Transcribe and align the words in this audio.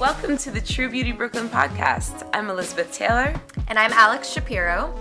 Welcome 0.00 0.36
to 0.38 0.50
the 0.50 0.60
True 0.60 0.90
Beauty 0.90 1.12
Brooklyn 1.12 1.48
podcast. 1.48 2.28
I'm 2.34 2.50
Elizabeth 2.50 2.92
Taylor. 2.92 3.34
And 3.68 3.78
I'm 3.78 3.92
Alex 3.92 4.28
Shapiro. 4.28 4.94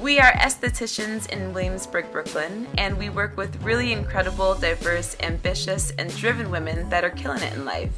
We 0.00 0.18
are 0.18 0.32
estheticians 0.32 1.28
in 1.30 1.52
Williamsburg, 1.52 2.10
Brooklyn, 2.10 2.66
and 2.76 2.98
we 2.98 3.08
work 3.08 3.36
with 3.36 3.62
really 3.62 3.92
incredible, 3.92 4.54
diverse, 4.54 5.16
ambitious, 5.20 5.92
and 5.98 6.14
driven 6.16 6.50
women 6.50 6.88
that 6.90 7.04
are 7.04 7.10
killing 7.10 7.42
it 7.42 7.52
in 7.52 7.64
life. 7.64 7.92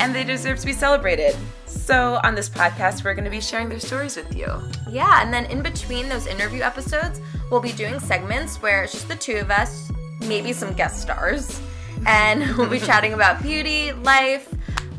And 0.00 0.14
they 0.14 0.24
deserve 0.24 0.58
to 0.58 0.66
be 0.66 0.72
celebrated. 0.72 1.36
So, 1.66 2.18
on 2.24 2.34
this 2.34 2.48
podcast, 2.48 3.04
we're 3.04 3.14
going 3.14 3.24
to 3.24 3.30
be 3.30 3.40
sharing 3.40 3.68
their 3.68 3.80
stories 3.80 4.16
with 4.16 4.34
you. 4.36 4.48
Yeah, 4.90 5.22
and 5.22 5.32
then 5.32 5.46
in 5.46 5.62
between 5.62 6.08
those 6.08 6.26
interview 6.26 6.62
episodes, 6.62 7.20
we'll 7.50 7.60
be 7.60 7.72
doing 7.72 8.00
segments 8.00 8.60
where 8.60 8.82
it's 8.82 8.92
just 8.92 9.08
the 9.08 9.16
two 9.16 9.36
of 9.36 9.50
us, 9.50 9.92
maybe 10.20 10.52
some 10.52 10.72
guest 10.74 11.02
stars, 11.02 11.60
and 12.06 12.56
we'll 12.56 12.68
be 12.68 12.80
chatting 12.90 13.12
about 13.12 13.42
beauty, 13.42 13.92
life, 13.92 14.52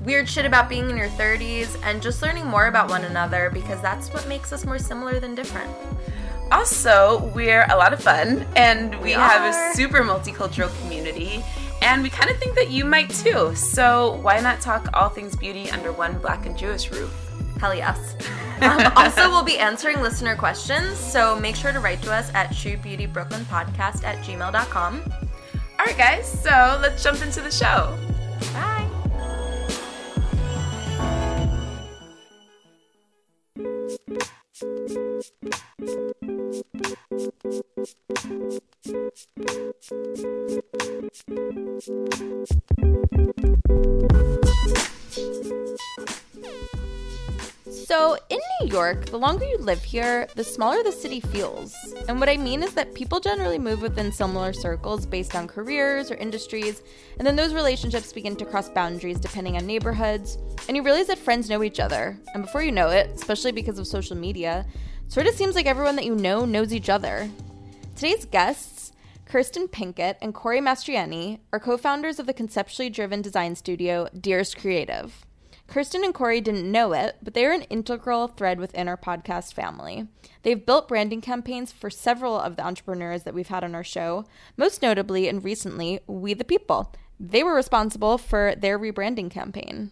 weird 0.03 0.29
shit 0.29 0.45
about 0.45 0.69
being 0.69 0.89
in 0.89 0.97
your 0.97 1.09
30s, 1.09 1.79
and 1.83 2.01
just 2.01 2.21
learning 2.21 2.45
more 2.45 2.67
about 2.67 2.89
one 2.89 3.03
another 3.05 3.49
because 3.51 3.81
that's 3.81 4.13
what 4.13 4.27
makes 4.27 4.53
us 4.53 4.65
more 4.65 4.79
similar 4.79 5.19
than 5.19 5.35
different. 5.35 5.71
Also, 6.51 7.31
we're 7.33 7.65
a 7.71 7.75
lot 7.75 7.91
of 7.91 7.99
fun 8.01 8.45
and 8.55 8.93
we, 8.95 9.05
We 9.05 9.11
have 9.13 9.53
a 9.53 9.75
super 9.75 10.01
multicultural 10.03 10.69
community, 10.81 11.43
and 11.81 12.03
we 12.03 12.09
kind 12.09 12.29
of 12.29 12.37
think 12.37 12.55
that 12.55 12.69
you 12.69 12.85
might 12.85 13.09
too. 13.09 13.55
So, 13.55 14.19
why 14.21 14.39
not 14.39 14.61
talk 14.61 14.87
all 14.93 15.09
things 15.09 15.35
beauty 15.35 15.69
under 15.71 15.91
one 15.91 16.19
black 16.19 16.45
and 16.45 16.55
Jewish 16.57 16.91
roof? 16.91 17.11
Hell 17.59 17.75
yes. 17.75 18.15
Um, 18.61 18.89
also, 18.95 19.27
we'll 19.29 19.43
be 19.43 19.59
answering 19.59 19.99
listener 20.01 20.33
questions, 20.33 20.97
so 20.97 21.37
make 21.37 21.57
sure 21.57 21.73
to 21.73 21.81
write 21.81 22.01
to 22.03 22.13
us 22.13 22.33
at 22.33 22.51
truebeautybrooklynpodcast 22.51 24.05
at 24.05 24.23
gmail.com. 24.23 25.01
All 25.77 25.85
right, 25.85 25.97
guys, 25.97 26.41
so 26.41 26.79
let's 26.81 27.03
jump 27.03 27.21
into 27.21 27.41
the 27.41 27.51
show. 27.51 27.97
Bye. 28.53 28.85
So, 47.85 48.17
in 48.29 48.39
New 48.61 48.69
York, 48.69 49.05
the 49.05 49.19
longer 49.19 49.45
you 49.45 49.59
live 49.59 49.83
here, 49.83 50.27
the 50.33 50.43
smaller 50.43 50.81
the 50.81 50.91
city 50.91 51.19
feels. 51.19 51.75
And 52.07 52.19
what 52.19 52.29
I 52.29 52.35
mean 52.35 52.63
is 52.63 52.73
that 52.73 52.95
people 52.95 53.19
generally 53.19 53.59
move 53.59 53.83
within 53.83 54.11
similar 54.11 54.53
circles 54.53 55.05
based 55.05 55.35
on 55.35 55.47
careers 55.47 56.09
or 56.09 56.15
industries, 56.15 56.81
and 57.19 57.27
then 57.27 57.35
those 57.35 57.53
relationships 57.53 58.11
begin 58.11 58.35
to 58.37 58.45
cross 58.45 58.69
boundaries 58.69 59.19
depending 59.19 59.55
on 59.55 59.67
neighborhoods. 59.67 60.39
And 60.67 60.75
you 60.75 60.81
realize 60.81 61.05
that 61.07 61.19
friends 61.19 61.47
know 61.47 61.61
each 61.61 61.79
other. 61.79 62.17
And 62.33 62.41
before 62.41 62.63
you 62.63 62.71
know 62.71 62.89
it, 62.89 63.11
especially 63.13 63.51
because 63.51 63.77
of 63.77 63.85
social 63.85 64.17
media, 64.17 64.65
sort 65.07 65.27
of 65.27 65.35
seems 65.35 65.53
like 65.53 65.67
everyone 65.67 65.95
that 65.97 66.05
you 66.05 66.15
know 66.15 66.43
knows 66.43 66.73
each 66.73 66.89
other. 66.89 67.29
Today's 67.95 68.25
guests, 68.25 68.93
Kirsten 69.25 69.67
Pinkett 69.67 70.15
and 70.23 70.33
Corey 70.33 70.59
Mastriani, 70.59 71.37
are 71.53 71.59
co 71.59 71.77
founders 71.77 72.17
of 72.17 72.25
the 72.25 72.33
conceptually 72.33 72.89
driven 72.89 73.21
design 73.21 73.55
studio 73.55 74.09
Dearest 74.19 74.57
Creative. 74.57 75.23
Kirsten 75.67 76.03
and 76.03 76.13
Corey 76.13 76.41
didn't 76.41 76.71
know 76.71 76.93
it, 76.93 77.17
but 77.21 77.33
they 77.33 77.45
are 77.45 77.51
an 77.51 77.63
integral 77.63 78.27
thread 78.27 78.59
within 78.59 78.87
our 78.87 78.97
podcast 78.97 79.53
family. 79.53 80.07
They've 80.43 80.65
built 80.65 80.87
branding 80.87 81.21
campaigns 81.21 81.71
for 81.71 81.89
several 81.89 82.39
of 82.39 82.55
the 82.55 82.65
entrepreneurs 82.65 83.23
that 83.23 83.33
we've 83.33 83.47
had 83.47 83.63
on 83.63 83.75
our 83.75 83.83
show, 83.83 84.25
most 84.57 84.81
notably 84.81 85.27
and 85.27 85.43
recently, 85.43 85.99
We 86.07 86.33
the 86.33 86.43
People. 86.43 86.93
They 87.19 87.43
were 87.43 87.55
responsible 87.55 88.17
for 88.17 88.53
their 88.55 88.77
rebranding 88.77 89.31
campaign. 89.31 89.91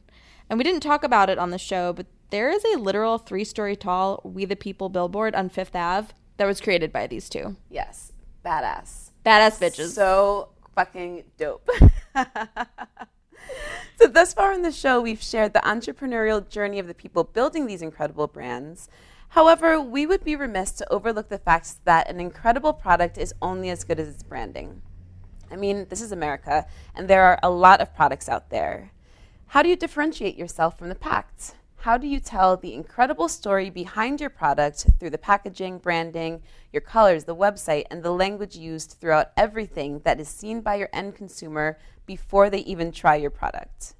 And 0.49 0.57
we 0.57 0.63
didn't 0.63 0.83
talk 0.83 1.03
about 1.03 1.29
it 1.29 1.39
on 1.39 1.49
the 1.49 1.57
show, 1.57 1.93
but 1.93 2.05
there 2.29 2.49
is 2.49 2.63
a 2.65 2.77
literal 2.77 3.17
three 3.17 3.43
story 3.43 3.75
tall 3.75 4.21
We 4.23 4.45
the 4.45 4.55
People 4.55 4.89
billboard 4.89 5.35
on 5.35 5.49
Fifth 5.49 5.75
Ave 5.75 6.13
that 6.37 6.45
was 6.45 6.61
created 6.61 6.91
by 6.91 7.07
these 7.07 7.29
two. 7.29 7.55
Yes, 7.69 8.11
badass. 8.45 9.11
Badass 9.25 9.59
bitches. 9.59 9.89
So 9.89 10.49
fucking 10.75 11.23
dope. 11.37 11.69
so, 13.99 14.07
thus 14.07 14.33
far 14.33 14.53
in 14.53 14.61
the 14.61 14.71
show, 14.71 15.01
we've 15.01 15.21
shared 15.21 15.53
the 15.53 15.59
entrepreneurial 15.59 16.47
journey 16.47 16.79
of 16.79 16.87
the 16.87 16.93
people 16.93 17.23
building 17.23 17.65
these 17.65 17.81
incredible 17.81 18.27
brands. 18.27 18.89
However, 19.29 19.81
we 19.81 20.05
would 20.05 20.23
be 20.23 20.35
remiss 20.35 20.71
to 20.73 20.93
overlook 20.93 21.29
the 21.29 21.39
fact 21.39 21.83
that 21.85 22.09
an 22.09 22.19
incredible 22.19 22.73
product 22.73 23.17
is 23.17 23.33
only 23.41 23.69
as 23.69 23.83
good 23.83 23.99
as 23.99 24.07
its 24.07 24.23
branding. 24.23 24.81
I 25.51 25.55
mean, 25.55 25.87
this 25.89 26.01
is 26.01 26.11
America, 26.11 26.65
and 26.95 27.07
there 27.07 27.23
are 27.23 27.39
a 27.41 27.49
lot 27.49 27.81
of 27.81 27.95
products 27.95 28.29
out 28.29 28.49
there. 28.49 28.91
How 29.47 29.61
do 29.61 29.69
you 29.69 29.75
differentiate 29.75 30.37
yourself 30.37 30.77
from 30.77 30.89
the 30.89 30.95
pack? 30.95 31.31
How 31.83 31.97
do 31.97 32.07
you 32.07 32.21
tell 32.21 32.55
the 32.55 32.73
incredible 32.73 33.27
story 33.27 33.69
behind 33.69 34.21
your 34.21 34.29
product 34.29 34.87
through 34.99 35.09
the 35.09 35.17
packaging, 35.17 35.79
branding, 35.79 36.41
your 36.71 36.81
colors, 36.81 37.25
the 37.25 37.35
website, 37.35 37.83
and 37.91 38.01
the 38.01 38.11
language 38.11 38.55
used 38.55 38.95
throughout 39.01 39.31
everything 39.35 39.99
that 40.05 40.19
is 40.19 40.29
seen 40.29 40.61
by 40.61 40.75
your 40.75 40.89
end 40.93 41.15
consumer 41.15 41.77
before 42.05 42.49
they 42.49 42.59
even 42.59 42.91
try 42.91 43.15
your 43.15 43.29
product? 43.29 43.95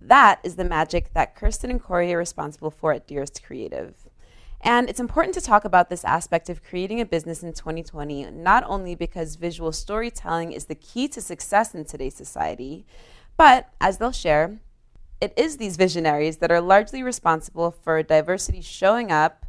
That 0.00 0.40
is 0.44 0.56
the 0.56 0.64
magic 0.64 1.12
that 1.14 1.34
Kirsten 1.34 1.70
and 1.70 1.82
Corey 1.82 2.12
are 2.14 2.18
responsible 2.18 2.70
for 2.70 2.92
at 2.92 3.06
Dearest 3.06 3.42
Creative. 3.42 3.94
And 4.60 4.88
it's 4.88 5.00
important 5.00 5.34
to 5.34 5.40
talk 5.40 5.64
about 5.64 5.88
this 5.88 6.04
aspect 6.04 6.48
of 6.48 6.64
creating 6.64 7.00
a 7.00 7.06
business 7.06 7.42
in 7.42 7.52
2020, 7.52 8.30
not 8.30 8.64
only 8.66 8.94
because 8.94 9.36
visual 9.36 9.72
storytelling 9.72 10.52
is 10.52 10.64
the 10.64 10.74
key 10.74 11.06
to 11.08 11.20
success 11.20 11.74
in 11.74 11.84
today's 11.84 12.14
society, 12.14 12.84
but 13.36 13.68
as 13.80 13.98
they'll 13.98 14.10
share, 14.10 14.58
it 15.20 15.32
is 15.36 15.56
these 15.56 15.76
visionaries 15.76 16.38
that 16.38 16.50
are 16.50 16.60
largely 16.60 17.02
responsible 17.02 17.70
for 17.70 18.02
diversity 18.02 18.60
showing 18.60 19.12
up, 19.12 19.46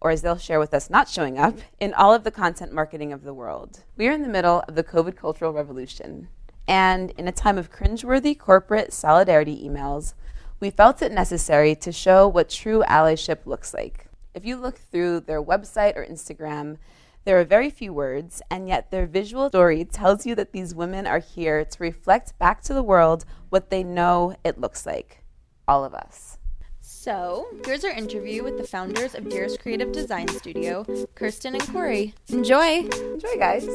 or 0.00 0.10
as 0.10 0.22
they'll 0.22 0.38
share 0.38 0.60
with 0.60 0.74
us, 0.74 0.90
not 0.90 1.08
showing 1.08 1.38
up, 1.38 1.58
in 1.80 1.94
all 1.94 2.12
of 2.12 2.24
the 2.24 2.30
content 2.30 2.72
marketing 2.72 3.12
of 3.12 3.24
the 3.24 3.34
world. 3.34 3.84
We 3.96 4.06
are 4.08 4.12
in 4.12 4.22
the 4.22 4.28
middle 4.28 4.62
of 4.68 4.74
the 4.74 4.84
COVID 4.84 5.16
cultural 5.16 5.52
revolution. 5.52 6.28
And 6.66 7.10
in 7.12 7.28
a 7.28 7.32
time 7.32 7.58
of 7.58 7.70
cringeworthy 7.70 8.38
corporate 8.38 8.92
solidarity 8.92 9.68
emails, 9.68 10.14
we 10.60 10.70
felt 10.70 11.02
it 11.02 11.12
necessary 11.12 11.74
to 11.76 11.92
show 11.92 12.26
what 12.26 12.48
true 12.48 12.82
allyship 12.88 13.44
looks 13.44 13.74
like. 13.74 14.06
If 14.34 14.44
you 14.44 14.56
look 14.56 14.78
through 14.78 15.20
their 15.20 15.42
website 15.42 15.96
or 15.96 16.04
Instagram, 16.04 16.78
there 17.24 17.38
are 17.40 17.44
very 17.44 17.70
few 17.70 17.92
words, 17.92 18.42
and 18.50 18.68
yet 18.68 18.90
their 18.90 19.06
visual 19.06 19.48
story 19.48 19.84
tells 19.84 20.26
you 20.26 20.34
that 20.34 20.52
these 20.52 20.74
women 20.74 21.06
are 21.06 21.20
here 21.20 21.64
to 21.64 21.82
reflect 21.82 22.38
back 22.38 22.62
to 22.62 22.74
the 22.74 22.82
world 22.82 23.24
what 23.48 23.70
they 23.70 23.82
know 23.82 24.36
it 24.44 24.60
looks 24.60 24.84
like. 24.84 25.22
All 25.66 25.84
of 25.84 25.94
us. 25.94 26.38
So, 27.04 27.48
here's 27.66 27.84
our 27.84 27.90
interview 27.90 28.42
with 28.42 28.56
the 28.56 28.66
founders 28.66 29.14
of 29.14 29.28
Dearest 29.28 29.60
Creative 29.60 29.92
Design 29.92 30.26
Studio, 30.26 30.86
Kirsten 31.14 31.54
and 31.54 31.62
Corey. 31.70 32.14
Enjoy! 32.30 32.78
Enjoy, 32.78 33.36
guys. 33.38 33.66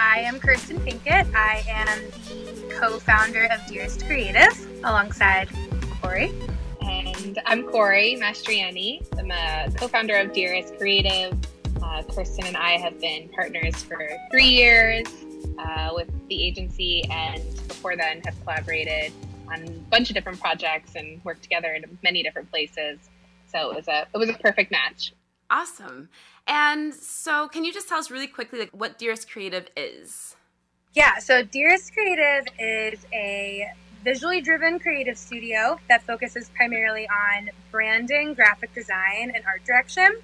I 0.00 0.20
am 0.20 0.40
Kirsten 0.40 0.78
Pinkett. 0.78 1.30
I 1.34 1.62
am 1.68 2.00
the 2.30 2.74
co-founder 2.80 3.46
of 3.52 3.66
Dearest 3.66 4.06
Creative 4.06 4.66
alongside 4.82 5.50
Corey. 6.00 6.32
And 6.80 7.38
I'm 7.44 7.64
Corey 7.64 8.16
Mastriani. 8.18 9.06
I'm 9.18 9.30
a 9.30 9.70
co-founder 9.76 10.16
of 10.16 10.32
Dearest 10.32 10.78
Creative. 10.78 11.36
Uh, 11.82 12.02
Kirsten 12.04 12.46
and 12.46 12.56
I 12.56 12.78
have 12.78 12.98
been 12.98 13.28
partners 13.28 13.82
for 13.82 14.08
three 14.30 14.48
years 14.48 15.04
uh, 15.58 15.90
with 15.94 16.10
the 16.28 16.42
agency, 16.42 17.04
and 17.10 17.42
before 17.68 17.96
then 17.96 18.22
have 18.24 18.34
collaborated 18.42 19.12
on 19.48 19.62
a 19.62 19.70
bunch 19.90 20.10
of 20.10 20.14
different 20.14 20.40
projects 20.40 20.94
and 20.94 21.24
worked 21.24 21.42
together 21.42 21.74
in 21.74 21.98
many 22.02 22.22
different 22.22 22.50
places. 22.50 22.98
So 23.46 23.70
it 23.70 23.76
was 23.76 23.88
a 23.88 24.06
it 24.12 24.18
was 24.18 24.28
a 24.28 24.34
perfect 24.34 24.70
match. 24.70 25.12
Awesome. 25.50 26.08
And 26.46 26.94
so, 26.94 27.48
can 27.48 27.64
you 27.64 27.72
just 27.72 27.88
tell 27.88 27.98
us 27.98 28.10
really 28.10 28.26
quickly 28.26 28.58
like, 28.58 28.70
what 28.70 28.98
Dearest 28.98 29.30
Creative 29.30 29.66
is? 29.76 30.36
Yeah, 30.94 31.18
so 31.18 31.42
Dearest 31.42 31.92
Creative 31.92 32.44
is 32.58 33.06
a 33.12 33.66
visually 34.02 34.40
driven 34.42 34.78
creative 34.78 35.16
studio 35.16 35.78
that 35.88 36.02
focuses 36.02 36.50
primarily 36.50 37.08
on 37.08 37.48
branding, 37.70 38.34
graphic 38.34 38.74
design, 38.74 39.32
and 39.34 39.44
art 39.46 39.64
direction. 39.64 40.16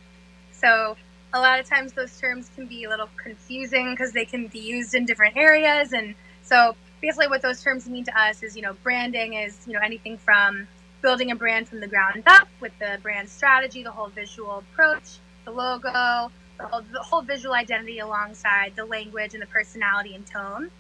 So 0.53 0.97
a 1.33 1.41
lot 1.41 1.61
of 1.61 1.67
times 1.67 1.93
those 1.93 2.19
terms 2.19 2.51
can 2.55 2.67
be 2.67 2.85
a 2.85 2.89
little 2.89 3.09
confusing 3.23 3.93
because 3.93 4.13
they 4.13 4.25
can 4.25 4.49
be 4.49 4.59
used 4.59 4.95
in 4.95 5.05
different 5.05 5.37
areas. 5.37 5.93
And 5.93 6.15
so 6.43 6.75
basically 7.01 7.29
what 7.29 7.43
those 7.43 7.63
terms 7.63 7.89
mean 7.89 8.05
to 8.05 8.21
us 8.21 8.43
is, 8.43 8.57
you 8.57 8.63
know, 8.63 8.75
branding 8.83 9.35
is, 9.35 9.59
you 9.67 9.73
know, 9.73 9.81
anything 9.81 10.19
from 10.19 10.67
building 11.03 11.31
a 11.31 11.37
brand 11.37 11.69
from 11.69 11.81
the 11.81 11.87
ground 11.87 12.23
up 12.27 12.49
with 12.61 12.73
the 12.79 12.99
brand 13.03 13.29
strategy, 13.29 13.83
the 13.83 13.91
whole 13.91 14.09
visual 14.09 14.59
approach, 14.59 15.19
the 15.45 15.51
logo, 15.51 16.31
the 16.59 16.67
whole, 16.67 16.83
the 16.93 17.01
whole 17.01 17.23
visual 17.23 17.55
identity 17.55 18.01
alongside 18.01 18.73
the 18.77 18.85
language 18.85 19.33
and 19.33 19.43
the 19.43 19.47
personality 19.47 20.15
and 20.15 20.27
tone. 20.27 20.71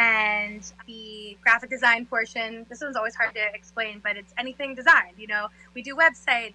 And 0.00 0.60
the 0.86 1.36
graphic 1.40 1.70
design 1.70 2.06
portion, 2.06 2.66
this 2.68 2.80
one's 2.80 2.96
always 2.96 3.14
hard 3.14 3.34
to 3.34 3.40
explain, 3.54 4.00
but 4.02 4.16
it's 4.16 4.34
anything 4.36 4.74
designed. 4.74 5.18
You 5.18 5.28
know, 5.28 5.48
we 5.72 5.82
do 5.82 5.96
websites, 5.96 6.54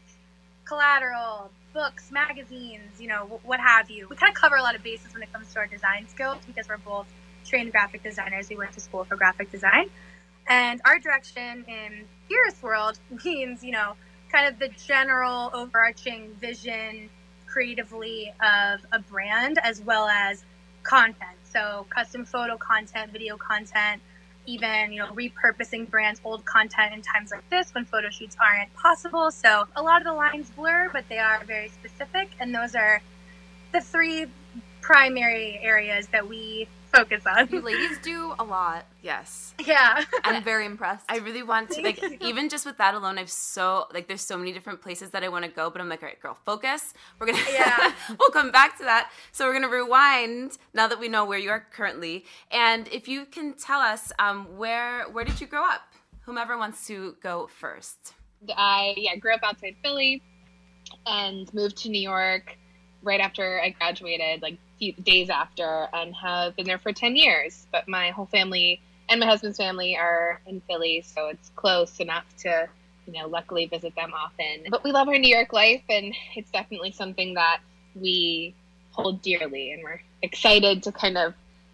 collateral, 0.70 1.50
books, 1.74 2.12
magazines, 2.12 3.00
you 3.00 3.08
know, 3.08 3.42
what 3.44 3.60
have 3.60 3.90
you. 3.90 4.08
We 4.08 4.16
kind 4.16 4.30
of 4.30 4.40
cover 4.40 4.56
a 4.56 4.62
lot 4.62 4.76
of 4.76 4.84
bases 4.84 5.14
when 5.14 5.24
it 5.24 5.34
comes 5.34 5.52
to 5.54 5.60
our 5.60 5.68
design 5.68 6.08
skills 6.08 6.38
because 6.46 6.70
we're 6.70 6.78
both 6.78 7.08
trained 7.44 7.72
graphic 7.72 8.04
designers. 8.04 8.50
We 8.50 8.56
went 8.56 8.72
to 8.74 8.80
school 8.80 9.04
for 9.04 9.16
graphic 9.16 9.52
design. 9.52 9.90
And 10.48 10.80
art 10.86 11.02
direction 11.02 11.66
in 11.68 12.06
Dearest 12.30 12.62
World 12.62 13.00
means, 13.26 13.64
you 13.64 13.72
know, 13.72 13.96
kind 14.32 14.48
of 14.48 14.60
the 14.60 14.70
general 14.86 15.50
overarching 15.54 16.36
vision 16.40 17.10
creatively 17.48 18.32
of 18.40 18.86
a 18.92 19.00
brand 19.00 19.58
as 19.64 19.82
well 19.82 20.08
as 20.08 20.44
content. 20.84 21.38
So 21.52 21.88
custom 21.90 22.26
photo 22.26 22.58
content, 22.58 23.12
video 23.12 23.38
content, 23.38 24.04
even 24.50 24.92
you 24.92 25.00
know 25.00 25.12
repurposing 25.14 25.90
brands 25.90 26.20
old 26.24 26.44
content 26.46 26.94
in 26.94 27.02
times 27.02 27.32
like 27.32 27.48
this 27.50 27.74
when 27.74 27.86
photo 27.86 28.10
shoots 28.10 28.36
aren't 28.42 28.74
possible. 28.76 29.32
So 29.32 29.68
a 29.76 29.82
lot 29.82 30.02
of 30.02 30.06
the 30.06 30.14
lines 30.14 30.50
blur 30.50 30.90
but 30.92 31.06
they 31.10 31.20
are 31.20 31.44
very 31.46 31.70
specific. 31.70 32.30
And 32.40 32.54
those 32.54 32.76
are 32.76 33.02
the 33.72 33.82
three 33.82 34.26
primary 34.82 35.60
areas 35.62 36.08
that 36.08 36.28
we 36.28 36.68
focus 36.92 37.24
on. 37.26 37.50
You 37.50 37.62
ladies 37.62 37.98
do 38.00 38.34
a 38.40 38.44
lot. 38.44 38.86
Yes. 39.02 39.54
Yeah. 39.66 40.04
I'm 40.24 40.44
very 40.44 40.66
impressed. 40.66 41.06
I 41.10 41.18
really 41.18 41.44
want 41.44 41.72
to 41.72 41.82
like 41.82 42.02
even 42.22 42.50
just 42.50 42.66
with 42.66 42.78
that 42.78 42.94
alone, 42.94 43.18
I've 43.18 43.30
so 43.30 43.86
like 43.94 44.08
there's 44.08 44.22
so 44.22 44.38
many 44.38 44.52
different 44.52 44.82
places 44.82 45.12
that 45.12 45.24
I 45.24 45.30
want 45.30 45.46
to 45.46 45.52
go, 45.52 45.70
but 45.70 45.82
I'm 45.82 45.90
like, 45.90 46.02
all 46.02 46.08
right, 46.10 46.20
girl, 46.20 46.38
focus. 46.46 46.94
We're 47.20 47.28
gonna 47.28 47.40
Yeah. 47.52 47.94
we'll 48.20 48.30
come 48.30 48.52
back 48.52 48.78
to 48.78 48.84
that. 48.84 49.12
So 49.32 49.46
we're 49.46 49.54
gonna 49.54 49.70
rewind 49.70 50.58
now 50.74 50.88
that 50.88 51.00
we 51.00 51.08
know 51.08 51.26
where 51.26 51.40
you 51.40 51.50
are 51.50 51.66
currently. 51.72 52.26
And 52.52 52.88
if 52.90 53.08
you 53.08 53.26
can 53.26 53.54
tell 53.54 53.80
us, 53.80 54.12
um, 54.20 54.58
where 54.58 55.04
where 55.10 55.26
did 55.26 55.40
you 55.42 55.48
grow 55.48 55.64
up? 55.66 55.82
Whomever 56.22 56.58
wants 56.58 56.86
to 56.88 57.16
go 57.22 57.48
first. 57.48 58.14
I 58.56 58.94
yeah 58.98 59.16
grew 59.16 59.34
up 59.34 59.42
outside 59.44 59.76
Philly 59.84 60.22
and 61.06 61.52
moved 61.54 61.78
to 61.78 61.90
New 61.90 62.02
York 62.02 62.58
right 63.02 63.20
after 63.20 63.62
I 63.62 63.70
graduated, 63.70 64.42
like 64.42 64.58
few 64.80 64.94
days 64.94 65.30
after, 65.30 65.88
and 65.94 66.16
have 66.16 66.56
been 66.56 66.66
there 66.66 66.80
for 66.80 66.92
ten 66.94 67.16
years. 67.16 67.68
But 67.72 67.88
my 67.88 68.10
whole 68.10 68.26
family 68.26 68.82
and 69.10 69.20
my 69.20 69.26
husband's 69.26 69.58
family 69.58 69.98
are 69.98 70.40
in 70.48 70.62
Philly, 70.62 71.02
so 71.02 71.28
it's 71.28 71.50
close 71.56 72.00
enough 72.00 72.26
to 72.40 72.70
you 73.06 73.14
know 73.14 73.28
luckily 73.28 73.66
visit 73.66 73.96
them 73.96 74.12
often. 74.14 74.66
But 74.70 74.84
we 74.84 74.92
love 74.92 75.08
our 75.08 75.18
New 75.18 75.34
York 75.34 75.54
life, 75.54 75.84
and 75.90 76.14
it's 76.36 76.52
definitely 76.52 76.92
something 76.92 77.34
that 77.36 77.60
we 77.96 78.56
hold 78.92 79.22
dearly, 79.22 79.72
and 79.72 79.84
we're 79.84 80.02
excited 80.22 80.84
to 80.84 80.92
kind 80.92 81.18
of 81.18 81.34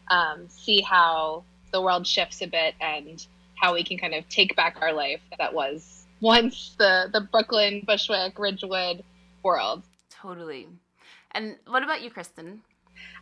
um, 0.10 0.48
see 0.50 0.81
how 0.81 1.44
the 1.72 1.81
world 1.81 2.07
shifts 2.07 2.42
a 2.42 2.48
bit 2.48 2.75
and 2.80 3.25
how 3.56 3.74
we 3.74 3.84
can 3.84 3.98
kind 3.98 4.13
of 4.13 4.28
take 4.30 4.56
back 4.56 4.78
our 4.81 4.94
life 4.94 5.22
that 5.38 5.54
was 5.54 6.06
once 6.22 6.75
the 6.78 7.10
the 7.12 7.22
Brooklyn, 7.22 7.84
Bushwick, 7.86 8.38
Ridgewood 8.40 9.04
world. 9.44 9.84
Totally. 10.10 10.68
And 11.31 11.57
what 11.68 11.84
about 11.84 12.02
you, 12.02 12.10
Kirsten? 12.10 12.62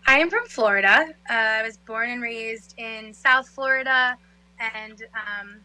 I 0.07 0.19
am 0.19 0.29
from 0.29 0.45
Florida. 0.47 1.05
Uh, 1.29 1.33
I 1.33 1.63
was 1.63 1.77
born 1.77 2.09
and 2.09 2.21
raised 2.21 2.75
in 2.77 3.13
South 3.13 3.47
Florida, 3.47 4.17
and 4.59 5.01
um, 5.13 5.55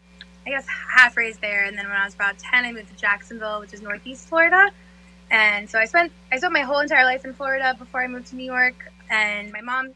I 0.45 0.49
guess 0.49 0.65
half 0.67 1.17
raised 1.17 1.41
there. 1.41 1.65
And 1.65 1.77
then 1.77 1.87
when 1.87 1.95
I 1.97 2.05
was 2.05 2.15
about 2.15 2.37
ten, 2.39 2.65
I 2.65 2.71
moved 2.71 2.89
to 2.89 2.95
Jacksonville, 2.95 3.59
which 3.59 3.73
is 3.73 3.81
Northeast 3.81 4.27
Florida. 4.27 4.69
And 5.31 5.69
so 5.69 5.77
I 5.77 5.85
spent 5.85 6.11
I 6.31 6.37
spent 6.37 6.53
my 6.53 6.61
whole 6.61 6.79
entire 6.79 7.05
life 7.05 7.25
in 7.25 7.33
Florida 7.33 7.75
before 7.77 8.01
I 8.01 8.07
moved 8.07 8.27
to 8.27 8.35
New 8.35 8.45
York. 8.45 8.91
And 9.09 9.51
my 9.51 9.61
mom 9.61 9.93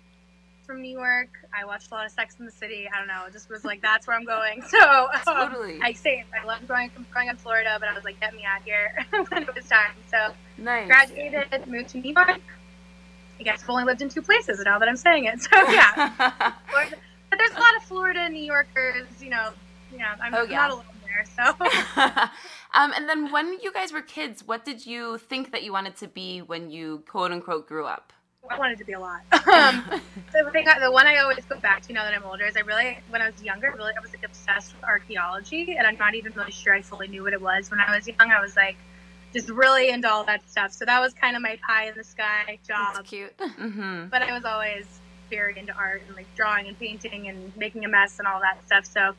from 0.65 0.81
New 0.81 0.92
York. 0.98 1.30
I 1.54 1.65
watched 1.65 1.92
a 1.92 1.94
lot 1.94 2.06
of 2.06 2.12
Sex 2.12 2.36
in 2.39 2.45
the 2.45 2.51
City. 2.51 2.88
I 2.92 2.98
don't 2.98 3.07
know, 3.07 3.25
it 3.27 3.33
just 3.33 3.50
was 3.50 3.63
like 3.65 3.81
that's 3.81 4.07
where 4.07 4.15
I'm 4.15 4.25
going. 4.25 4.63
So 4.68 4.80
um, 4.80 5.50
Totally. 5.50 5.80
I 5.81 5.94
say 5.94 6.24
I 6.39 6.45
loved 6.45 6.68
growing 6.68 6.89
growing 7.12 7.30
up 7.30 7.36
in 7.36 7.39
Florida, 7.39 7.77
but 7.80 7.89
I 7.89 7.94
was 7.94 8.04
like, 8.04 8.19
get 8.19 8.33
me 8.33 8.44
out 8.45 8.62
here 8.63 9.06
when 9.30 9.44
it 9.44 9.56
was 9.56 9.68
time. 9.68 9.92
So 10.10 10.33
Nice. 10.57 10.88
graduated, 10.88 11.68
moved 11.68 11.89
to 11.89 11.98
New 12.00 12.13
York. 12.13 12.39
I 13.44 13.51
guess 13.51 13.63
I've 13.63 13.69
only 13.69 13.84
lived 13.84 14.01
in 14.01 14.07
two 14.07 14.22
places 14.22 14.62
now 14.63 14.80
that 14.80 14.88
I'm 14.88 14.95
saying 14.95 15.25
it. 15.25 15.42
So 15.51 15.57
yeah, 15.69 16.13
but 16.72 17.38
there's 17.38 17.51
a 17.51 17.60
lot 17.60 17.75
of 17.75 17.84
Florida 17.84 18.30
New 18.30 18.44
Yorkers. 18.44 19.06
You 19.22 19.31
know, 19.31 19.50
yeah, 19.94 20.16
I'm 20.22 20.34
Oh, 20.34 20.44
yeah. 20.44 20.56
not 20.68 20.72
alone 20.72 20.86
there. 21.06 21.25
So 21.36 21.44
um, 22.74 22.94
and 22.95 23.10
then 23.10 23.34
when 23.34 23.60
you 23.62 23.74
guys 23.74 23.92
were 23.92 24.01
kids, 24.01 24.48
what 24.48 24.63
did 24.63 24.86
you 24.86 25.18
think 25.18 25.51
that 25.51 25.62
you 25.63 25.74
wanted 25.74 25.98
to 25.98 26.07
be 26.07 26.42
when 26.42 26.72
you 26.72 27.04
quote 27.06 27.34
unquote 27.34 27.68
grew 27.68 27.86
up? 27.86 28.13
I 28.50 28.57
wanted 28.57 28.78
to 28.78 28.86
be 28.86 28.94
a 28.94 29.00
lot. 29.00 29.22
Um, 29.31 29.84
the 30.34 30.50
thing, 30.51 30.66
the 30.81 30.92
one 30.92 31.06
I 31.07 31.18
always 31.18 31.44
go 31.46 31.57
back 31.60 31.81
to 31.84 31.94
now 31.94 32.04
that 32.04 32.13
I'm 32.13 32.24
older 32.24 32.46
is 32.46 32.56
I 32.57 32.62
really, 32.62 32.98
when 33.10 33.22
I 33.22 33.30
was 33.30 33.42
younger, 33.44 33.74
really, 33.75 33.94
I 33.98 34.01
was 34.01 34.12
like 34.12 34.24
obsessed 34.25 34.74
with 34.74 34.84
archaeology, 34.84 35.75
and 35.78 35.86
I'm 35.88 35.98
not 35.98 36.13
even 36.16 36.34
really 36.34 36.51
sure 36.51 36.74
I 36.74 36.81
fully 36.81 37.07
knew 37.10 37.24
what 37.24 37.31
it 37.34 37.42
was 37.42 37.72
when 37.72 37.80
I 37.80 37.94
was 37.96 38.06
young. 38.07 38.31
I 38.31 38.42
was 38.42 38.56
like, 38.57 38.75
just 39.34 39.50
really 39.50 39.90
into 39.90 40.10
all 40.10 40.24
that 40.26 40.48
stuff. 40.50 40.72
So 40.72 40.86
that 40.86 41.00
was 41.00 41.14
kind 41.14 41.36
of 41.36 41.42
my 41.42 41.58
pie 41.66 41.88
in 41.90 41.96
the 41.96 42.04
sky 42.04 42.60
job. 42.68 42.96
That's 42.96 43.10
cute. 43.10 43.36
Mm-hmm. 43.38 44.08
But 44.10 44.22
I 44.22 44.34
was 44.34 44.46
always 44.46 44.86
very 45.30 45.58
into 45.58 45.74
art 45.74 46.04
and 46.08 46.16
like 46.16 46.28
drawing 46.36 46.68
and 46.68 46.78
painting 46.78 47.28
and 47.28 47.56
making 47.58 47.84
a 47.86 47.88
mess 47.88 48.20
and 48.20 48.28
all 48.28 48.40
that 48.42 48.64
stuff. 48.66 48.86
So, 48.86 49.14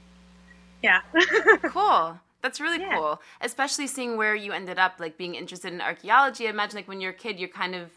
yeah. 0.82 1.00
Cool. 1.64 2.18
That's 2.42 2.60
really 2.60 2.80
Yeah. 2.80 2.94
cool. 2.96 3.22
Especially 3.40 3.86
seeing 3.86 4.16
where 4.16 4.34
you 4.34 4.52
ended 4.52 4.78
up, 4.78 4.96
like 5.00 5.16
being 5.16 5.34
interested 5.34 5.72
in 5.72 5.80
archaeology. 5.80 6.46
I 6.46 6.50
imagine, 6.50 6.76
like 6.76 6.86
when 6.88 7.00
you're 7.00 7.12
a 7.12 7.14
kid, 7.14 7.38
you're 7.38 7.48
kind 7.48 7.74
of. 7.74 7.90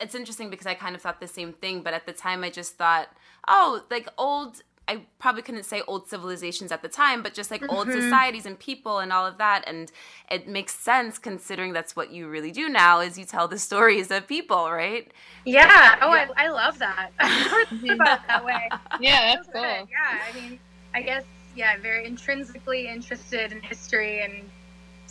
It's 0.00 0.14
interesting 0.14 0.50
because 0.50 0.66
I 0.66 0.74
kind 0.74 0.94
of 0.94 1.02
thought 1.02 1.20
the 1.20 1.26
same 1.28 1.52
thing, 1.52 1.82
but 1.82 1.92
at 1.94 2.06
the 2.06 2.12
time 2.12 2.44
I 2.44 2.50
just 2.50 2.74
thought, 2.76 3.08
oh, 3.48 3.82
like 3.90 4.08
old. 4.18 4.62
I 4.88 5.06
probably 5.18 5.42
couldn't 5.42 5.64
say 5.64 5.82
old 5.86 6.08
civilizations 6.08 6.72
at 6.72 6.82
the 6.82 6.88
time, 6.88 7.22
but 7.22 7.34
just 7.34 7.50
like 7.50 7.62
old 7.70 7.86
mm-hmm. 7.86 8.00
societies 8.00 8.46
and 8.46 8.58
people 8.58 8.98
and 8.98 9.12
all 9.12 9.24
of 9.24 9.38
that, 9.38 9.62
and 9.66 9.90
it 10.30 10.48
makes 10.48 10.74
sense 10.74 11.18
considering 11.18 11.72
that's 11.72 11.94
what 11.94 12.10
you 12.10 12.28
really 12.28 12.50
do 12.50 12.68
now 12.68 13.00
is 13.00 13.16
you 13.16 13.24
tell 13.24 13.46
the 13.46 13.58
stories 13.70 14.10
of 14.10 14.26
people, 14.26 14.70
right? 14.70 15.10
yeah. 15.44 15.96
Oh, 16.02 16.10
I, 16.10 16.28
I 16.36 16.48
love 16.48 16.78
that. 16.80 17.10
I 17.20 17.66
never 17.70 17.86
thought 17.86 17.94
about 17.94 18.18
it 18.20 18.26
that 18.28 18.44
way. 18.44 18.68
Yeah, 19.00 19.34
that's 19.34 19.46
So 19.46 19.52
cool. 19.52 19.62
good. 19.62 19.88
Yeah, 19.90 20.18
I 20.28 20.34
mean, 20.34 20.58
I 20.94 21.02
guess 21.02 21.24
yeah, 21.54 21.76
very 21.78 22.06
intrinsically 22.06 22.88
interested 22.88 23.52
in 23.52 23.60
history 23.60 24.22
and 24.22 24.48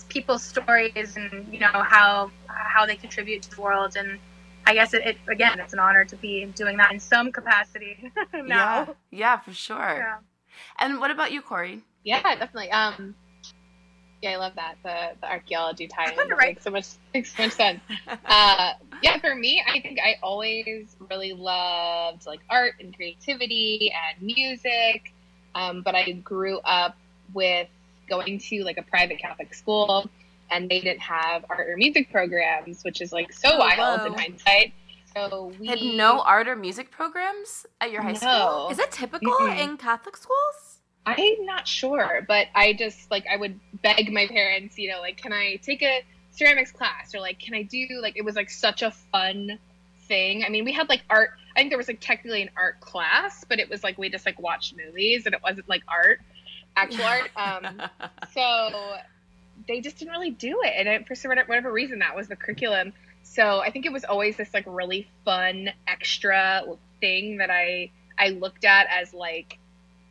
people's 0.10 0.44
stories 0.44 1.16
and 1.16 1.48
you 1.52 1.60
know 1.60 1.72
how 1.72 2.30
how 2.48 2.86
they 2.86 2.96
contribute 2.96 3.42
to 3.44 3.56
the 3.56 3.62
world 3.62 3.96
and 3.96 4.20
I 4.72 4.74
guess 4.74 4.94
it, 4.94 5.06
it 5.06 5.18
again 5.30 5.60
it's 5.60 5.74
an 5.74 5.80
honor 5.80 6.06
to 6.06 6.16
be 6.16 6.46
doing 6.56 6.78
that 6.78 6.94
in 6.94 7.00
some 7.00 7.32
capacity 7.34 8.10
Yeah, 8.34 8.42
now. 8.46 8.96
yeah, 9.12 9.38
for 9.40 9.52
sure. 9.54 9.78
Yeah. 9.78 10.18
And 10.80 11.00
what 11.02 11.12
about 11.12 11.34
you, 11.34 11.42
Corey? 11.42 11.82
Yeah, 12.06 12.22
definitely. 12.22 12.72
Um, 12.72 13.14
yeah, 14.22 14.32
I 14.32 14.36
love 14.38 14.54
that 14.56 14.76
the 14.84 15.20
the 15.20 15.30
archaeology 15.30 15.88
tie-in. 15.88 16.30
Right. 16.30 16.56
Makes 16.56 16.64
so 16.64 16.72
much 16.72 16.88
makes 17.14 17.36
so 17.36 17.44
much 17.44 17.52
sense. 17.52 17.82
Uh, 18.26 18.74
yeah, 19.04 19.18
for 19.20 19.36
me, 19.36 19.62
I 19.68 19.82
think 19.82 20.00
I 20.00 20.16
always 20.24 20.96
really 21.10 21.34
loved 21.34 22.26
like 22.26 22.40
art 22.50 22.76
and 22.80 22.96
creativity 22.96 23.92
and 23.92 24.22
music. 24.22 25.14
Um, 25.54 25.82
but 25.82 25.96
I 25.96 26.14
grew 26.14 26.60
up 26.60 26.96
with 27.34 27.68
going 28.10 28.40
to 28.40 28.64
like 28.64 28.78
a 28.78 28.84
private 28.84 29.20
Catholic 29.20 29.54
school, 29.54 30.10
and 30.52 30.70
they 30.70 30.80
didn't 30.82 31.02
have 31.02 31.46
art 31.50 31.70
or 31.70 31.78
music 31.78 32.12
programs, 32.12 32.84
which 32.84 33.02
is 33.02 33.12
like 33.12 33.32
so 33.34 33.50
Oh, 33.54 33.58
wild 33.60 34.06
in 34.06 34.14
whoa. 34.14 34.20
hindsight. 34.20 34.74
So 35.16 35.52
we 35.60 35.68
Had 35.68 35.82
no 35.82 36.22
art 36.22 36.48
or 36.48 36.56
music 36.56 36.92
programs 36.92 37.66
at 37.82 37.92
your 37.92 38.02
high 38.02 38.14
school? 38.14 38.70
Is 38.70 38.78
that 38.78 38.92
typical 38.92 39.32
Mm-mm. 39.34 39.60
in 39.60 39.78
Catholic 39.78 40.16
schools? 40.16 40.80
I'm 41.06 41.46
not 41.46 41.68
sure, 41.68 42.22
but 42.28 42.48
I 42.54 42.74
just 42.74 43.10
like 43.10 43.26
I 43.32 43.36
would 43.36 43.60
beg 43.82 44.12
my 44.14 44.28
parents, 44.28 44.78
you 44.78 44.90
know, 44.92 45.00
like, 45.02 45.18
can 45.18 45.34
I 45.34 45.56
take 45.64 45.82
a 45.82 46.04
ceramics 46.30 46.72
class 46.72 47.14
or 47.16 47.20
like, 47.20 47.40
can 47.40 47.54
I 47.54 47.64
do 47.64 47.88
like 48.02 48.16
it 48.16 48.24
was 48.24 48.36
like 48.36 48.50
such 48.50 48.84
a 48.84 48.92
fun 48.92 49.58
thing. 50.08 50.44
I 50.46 50.50
mean, 50.50 50.66
we 50.66 50.72
had 50.74 50.90
like 50.90 51.04
art. 51.10 51.32
I 51.56 51.60
think 51.60 51.72
there 51.72 51.78
was 51.78 51.88
like 51.88 52.00
technically 52.02 52.42
an 52.42 52.50
art 52.56 52.80
class, 52.82 53.44
but 53.48 53.60
it 53.60 53.70
was 53.70 53.84
like 53.84 53.98
we 53.98 54.10
just 54.10 54.26
like 54.26 54.40
watched 54.40 54.76
movies 54.78 55.26
and 55.26 55.34
it 55.34 55.42
wasn't 55.42 55.68
like 55.68 55.84
art, 55.88 56.20
actual 56.76 57.06
art. 57.06 57.30
Um, 57.36 57.82
so 58.34 58.70
they 59.68 59.82
just 59.82 59.98
didn't 59.98 60.12
really 60.12 60.32
do 60.32 60.62
it, 60.64 60.74
and 60.78 60.88
it, 60.88 61.08
for 61.08 61.16
some- 61.16 61.32
whatever 61.32 61.72
reason, 61.72 62.00
that 62.00 62.16
was 62.16 62.28
the 62.28 62.36
curriculum. 62.36 62.94
So 63.24 63.60
I 63.60 63.72
think 63.72 63.86
it 63.86 63.92
was 63.92 64.04
always 64.04 64.38
this 64.38 64.54
like 64.54 64.66
really 64.68 65.08
fun 65.26 65.70
extra 65.88 66.64
thing 67.00 67.38
that 67.38 67.50
I 67.50 67.92
I 68.18 68.30
looked 68.30 68.66
at 68.66 68.88
as 68.90 69.14
like 69.14 69.58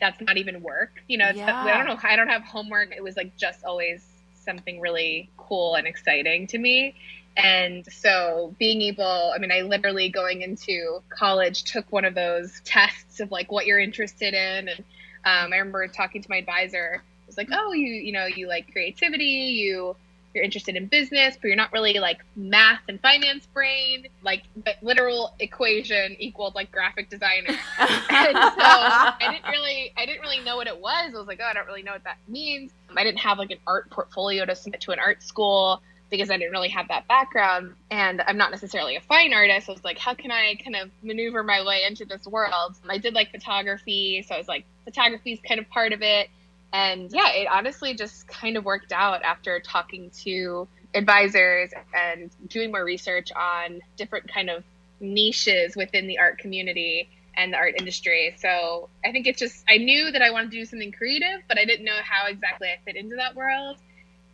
that's 0.00 0.21
not 0.23 0.37
even 0.38 0.62
work. 0.62 1.02
You 1.09 1.19
know, 1.19 1.30
not- 1.47 1.66
I 1.75 1.76
don't 1.76 1.87
know. 1.87 2.09
I 2.09 2.16
don't 2.16 2.28
have 2.28 2.42
homework. 2.42 2.92
It 2.97 3.02
was 3.02 3.16
like 3.16 3.37
just 3.37 3.64
always 3.64 4.07
something 4.45 4.80
really 4.80 5.28
cool 5.37 5.75
and 5.75 5.87
exciting 5.87 6.47
to 6.49 6.59
me. 6.59 6.95
And 7.37 7.87
so 7.92 8.54
being 8.59 8.83
able, 8.83 9.33
I 9.35 9.38
mean, 9.38 9.52
I 9.52 9.61
literally 9.61 10.09
going 10.09 10.42
into 10.42 11.00
college 11.11 11.64
took 11.64 11.90
one 11.92 12.04
of 12.04 12.14
those 12.14 12.61
tests 12.64 13.21
of 13.21 13.30
like 13.30 13.52
what 13.52 13.66
you're 13.66 13.78
interested 13.78 14.35
in. 14.35 14.69
And 14.69 14.78
um, 15.25 15.52
I 15.52 15.57
remember 15.59 15.87
talking 15.88 16.23
to 16.23 16.30
my 16.30 16.38
advisor. 16.38 17.02
It 17.30 17.37
was 17.37 17.49
like, 17.49 17.49
oh, 17.52 17.72
you, 17.72 17.87
you 17.87 18.10
know, 18.10 18.26
you 18.26 18.49
like 18.49 18.72
creativity, 18.72 19.25
you, 19.25 19.94
you're 20.34 20.42
interested 20.42 20.75
in 20.75 20.87
business, 20.87 21.37
but 21.40 21.46
you're 21.46 21.56
not 21.56 21.72
really 21.72 21.94
like 22.00 22.25
math 22.34 22.80
and 22.88 23.00
finance 23.00 23.46
brain. 23.46 24.08
Like 24.25 24.42
the 24.64 24.75
literal 24.82 25.32
equation 25.38 26.16
equaled 26.18 26.56
like 26.56 26.72
graphic 26.72 27.08
designer. 27.08 27.49
and 27.78 27.96
so 27.96 28.10
I 28.10 29.16
didn't 29.30 29.49
really, 29.49 29.92
I 29.96 30.06
didn't 30.06 30.22
really 30.22 30.40
know 30.40 30.56
what 30.56 30.66
it 30.66 30.80
was. 30.80 31.14
I 31.14 31.18
was 31.18 31.28
like, 31.28 31.38
oh, 31.40 31.46
I 31.46 31.52
don't 31.52 31.68
really 31.68 31.84
know 31.84 31.92
what 31.92 32.02
that 32.02 32.18
means. 32.26 32.72
I 32.96 33.04
didn't 33.04 33.20
have 33.20 33.38
like 33.38 33.52
an 33.52 33.58
art 33.64 33.90
portfolio 33.90 34.44
to 34.44 34.56
submit 34.56 34.80
to 34.80 34.90
an 34.90 34.99
art 34.99 35.22
school 35.22 35.80
because 36.10 36.30
I 36.30 36.37
didn't 36.37 36.50
really 36.50 36.68
have 36.70 36.88
that 36.88 37.06
background 37.06 37.75
and 37.90 38.20
I'm 38.26 38.37
not 38.37 38.50
necessarily 38.50 38.96
a 38.96 39.00
fine 39.00 39.32
artist. 39.32 39.68
I 39.68 39.72
was 39.72 39.84
like, 39.84 39.99
how 39.99 40.14
can 40.14 40.32
I 40.32 40.56
kind 40.56 40.75
of 40.75 40.90
maneuver 41.02 41.44
my 41.44 41.64
way 41.64 41.84
into 41.87 42.04
this 42.04 42.26
world? 42.26 42.76
I 42.88 42.99
did 42.99 43.14
like 43.14 43.30
photography, 43.30 44.25
so 44.26 44.34
I 44.34 44.38
was 44.38 44.49
like, 44.49 44.64
photography 44.84 45.32
is 45.32 45.40
kind 45.46 45.60
of 45.60 45.68
part 45.70 45.92
of 45.92 46.02
it. 46.02 46.28
And 46.73 47.11
yeah, 47.12 47.33
it 47.33 47.49
honestly 47.50 47.95
just 47.95 48.29
kind 48.29 48.57
of 48.57 48.65
worked 48.65 48.93
out 48.93 49.23
after 49.23 49.61
talking 49.61 50.11
to 50.23 50.69
advisors 50.95 51.71
and 51.95 52.31
doing 52.49 52.71
more 52.71 52.85
research 52.85 53.31
on 53.33 53.81
different 53.97 54.33
kind 54.33 54.50
of 54.50 54.65
niches 55.00 55.77
within 55.77 56.07
the 56.07 56.19
art 56.19 56.39
community 56.39 57.09
and 57.37 57.53
the 57.53 57.57
art 57.57 57.75
industry. 57.79 58.35
So 58.39 58.89
I 59.05 59.12
think 59.12 59.27
it's 59.27 59.39
just, 59.39 59.65
I 59.69 59.79
knew 59.79 60.11
that 60.11 60.23
I 60.23 60.31
wanted 60.31 60.50
to 60.50 60.59
do 60.59 60.65
something 60.65 60.93
creative, 60.93 61.41
but 61.49 61.59
I 61.59 61.65
didn't 61.65 61.85
know 61.85 61.99
how 62.05 62.29
exactly 62.29 62.69
I 62.69 62.79
fit 62.85 62.97
into 62.97 63.17
that 63.17 63.35
world. 63.35 63.79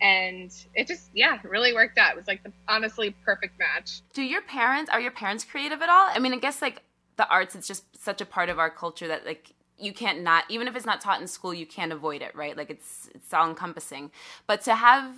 And 0.01 0.53
it 0.75 0.87
just 0.87 1.09
yeah 1.15 1.39
really 1.43 1.73
worked 1.73 1.97
out. 1.97 2.13
It 2.13 2.17
was 2.17 2.27
like 2.27 2.43
the 2.43 2.53
honestly 2.69 3.15
perfect 3.25 3.59
match. 3.59 4.03
Do 4.13 4.23
your 4.23 4.43
parents 4.43 4.91
are 4.91 5.01
your 5.01 5.11
parents 5.11 5.43
creative 5.43 5.81
at 5.81 5.89
all? 5.89 6.09
I 6.13 6.19
mean 6.19 6.35
i 6.35 6.37
guess 6.37 6.61
like 6.61 6.83
the 7.17 7.27
arts 7.29 7.55
it's 7.55 7.67
just 7.67 7.85
such 8.05 8.21
a 8.21 8.27
part 8.27 8.51
of 8.51 8.59
our 8.59 8.69
culture 8.69 9.09
that 9.09 9.25
like 9.25 9.53
you 9.79 9.93
can't 9.93 10.23
not 10.23 10.45
even 10.49 10.69
if 10.69 10.77
it's 10.77 10.87
not 10.87 11.01
taught 11.01 11.21
in 11.21 11.27
school 11.27 11.53
you 11.53 11.67
can't 11.67 11.93
avoid 11.93 12.23
it 12.23 12.35
right 12.35 12.57
like 12.57 12.71
it's 12.71 13.09
it's 13.15 13.33
all 13.33 13.49
encompassing 13.49 14.11
but 14.47 14.63
to 14.63 14.75
have 14.75 15.15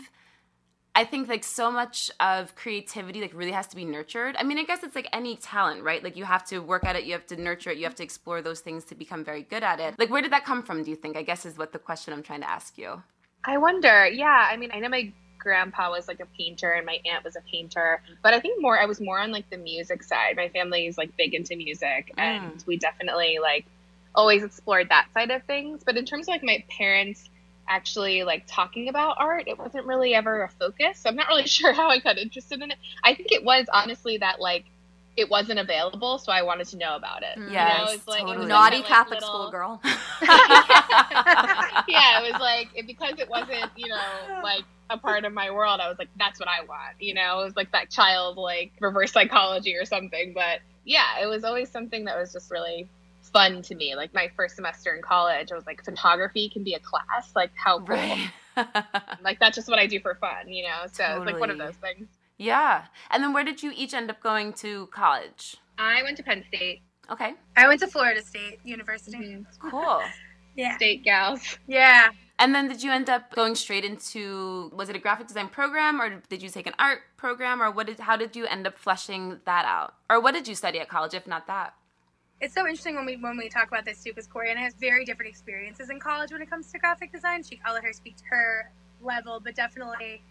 I 0.99 1.05
think 1.05 1.29
like 1.29 1.45
so 1.45 1.71
much 1.71 2.11
of 2.19 2.57
creativity 2.57 3.21
like 3.21 3.33
really 3.33 3.53
has 3.53 3.69
to 3.69 3.77
be 3.77 3.85
nurtured. 3.85 4.35
I 4.37 4.43
mean, 4.43 4.59
I 4.59 4.65
guess 4.65 4.83
it's 4.83 4.97
like 4.97 5.09
any 5.13 5.37
talent, 5.37 5.85
right? 5.85 6.03
Like 6.03 6.17
you 6.17 6.25
have 6.25 6.45
to 6.47 6.59
work 6.59 6.85
at 6.85 6.97
it, 6.97 7.05
you 7.05 7.13
have 7.13 7.25
to 7.29 7.37
nurture 7.37 7.71
it, 7.71 7.79
you 7.79 7.85
have 7.85 7.95
to 7.97 8.03
explore 8.03 8.43
those 8.43 8.59
things 8.59 8.85
to 8.87 8.97
become 8.97 9.25
very 9.25 9.43
good 9.43 9.63
at 9.63 9.79
it. 9.79 9.97
Like 9.97 10.11
where 10.11 10.21
did 10.23 10.33
that 10.33 10.45
come 10.45 10.61
from, 10.61 10.83
do 10.83 10.91
you 10.91 10.97
think? 10.97 11.17
I 11.17 11.23
guess 11.23 11.47
is 11.47 11.57
what 11.57 11.73
the 11.73 11.79
question 11.79 12.13
I'm 12.13 12.25
trying 12.25 12.41
to 12.41 12.51
ask 12.51 12.77
you. 12.77 13.01
I 13.45 13.59
wonder. 13.59 14.09
Yeah, 14.09 14.49
I 14.51 14.57
mean, 14.57 14.71
I 14.73 14.81
know 14.81 14.89
my 14.89 15.13
grandpa 15.39 15.89
was 15.89 16.09
like 16.09 16.19
a 16.19 16.27
painter 16.37 16.73
and 16.73 16.85
my 16.85 16.99
aunt 17.07 17.23
was 17.23 17.37
a 17.37 17.43
painter, 17.43 18.03
but 18.25 18.35
I 18.35 18.41
think 18.41 18.61
more 18.61 18.77
I 18.77 18.87
was 18.87 19.01
more 19.01 19.21
on 19.21 19.31
like 19.31 19.49
the 19.51 19.57
music 19.57 20.03
side. 20.03 20.35
My 20.37 20.49
family 20.49 20.87
is 20.87 20.99
like 20.99 21.17
big 21.17 21.33
into 21.33 21.55
music 21.55 22.13
mm. 22.17 22.21
and 22.21 22.65
we 22.67 22.77
definitely 22.77 23.39
like 23.41 23.67
always 24.15 24.43
explored 24.43 24.89
that 24.91 25.09
side 25.15 25.31
of 25.31 25.43
things. 25.45 25.83
But 25.85 25.97
in 25.97 26.05
terms 26.05 26.25
of 26.25 26.29
like 26.29 26.43
my 26.43 26.65
parents 26.69 27.29
actually 27.69 28.25
like 28.25 28.45
talking 28.47 28.89
about 28.89 29.17
art, 29.19 29.45
it 29.47 29.59
wasn't 29.59 29.87
really 29.87 30.15
ever 30.15 30.43
a 30.43 30.49
focus. 30.49 31.01
So 31.01 31.11
I'm 31.11 31.17
not 31.17 31.29
really 31.29 31.47
sure 31.47 31.73
how 31.73 31.89
I 31.89 31.99
got 31.99 32.19
interested 32.19 32.61
in 32.63 32.71
it. 32.71 32.79
I 33.05 33.15
think 33.15 33.33
it 33.33 33.45
was 33.45 33.67
honestly 33.73 34.19
that 34.19 34.41
like 34.41 34.65
it 35.19 35.29
wasn't 35.29 35.59
available, 35.59 36.19
so 36.19 36.31
I 36.31 36.43
wanted 36.43 36.69
to 36.69 36.77
know 36.77 36.95
about 36.95 37.25
it. 37.25 37.37
Yeah, 37.51 37.81
you 37.81 37.85
know, 37.87 37.93
it 37.93 38.01
like, 38.07 38.21
totally. 38.21 38.45
it 38.47 38.49
naughty 38.49 38.77
like, 38.77 38.87
Catholic 38.87 39.21
little... 39.21 39.29
school 39.29 39.51
girl. 39.51 39.81
yeah, 40.23 42.21
it 42.21 42.33
was 42.33 42.41
like 42.41 42.69
it, 42.77 42.87
because 42.87 43.15
it 43.19 43.29
wasn't, 43.29 43.69
you 43.77 43.89
know, 43.89 43.99
like 44.45 44.63
a 44.91 44.97
part 44.97 45.25
of 45.25 45.33
my 45.33 45.51
world. 45.51 45.81
I 45.81 45.89
was 45.89 45.99
like, 45.99 46.09
that's 46.17 46.39
what 46.39 46.49
I 46.49 46.65
want. 46.67 47.01
You 47.01 47.15
know, 47.15 47.41
it 47.41 47.45
was 47.47 47.57
like 47.57 47.73
that 47.73 47.91
child 47.91 48.37
like 48.37 48.71
reverse 48.81 49.11
psychology 49.11 49.75
or 49.75 49.85
something. 49.85 50.35
But 50.35 50.61
yeah, 50.85 51.21
it 51.21 51.27
was 51.27 51.43
always 51.43 51.69
something 51.69 52.05
that 52.05 52.17
was 52.17 52.33
just 52.33 52.53
really 52.53 52.89
fun 53.29 53.63
to 53.63 53.75
me. 53.75 53.95
Like 53.95 54.13
my 54.15 54.31
first 54.37 54.57
semester 54.57 54.95
in 54.95 55.03
college, 55.03 55.53
I 55.53 55.55
was 55.55 55.67
like, 55.67 55.85
photography 55.85 56.49
can 56.49 56.65
be 56.65 56.75
a 56.75 56.81
class. 56.81 57.33
Like 57.35 57.51
how 57.55 57.79
cool. 57.79 57.97
Right. 57.97 58.31
like 59.23 59.39
that's 59.39 59.57
just 59.57 59.69
what 59.69 59.79
I 59.79 59.87
do 59.87 60.01
for 60.01 60.15
fun, 60.17 60.49
you 60.49 60.65
know. 60.65 60.87
So 60.93 61.05
totally. 61.05 61.23
it's 61.23 61.33
like 61.33 61.41
one 61.41 61.51
of 61.51 61.59
those 61.59 61.77
things. 61.77 62.09
Yeah. 62.39 62.85
And 63.11 63.23
then 63.23 63.33
where 63.33 63.45
did 63.45 63.63
you 63.63 63.73
each 63.75 63.95
end 63.95 64.11
up 64.11 64.21
going 64.21 64.53
to 64.55 64.87
college? 64.89 65.57
I 65.79 66.03
went 66.03 66.17
to 66.19 66.23
Penn 66.23 66.45
State. 66.49 66.83
Okay. 67.11 67.35
I 67.57 67.67
went 67.67 67.81
to 67.81 67.87
Florida 67.87 68.23
State 68.23 68.61
University. 68.65 69.19
Mm-hmm. 69.19 69.71
Cool. 69.71 70.01
yeah. 70.57 70.77
State 70.77 71.05
gals. 71.05 71.59
Yeah. 71.67 72.11
And 72.41 72.55
then 72.55 72.69
did 72.69 72.83
you 72.83 72.93
end 72.93 73.11
up 73.11 73.35
going 73.35 73.57
straight 73.57 73.85
into 73.85 74.71
was 74.73 74.89
it 74.89 74.95
a 74.95 75.01
graphic 75.01 75.27
design 75.27 75.49
program 75.49 76.01
or 76.01 76.23
did 76.29 76.41
you 76.41 76.49
take 76.49 76.69
an 76.69 76.75
art 76.79 77.01
program 77.17 77.61
or 77.61 77.71
what 77.71 77.89
did 77.89 77.99
how 77.99 78.17
did 78.17 78.37
you 78.37 78.47
end 78.47 78.67
up 78.67 78.79
fleshing 78.79 79.41
that 79.45 79.65
out? 79.65 79.95
Or 80.09 80.21
what 80.21 80.35
did 80.35 80.47
you 80.47 80.55
study 80.55 80.79
at 80.79 80.89
college 80.89 81.15
if 81.15 81.27
not 81.27 81.49
that? 81.49 81.75
It's 82.41 82.55
so 82.55 82.61
interesting 82.61 82.95
when 82.95 83.05
we 83.05 83.17
when 83.17 83.37
we 83.37 83.49
talk 83.49 83.67
about 83.69 83.85
this 83.85 84.03
too 84.03 84.11
because 84.11 84.29
Coriana 84.29 84.59
has 84.59 84.75
very 84.75 85.05
different 85.05 85.29
experiences 85.29 85.91
in 85.91 85.99
college 85.99 86.31
when 86.31 86.41
it 86.41 86.49
comes 86.49 86.71
to 86.73 86.79
graphic 86.79 87.11
design. 87.13 87.43
She 87.43 87.61
I'll 87.65 87.75
let 87.75 87.85
her 87.85 87.93
speak 87.93 88.17
to 88.19 88.25
her 88.31 88.71
level, 89.03 89.41
but 89.43 89.57
definitely 89.57 90.23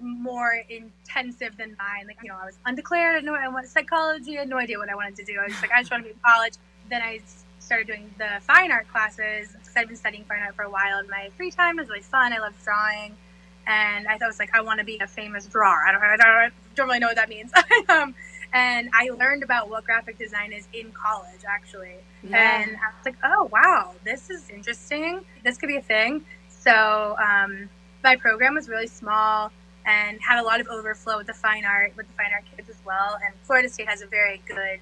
more 0.00 0.64
intensive 0.68 1.56
than 1.56 1.76
mine. 1.78 2.06
Like, 2.06 2.18
you 2.22 2.28
know, 2.28 2.36
I 2.40 2.46
was 2.46 2.58
undeclared. 2.64 3.16
I 3.16 3.20
know 3.20 3.34
I 3.34 3.48
wanted 3.48 3.70
psychology. 3.70 4.36
I 4.36 4.40
had 4.40 4.48
no 4.48 4.58
idea 4.58 4.78
what 4.78 4.88
I 4.88 4.94
wanted 4.94 5.16
to 5.16 5.24
do. 5.24 5.38
I 5.40 5.44
was 5.46 5.60
like, 5.60 5.70
I 5.72 5.80
just 5.80 5.90
want 5.90 6.02
to 6.02 6.08
be 6.08 6.12
in 6.14 6.20
college. 6.24 6.54
Then 6.90 7.02
I 7.02 7.20
started 7.58 7.86
doing 7.86 8.12
the 8.18 8.40
fine 8.40 8.70
art 8.70 8.88
classes 8.88 9.52
because 9.52 9.72
I've 9.76 9.88
been 9.88 9.96
studying 9.96 10.24
fine 10.24 10.42
art 10.42 10.54
for 10.54 10.62
a 10.62 10.70
while 10.70 10.98
in 10.98 11.08
my 11.08 11.30
free 11.36 11.50
time. 11.50 11.76
Was 11.76 11.88
really 11.88 12.02
fun. 12.02 12.32
I 12.32 12.38
loved 12.38 12.62
drawing. 12.64 13.16
And 13.66 14.06
I 14.06 14.18
thought 14.18 14.24
it 14.24 14.28
was 14.28 14.38
like, 14.38 14.54
I 14.54 14.60
want 14.60 14.80
to 14.80 14.84
be 14.84 14.98
a 14.98 15.06
famous 15.06 15.46
drawer. 15.46 15.86
I 15.86 15.92
don't, 15.92 16.02
I 16.02 16.16
don't, 16.16 16.26
I 16.26 16.50
don't 16.74 16.86
really 16.86 16.98
know 16.98 17.06
what 17.06 17.16
that 17.16 17.28
means. 17.28 17.50
um, 17.88 18.14
and 18.54 18.88
I 18.94 19.10
learned 19.10 19.42
about 19.42 19.68
what 19.68 19.84
graphic 19.84 20.16
design 20.16 20.52
is 20.52 20.68
in 20.72 20.92
college, 20.92 21.40
actually. 21.46 21.96
Yeah. 22.22 22.62
And 22.62 22.70
I 22.76 22.96
was 22.96 23.04
like, 23.04 23.16
oh, 23.24 23.50
wow, 23.52 23.94
this 24.04 24.30
is 24.30 24.48
interesting. 24.48 25.22
This 25.42 25.58
could 25.58 25.66
be 25.66 25.76
a 25.76 25.82
thing. 25.82 26.24
So 26.48 27.16
um, 27.18 27.68
my 28.04 28.14
program 28.14 28.54
was 28.54 28.68
really 28.68 28.86
small 28.86 29.50
and 29.84 30.20
had 30.22 30.40
a 30.40 30.44
lot 30.44 30.60
of 30.60 30.68
overflow 30.68 31.18
with 31.18 31.26
the 31.26 31.34
fine 31.34 31.64
art 31.64 31.92
with 31.96 32.06
the 32.06 32.12
fine 32.14 32.32
art 32.32 32.44
kids 32.56 32.70
as 32.70 32.78
well. 32.86 33.18
And 33.24 33.34
Florida 33.42 33.68
State 33.68 33.88
has 33.88 34.02
a 34.02 34.06
very 34.06 34.40
good 34.46 34.78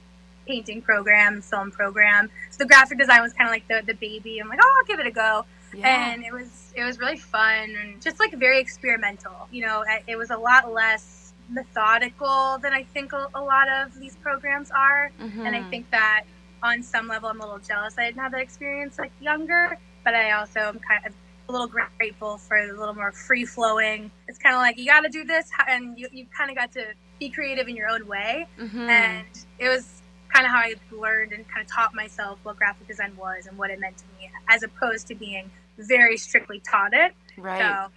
painting 0.47 0.83
program, 0.83 1.41
film 1.41 1.71
program. 1.71 2.29
So 2.51 2.59
the 2.59 2.67
graphic 2.67 2.99
design 2.99 3.23
was 3.23 3.33
kind 3.33 3.49
of 3.49 3.53
like 3.53 3.67
the 3.69 3.83
the 3.87 3.95
baby. 3.99 4.39
I'm 4.39 4.49
like, 4.49 4.61
oh, 4.63 4.75
I'll 4.79 4.87
give 4.87 5.01
it 5.01 5.07
a 5.07 5.11
go. 5.11 5.47
Yeah. 5.75 6.13
And 6.13 6.25
it 6.25 6.33
was 6.33 6.75
it 6.77 6.85
was 6.85 6.99
really 6.99 7.17
fun 7.17 7.75
and 7.81 8.03
just 8.03 8.21
like 8.21 8.35
very 8.35 8.61
experimental. 8.61 9.49
You 9.51 9.67
know, 9.67 9.83
it 10.07 10.17
was 10.17 10.31
a 10.31 10.37
lot 10.37 10.73
less 10.73 11.22
methodical 11.49 12.59
than 12.63 12.73
I 12.73 12.85
think 12.85 13.13
a, 13.13 13.29
a 13.35 13.41
lot 13.41 13.69
of 13.69 13.99
these 13.99 14.17
programs 14.17 14.71
are. 14.71 15.11
Mm-hmm. 15.21 15.47
And 15.47 15.57
I 15.57 15.63
think 15.71 15.91
that 15.91 16.25
on 16.63 16.83
some 16.83 17.09
level, 17.09 17.29
I'm 17.29 17.41
a 17.41 17.45
little 17.45 17.59
jealous 17.59 17.95
I 17.99 18.07
didn't 18.07 18.21
have 18.21 18.33
that 18.33 18.41
experience 18.41 18.99
like 18.99 19.13
younger. 19.21 19.79
But 20.05 20.15
I 20.15 20.33
also 20.33 20.61
am 20.61 20.81
kind 20.81 21.07
of 21.07 21.13
a 21.49 21.53
little 21.53 21.69
grateful 21.99 22.37
for 22.39 22.57
a 22.57 22.73
little 22.77 22.95
more 22.95 23.13
free 23.13 23.45
flowing. 23.45 24.11
It's 24.27 24.39
kind 24.39 24.55
of 24.55 24.61
like 24.61 24.79
you 24.79 24.87
got 24.87 25.01
to 25.01 25.09
do 25.09 25.25
this, 25.25 25.49
and 25.69 25.99
you, 25.99 26.09
you 26.11 26.27
kind 26.37 26.51
of 26.51 26.57
got 26.57 26.73
to 26.73 26.87
be 27.21 27.31
creative 27.31 27.69
in 27.69 27.77
your 27.77 27.89
own 27.89 28.07
way. 28.07 28.47
Mm-hmm. 28.59 28.89
And 28.89 29.27
it 29.59 29.69
was 29.69 30.03
kind 30.29 30.45
of 30.45 30.51
how 30.51 30.59
I 30.59 30.75
learned 30.91 31.33
and 31.33 31.47
kind 31.49 31.65
of 31.65 31.71
taught 31.71 31.95
myself 31.95 32.39
what 32.43 32.57
graphic 32.57 32.89
design 32.89 33.17
was 33.17 33.47
and 33.47 33.57
what 33.57 33.71
it 33.71 33.79
meant 33.79 33.99
to 33.99 34.05
me, 34.19 34.31
as 34.49 34.63
opposed 34.63 35.07
to 35.09 35.15
being 35.15 35.51
very 35.79 36.17
strictly 36.17 36.61
taught 36.61 36.95
it. 36.95 37.13
Right. 37.37 37.61
So 37.61 37.93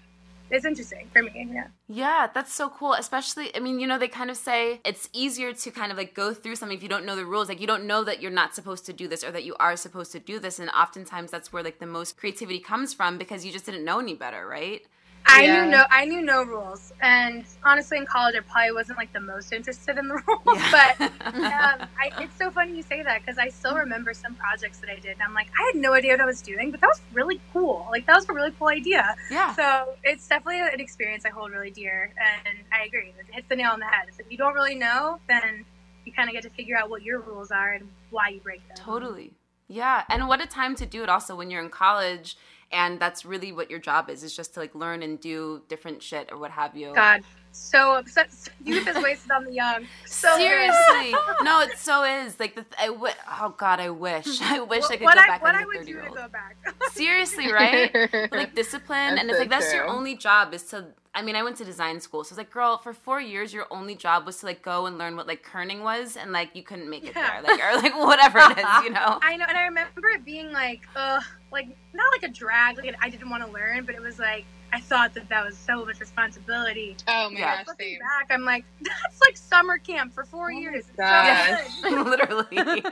it's 0.50 0.66
interesting 0.66 1.10
for 1.12 1.24
me. 1.24 1.50
Yeah. 1.52 1.68
Yeah, 1.88 2.28
that's 2.34 2.54
so 2.54 2.70
cool. 2.70 2.94
Especially, 2.94 3.56
I 3.56 3.60
mean, 3.60 3.80
you 3.80 3.88
know, 3.88 3.98
they 3.98 4.08
kind 4.08 4.30
of 4.30 4.38
say 4.38 4.82
it's 4.86 5.10
easier 5.14 5.54
to 5.54 5.72
kind 5.72 5.92
of 5.92 5.98
like 5.98 6.14
go 6.14 6.34
through 6.34 6.56
something 6.56 6.78
if 6.78 6.84
you 6.84 6.90
don't 6.90 7.06
know 7.06 7.16
the 7.16 7.26
rules. 7.26 7.50
Like, 7.50 7.62
you 7.62 7.68
don't 7.68 7.86
know 7.86 8.04
that 8.04 8.22
you're 8.22 8.32
not 8.32 8.56
supposed 8.56 8.86
to 8.86 8.94
do 8.94 9.08
this 9.08 9.24
or 9.24 9.32
that 9.32 9.44
you 9.44 9.56
are 9.60 9.76
supposed 9.76 10.12
to 10.14 10.20
do 10.20 10.40
this. 10.40 10.60
And 10.60 10.70
oftentimes 10.70 11.32
that's 11.32 11.52
where 11.52 11.64
like 11.64 11.80
the 11.80 11.86
most 11.86 12.18
creativity 12.18 12.60
comes 12.60 12.94
from 12.94 13.18
because 13.18 13.46
you 13.46 13.52
just 13.52 13.66
didn't 13.66 13.86
know 13.86 14.00
any 14.00 14.14
better, 14.14 14.48
right? 14.48 14.86
I 15.28 15.44
yeah. 15.44 15.66
knew 15.66 15.72
no, 15.72 15.84
I 15.90 16.06
knew 16.06 16.22
no 16.22 16.44
rules, 16.44 16.94
and 17.02 17.46
honestly, 17.64 17.98
in 17.98 18.06
college, 18.06 18.36
I 18.36 18.42
probably 18.42 18.74
wasn't 18.74 18.98
like 18.98 19.12
the 19.12 19.20
most 19.20 19.52
interested 19.52 19.98
in 19.98 20.08
the 20.08 20.14
rules. 20.28 20.60
Yeah. 20.60 20.94
But 20.98 21.12
um, 21.26 21.88
I, 22.00 22.12
it's 22.22 22.38
so 22.38 22.52
funny 22.52 22.76
you 22.76 22.84
say 22.84 23.02
that 23.02 23.22
because 23.22 23.38
I 23.38 23.50
still 23.50 23.76
remember 23.76 24.14
some 24.14 24.36
projects 24.36 24.80
that 24.80 24.90
I 24.90 24.96
did, 24.96 25.14
and 25.14 25.24
I'm 25.24 25.34
like, 25.34 25.48
I 25.60 25.72
had 25.74 25.82
no 25.82 25.94
idea 25.94 26.14
what 26.14 26.22
I 26.22 26.26
was 26.26 26.42
doing, 26.42 26.72
but 26.72 26.82
that 26.82 26.88
was 26.88 27.02
really 27.14 27.42
cool. 27.54 27.88
Like 27.90 28.06
that 28.06 28.16
was 28.16 28.30
a 28.30 28.34
really 28.34 28.52
cool 28.58 28.68
idea. 28.68 29.16
Yeah. 29.32 29.54
So 29.56 29.96
it's 30.04 30.28
definitely 30.28 30.62
an 30.62 30.80
experience 30.80 31.26
I 31.26 31.30
hold 31.30 31.52
really 31.52 31.72
dear, 31.72 32.14
and 32.46 32.58
I 32.72 32.86
agree. 32.86 33.14
It 33.20 33.26
hits 33.32 33.50
the 33.50 33.56
nail 33.56 33.72
on 33.72 33.80
the 33.80 33.86
head. 33.86 34.08
If 34.18 34.32
you 34.32 34.38
don't 34.38 34.54
really 34.54 34.76
know, 34.76 35.20
then 35.28 35.66
you 36.06 36.14
kind 36.14 36.30
of 36.30 36.34
get 36.34 36.44
to 36.44 36.50
figure 36.52 36.78
out 36.78 36.90
what 36.90 37.02
your 37.02 37.20
rules 37.20 37.52
are 37.52 37.74
and 37.74 37.88
why 38.12 38.30
you 38.30 38.40
break 38.42 38.66
them. 38.68 38.78
Totally. 38.78 39.34
Yeah, 39.68 40.04
and 40.10 40.28
what 40.28 40.42
a 40.42 40.46
time 40.46 40.76
to 40.76 40.86
do 40.86 41.02
it 41.02 41.10
also 41.10 41.36
when 41.36 41.50
you're 41.50 41.64
in 41.64 41.70
college 41.70 42.38
and 42.76 43.00
that's 43.00 43.26
really 43.26 43.52
what 43.54 43.72
your 43.72 43.80
job 43.80 44.10
is 44.10 44.22
is 44.22 44.36
just 44.36 44.54
to 44.54 44.60
like 44.60 44.76
learn 44.76 45.02
and 45.02 45.20
do 45.20 45.62
different 45.70 46.04
shit 46.04 46.30
or 46.32 46.38
what 46.38 46.52
have 46.52 46.76
you. 46.76 46.94
God 46.94 47.22
so 47.58 47.96
upset 47.96 48.30
youth 48.64 48.88
is 48.88 49.02
wasted 49.04 49.32
on 49.32 49.46
the 49.46 49.54
young 49.54 49.86
so 50.06 50.36
seriously 50.38 51.14
no, 51.44 51.62
it 51.62 51.78
so 51.78 52.04
is. 52.04 52.40
Like 52.40 52.56
the 52.56 52.64
th- 52.64 52.74
I 52.80 52.88
w- 52.88 53.14
oh 53.42 53.54
god, 53.58 53.80
I 53.80 53.90
wish. 53.90 54.42
I 54.42 54.60
wish 54.62 54.84
I 54.86 54.98
could 54.98 55.00
go 55.02 55.08
I, 55.08 55.16
back 55.28 55.42
what 55.42 55.56
as 55.56 55.62
I 55.62 55.64
a 55.64 55.68
would 55.68 55.78
30 55.80 55.92
do 55.94 56.02
to 56.02 56.10
go 56.10 56.28
back. 56.28 56.58
Seriously, 56.92 57.52
right? 57.52 57.94
Like 58.32 58.56
discipline, 58.56 59.16
That's 59.16 59.22
and 59.22 59.30
it's 59.30 59.38
so 59.38 59.42
like 59.44 59.50
that's 59.50 59.74
your 59.74 59.88
only 59.88 60.16
job 60.16 60.54
is 60.54 60.64
to. 60.66 60.88
I 61.14 61.22
mean, 61.22 61.38
I 61.38 61.44
went 61.44 61.56
to 61.58 61.64
design 61.66 62.02
school, 62.02 62.26
so 62.26 62.34
it's 62.34 62.38
like, 62.38 62.52
girl, 62.52 62.78
for 62.78 62.92
four 62.92 63.22
years, 63.22 63.54
your 63.54 63.68
only 63.72 63.96
job 63.96 64.26
was 64.26 64.38
to 64.40 64.48
like 64.48 64.62
go 64.62 64.86
and 64.86 64.98
learn 64.98 65.16
what 65.16 65.28
like 65.28 65.46
kerning 65.46 65.82
was, 65.82 66.18
and 66.18 66.32
like 66.34 66.50
you 66.56 66.64
couldn't 66.64 66.90
make 66.90 67.06
it 67.06 67.14
Yeah. 67.16 67.42
there, 67.42 67.44
like 67.44 67.64
or 67.64 67.82
like 67.82 67.96
whatever 67.98 68.40
it 68.40 68.58
is, 68.58 68.66
you 68.84 68.90
know. 68.90 69.20
I 69.22 69.38
know, 69.38 69.46
and 69.48 69.58
I 69.58 69.64
remember 69.64 70.10
it 70.10 70.26
being 70.26 70.52
like, 70.52 70.82
uh, 70.96 71.22
like 71.54 71.68
not 71.94 72.06
like 72.12 72.30
a 72.30 72.34
drag, 72.34 72.78
like 72.78 72.96
I 73.02 73.10
didn't 73.10 73.30
want 73.30 73.46
to 73.46 73.52
learn, 73.52 73.86
but 73.86 73.96
it 73.96 74.02
was 74.02 74.20
like 74.20 74.46
I 74.76 74.82
thought 74.82 75.14
that 75.14 75.30
that 75.30 75.46
was 75.46 75.58
so 75.58 75.86
much 75.86 76.02
responsibility. 76.02 76.98
Oh 77.08 77.30
my 77.30 77.40
Yeah. 77.40 77.56
gosh, 77.60 77.68
Looking 77.68 77.88
same. 77.92 78.00
back, 78.00 78.28
I'm 78.30 78.44
like, 78.44 78.66
that's 78.82 79.22
like 79.22 79.38
summer 79.38 79.78
camp 79.78 80.12
for 80.14 80.26
four 80.26 80.48
oh 80.52 80.60
years. 80.60 80.84
It's 80.90 80.98
gosh. 80.98 81.60
so 81.82 81.90
good. 81.90 82.08
literally. 82.10 82.84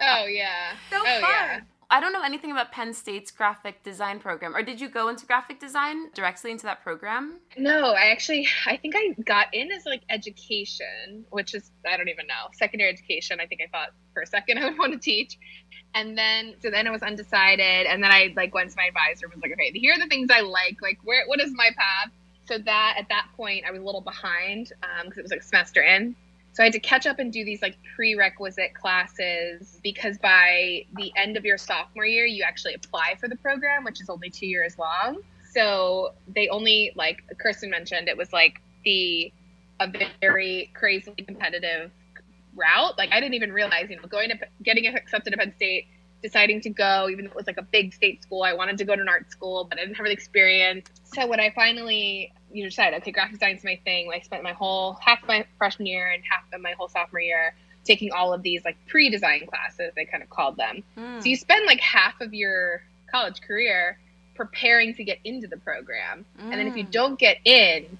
Oh 0.00 0.26
yeah. 0.26 0.74
So 0.90 0.96
oh 1.00 1.04
fun. 1.04 1.20
yeah. 1.22 1.60
I 1.90 2.00
don't 2.00 2.12
know 2.12 2.22
anything 2.22 2.50
about 2.52 2.70
Penn 2.70 2.92
State's 2.92 3.30
graphic 3.30 3.82
design 3.82 4.18
program, 4.18 4.54
or 4.54 4.62
did 4.62 4.78
you 4.78 4.90
go 4.90 5.08
into 5.08 5.24
graphic 5.24 5.58
design 5.58 6.10
directly 6.12 6.50
into 6.50 6.64
that 6.64 6.82
program? 6.82 7.38
No, 7.56 7.92
I 7.92 8.10
actually 8.10 8.46
I 8.66 8.76
think 8.76 8.94
I 8.94 9.14
got 9.22 9.54
in 9.54 9.72
as 9.72 9.86
like 9.86 10.02
education, 10.10 11.24
which 11.30 11.54
is 11.54 11.70
I 11.90 11.96
don't 11.96 12.10
even 12.10 12.26
know 12.26 12.48
secondary 12.52 12.90
education. 12.90 13.40
I 13.40 13.46
think 13.46 13.62
I 13.62 13.68
thought 13.68 13.94
for 14.12 14.20
a 14.20 14.26
second 14.26 14.58
I 14.62 14.68
would 14.68 14.78
want 14.78 14.92
to 14.92 14.98
teach, 14.98 15.38
and 15.94 16.16
then 16.16 16.56
so 16.60 16.70
then 16.70 16.86
it 16.86 16.90
was 16.90 17.02
undecided, 17.02 17.86
and 17.86 18.02
then 18.02 18.10
I 18.10 18.34
like 18.36 18.52
went 18.52 18.70
to 18.70 18.76
my 18.76 18.84
advisor 18.84 19.24
and 19.26 19.34
was 19.34 19.42
like, 19.42 19.52
okay, 19.52 19.70
here 19.72 19.94
are 19.94 19.98
the 19.98 20.08
things 20.08 20.28
I 20.30 20.40
like. 20.40 20.82
Like 20.82 20.98
where 21.04 21.26
what 21.26 21.40
is 21.40 21.52
my 21.54 21.70
path? 21.74 22.12
So 22.44 22.58
that 22.58 22.96
at 22.98 23.08
that 23.08 23.28
point 23.34 23.64
I 23.66 23.70
was 23.70 23.80
a 23.80 23.84
little 23.84 24.02
behind 24.02 24.72
um, 24.82 25.06
because 25.06 25.18
it 25.18 25.22
was 25.22 25.30
like 25.30 25.42
semester 25.42 25.82
in. 25.82 26.16
So 26.58 26.64
I 26.64 26.66
had 26.66 26.72
to 26.72 26.80
catch 26.80 27.06
up 27.06 27.20
and 27.20 27.32
do 27.32 27.44
these 27.44 27.62
like 27.62 27.76
prerequisite 27.94 28.74
classes 28.74 29.78
because 29.80 30.18
by 30.18 30.86
the 30.96 31.12
end 31.14 31.36
of 31.36 31.44
your 31.44 31.56
sophomore 31.56 32.04
year, 32.04 32.26
you 32.26 32.42
actually 32.42 32.74
apply 32.74 33.14
for 33.20 33.28
the 33.28 33.36
program, 33.36 33.84
which 33.84 34.00
is 34.00 34.10
only 34.10 34.28
two 34.28 34.48
years 34.48 34.76
long. 34.76 35.18
So 35.52 36.14
they 36.26 36.48
only 36.48 36.90
like 36.96 37.22
Kirsten 37.38 37.70
mentioned, 37.70 38.08
it 38.08 38.16
was 38.16 38.32
like 38.32 38.60
the 38.84 39.32
a 39.78 39.88
very 40.20 40.72
crazily 40.74 41.22
competitive 41.24 41.92
route. 42.56 42.98
Like 42.98 43.10
I 43.12 43.20
didn't 43.20 43.34
even 43.34 43.52
realize, 43.52 43.86
you 43.88 43.94
know, 43.94 44.08
going 44.08 44.30
to 44.30 44.38
getting 44.64 44.84
accepted 44.88 45.30
to 45.30 45.36
Penn 45.36 45.52
State, 45.54 45.86
deciding 46.24 46.60
to 46.62 46.70
go, 46.70 47.08
even 47.08 47.26
though 47.26 47.30
it 47.30 47.36
was 47.36 47.46
like 47.46 47.58
a 47.58 47.62
big 47.70 47.94
state 47.94 48.20
school. 48.24 48.42
I 48.42 48.54
wanted 48.54 48.78
to 48.78 48.84
go 48.84 48.96
to 48.96 49.00
an 49.00 49.08
art 49.08 49.30
school, 49.30 49.62
but 49.70 49.78
I 49.78 49.82
didn't 49.82 49.94
have 49.94 50.06
the 50.06 50.10
experience. 50.10 50.90
So 51.04 51.24
when 51.24 51.38
I 51.38 51.52
finally 51.54 52.32
you 52.52 52.62
know, 52.62 52.68
decided, 52.68 53.00
okay, 53.02 53.10
graphic 53.10 53.34
design's 53.34 53.64
my 53.64 53.78
thing. 53.84 54.10
I 54.14 54.20
spent 54.20 54.42
my 54.42 54.52
whole 54.52 54.94
half 55.04 55.20
my 55.26 55.44
freshman 55.58 55.86
year 55.86 56.10
and 56.12 56.22
half 56.28 56.42
of 56.52 56.60
my 56.60 56.72
whole 56.72 56.88
sophomore 56.88 57.20
year 57.20 57.54
taking 57.84 58.10
all 58.12 58.32
of 58.32 58.42
these 58.42 58.64
like 58.64 58.76
pre-design 58.86 59.46
classes. 59.46 59.92
They 59.96 60.04
kind 60.04 60.22
of 60.22 60.30
called 60.30 60.56
them. 60.56 60.82
Hmm. 60.96 61.20
So 61.20 61.28
you 61.28 61.36
spend 61.36 61.66
like 61.66 61.80
half 61.80 62.20
of 62.20 62.32
your 62.34 62.82
college 63.10 63.40
career 63.40 63.98
preparing 64.34 64.94
to 64.94 65.04
get 65.04 65.18
into 65.24 65.46
the 65.48 65.56
program. 65.58 66.24
And 66.38 66.52
then 66.52 66.66
if 66.68 66.76
you 66.76 66.84
Mm. 66.84 66.90
don't 66.92 67.18
get 67.18 67.38
in, 67.44 67.98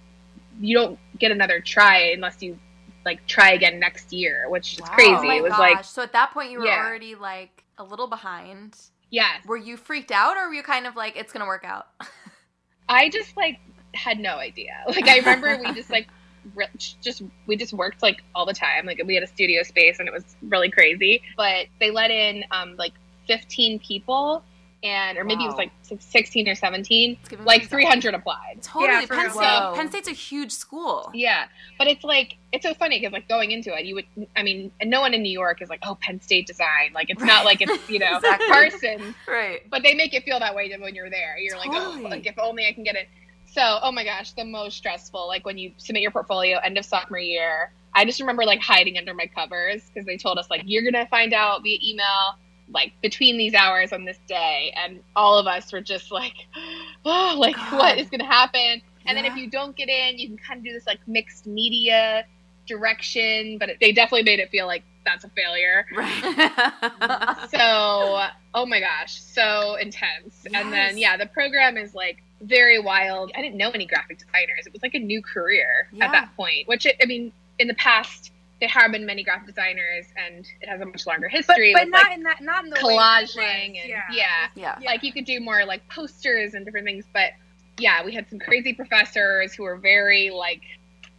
you 0.61 0.77
don't 0.77 0.99
get 1.19 1.31
another 1.33 1.61
try 1.61 2.13
unless 2.13 2.43
you 2.43 2.59
like 3.05 3.27
try 3.27 3.53
again 3.53 3.79
next 3.81 4.13
year, 4.13 4.49
which 4.49 4.75
is 4.75 4.81
Wow. 4.81 4.89
crazy. 4.95 5.29
Oh 5.29 5.31
it 5.37 5.43
was 5.43 5.51
gosh. 5.51 5.59
like, 5.59 5.85
so 5.85 6.03
at 6.03 6.13
that 6.13 6.33
point 6.33 6.51
you 6.51 6.59
were 6.61 6.67
Yeah. 6.67 6.79
already 6.87 7.15
like 7.15 7.65
a 7.79 7.85
little 7.85 8.07
behind. 8.09 8.77
yes. 9.11 9.45
Were 9.47 9.57
you 9.57 9.77
freaked 9.77 10.13
out 10.13 10.37
or 10.37 10.49
were 10.49 10.55
you 10.55 10.63
kind 10.63 10.87
of 10.87 10.95
like 10.97 11.17
it's 11.17 11.33
gonna 11.33 11.47
work 11.47 11.65
out? 11.65 11.87
I 12.89 13.09
just 13.09 13.37
like 13.37 13.59
had 13.95 14.19
no 14.19 14.37
idea. 14.37 14.73
Like 14.89 15.09
I 15.09 15.19
remember 15.19 15.59
we 15.65 15.73
just 15.75 15.91
like 15.91 16.09
re- 16.55 16.67
just 17.03 17.23
we 17.47 17.57
just 17.57 17.73
worked 17.73 18.03
like 18.03 18.23
all 18.35 18.47
the 18.47 18.53
time. 18.55 18.87
Like 18.87 19.01
we 19.05 19.15
had 19.15 19.23
a 19.23 19.29
studio 19.29 19.63
space 19.63 19.99
and 19.99 20.09
it 20.09 20.13
was 20.13 20.37
really 20.43 20.71
crazy. 20.71 21.23
But 21.37 21.67
they 21.81 21.91
let 21.91 22.11
in 22.11 22.45
um 22.51 22.77
like 22.77 22.93
15 23.27 23.79
people 23.81 24.43
and 24.85 25.19
or 25.19 25.25
maybe 25.25 25.43
it 25.43 25.49
was 25.49 25.57
like 25.57 25.73
16 25.83 26.49
or 26.49 26.55
17. 26.55 27.17
Like 27.45 27.63
me- 27.63 27.67
300 27.67 28.15
applied. 28.15 28.63
Totally, 28.63 28.87
Yeah, 28.93 29.07
Penn. 29.07 29.31
State. 29.31 29.41
Whoa. 29.43 29.73
Penn 29.75 29.89
State's 29.89 30.09
a 30.09 30.13
huge 30.13 30.53
school. 30.53 31.11
Yeah, 31.13 31.47
but 31.79 31.89
it's 31.89 32.05
like 32.05 32.37
it's 32.53 32.65
so 32.65 32.75
funny 32.75 33.01
because 33.01 33.13
like 33.13 33.29
going 33.29 33.51
into 33.51 33.77
it, 33.77 33.85
you 33.87 33.97
would 33.97 34.07
I 34.37 34.43
mean, 34.45 34.71
and 34.81 34.89
no 34.89 35.01
one 35.01 35.15
in 35.15 35.23
New 35.23 35.33
York 35.33 35.61
is 35.63 35.69
like, 35.69 35.81
oh, 35.83 35.97
Penn 36.01 36.21
State 36.21 36.47
design. 36.47 36.93
Like 36.95 37.11
it's 37.11 37.23
not 37.25 37.45
like 37.45 37.61
it's 37.61 37.91
you 37.91 37.99
know 37.99 38.17
Exactly. 38.17 38.47
Parsons, 38.49 39.15
Right. 39.27 39.69
but 39.69 39.83
they 39.83 39.95
make 39.95 40.15
it 40.15 40.23
feel 40.25 40.39
that 40.39 40.55
way 40.55 40.73
when 40.79 40.95
you're 40.95 41.11
there. 41.11 41.37
You're 41.39 41.59
like, 41.59 41.71
oh, 41.73 41.99
like 42.03 42.27
if 42.27 42.39
only 42.39 42.67
I 42.67 42.73
can 42.73 42.85
get 42.85 42.95
it. 42.95 43.09
So, 43.51 43.79
oh 43.83 43.93
my 43.93 44.05
gosh, 44.05 44.33
the 44.33 44.45
most 44.45 44.77
stressful. 44.77 45.27
Like 45.27 45.45
when 45.47 45.59
you 45.59 45.73
submit 45.79 46.03
your 46.03 46.11
portfolio 46.11 46.59
end 46.59 46.79
of 46.79 46.85
sophomore 46.85 47.19
year, 47.19 47.73
I 47.95 48.05
just 48.05 48.21
remember 48.21 48.45
like 48.45 48.61
hiding 48.61 48.99
under 48.99 49.15
my 49.15 49.27
covers 49.27 49.83
because 49.83 50.07
they 50.07 50.17
told 50.17 50.39
us 50.39 50.49
like 50.51 50.63
you're 50.67 50.85
gonna 50.85 51.07
find 51.07 51.33
out 51.33 51.63
via 51.63 51.79
email 51.83 52.37
like 52.71 52.93
between 53.03 53.39
these 53.39 53.55
hours 53.55 53.93
on 53.93 54.05
this 54.05 54.19
day, 54.27 54.75
and 54.77 55.01
all 55.17 55.39
of 55.39 55.47
us 55.47 55.73
were 55.73 55.81
just 55.81 56.11
like, 56.11 56.35
oh, 57.05 57.37
like 57.39 57.57
God. 57.57 57.79
what 57.79 57.99
is 57.99 58.09
gonna 58.09 58.25
happen? 58.25 58.83
And 59.07 59.17
then 59.17 59.25
if 59.25 59.37
you 59.37 59.49
don't 59.49 59.75
get 59.75 59.89
in, 59.89 60.19
you 60.19 60.29
can 60.29 60.37
kind 60.37 60.59
of 60.59 60.65
do 60.65 60.73
this 60.73 60.87
like 60.87 61.01
mixed 61.07 61.47
media 61.47 62.27
direction, 62.67 63.57
but 63.59 63.71
it, 63.71 63.79
they 63.81 63.91
definitely 63.91 64.25
made 64.25 64.39
it 64.39 64.51
feel 64.51 64.67
like 64.67 64.85
that's 65.09 65.25
a 65.25 65.31
failure. 65.31 65.87
Right. 65.97 67.49
So, 67.51 68.27
oh 68.55 68.67
my 68.67 68.81
gosh, 68.81 69.21
so 69.23 69.77
intense. 69.77 70.47
And 70.53 70.73
then, 70.73 70.99
yeah, 70.99 71.17
the 71.17 71.27
program 71.27 71.77
is 71.77 71.95
like 71.95 72.23
very 72.41 72.79
wild. 72.79 73.31
I 73.37 73.43
didn't 73.43 73.57
know 73.57 73.71
any 73.71 73.87
graphic 73.87 74.19
designers. 74.19 74.67
It 74.67 74.73
was 74.73 74.83
like 74.83 74.95
a 74.95 74.99
new 74.99 75.23
career 75.23 75.89
Yeah. 75.93 76.07
at 76.07 76.13
that 76.13 76.37
point, 76.37 76.69
which, 76.69 76.85
it, 76.87 76.97
I 77.03 77.07
mean, 77.07 77.33
in 77.59 77.69
the 77.69 77.75
past, 77.75 78.33
there 78.61 78.69
have 78.69 78.93
been 78.93 79.07
many 79.07 79.23
graphic 79.23 79.47
designers 79.47 80.07
and 80.17 80.47
it 80.61 80.69
has 80.69 80.81
a 80.81 80.87
much 80.87 81.07
longer 81.07 81.29
history 81.29 81.73
but 81.73 81.85
with 81.85 81.93
not 81.93 82.09
like 82.09 82.17
in 82.17 82.23
that, 82.25 82.41
not 82.41 82.65
in 82.65 82.71
the 82.71 82.77
way 82.85 82.97
that 82.97 83.23
it 83.23 83.31
collaging 83.31 83.81
and 83.81 83.89
yeah. 83.89 84.03
yeah. 84.11 84.49
yeah. 84.57 84.79
like 84.85 85.03
you 85.05 85.13
could 85.13 85.25
do 85.25 85.39
more 85.41 85.65
like 85.65 85.89
posters 85.89 86.55
and 86.55 86.65
different 86.65 86.85
things 86.85 87.05
but 87.13 87.31
yeah 87.79 88.05
we 88.05 88.13
had 88.13 88.29
some 88.29 88.41
crazy 88.41 88.73
professors 88.73 89.55
who 89.55 89.63
were 89.63 89.77
very 89.77 90.31
like 90.31 90.63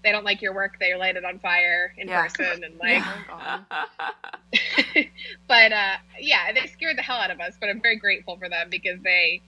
they 0.04 0.12
don't 0.12 0.24
like 0.26 0.42
your 0.42 0.54
work 0.54 0.78
they 0.80 0.96
light 0.96 1.16
it 1.18 1.26
on 1.26 1.40
fire 1.40 1.94
in 1.98 2.08
Yeah. 2.08 2.28
person 2.28 2.64
and 2.64 2.78
like 2.80 3.04
Oh, 3.32 3.66
but 5.48 5.72
uh 5.72 5.96
yeah 6.20 6.52
they 6.54 6.68
scared 6.68 6.98
the 6.98 7.02
hell 7.02 7.18
out 7.18 7.32
of 7.32 7.40
us 7.40 7.56
but 7.60 7.70
i'm 7.70 7.82
very 7.82 7.98
grateful 7.98 8.38
for 8.38 8.50
them 8.50 8.68
because 8.70 9.00
they 9.04 9.42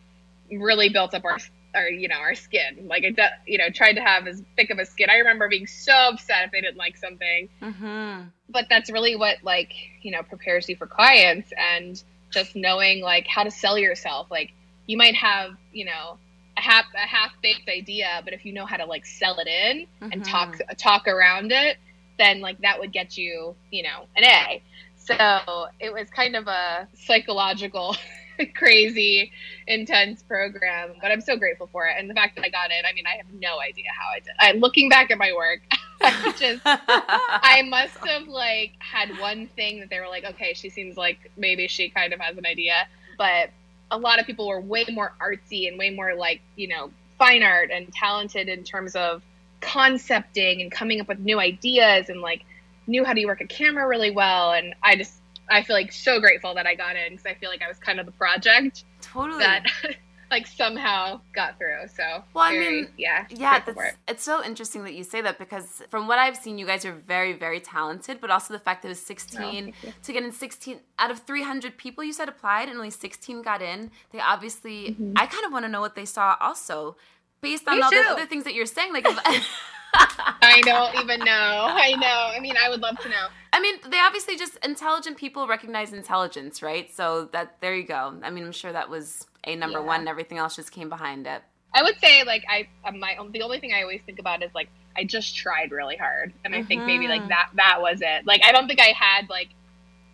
really 0.52 0.90
built 0.90 1.14
up 1.14 1.24
our 1.26 1.38
our 1.74 1.88
you 1.88 2.10
know 2.10 2.18
our 2.18 2.36
skin. 2.36 2.86
Like 2.88 3.04
it 3.04 3.18
you 3.48 3.58
know 3.58 3.70
tried 3.70 3.94
to 3.94 4.02
have 4.02 4.28
as 4.28 4.44
thick 4.58 4.70
of 4.72 4.80
a 4.80 4.86
skin. 4.86 5.10
I 5.10 5.20
remember 5.20 5.48
being 5.48 5.68
so 5.68 5.94
upset 5.94 6.44
if 6.46 6.52
they 6.52 6.60
didn't 6.60 6.76
like 6.76 6.98
something. 6.98 7.48
Mm-hmm. 7.62 8.28
but 8.50 8.66
that's 8.70 8.92
really 8.92 9.16
what 9.16 9.38
like 9.44 9.72
you 10.02 10.12
know 10.12 10.22
prepares 10.22 10.68
you 10.68 10.76
for 10.76 10.86
clients 10.88 11.50
and 11.58 12.04
just 12.30 12.58
knowing 12.58 13.02
like 13.02 13.26
how 13.28 13.44
to 13.44 13.52
sell 13.52 13.78
yourself. 13.78 14.28
Like 14.30 14.52
you 14.86 14.98
might 14.98 15.16
have 15.16 15.52
you 15.72 15.86
know 15.86 16.18
a 16.58 16.62
half 16.62 16.86
a 16.96 17.08
half 17.08 17.32
baked 17.42 17.70
idea 17.70 18.22
but 18.24 18.34
if 18.34 18.46
you 18.46 18.54
know 18.54 18.66
how 18.66 18.78
to 18.78 18.86
like 18.86 19.06
sell 19.06 19.38
it 19.40 19.48
in 19.48 19.88
and 20.12 20.22
Mhm. 20.22 20.30
talk 20.30 20.60
talk 20.78 21.08
around 21.08 21.52
it 21.52 21.78
then 22.18 22.42
like 22.42 22.60
that 22.60 22.80
would 22.80 22.92
get 22.92 23.18
you 23.18 23.56
you 23.72 23.84
know 23.84 24.06
an 24.16 24.24
a 24.24 24.62
so 24.96 25.68
it 25.80 25.92
was 25.92 26.10
kind 26.10 26.36
of 26.36 26.48
a 26.48 26.88
psychological 26.94 27.96
crazy 28.56 29.32
intense 29.68 30.24
program 30.24 30.92
but 31.02 31.12
i'm 31.12 31.22
so 31.22 31.36
grateful 31.38 31.68
for 31.72 31.86
it 31.88 31.96
and 31.98 32.10
the 32.10 32.14
fact 32.14 32.36
that 32.36 32.44
i 32.46 32.50
got 32.50 32.72
it 32.72 32.86
i 32.90 32.94
mean 32.94 33.06
i 33.06 33.16
have 33.16 33.26
no 33.40 33.60
idea 33.60 33.86
how 33.98 34.10
i 34.16 34.20
did 34.20 34.34
I, 34.40 34.52
looking 34.54 34.90
back 34.90 35.12
at 35.12 35.18
my 35.18 35.32
work 35.36 35.60
i 36.02 36.34
just 36.38 36.62
I 36.66 37.62
must 37.70 37.98
have 38.06 38.28
like 38.28 38.72
had 38.80 39.10
one 39.20 39.48
thing 39.56 39.80
that 39.82 39.90
they 39.92 40.00
were 40.00 40.08
like, 40.08 40.24
okay, 40.26 40.54
she 40.56 40.70
seems 40.70 40.98
like 40.98 41.32
maybe 41.38 41.68
she 41.68 41.90
kind 41.90 42.12
of 42.14 42.20
has 42.20 42.38
an 42.38 42.46
idea, 42.48 42.88
but 43.20 43.52
a 43.92 43.98
lot 43.98 44.20
of 44.20 44.26
people 44.26 44.48
were 44.48 44.60
way 44.60 44.86
more 44.92 45.14
artsy 45.22 45.68
and 45.68 45.78
way 45.78 45.90
more 45.92 46.16
like 46.16 46.42
you 46.56 46.68
know 46.68 46.90
fine 47.20 47.44
art 47.44 47.70
and 47.72 47.94
talented 47.94 48.50
in 48.50 48.64
terms 48.64 48.96
of 48.96 49.22
concepting 49.60 50.62
and 50.62 50.72
coming 50.72 51.00
up 51.00 51.08
with 51.08 51.20
new 51.20 51.40
ideas 51.40 52.10
and 52.10 52.20
like 52.20 52.44
knew 52.88 53.06
how 53.06 53.14
to 53.14 53.26
work 53.26 53.42
a 53.42 53.48
camera 53.48 53.88
really 53.88 54.12
well. 54.12 54.54
And 54.54 54.74
I 54.84 54.96
just 54.96 55.14
I 55.50 55.64
feel 55.64 55.76
like 55.76 55.92
so 55.92 56.20
grateful 56.20 56.56
that 56.56 56.66
I 56.66 56.76
got 56.76 56.96
in 56.96 57.12
because 57.12 57.26
I 57.26 57.36
feel 57.36 57.50
like 57.50 57.62
I 57.62 57.68
was 57.68 57.78
kind 57.78 58.00
of 58.00 58.06
the 58.06 58.12
project 58.14 58.86
totally. 59.02 59.40
that 59.40 59.68
like 60.32 60.48
somehow 60.48 61.22
got 61.34 61.58
through. 61.60 61.88
So 61.96 62.24
Well, 62.34 62.46
I 62.46 62.52
very- 62.58 62.72
mean, 62.84 62.88
yeah, 62.98 63.26
Yeah, 63.30 63.62
it's 64.08 64.24
so 64.24 64.44
interesting 64.44 64.84
that 64.86 64.94
you 64.94 65.04
say 65.04 65.22
that 65.22 65.38
because 65.38 65.84
from 65.90 66.08
what 66.08 66.18
I've 66.18 66.38
seen, 66.38 66.58
you 66.58 66.66
guys 66.66 66.86
are 66.86 66.94
very, 66.94 67.34
very 67.34 67.60
talented. 67.60 68.20
But 68.22 68.32
also 68.32 68.54
the 68.54 68.60
fact 68.60 68.82
that 68.82 68.88
it 68.88 68.92
was 68.92 69.02
16 69.02 69.74
thank 69.82 70.02
to 70.04 70.14
get 70.14 70.24
in 70.24 70.32
16 70.32 70.80
out 70.98 71.12
of 71.12 71.20
300 71.20 71.78
people 71.78 72.04
you 72.04 72.14
said 72.14 72.30
applied 72.30 72.70
and 72.70 72.78
only 72.78 72.90
16 72.90 73.42
got 73.44 73.62
in. 73.62 73.92
They 74.12 74.20
obviously, 74.20 74.92
Mm-hmm. 74.92 75.14
I 75.18 75.26
kind 75.28 75.46
of 75.46 75.52
want 75.52 75.66
to 75.66 75.70
know 75.70 75.82
what 75.82 75.96
they 75.96 76.06
saw 76.06 76.36
also, 76.40 76.96
based 77.42 77.68
on 77.68 77.76
Me 77.78 77.82
all 77.82 77.90
too. 77.92 78.02
the 78.02 78.10
other 78.10 78.26
things 78.26 78.46
that 78.46 78.54
you're 78.54 78.66
saying. 78.66 78.94
Like, 78.94 79.06
if- 79.08 79.60
I 79.94 80.62
don't 80.64 80.96
even 81.04 81.20
know. 81.20 81.66
I 81.70 81.92
know. 82.00 82.32
I 82.34 82.40
mean, 82.40 82.56
I 82.58 82.70
would 82.70 82.80
love 82.82 82.98
to 83.00 83.10
know. 83.10 83.28
I 83.52 83.60
mean, 83.60 83.76
they 83.90 84.00
obviously 84.00 84.38
just 84.38 84.56
intelligent 84.64 85.18
people 85.18 85.48
recognize 85.48 85.92
intelligence, 85.92 86.64
right? 86.64 86.90
So 86.96 87.26
that 87.34 87.58
there 87.60 87.76
you 87.76 87.84
go. 87.84 88.18
I 88.24 88.30
mean, 88.30 88.46
I'm 88.46 88.54
sure 88.54 88.72
that 88.72 88.90
was 88.90 89.28
a 89.44 89.56
number 89.56 89.80
Yeah. 89.80 89.86
one, 89.86 90.00
and 90.02 90.10
everything 90.10 90.38
else 90.38 90.56
just 90.56 90.72
came 90.72 90.90
behind 90.90 91.28
it. 91.28 91.42
I 91.74 91.84
would 91.84 91.98
say 92.00 92.24
like 92.26 92.44
I 92.50 92.68
uh, 92.84 92.92
my 92.92 93.16
the 93.32 93.42
only 93.44 93.60
thing 93.60 93.72
I 93.74 93.82
always 93.82 94.02
think 94.06 94.20
about 94.20 94.44
is 94.44 94.52
like 94.54 94.70
I 94.98 95.06
just 95.06 95.36
tried 95.38 95.72
really 95.72 95.96
hard. 95.96 96.34
And 96.44 96.54
I 96.54 96.64
think 96.64 96.86
maybe 96.86 97.08
like 97.08 97.26
that 97.30 97.50
that 97.56 97.82
was 97.82 98.00
it. 98.02 98.26
Like 98.26 98.42
I 98.44 98.52
don't 98.52 98.68
think 98.68 98.82
I 98.82 98.94
had 98.98 99.30
like 99.30 99.50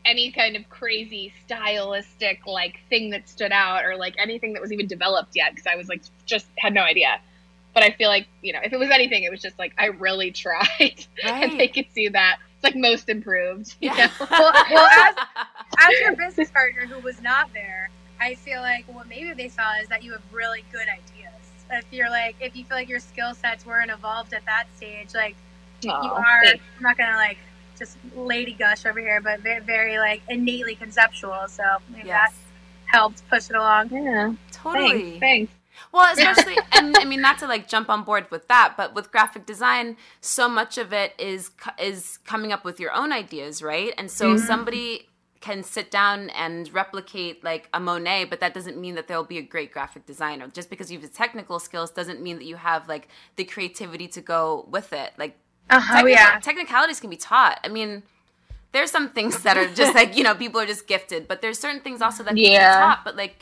any 0.05 0.31
kind 0.31 0.55
of 0.55 0.69
crazy 0.69 1.33
stylistic 1.45 2.45
like 2.45 2.79
thing 2.89 3.09
that 3.09 3.27
stood 3.27 3.51
out 3.51 3.83
or 3.85 3.95
like 3.97 4.15
anything 4.19 4.53
that 4.53 4.61
was 4.61 4.71
even 4.71 4.85
developed 4.87 5.35
yet 5.35 5.51
because 5.51 5.65
I 5.65 5.75
was 5.75 5.87
like 5.89 6.03
just 6.25 6.45
had 6.57 6.73
no 6.73 6.81
idea. 6.81 7.19
But 7.73 7.83
I 7.83 7.91
feel 7.91 8.09
like, 8.09 8.27
you 8.41 8.53
know, 8.53 8.59
if 8.63 8.71
it 8.73 8.77
was 8.79 8.89
anything, 8.89 9.23
it 9.23 9.31
was 9.31 9.41
just 9.41 9.57
like 9.59 9.73
I 9.79 9.87
really 9.87 10.31
tried. 10.31 10.63
Right. 10.79 11.07
and 11.23 11.59
they 11.59 11.67
could 11.67 11.87
see 11.93 12.07
that. 12.09 12.37
It's 12.55 12.63
like 12.63 12.75
most 12.75 13.09
improved. 13.09 13.75
you 13.81 13.89
Yeah. 13.93 14.11
know? 14.19 14.27
well, 14.31 14.53
well 14.71 14.85
as, 14.85 15.15
as 15.79 15.99
your 16.01 16.15
business 16.15 16.49
partner 16.51 16.85
who 16.85 16.99
was 17.01 17.19
not 17.21 17.51
there, 17.53 17.89
I 18.19 18.35
feel 18.35 18.61
like 18.61 18.85
what 18.87 19.07
maybe 19.07 19.33
they 19.33 19.49
saw 19.49 19.75
is 19.81 19.87
that 19.89 20.03
you 20.03 20.11
have 20.13 20.21
really 20.31 20.63
good 20.71 20.87
ideas. 20.87 21.33
If 21.71 21.85
you're 21.91 22.09
like, 22.09 22.35
if 22.39 22.55
you 22.55 22.63
feel 22.65 22.77
like 22.77 22.89
your 22.89 22.99
skill 22.99 23.33
sets 23.35 23.65
weren't 23.65 23.91
evolved 23.91 24.33
at 24.33 24.45
that 24.45 24.65
stage, 24.75 25.13
like 25.13 25.35
you 26.01 26.13
are, 26.13 26.43
thanks. 26.43 26.63
I'm 26.77 26.83
not 26.83 26.97
gonna 26.97 27.17
like 27.17 27.37
just 27.77 27.97
lady 28.15 28.53
gush 28.53 28.85
over 28.85 28.99
here, 28.99 29.21
but 29.21 29.41
very, 29.41 29.59
very 29.61 29.97
like 29.99 30.21
innately 30.29 30.75
conceptual. 30.75 31.47
So 31.47 31.63
maybe 31.89 32.07
Yes. 32.07 32.31
that 32.31 32.33
helped 32.85 33.27
push 33.29 33.49
it 33.49 33.55
along. 33.55 33.91
Yeah. 33.91 34.33
Totally. 34.51 35.19
Thanks. 35.19 35.19
Thanks. 35.19 35.53
Well, 35.91 36.11
especially, 36.13 36.59
and 36.71 36.97
I 36.97 37.05
mean, 37.05 37.21
not 37.21 37.37
to 37.39 37.47
like 37.47 37.67
jump 37.67 37.89
on 37.89 38.03
board 38.03 38.31
with 38.31 38.47
that, 38.47 38.73
but 38.77 38.95
with 38.95 39.11
graphic 39.11 39.45
design, 39.45 39.97
so 40.21 40.49
much 40.49 40.77
of 40.77 40.91
it 40.93 41.13
is 41.19 41.51
is 41.79 42.17
coming 42.25 42.51
up 42.51 42.63
with 42.65 42.79
your 42.79 42.91
own 42.93 43.11
ideas, 43.11 43.61
right? 43.61 43.93
And 43.97 44.09
so 44.09 44.35
Mm-hmm. 44.35 44.37
somebody 44.37 45.07
can 45.47 45.63
sit 45.63 45.89
down 45.89 46.29
and 46.31 46.71
replicate 46.73 47.35
like 47.43 47.63
a 47.73 47.79
Monet, 47.79 48.25
but 48.31 48.39
that 48.43 48.53
doesn't 48.53 48.77
mean 48.85 48.95
that 48.95 49.05
they'll 49.07 49.23
be 49.35 49.39
a 49.45 49.47
great 49.55 49.71
graphic 49.71 50.05
designer. 50.05 50.47
Just 50.59 50.69
because 50.69 50.91
you 50.91 50.99
have 50.99 51.09
the 51.09 51.15
technical 51.23 51.57
skills 51.67 51.89
doesn't 51.99 52.19
mean 52.21 52.35
that 52.39 52.45
you 52.51 52.57
have 52.57 52.81
like 52.89 53.07
the 53.37 53.45
creativity 53.53 54.07
to 54.09 54.21
go 54.21 54.65
with 54.75 54.89
it. 55.03 55.11
Like 55.17 55.33
Uh-huh, 55.69 55.95
technical- 56.03 56.41
technicalities 56.49 56.99
can 57.03 57.09
be 57.09 57.21
taught. 57.31 57.57
I 57.63 57.69
mean, 57.77 57.91
there's 58.73 58.91
some 58.97 59.07
things 59.17 59.33
that 59.45 59.55
are 59.57 59.67
just 59.81 59.93
like 59.99 60.09
you 60.17 60.23
know 60.25 60.35
people 60.35 60.59
are 60.63 60.69
just 60.75 60.85
gifted, 60.93 61.21
but 61.29 61.37
there's 61.41 61.59
certain 61.65 61.81
things 61.85 61.99
also 62.01 62.21
that 62.23 62.29
can 62.31 62.37
Yeah. 62.37 62.71
be 62.77 62.81
taught. 62.83 63.01
But 63.07 63.15
like 63.23 63.37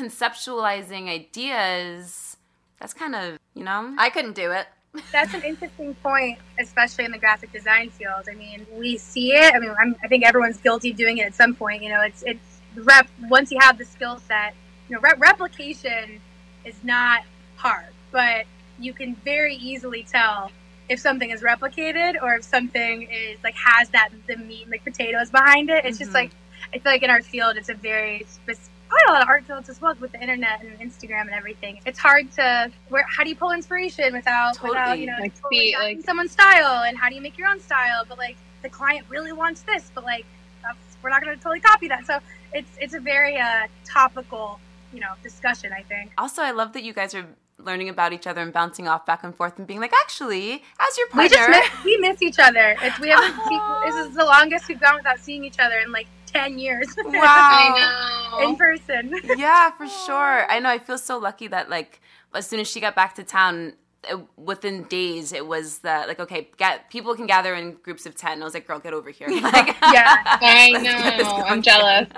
conceptualizing 0.00 1.04
ideas, 1.08 2.36
that's 2.78 2.94
kind 2.94 3.14
of 3.14 3.38
you 3.54 3.64
know. 3.68 3.94
I 3.98 4.08
couldn't 4.10 4.34
do 4.44 4.48
it. 4.52 4.66
That's 5.10 5.32
an 5.32 5.42
interesting 5.42 5.94
point, 5.96 6.38
especially 6.58 7.06
in 7.06 7.12
the 7.12 7.18
graphic 7.18 7.50
design 7.52 7.88
field. 7.90 8.24
I 8.30 8.34
mean, 8.34 8.66
we 8.74 8.98
see 8.98 9.32
it. 9.32 9.54
I 9.54 9.58
mean, 9.58 9.72
I'm, 9.80 9.96
I 10.04 10.08
think 10.08 10.24
everyone's 10.24 10.58
guilty 10.58 10.90
of 10.90 10.96
doing 10.98 11.18
it 11.18 11.26
at 11.26 11.34
some 11.34 11.54
point. 11.54 11.82
You 11.82 11.88
know, 11.88 12.02
it's 12.02 12.22
it's 12.24 12.60
rep. 12.76 13.06
Once 13.28 13.50
you 13.50 13.58
have 13.60 13.78
the 13.78 13.86
skill 13.86 14.18
set, 14.28 14.54
you 14.88 14.94
know, 14.96 15.00
re- 15.00 15.14
replication 15.18 16.20
is 16.66 16.74
not 16.84 17.22
hard, 17.56 17.86
but 18.10 18.44
you 18.78 18.92
can 18.92 19.14
very 19.16 19.54
easily 19.56 20.02
tell 20.02 20.50
if 20.90 21.00
something 21.00 21.30
is 21.30 21.40
replicated 21.40 22.20
or 22.22 22.34
if 22.34 22.44
something 22.44 23.02
is 23.02 23.38
like 23.42 23.54
has 23.54 23.88
that 23.90 24.10
the 24.26 24.36
meat 24.36 24.68
like 24.70 24.84
potatoes 24.84 25.30
behind 25.30 25.70
it. 25.70 25.86
It's 25.86 25.98
just 25.98 26.10
Mhm. 26.10 26.14
like 26.14 26.30
I 26.74 26.78
feel 26.78 26.92
like 26.92 27.02
in 27.02 27.10
our 27.10 27.22
field, 27.22 27.56
it's 27.56 27.70
a 27.70 27.74
very 27.74 28.26
specific. 28.28 28.68
Probably 28.92 29.08
a 29.08 29.12
lot 29.12 29.22
of 29.22 29.28
art 29.28 29.44
fields 29.44 29.68
as 29.70 29.80
well 29.80 29.94
with 30.00 30.12
the 30.12 30.20
internet 30.20 30.62
and 30.62 30.78
Instagram 30.80 31.22
and 31.22 31.30
everything. 31.30 31.80
It's 31.86 31.98
hard 31.98 32.30
to 32.32 32.70
where. 32.88 33.04
How 33.08 33.22
do 33.24 33.30
you 33.30 33.36
pull 33.36 33.52
inspiration 33.52 34.12
without 34.12 34.62
without 34.62 34.98
you 34.98 35.06
know 35.06 35.16
Like, 35.18 35.34
totally 35.34 35.70
see, 35.70 35.76
like- 35.78 36.02
someone's 36.02 36.32
style? 36.32 36.82
And 36.82 36.96
how 36.98 37.08
do 37.08 37.14
you 37.14 37.20
make 37.22 37.38
your 37.38 37.48
own 37.48 37.60
style? 37.60 38.04
But 38.08 38.18
like 38.18 38.36
the 38.62 38.68
client 38.68 39.06
really 39.08 39.32
wants 39.32 39.62
this, 39.62 39.90
but 39.94 40.04
like 40.04 40.26
that's, 40.62 40.78
we're 41.02 41.10
not 41.10 41.22
going 41.22 41.36
to 41.36 41.42
totally 41.42 41.60
copy 41.60 41.88
that. 41.88 42.06
So 42.06 42.18
it's 42.52 42.70
it's 42.80 42.94
a 42.94 43.00
very 43.00 43.38
uh, 43.38 43.66
topical 43.84 44.60
you 44.92 45.00
know 45.00 45.14
discussion. 45.22 45.72
I 45.72 45.82
think. 45.82 46.12
Also, 46.18 46.42
I 46.42 46.50
love 46.50 46.74
that 46.74 46.82
you 46.82 46.92
guys 46.92 47.14
are 47.14 47.26
learning 47.58 47.88
about 47.88 48.12
each 48.12 48.26
other 48.26 48.40
and 48.40 48.52
bouncing 48.52 48.88
off 48.88 49.06
back 49.06 49.22
and 49.24 49.34
forth 49.34 49.56
and 49.58 49.66
being 49.66 49.80
like, 49.80 49.92
actually, 50.02 50.62
as 50.80 50.98
your 50.98 51.06
We 51.14 51.28
partner, 51.28 51.36
just 51.36 51.48
miss, 51.50 51.84
we 51.84 51.96
miss 51.98 52.22
each 52.22 52.38
other. 52.38 52.76
It's, 52.82 52.98
we 52.98 53.08
haven't. 53.08 53.40
seen, 53.48 53.60
this 53.86 53.94
is 54.06 54.16
the 54.16 54.24
longest 54.24 54.68
we've 54.68 54.80
gone 54.80 54.96
without 54.96 55.20
seeing 55.20 55.44
each 55.44 55.58
other 55.58 55.78
and 55.78 55.92
like 55.92 56.08
ten 56.32 56.58
years. 56.58 56.86
wow. 56.96 57.12
I 57.14 58.38
know. 58.40 58.48
in 58.48 58.56
person. 58.56 59.14
yeah, 59.38 59.70
for 59.72 59.86
sure. 59.88 60.50
I 60.50 60.60
know. 60.60 60.70
I 60.70 60.78
feel 60.78 60.98
so 60.98 61.18
lucky 61.18 61.48
that 61.48 61.70
like 61.70 62.00
as 62.34 62.46
soon 62.46 62.60
as 62.60 62.68
she 62.68 62.80
got 62.80 62.94
back 62.94 63.14
to 63.16 63.24
town, 63.24 63.74
it, 64.08 64.18
within 64.36 64.84
days, 64.84 65.32
it 65.32 65.46
was 65.46 65.78
that 65.78 66.08
like 66.08 66.20
okay, 66.20 66.48
get, 66.56 66.90
people 66.90 67.14
can 67.14 67.26
gather 67.26 67.54
in 67.54 67.72
groups 67.82 68.06
of 68.06 68.14
ten. 68.16 68.40
I 68.42 68.44
was 68.44 68.54
like, 68.54 68.66
girl, 68.66 68.78
get 68.78 68.94
over 68.94 69.10
here. 69.10 69.28
Like, 69.42 69.76
Yeah. 69.92 70.16
I 70.24 70.70
let's 70.72 70.84
get 70.84 71.16
this 71.18 71.26
know. 71.26 71.44
I'm 71.46 71.62
jealous. 71.62 72.08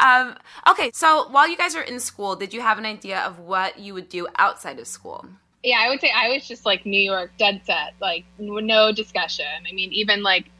um, 0.00 0.36
okay, 0.70 0.90
so 0.92 1.28
while 1.30 1.48
you 1.48 1.56
guys 1.56 1.74
are 1.76 1.82
in 1.82 2.00
school, 2.00 2.36
did 2.36 2.52
you 2.52 2.60
have 2.60 2.78
an 2.78 2.86
idea 2.86 3.20
of 3.20 3.38
what 3.38 3.78
you 3.78 3.94
would 3.94 4.08
do 4.08 4.26
outside 4.36 4.78
of 4.78 4.86
school? 4.86 5.26
Yeah, 5.62 5.78
I 5.80 5.88
would 5.88 6.00
say 6.00 6.12
I 6.14 6.28
was 6.28 6.46
just 6.46 6.64
like 6.64 6.86
New 6.86 7.00
York 7.02 7.32
dead 7.38 7.60
set, 7.64 7.94
like 8.00 8.24
no 8.38 8.92
discussion. 8.92 9.46
I 9.68 9.72
mean, 9.72 9.92
even 9.92 10.22
like 10.22 10.50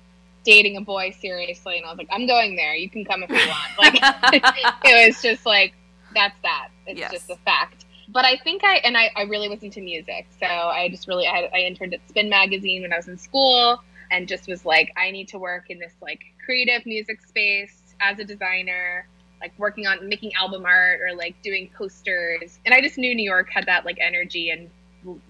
dating 0.47 0.79
a 0.79 0.81
boy 0.81 1.15
seriously, 1.21 1.77
and 1.77 1.85
I 1.85 1.91
was 1.91 1.99
like, 1.99 2.09
I'm 2.11 2.27
going 2.27 2.57
there. 2.57 2.75
You 2.75 2.89
can 2.89 3.05
come 3.05 3.23
if 3.23 3.29
you 3.31 3.37
want. 3.37 3.79
Like 3.79 3.95
it 4.85 5.07
was 5.09 5.21
just 5.21 5.45
like 5.45 5.75
that's 6.15 6.37
that. 6.43 6.69
It's 6.87 6.99
Yes. 7.01 7.13
just 7.13 7.31
a 7.31 7.37
fact. 7.45 7.85
But 8.09 8.25
I 8.25 8.37
think 8.39 8.63
I 8.65 8.77
and 8.77 8.97
I, 8.97 9.11
I 9.17 9.23
really 9.23 9.49
was 9.49 9.63
into 9.63 9.81
music, 9.83 10.29
so 10.41 10.47
I 10.47 10.89
just 10.89 11.09
really 11.09 11.27
I, 11.27 11.37
had, 11.37 11.51
I 11.53 11.59
interned 11.59 11.93
at 11.93 12.09
Spin 12.09 12.31
magazine 12.31 12.83
when 12.83 12.93
I 12.93 12.97
was 12.97 13.09
in 13.09 13.19
school, 13.19 13.83
and 14.11 14.27
just 14.29 14.49
was 14.49 14.65
like 14.65 14.93
I 14.97 15.11
need 15.11 15.29
to 15.29 15.39
work 15.39 15.69
in 15.69 15.79
this 15.79 15.93
like 16.01 16.21
creative 16.45 16.87
music 16.87 17.21
space 17.27 17.95
as 18.01 18.19
a 18.21 18.25
designer 18.25 19.07
like 19.41 19.53
working 19.59 19.87
on 19.87 20.09
making 20.09 20.33
album 20.35 20.65
art 20.65 21.01
or 21.03 21.15
like 21.15 21.35
doing 21.43 21.69
posters 21.77 22.59
and 22.65 22.75
i 22.75 22.81
just 22.81 22.97
knew 22.99 23.15
new 23.15 23.23
york 23.25 23.49
had 23.51 23.67
that 23.67 23.85
like 23.85 23.99
energy 24.01 24.51
and 24.51 24.71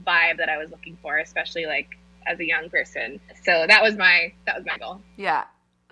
vibe 0.07 0.37
that 0.37 0.48
i 0.48 0.57
was 0.57 0.70
looking 0.70 0.96
for 1.02 1.18
especially 1.18 1.64
like 1.66 1.96
as 2.27 2.39
a 2.41 2.45
young 2.45 2.69
person 2.71 3.21
so 3.45 3.67
that 3.67 3.83
was 3.83 3.97
my 3.97 4.33
that 4.47 4.57
was 4.57 4.65
my 4.67 4.77
goal 4.79 5.01
Yeah, 5.17 5.45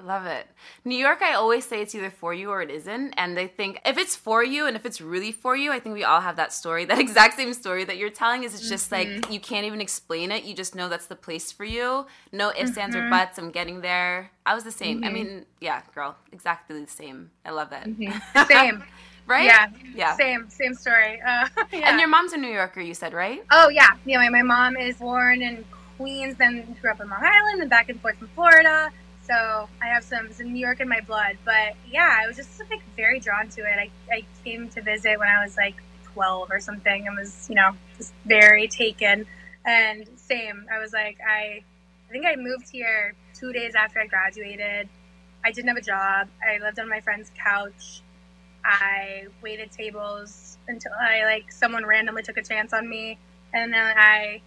love 0.02 0.26
it. 0.26 0.46
New 0.84 0.96
York, 0.96 1.22
I 1.22 1.34
always 1.34 1.64
say 1.64 1.80
it's 1.80 1.94
either 1.94 2.10
for 2.10 2.34
you 2.34 2.50
or 2.50 2.62
it 2.62 2.70
isn't. 2.70 3.14
And 3.16 3.36
they 3.36 3.46
think 3.46 3.80
if 3.84 3.98
it's 3.98 4.16
for 4.16 4.42
you 4.42 4.66
and 4.66 4.76
if 4.76 4.84
it's 4.84 5.00
really 5.00 5.32
for 5.32 5.56
you, 5.56 5.72
I 5.72 5.80
think 5.80 5.94
we 5.94 6.04
all 6.04 6.20
have 6.20 6.36
that 6.36 6.52
story, 6.52 6.84
that 6.86 6.98
exact 7.06 7.36
same 7.36 7.52
story 7.54 7.84
that 7.84 7.96
you're 7.96 8.10
telling 8.10 8.44
is 8.44 8.54
it's 8.54 8.68
just 8.68 8.90
like 8.90 9.08
mm-hmm. 9.08 9.32
you 9.32 9.40
can't 9.40 9.66
even 9.66 9.80
explain 9.80 10.30
it. 10.30 10.44
You 10.44 10.54
just 10.54 10.74
know 10.74 10.88
that's 10.88 11.06
the 11.06 11.16
place 11.16 11.52
for 11.52 11.64
you. 11.64 12.06
No 12.32 12.50
ifs, 12.50 12.76
ands, 12.76 12.96
or 12.96 13.00
mm-hmm. 13.00 13.10
buts. 13.10 13.38
I'm 13.38 13.50
getting 13.50 13.80
there. 13.80 14.30
I 14.46 14.54
was 14.54 14.64
the 14.64 14.72
same. 14.72 15.02
I 15.02 15.06
mm-hmm. 15.06 15.14
mean, 15.14 15.46
yeah, 15.60 15.82
girl, 15.94 16.16
exactly 16.32 16.80
the 16.80 16.90
same. 16.90 17.30
I 17.44 17.50
love 17.50 17.70
that. 17.70 17.84
Same. 18.48 18.84
Right? 19.26 19.46
Yeah. 19.46 19.68
Yeah. 19.94 20.16
Same. 20.16 20.50
Same 20.50 20.74
story. 20.74 21.18
Uh, 21.22 21.48
yeah. 21.72 21.88
And 21.88 21.98
your 21.98 22.10
mom's 22.10 22.34
a 22.34 22.36
New 22.36 22.52
Yorker, 22.52 22.82
you 22.82 22.92
said, 22.92 23.14
right? 23.14 23.42
Oh 23.50 23.70
yeah, 23.70 23.88
yeah. 24.04 24.18
My, 24.18 24.28
my 24.28 24.42
mom 24.42 24.76
is 24.76 24.96
born 24.98 25.40
in 25.40 25.64
Queens, 25.96 26.36
then 26.36 26.76
grew 26.80 26.90
up 26.90 27.00
in 27.00 27.08
Long 27.08 27.22
Island, 27.22 27.60
and 27.60 27.70
back 27.70 27.88
and 27.88 28.00
forth 28.00 28.16
from 28.18 28.28
Florida. 28.28 28.90
So 29.26 29.68
I 29.82 29.86
have 29.86 30.04
some 30.04 30.32
some 30.32 30.52
New 30.52 30.60
York 30.60 30.80
in 30.80 30.88
my 30.88 31.00
blood. 31.00 31.38
But 31.44 31.74
yeah, 31.90 32.18
I 32.20 32.26
was 32.26 32.36
just 32.36 32.60
like 32.70 32.82
very 32.96 33.20
drawn 33.20 33.48
to 33.50 33.62
it. 33.62 33.78
I, 33.78 33.90
I 34.12 34.24
came 34.44 34.68
to 34.70 34.82
visit 34.82 35.18
when 35.18 35.28
I 35.28 35.42
was 35.42 35.56
like 35.56 35.76
12 36.12 36.50
or 36.50 36.60
something, 36.60 37.06
and 37.06 37.16
was 37.16 37.46
you 37.48 37.54
know 37.54 37.72
just 37.96 38.12
very 38.26 38.68
taken. 38.68 39.26
And 39.66 40.06
same, 40.16 40.66
I 40.72 40.78
was 40.78 40.92
like 40.92 41.18
I, 41.26 41.62
I 42.08 42.12
think 42.12 42.26
I 42.26 42.36
moved 42.36 42.68
here 42.70 43.14
two 43.34 43.52
days 43.52 43.74
after 43.74 44.00
I 44.00 44.06
graduated. 44.06 44.88
I 45.44 45.52
didn't 45.52 45.68
have 45.68 45.76
a 45.76 45.82
job. 45.82 46.28
I 46.46 46.58
lived 46.58 46.78
on 46.78 46.88
my 46.88 47.00
friend's 47.00 47.30
couch. 47.34 48.02
I 48.64 49.26
waited 49.42 49.70
tables 49.70 50.56
until 50.68 50.92
I 50.92 51.24
like 51.24 51.52
someone 51.52 51.84
randomly 51.84 52.22
took 52.22 52.36
a 52.36 52.42
chance 52.42 52.72
on 52.72 52.88
me, 52.88 53.18
and 53.52 53.72
then 53.72 53.94
I 53.96 54.42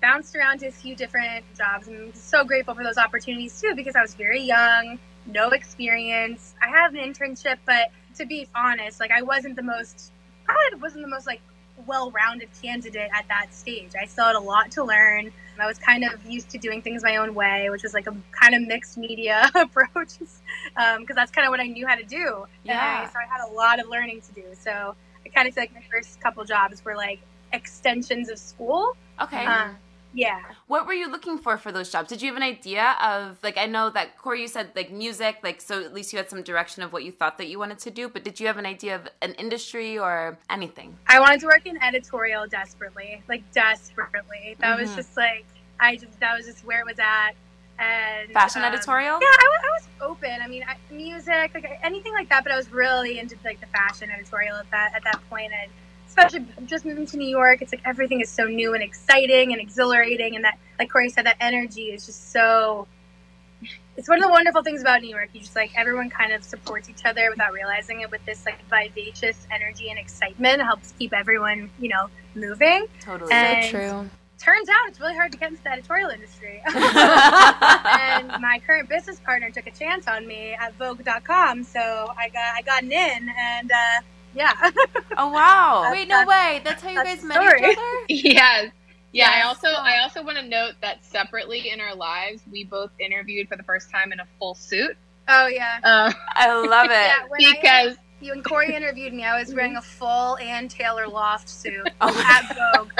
bounced 0.00 0.34
around 0.36 0.58
to 0.60 0.66
a 0.66 0.72
few 0.72 0.94
different 0.94 1.44
jobs. 1.56 1.88
And 1.88 1.96
I'm 1.96 2.14
so 2.14 2.44
grateful 2.44 2.74
for 2.74 2.84
those 2.84 2.98
opportunities 2.98 3.60
too 3.60 3.74
because 3.74 3.96
I 3.96 4.02
was 4.02 4.14
very 4.14 4.42
young, 4.42 4.98
no 5.26 5.50
experience. 5.50 6.54
I 6.62 6.68
had 6.68 6.92
an 6.94 6.98
internship, 7.12 7.56
but 7.66 7.90
to 8.16 8.26
be 8.26 8.48
honest, 8.54 9.00
like 9.00 9.10
I 9.10 9.22
wasn't 9.22 9.56
the 9.56 9.62
most 9.62 10.12
probably 10.44 10.80
wasn't 10.80 11.02
the 11.02 11.08
most 11.08 11.26
like 11.26 11.40
well-rounded 11.86 12.48
candidate 12.62 13.10
at 13.14 13.26
that 13.28 13.52
stage. 13.52 13.90
I 14.00 14.06
still 14.06 14.24
had 14.24 14.36
a 14.36 14.40
lot 14.40 14.70
to 14.72 14.84
learn. 14.84 15.30
I 15.58 15.66
was 15.66 15.78
kind 15.78 16.04
of 16.04 16.24
used 16.26 16.50
to 16.50 16.58
doing 16.58 16.82
things 16.82 17.02
my 17.02 17.16
own 17.16 17.34
way, 17.34 17.68
which 17.70 17.82
was 17.82 17.94
like 17.94 18.06
a 18.06 18.16
kind 18.30 18.54
of 18.54 18.62
mixed 18.66 18.98
media 18.98 19.50
approach, 19.54 20.18
because 20.18 21.14
that's 21.14 21.30
kind 21.30 21.46
of 21.46 21.50
what 21.50 21.60
I 21.60 21.66
knew 21.66 21.86
how 21.86 21.94
to 21.96 22.04
do. 22.04 22.44
And 22.68 22.68
Yeah. 22.68 23.08
so 23.08 23.18
I 23.18 23.24
had 23.30 23.46
a 23.48 23.52
lot 23.52 23.80
of 23.80 23.88
learning 23.88 24.20
to 24.22 24.32
do. 24.32 24.44
So 24.58 24.94
I 25.24 25.28
kind 25.30 25.48
of 25.48 25.54
feel 25.54 25.62
like 25.62 25.74
my 25.74 25.82
first 25.90 26.20
couple 26.20 26.44
jobs 26.44 26.84
were 26.84 26.94
like 26.96 27.20
extensions 27.52 28.28
of 28.28 28.38
school. 28.38 28.96
Okay. 29.20 29.46
Uh, 29.46 29.68
yeah. 30.12 30.40
What 30.66 30.86
were 30.86 30.94
you 30.94 31.10
looking 31.10 31.38
for 31.38 31.58
for 31.58 31.70
those 31.72 31.90
jobs? 31.90 32.08
Did 32.08 32.22
you 32.22 32.28
have 32.28 32.36
an 32.36 32.42
idea 32.42 32.96
of 33.02 33.38
like 33.42 33.58
I 33.58 33.66
know 33.66 33.90
that 33.90 34.16
Corey 34.18 34.42
you 34.42 34.48
said 34.48 34.70
like 34.74 34.90
music 34.90 35.38
like 35.42 35.60
so 35.60 35.82
at 35.82 35.92
least 35.92 36.12
you 36.12 36.16
had 36.18 36.30
some 36.30 36.42
direction 36.42 36.82
of 36.82 36.92
what 36.92 37.04
you 37.04 37.12
thought 37.12 37.38
that 37.38 37.48
you 37.48 37.58
wanted 37.58 37.78
to 37.80 37.90
do, 37.90 38.08
but 38.08 38.24
did 38.24 38.40
you 38.40 38.46
have 38.46 38.56
an 38.58 38.66
idea 38.66 38.94
of 38.96 39.08
an 39.22 39.34
industry 39.34 39.98
or 39.98 40.38
anything? 40.50 40.96
I 41.06 41.20
wanted 41.20 41.40
to 41.40 41.46
work 41.46 41.66
in 41.66 41.82
editorial 41.82 42.46
desperately, 42.46 43.22
like 43.28 43.42
desperately. 43.52 44.56
That 44.60 44.78
was 44.78 44.90
Mhm. 44.90 44.96
just 44.96 45.16
like 45.16 45.44
I 45.80 45.96
just 45.96 46.18
that 46.20 46.36
was 46.36 46.46
just 46.46 46.64
where 46.64 46.80
it 46.80 46.86
was 46.86 46.98
at. 46.98 47.32
And 47.78 48.32
Fashion 48.32 48.62
um, 48.62 48.72
editorial? 48.72 49.18
Yeah, 49.20 49.26
I, 49.26 49.58
I 49.62 49.78
was 49.78 49.88
open. 50.00 50.40
I 50.42 50.48
mean, 50.48 50.64
I, 50.66 50.76
music, 50.90 51.50
like 51.54 51.78
anything 51.82 52.14
like 52.14 52.30
that. 52.30 52.42
But 52.42 52.52
I 52.52 52.56
was 52.56 52.72
really 52.72 53.18
into 53.18 53.36
like 53.44 53.60
the 53.60 53.66
fashion 53.66 54.10
editorial 54.10 54.56
at 54.56 54.70
that 54.70 54.92
at 54.94 55.04
that 55.04 55.20
point. 55.28 55.52
And 55.52 55.70
especially 56.16 56.46
just 56.66 56.84
moving 56.84 57.06
to 57.06 57.16
New 57.16 57.28
York, 57.28 57.62
it's 57.62 57.72
like 57.72 57.82
everything 57.84 58.20
is 58.20 58.28
so 58.30 58.44
new 58.44 58.74
and 58.74 58.82
exciting 58.82 59.52
and 59.52 59.60
exhilarating, 59.60 60.36
and 60.36 60.44
that, 60.44 60.58
like 60.78 60.90
Corey 60.90 61.08
said, 61.10 61.26
that 61.26 61.36
energy 61.40 61.84
is 61.86 62.06
just 62.06 62.32
so. 62.32 62.86
It's 63.96 64.08
one 64.10 64.18
of 64.18 64.24
the 64.24 64.30
wonderful 64.30 64.62
things 64.62 64.82
about 64.82 65.00
New 65.00 65.08
York. 65.08 65.30
You 65.32 65.40
just 65.40 65.56
like 65.56 65.70
everyone 65.76 66.10
kind 66.10 66.32
of 66.32 66.44
supports 66.44 66.90
each 66.90 67.06
other 67.06 67.30
without 67.30 67.52
realizing 67.54 68.02
it. 68.02 68.10
With 68.10 68.24
this 68.26 68.44
like 68.44 68.58
vivacious 68.68 69.46
energy 69.50 69.88
and 69.88 69.98
excitement, 69.98 70.60
it 70.60 70.64
helps 70.64 70.92
keep 70.98 71.14
everyone, 71.14 71.70
you 71.78 71.88
know, 71.88 72.08
moving. 72.34 72.86
Totally. 73.00 73.32
And- 73.32 73.64
So 73.64 73.70
true. 73.70 74.10
turns 74.38 74.68
out 74.68 74.88
it's 74.88 75.00
really 75.00 75.14
hard 75.14 75.32
to 75.32 75.38
get 75.38 75.50
into 75.50 75.62
the 75.62 75.70
editorial 75.72 76.10
industry. 76.10 76.62
and 76.66 78.28
my 78.42 78.60
current 78.66 78.86
business 78.90 79.18
partner 79.20 79.50
took 79.50 79.66
a 79.66 79.70
chance 79.70 80.06
on 80.06 80.26
me 80.26 80.52
at 80.52 80.74
Vogue.com, 80.74 81.64
so 81.64 82.12
I 82.18 82.28
got 82.28 82.54
I 82.54 82.60
got 82.62 82.82
an 82.82 82.92
in, 82.92 83.30
and 83.38 83.72
uh, 83.72 84.00
yeah, 84.36 84.52
oh 85.16 85.30
wow. 85.32 85.88
Wait, 85.92 86.06
no 86.08 86.24
way. 86.26 86.60
That's 86.64 86.82
how 86.82 86.90
you 86.90 86.94
that's 86.96 87.08
guys 87.08 87.20
the 87.22 87.26
met 87.28 87.36
story. 87.42 87.70
each 87.72 87.78
other? 87.78 87.96
Yes. 88.08 88.70
Yeah, 89.12 89.30
I 89.30 89.36
Yes. 89.38 89.46
also 89.46 89.68
I 89.68 90.02
also 90.02 90.22
want 90.22 90.36
to 90.38 90.46
note 90.46 90.74
that 90.82 91.04
separately 91.04 91.70
in 91.70 91.80
our 91.80 91.94
lives, 91.94 92.42
we 92.52 92.64
both 92.64 92.90
interviewed 93.00 93.48
for 93.48 93.56
the 93.56 93.62
first 93.62 93.90
time 93.90 94.12
in 94.12 94.20
a 94.20 94.26
full 94.38 94.54
suit. 94.54 94.96
oh 95.28 95.46
yeah. 95.46 95.78
Uh, 95.82 96.12
I 96.34 96.52
love 96.54 96.86
it. 96.86 96.90
Yeah, 96.90 97.14
when 97.28 97.44
I, 97.44 97.52
because 97.52 97.96
you 98.20 98.32
and 98.32 98.44
Corey 98.44 98.74
interviewed 98.74 99.12
me, 99.14 99.24
I 99.24 99.38
was 99.38 99.54
wearing 99.54 99.76
a 99.76 99.82
full 99.82 100.36
Ann 100.38 100.68
Taylor 100.68 101.06
Loft 101.08 101.48
suit 101.48 101.88
Oh. 102.00 102.24
at 102.26 102.74
Vogue. 102.76 102.90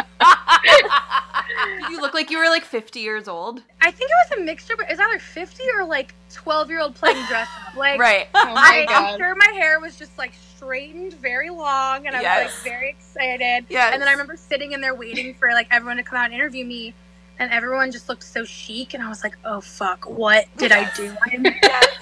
You 1.90 2.00
look 2.00 2.14
like 2.14 2.30
you 2.30 2.38
were 2.38 2.48
like 2.48 2.64
50 2.64 3.00
years 3.00 3.28
old. 3.28 3.62
I 3.80 3.90
think 3.90 4.10
it 4.10 4.30
was 4.30 4.38
a 4.38 4.42
mixture, 4.42 4.74
but 4.76 4.86
it 4.86 4.92
was 4.92 5.00
either 5.00 5.18
50 5.18 5.62
or 5.76 5.84
like 5.84 6.14
12 6.32 6.70
year 6.70 6.80
old 6.80 6.94
playing 6.94 7.24
dress 7.26 7.48
up. 7.66 7.74
Like, 7.76 8.00
right. 8.00 8.26
oh 8.34 8.54
my 8.54 8.86
I, 8.88 9.10
I'm 9.10 9.18
sure 9.18 9.34
my 9.34 9.52
hair 9.52 9.78
was 9.80 9.96
just 9.96 10.16
like 10.16 10.32
straightened 10.56 11.12
very 11.14 11.50
long, 11.50 12.06
and 12.06 12.16
I 12.16 12.20
was 12.20 12.52
like 12.52 12.64
very 12.64 12.88
excited. 12.88 13.66
Yes. 13.68 13.92
And 13.92 14.00
then 14.00 14.08
I 14.08 14.12
remember 14.12 14.36
sitting 14.36 14.72
in 14.72 14.80
there 14.80 14.94
waiting 14.94 15.34
for 15.34 15.50
like 15.50 15.68
everyone 15.70 15.98
to 15.98 16.02
come 16.02 16.18
out 16.18 16.26
and 16.26 16.34
interview 16.34 16.64
me, 16.64 16.94
and 17.38 17.50
everyone 17.52 17.90
just 17.92 18.08
looked 18.08 18.22
so 18.24 18.44
chic, 18.44 18.94
and 18.94 19.02
I 19.02 19.08
was 19.08 19.22
like, 19.22 19.36
oh 19.44 19.60
fuck, 19.60 20.04
what 20.08 20.46
did 20.56 20.72
I 20.72 20.90
do? 20.96 21.14
I'm, 21.32 21.44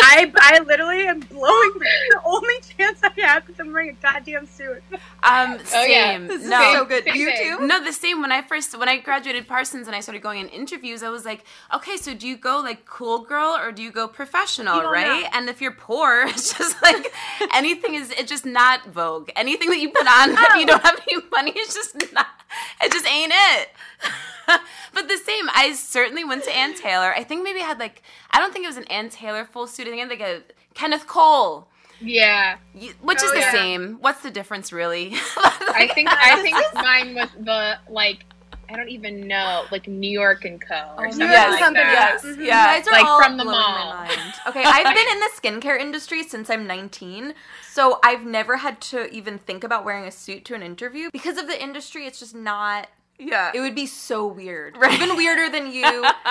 I 0.00 0.32
I 0.36 0.60
literally 0.60 1.06
am 1.06 1.20
blowing 1.20 1.72
the 1.78 2.20
only 2.24 2.54
chance 2.76 3.00
I 3.02 3.10
have 3.26 3.46
because 3.46 3.58
I'm 3.60 3.72
wearing 3.72 3.90
a 3.90 3.92
goddamn 3.94 4.46
suit. 4.46 4.82
Um 5.22 5.58
Oh, 5.74 5.84
yeah. 5.84 6.12
same. 6.12 6.26
This 6.28 6.42
is 6.44 6.50
no. 6.50 6.72
so 6.72 6.84
good. 6.84 7.04
Same 7.04 7.16
You 7.16 7.26
thing. 7.32 7.58
too? 7.58 7.66
No, 7.66 7.82
the 7.82 7.92
same. 7.92 8.20
When 8.22 8.30
I 8.32 8.42
first 8.42 8.78
when 8.78 8.88
I 8.88 8.98
graduated 8.98 9.48
Parsons 9.48 9.86
and 9.86 9.96
I 9.96 10.00
started 10.00 10.22
going 10.22 10.40
in 10.40 10.48
interviews, 10.48 11.02
I 11.02 11.08
was 11.08 11.24
like, 11.24 11.44
okay, 11.74 11.96
so 11.96 12.14
do 12.14 12.28
you 12.28 12.36
go 12.36 12.60
like 12.60 12.84
cool 12.86 13.20
girl 13.20 13.56
or 13.60 13.72
do 13.72 13.82
you 13.82 13.90
go 13.90 14.06
professional, 14.06 14.82
You 14.82 14.90
right? 14.92 15.22
know. 15.24 15.28
And 15.32 15.48
if 15.48 15.60
you're 15.60 15.72
poor, 15.72 16.24
it's 16.28 16.56
just 16.56 16.80
like 16.82 17.12
anything 17.54 17.94
is 17.94 18.10
it's 18.10 18.30
just 18.30 18.46
not 18.46 18.86
Vogue. 18.86 19.30
Anything 19.36 19.70
that 19.70 19.80
you 19.80 19.90
put 19.90 20.06
on 20.06 20.30
if 20.30 20.56
you 20.60 20.66
don't 20.66 20.82
have 20.82 21.00
any 21.10 21.22
money, 21.32 21.52
it's 21.56 21.74
just 21.74 22.12
not. 22.12 22.26
It 22.82 22.92
just 22.92 23.06
ain't 23.06 23.32
it. 23.34 23.68
but 24.46 25.08
the 25.08 25.16
same. 25.16 25.48
I 25.54 25.72
certainly 25.74 26.24
went 26.24 26.44
to 26.44 26.50
Ann 26.56 26.74
Taylor. 26.74 27.12
I 27.14 27.24
think 27.24 27.42
maybe 27.44 27.60
I 27.60 27.64
had 27.64 27.78
like 27.78 28.02
I 28.30 28.38
don't 28.40 28.52
think 28.52 28.64
it 28.64 28.68
was 28.68 28.76
an 28.76 28.84
Ann 28.84 29.08
Taylor 29.10 29.44
full 29.44 29.66
suit. 29.66 29.86
I 29.86 29.90
think 29.90 30.00
I 30.00 30.06
had 30.08 30.10
like 30.10 30.20
a 30.20 30.42
Kenneth 30.74 31.06
Cole. 31.06 31.68
Yeah, 32.00 32.56
y- 32.74 32.90
Which 33.02 33.20
Oh, 33.22 33.26
is 33.26 33.32
the 33.32 33.38
yeah. 33.38 33.52
same. 33.52 33.98
What's 34.00 34.22
the 34.22 34.30
difference, 34.30 34.72
really? 34.72 35.12
I 35.36 35.88
think 35.94 36.08
I 36.10 36.42
think 36.42 36.56
mine 36.74 37.14
was 37.14 37.28
the 37.40 37.78
like 37.88 38.24
I 38.68 38.76
don't 38.76 38.88
even 38.88 39.28
know 39.28 39.64
like 39.70 39.86
New 39.86 40.10
York 40.10 40.44
and 40.44 40.60
Co. 40.60 40.74
or 40.98 41.10
something 41.10 41.28
yes, 41.28 41.50
like 41.50 41.60
something, 41.60 41.82
that. 41.82 42.18
yes, 42.22 42.24
Mhm. 42.24 42.38
You 42.38 42.44
yeah. 42.46 42.64
guys 42.78 42.88
are 42.88 42.92
Like 42.92 43.04
all 43.04 43.22
from 43.22 43.36
the 43.36 43.44
blowing 43.44 43.58
mall. 43.60 43.94
my 43.94 44.06
mind. 44.08 44.34
Okay, 44.48 44.64
I've 44.64 44.94
been 44.94 45.06
in 45.12 45.20
the 45.20 45.30
skincare 45.68 45.78
industry 45.78 46.22
since 46.22 46.48
I'm 46.50 46.66
19, 46.66 47.34
so 47.70 47.98
I've 48.02 48.24
never 48.24 48.56
had 48.58 48.80
to 48.82 49.08
even 49.14 49.38
think 49.38 49.64
about 49.64 49.84
wearing 49.84 50.04
a 50.06 50.10
suit 50.10 50.44
to 50.46 50.54
an 50.54 50.62
interview 50.62 51.10
because 51.12 51.36
of 51.38 51.46
the 51.46 51.62
industry. 51.62 52.06
It's 52.06 52.18
just 52.18 52.34
not. 52.34 52.88
Yeah. 53.18 53.52
It 53.54 53.60
would 53.60 53.74
be 53.74 53.86
so 53.86 54.26
weird, 54.26 54.76
Right. 54.78 54.92
even 55.00 55.16
weirder 55.16 55.50
than 55.50 55.72
you 55.72 55.84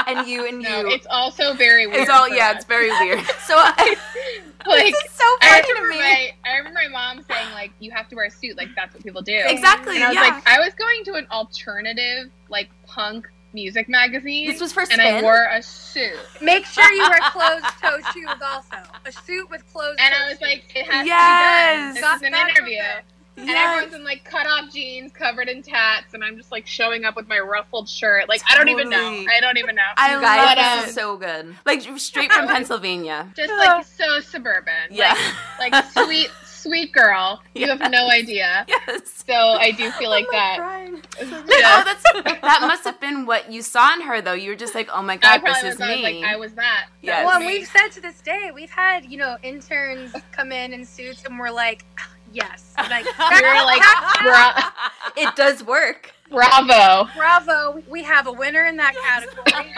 and 0.08 0.28
you 0.28 0.48
and 0.48 0.60
No, 0.60 0.82
you. 0.82 0.88
it's 0.90 1.08
also 1.10 1.54
very 1.54 1.88
weird. 1.88 2.02
It's 2.02 2.10
all 2.10 2.28
yeah, 2.30 2.50
us. 2.52 2.58
it's 2.58 2.66
very 2.66 2.90
weird. 3.00 3.20
so 3.46 3.56
I, 3.58 3.96
like 4.68 4.94
this 4.94 5.04
is 5.06 5.12
so 5.12 5.24
I 5.42 5.62
funny 5.62 5.62
to 5.64 5.68
remember 5.74 5.90
me. 5.90 5.98
my 6.00 6.32
I 6.46 6.58
remember 6.58 6.80
my 6.84 6.88
mom 6.90 7.24
saying 7.30 7.52
like 7.54 7.72
you 7.80 7.92
have 7.92 8.08
to 8.10 8.16
wear 8.16 8.26
a 8.26 8.32
suit 8.32 8.58
like 8.58 8.70
that's 8.76 8.94
what 8.94 9.04
people 9.04 9.22
do. 9.22 9.40
exactly. 9.46 9.96
And 9.96 10.04
I 10.06 10.08
was 10.10 10.16
yeah. 10.16 10.22
like 10.22 10.48
I 10.48 10.60
was 10.60 10.74
going 10.76 11.04
to 11.06 11.14
an 11.14 11.28
alternative 11.32 12.32
like 12.50 12.70
punk 12.86 13.28
music 13.56 13.88
magazine. 13.88 14.48
This 14.50 14.60
was 14.60 14.74
for 14.74 14.82
and 14.82 15.00
I 15.00 15.10
Spin? 15.12 15.24
wore 15.24 15.48
a 15.52 15.62
suit. 15.62 16.14
Make 16.42 16.66
sure 16.66 16.92
you 16.92 17.02
wear 17.08 17.20
closed 17.30 17.66
toe 17.80 17.98
shoes 18.12 18.28
also. 18.44 18.78
A 19.06 19.12
suit 19.12 19.48
with 19.52 19.64
closed. 19.72 20.00
And 20.00 20.12
I 20.14 20.24
was 20.30 20.40
shoes. 20.40 20.42
like, 20.42 20.72
it 20.76 20.86
has 20.90 21.06
Yes. 21.06 21.94
to 21.94 21.94
be 21.94 21.94
done. 21.94 21.94
This 21.94 22.02
Got- 22.02 22.16
is 22.16 22.22
an 22.24 22.50
interview. 22.50 22.78
something. 22.82 23.06
And 23.36 23.48
Yes. 23.48 23.68
everyone's 23.74 23.96
in 23.96 24.04
like 24.04 24.24
cut 24.24 24.46
off 24.46 24.72
jeans, 24.72 25.12
covered 25.12 25.50
in 25.50 25.64
tats, 25.64 26.14
and 26.14 26.24
I'm 26.24 26.38
just 26.38 26.52
like 26.52 26.68
showing 26.68 27.04
up 27.04 27.16
with 27.16 27.28
my 27.28 27.40
ruffled 27.40 27.90
shirt. 27.90 28.30
Like 28.30 28.42
I 28.50 28.56
don't 28.56 28.70
even 28.70 28.90
know. 28.90 28.98
I 29.30 29.40
don't 29.42 29.58
even 29.58 29.76
know. 29.76 29.82
I 29.98 30.14
you 30.16 30.22
guys, 30.22 30.38
love 30.38 30.56
But, 30.56 30.56
this 30.56 30.84
um, 30.84 30.90
is 30.90 30.96
so 30.96 31.18
good. 31.18 31.56
like 31.66 32.00
straight 32.00 32.32
from 32.32 32.48
Pennsylvania. 32.54 33.32
just 33.36 33.52
like 33.54 33.86
so 33.86 34.20
suburban. 34.20 34.74
Yeah. 34.92 35.18
Like, 35.60 35.72
like 35.74 35.86
sweet, 35.92 36.30
sweet 36.46 36.92
girl. 36.92 37.42
You 37.56 37.68
have 37.68 37.80
no 37.92 38.08
idea. 38.10 38.66
yes. 38.68 39.24
So 39.28 39.34
I 39.34 39.72
do 39.72 39.90
feel 39.92 40.10
like 40.10 40.26
that. 40.32 40.58
Crying. 40.60 41.02
Oh, 41.66 41.84
that's 41.86 42.04
that 42.42 42.60
must 42.62 42.84
have 42.84 43.00
been 43.00 43.26
what 43.26 43.52
you 43.52 43.62
saw 43.62 43.94
in 43.94 44.02
her 44.02 44.22
though. 44.22 44.34
You 44.34 44.52
were 44.52 44.56
just 44.56 44.76
like, 44.76 44.90
oh 44.94 45.02
my 45.02 45.18
god, 45.18 45.42
this 45.44 45.64
was, 45.64 45.74
is 45.76 45.82
I 45.82 45.90
was 45.90 45.98
me. 45.98 46.04
like, 46.22 46.32
I 46.32 46.36
was 46.36 46.54
that. 46.54 46.86
That 46.88 46.90
Yes. 47.02 47.26
Well, 47.26 47.38
and 47.38 47.46
we've 47.46 47.68
said 47.68 47.90
to 47.94 48.02
this 48.02 48.22
day, 48.22 48.52
we've 48.54 48.70
had, 48.70 49.06
you 49.06 49.18
know, 49.18 49.38
interns 49.44 50.14
come 50.32 50.52
in 50.52 50.74
in 50.74 50.86
suits 50.86 51.24
and 51.26 51.40
we're 51.40 51.50
like, 51.52 51.84
"Ah, 52.00 52.10
yes. 52.34 52.74
Like, 52.90 53.06
we 53.06 53.42
were 53.42 53.64
like, 53.66 53.82
bra- 54.22 54.70
It 55.16 55.36
does 55.36 55.64
work. 55.64 56.12
bravo. 56.30 57.08
bravo, 57.16 57.72
we- 57.76 57.84
we 57.90 58.04
have 58.04 58.28
a 58.28 58.32
winner 58.32 58.66
in 58.66 58.76
that 58.78 58.94
category. 58.96 59.74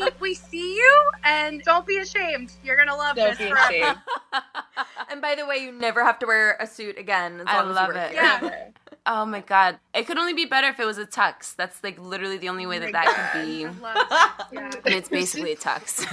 we, 0.00 0.08
we 0.20 0.34
see 0.34 0.76
you, 0.76 1.10
and 1.24 1.62
don't 1.62 1.86
be 1.86 1.96
ashamed. 1.98 2.52
You're 2.64 2.76
going 2.76 2.88
to 2.88 2.94
love 2.96 3.16
Don't 3.16 3.30
this 3.30 3.38
be 3.38 3.48
forever. 3.50 3.68
ashamed. 3.70 3.98
And 5.10 5.20
by 5.22 5.34
the 5.36 5.46
way, 5.46 5.58
you 5.58 5.70
never 5.70 6.02
have 6.04 6.18
to 6.20 6.26
wear 6.26 6.56
a 6.58 6.66
suit 6.66 6.98
again 6.98 7.40
as 7.40 7.46
I 7.46 7.60
long 7.62 7.72
love 7.74 7.90
as 7.94 8.12
you 8.12 8.18
work 8.18 8.40
it. 8.40 8.40
here. 8.40 8.50
Yeah. 8.52 8.68
oh 9.06 9.24
my 9.26 9.40
god, 9.40 9.78
it 9.94 10.06
could 10.06 10.18
only 10.18 10.32
be 10.32 10.44
better 10.46 10.66
if 10.68 10.80
it 10.80 10.84
was 10.86 10.98
a 10.98 11.06
tux. 11.06 11.54
That's 11.54 11.82
like 11.84 12.00
literally 12.00 12.38
the 12.38 12.48
only 12.48 12.66
way 12.66 12.80
that 12.80 12.90
that 12.92 13.06
could 13.32 13.46
be. 13.46 13.64
I 13.66 13.68
love 13.70 13.96
it. 13.96 14.46
Yeah. 14.54 14.70
And 14.86 14.94
it's 14.94 15.08
basically 15.08 15.52
a 15.52 15.56
tux. 15.56 15.88
So 15.88 16.04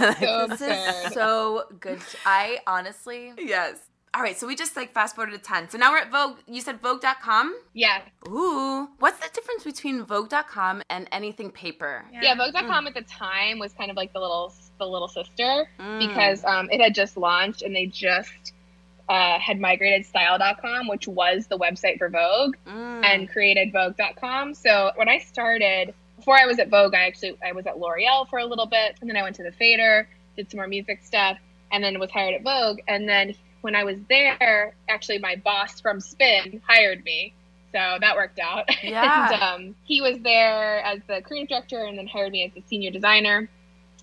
This 0.47 0.61
absurd. 0.61 1.05
is 1.07 1.13
so 1.13 1.63
good. 1.79 1.99
I 2.25 2.59
honestly, 2.67 3.33
yes. 3.39 3.79
All 4.13 4.21
right, 4.21 4.37
so 4.37 4.45
we 4.45 4.57
just 4.57 4.75
like 4.75 4.91
fast 4.91 5.15
forwarded 5.15 5.41
to 5.41 5.47
10. 5.47 5.69
So 5.69 5.77
now 5.77 5.91
we're 5.91 5.99
at 5.99 6.11
Vogue. 6.11 6.39
You 6.45 6.59
said 6.59 6.81
Vogue.com? 6.81 7.55
Yeah. 7.73 8.01
Ooh. 8.27 8.89
What's 8.99 9.19
the 9.25 9.29
difference 9.33 9.63
between 9.63 10.03
Vogue.com 10.03 10.83
and 10.89 11.07
anything 11.13 11.49
paper? 11.49 12.03
Yeah, 12.21 12.35
Vogue.com 12.35 12.87
at 12.87 12.93
the 12.93 13.03
time 13.03 13.57
was 13.57 13.71
kind 13.71 13.89
of 13.89 13.95
like 13.95 14.11
the 14.11 14.19
little 14.19 14.53
the 14.79 14.85
little 14.85 15.07
sister 15.07 15.69
Mm. 15.79 15.99
because 16.09 16.43
um, 16.43 16.67
it 16.71 16.81
had 16.81 16.93
just 16.93 17.15
launched 17.15 17.61
and 17.61 17.73
they 17.73 17.85
just 17.85 18.51
uh, 19.07 19.39
had 19.39 19.59
migrated 19.61 20.05
Style.com, 20.05 20.87
which 20.89 21.07
was 21.07 21.47
the 21.47 21.57
website 21.57 21.97
for 21.97 22.09
Vogue, 22.09 22.55
Mm. 22.67 23.05
and 23.05 23.29
created 23.29 23.71
Vogue.com. 23.71 24.53
So 24.55 24.91
when 24.95 25.07
I 25.07 25.19
started, 25.19 25.93
before 26.17 26.37
I 26.37 26.45
was 26.45 26.59
at 26.59 26.67
Vogue, 26.67 26.95
I 26.95 27.05
actually 27.07 27.37
I 27.41 27.53
was 27.53 27.65
at 27.65 27.79
L'Oreal 27.79 28.27
for 28.29 28.39
a 28.39 28.45
little 28.45 28.65
bit, 28.67 28.97
and 28.99 29.09
then 29.09 29.15
I 29.15 29.23
went 29.23 29.37
to 29.37 29.43
the 29.43 29.53
Fader, 29.53 30.09
did 30.35 30.51
some 30.51 30.57
more 30.57 30.67
music 30.67 31.01
stuff, 31.01 31.37
and 31.71 31.81
then 31.81 31.97
was 31.97 32.11
hired 32.11 32.33
at 32.35 32.43
Vogue. 32.43 32.79
And 32.89 33.07
then 33.07 33.33
when 33.61 33.75
I 33.75 33.83
was 33.83 33.97
there, 34.09 34.73
actually 34.89 35.19
my 35.19 35.35
boss 35.35 35.79
from 35.79 35.99
Spin 35.99 36.61
hired 36.67 37.03
me. 37.03 37.33
So 37.71 37.97
that 38.01 38.15
worked 38.15 38.39
out. 38.39 38.65
Yeah. 38.83 39.31
and 39.31 39.41
um, 39.69 39.75
he 39.83 40.01
was 40.01 40.19
there 40.21 40.81
as 40.81 40.99
the 41.07 41.21
creative 41.21 41.49
director 41.49 41.85
and 41.85 41.97
then 41.97 42.07
hired 42.07 42.31
me 42.31 42.43
as 42.43 42.51
the 42.53 42.63
senior 42.67 42.91
designer. 42.91 43.49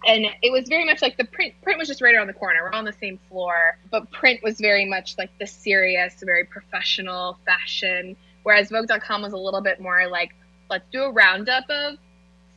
And 0.07 0.27
it 0.43 0.53
was 0.53 0.69
very 0.69 0.85
much 0.85 1.03
like 1.03 1.17
the 1.17 1.25
print. 1.25 1.55
Print 1.63 1.79
was 1.79 1.89
just 1.89 2.01
right 2.01 2.15
around 2.15 2.29
the 2.29 2.33
corner. 2.33 2.61
We're 2.63 2.73
on 2.73 2.85
the 2.85 2.93
same 2.93 3.19
floor, 3.29 3.77
but 3.91 4.11
print 4.13 4.41
was 4.43 4.59
very 4.61 4.85
much 4.85 5.19
like 5.19 5.31
the 5.39 5.47
serious, 5.47 6.15
very 6.25 6.45
professional 6.45 7.37
fashion. 7.45 8.17
Whereas 8.45 8.71
Vogue.com 8.71 9.23
was 9.23 9.33
a 9.33 9.37
little 9.37 9.61
bit 9.61 9.81
more 9.81 10.07
like, 10.09 10.31
let's 10.71 10.85
do 10.93 11.03
a 11.03 11.11
roundup 11.11 11.65
of 11.69 11.97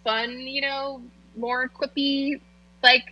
fun, 0.03 0.39
you 0.39 0.61
know, 0.61 1.01
more 1.35 1.67
quippy, 1.67 2.39
like 2.83 3.05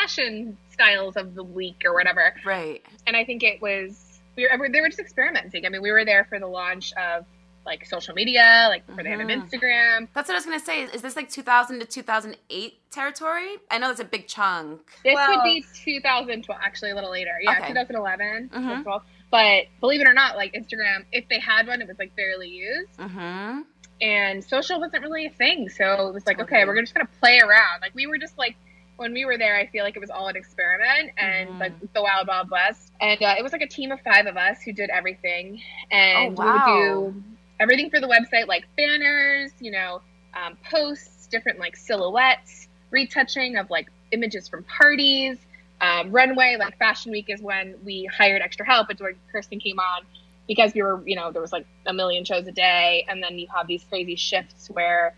fashion 0.00 0.56
styles 0.72 1.16
of 1.16 1.34
the 1.34 1.42
week 1.44 1.82
or 1.84 1.94
whatever 1.94 2.34
Right. 2.44 2.84
and 3.06 3.16
I 3.16 3.24
think 3.24 3.42
it 3.42 3.60
was 3.62 4.20
we 4.36 4.48
were 4.50 4.68
they 4.68 4.80
were 4.80 4.88
just 4.88 5.00
experimenting. 5.00 5.64
I 5.64 5.70
mean, 5.70 5.80
we 5.82 5.90
were 5.90 6.04
there 6.04 6.24
for 6.28 6.38
the 6.38 6.46
launch 6.46 6.92
of 6.94 7.24
like 7.64 7.84
social 7.86 8.14
media, 8.14 8.66
like 8.68 8.84
where 8.94 9.02
they 9.02 9.10
have 9.10 9.18
an. 9.20 9.28
Instagram. 9.28 10.06
That's 10.14 10.28
what 10.28 10.34
I 10.34 10.38
was 10.38 10.44
going 10.44 10.58
to 10.60 10.64
say. 10.64 10.82
Is 10.84 11.02
this 11.02 11.16
like 11.16 11.28
2000 11.30 11.80
to 11.80 11.86
2008 11.86 12.74
territory? 12.92 13.56
I 13.70 13.78
know 13.78 13.88
that's 13.88 13.98
a 13.98 14.04
big 14.04 14.28
chunk. 14.28 14.82
This 15.02 15.14
Well- 15.14 15.36
would 15.38 15.42
be 15.42 15.64
2012, 15.74 16.60
actually 16.62 16.90
a 16.90 16.94
little 16.94 17.10
later. 17.10 17.32
Yeah, 17.42 17.52
Okay. 17.58 17.68
2011, 17.68 18.50
Mhm. 18.50 18.52
2012. 18.52 19.02
But 19.30 19.64
believe 19.80 20.00
it 20.00 20.06
or 20.06 20.12
not, 20.12 20.36
like 20.36 20.52
Instagram, 20.52 21.06
if 21.12 21.26
they 21.28 21.40
had 21.40 21.66
one, 21.66 21.80
it 21.80 21.88
was 21.88 21.98
like 21.98 22.14
barely 22.14 22.48
used, 22.50 22.96
Mm-hmm. 22.98 23.62
and 24.00 24.44
social 24.44 24.78
wasn't 24.78 25.02
really 25.02 25.26
a 25.26 25.30
thing. 25.30 25.68
So 25.70 26.08
it 26.08 26.14
was 26.14 26.26
like, 26.26 26.38
Totally. 26.38 26.58
okay, 26.60 26.66
we're 26.68 26.80
just 26.82 26.94
gonna 26.94 27.08
play 27.20 27.38
around. 27.40 27.80
Like 27.80 27.94
we 27.94 28.06
were 28.06 28.18
just 28.18 28.36
like. 28.38 28.54
When 28.96 29.12
we 29.12 29.24
were 29.24 29.36
there, 29.36 29.56
I 29.56 29.66
feel 29.66 29.84
like 29.84 29.96
it 29.96 30.00
was 30.00 30.10
all 30.10 30.28
an 30.28 30.36
experiment 30.36 31.10
and 31.18 31.50
Mhm. 31.50 31.60
like 31.60 31.72
the 31.92 32.02
wild, 32.02 32.28
wild 32.28 32.50
west. 32.50 32.92
And 33.00 33.22
uh, 33.22 33.34
it 33.38 33.42
was 33.42 33.52
like 33.52 33.62
a 33.62 33.66
team 33.66 33.92
of 33.92 34.00
five 34.00 34.26
of 34.26 34.36
us 34.36 34.62
who 34.62 34.72
did 34.72 34.90
everything. 34.90 35.60
And 35.90 36.30
Oh, 36.38 36.42
wow. 36.42 36.44
we 36.44 36.52
would 36.52 36.64
do 36.64 37.14
everything 37.60 37.90
for 37.90 38.00
the 38.00 38.08
website, 38.08 38.46
like 38.46 38.66
banners, 38.76 39.52
you 39.60 39.70
know, 39.70 40.00
um, 40.34 40.56
posts, 40.70 41.26
different 41.26 41.58
like 41.58 41.76
silhouettes, 41.76 42.68
retouching 42.90 43.56
of 43.56 43.68
like 43.70 43.90
images 44.12 44.48
from 44.48 44.64
parties, 44.64 45.38
um, 45.80 46.10
runway. 46.12 46.56
Like 46.58 46.76
Fashion 46.78 47.12
Week 47.12 47.26
is 47.28 47.42
when 47.42 47.74
we 47.84 48.06
hired 48.06 48.40
extra 48.42 48.64
help. 48.64 48.90
It's 48.90 49.00
where 49.00 49.12
Kirsten 49.30 49.60
came 49.60 49.78
on 49.78 50.02
because 50.48 50.72
we 50.74 50.82
were, 50.82 51.02
you 51.06 51.16
know, 51.16 51.32
there 51.32 51.42
was 51.42 51.52
like 51.52 51.66
a 51.86 51.92
million 51.92 52.24
shows 52.24 52.46
a 52.46 52.52
day, 52.52 53.04
and 53.08 53.22
then 53.22 53.38
you 53.38 53.46
have 53.54 53.66
these 53.66 53.84
crazy 53.84 54.16
shifts 54.16 54.68
where 54.70 55.14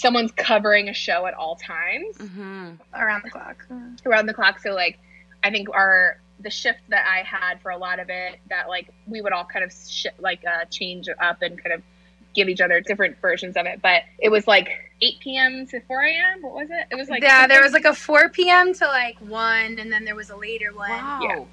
someone's 0.00 0.32
covering 0.32 0.88
a 0.88 0.94
show 0.94 1.26
at 1.26 1.34
all 1.34 1.56
times 1.56 2.16
Mm-hmm. 2.18 2.70
around 2.94 3.22
the 3.24 3.30
clock. 3.30 3.66
around 4.06 4.26
the 4.26 4.34
clock. 4.34 4.58
So 4.60 4.70
like, 4.74 4.98
I 5.44 5.50
think 5.50 5.68
our 5.72 6.20
the 6.42 6.50
shift 6.50 6.78
that 6.88 7.04
I 7.06 7.22
had 7.22 7.60
for 7.60 7.70
a 7.70 7.76
lot 7.76 7.98
of 8.00 8.08
it 8.08 8.40
that 8.48 8.68
like 8.68 8.88
we 9.06 9.20
would 9.20 9.32
all 9.32 9.44
kind 9.44 9.62
of 9.64 9.72
sh- 9.72 10.06
like 10.18 10.42
uh, 10.46 10.64
change 10.70 11.06
up 11.20 11.42
and 11.42 11.62
kind 11.62 11.74
of 11.74 11.82
give 12.34 12.48
each 12.48 12.60
other 12.62 12.80
different 12.80 13.20
versions 13.20 13.56
of 13.56 13.66
it. 13.66 13.82
But 13.82 14.04
it 14.18 14.30
was 14.30 14.46
like 14.46 14.68
8 15.02 15.14
p.m. 15.20 15.66
to 15.66 15.80
4 15.80 16.02
a.m. 16.02 16.42
What 16.42 16.54
was 16.54 16.68
it? 16.70 16.86
It 16.90 16.94
was 16.96 17.08
like 17.10 17.22
yeah, 17.22 17.46
there 17.46 17.62
was 17.62 17.72
like 17.72 17.84
a 17.84 17.94
4 17.94 18.30
p.m. 18.30 18.72
to 18.74 18.86
like 18.86 19.18
1, 19.18 19.78
and 19.78 19.92
then 19.92 20.04
there 20.06 20.14
was 20.16 20.30
a 20.30 20.36
later 20.36 20.72
one. 20.74 20.88
Wow. 20.90 21.20
Yeah. 21.22 21.44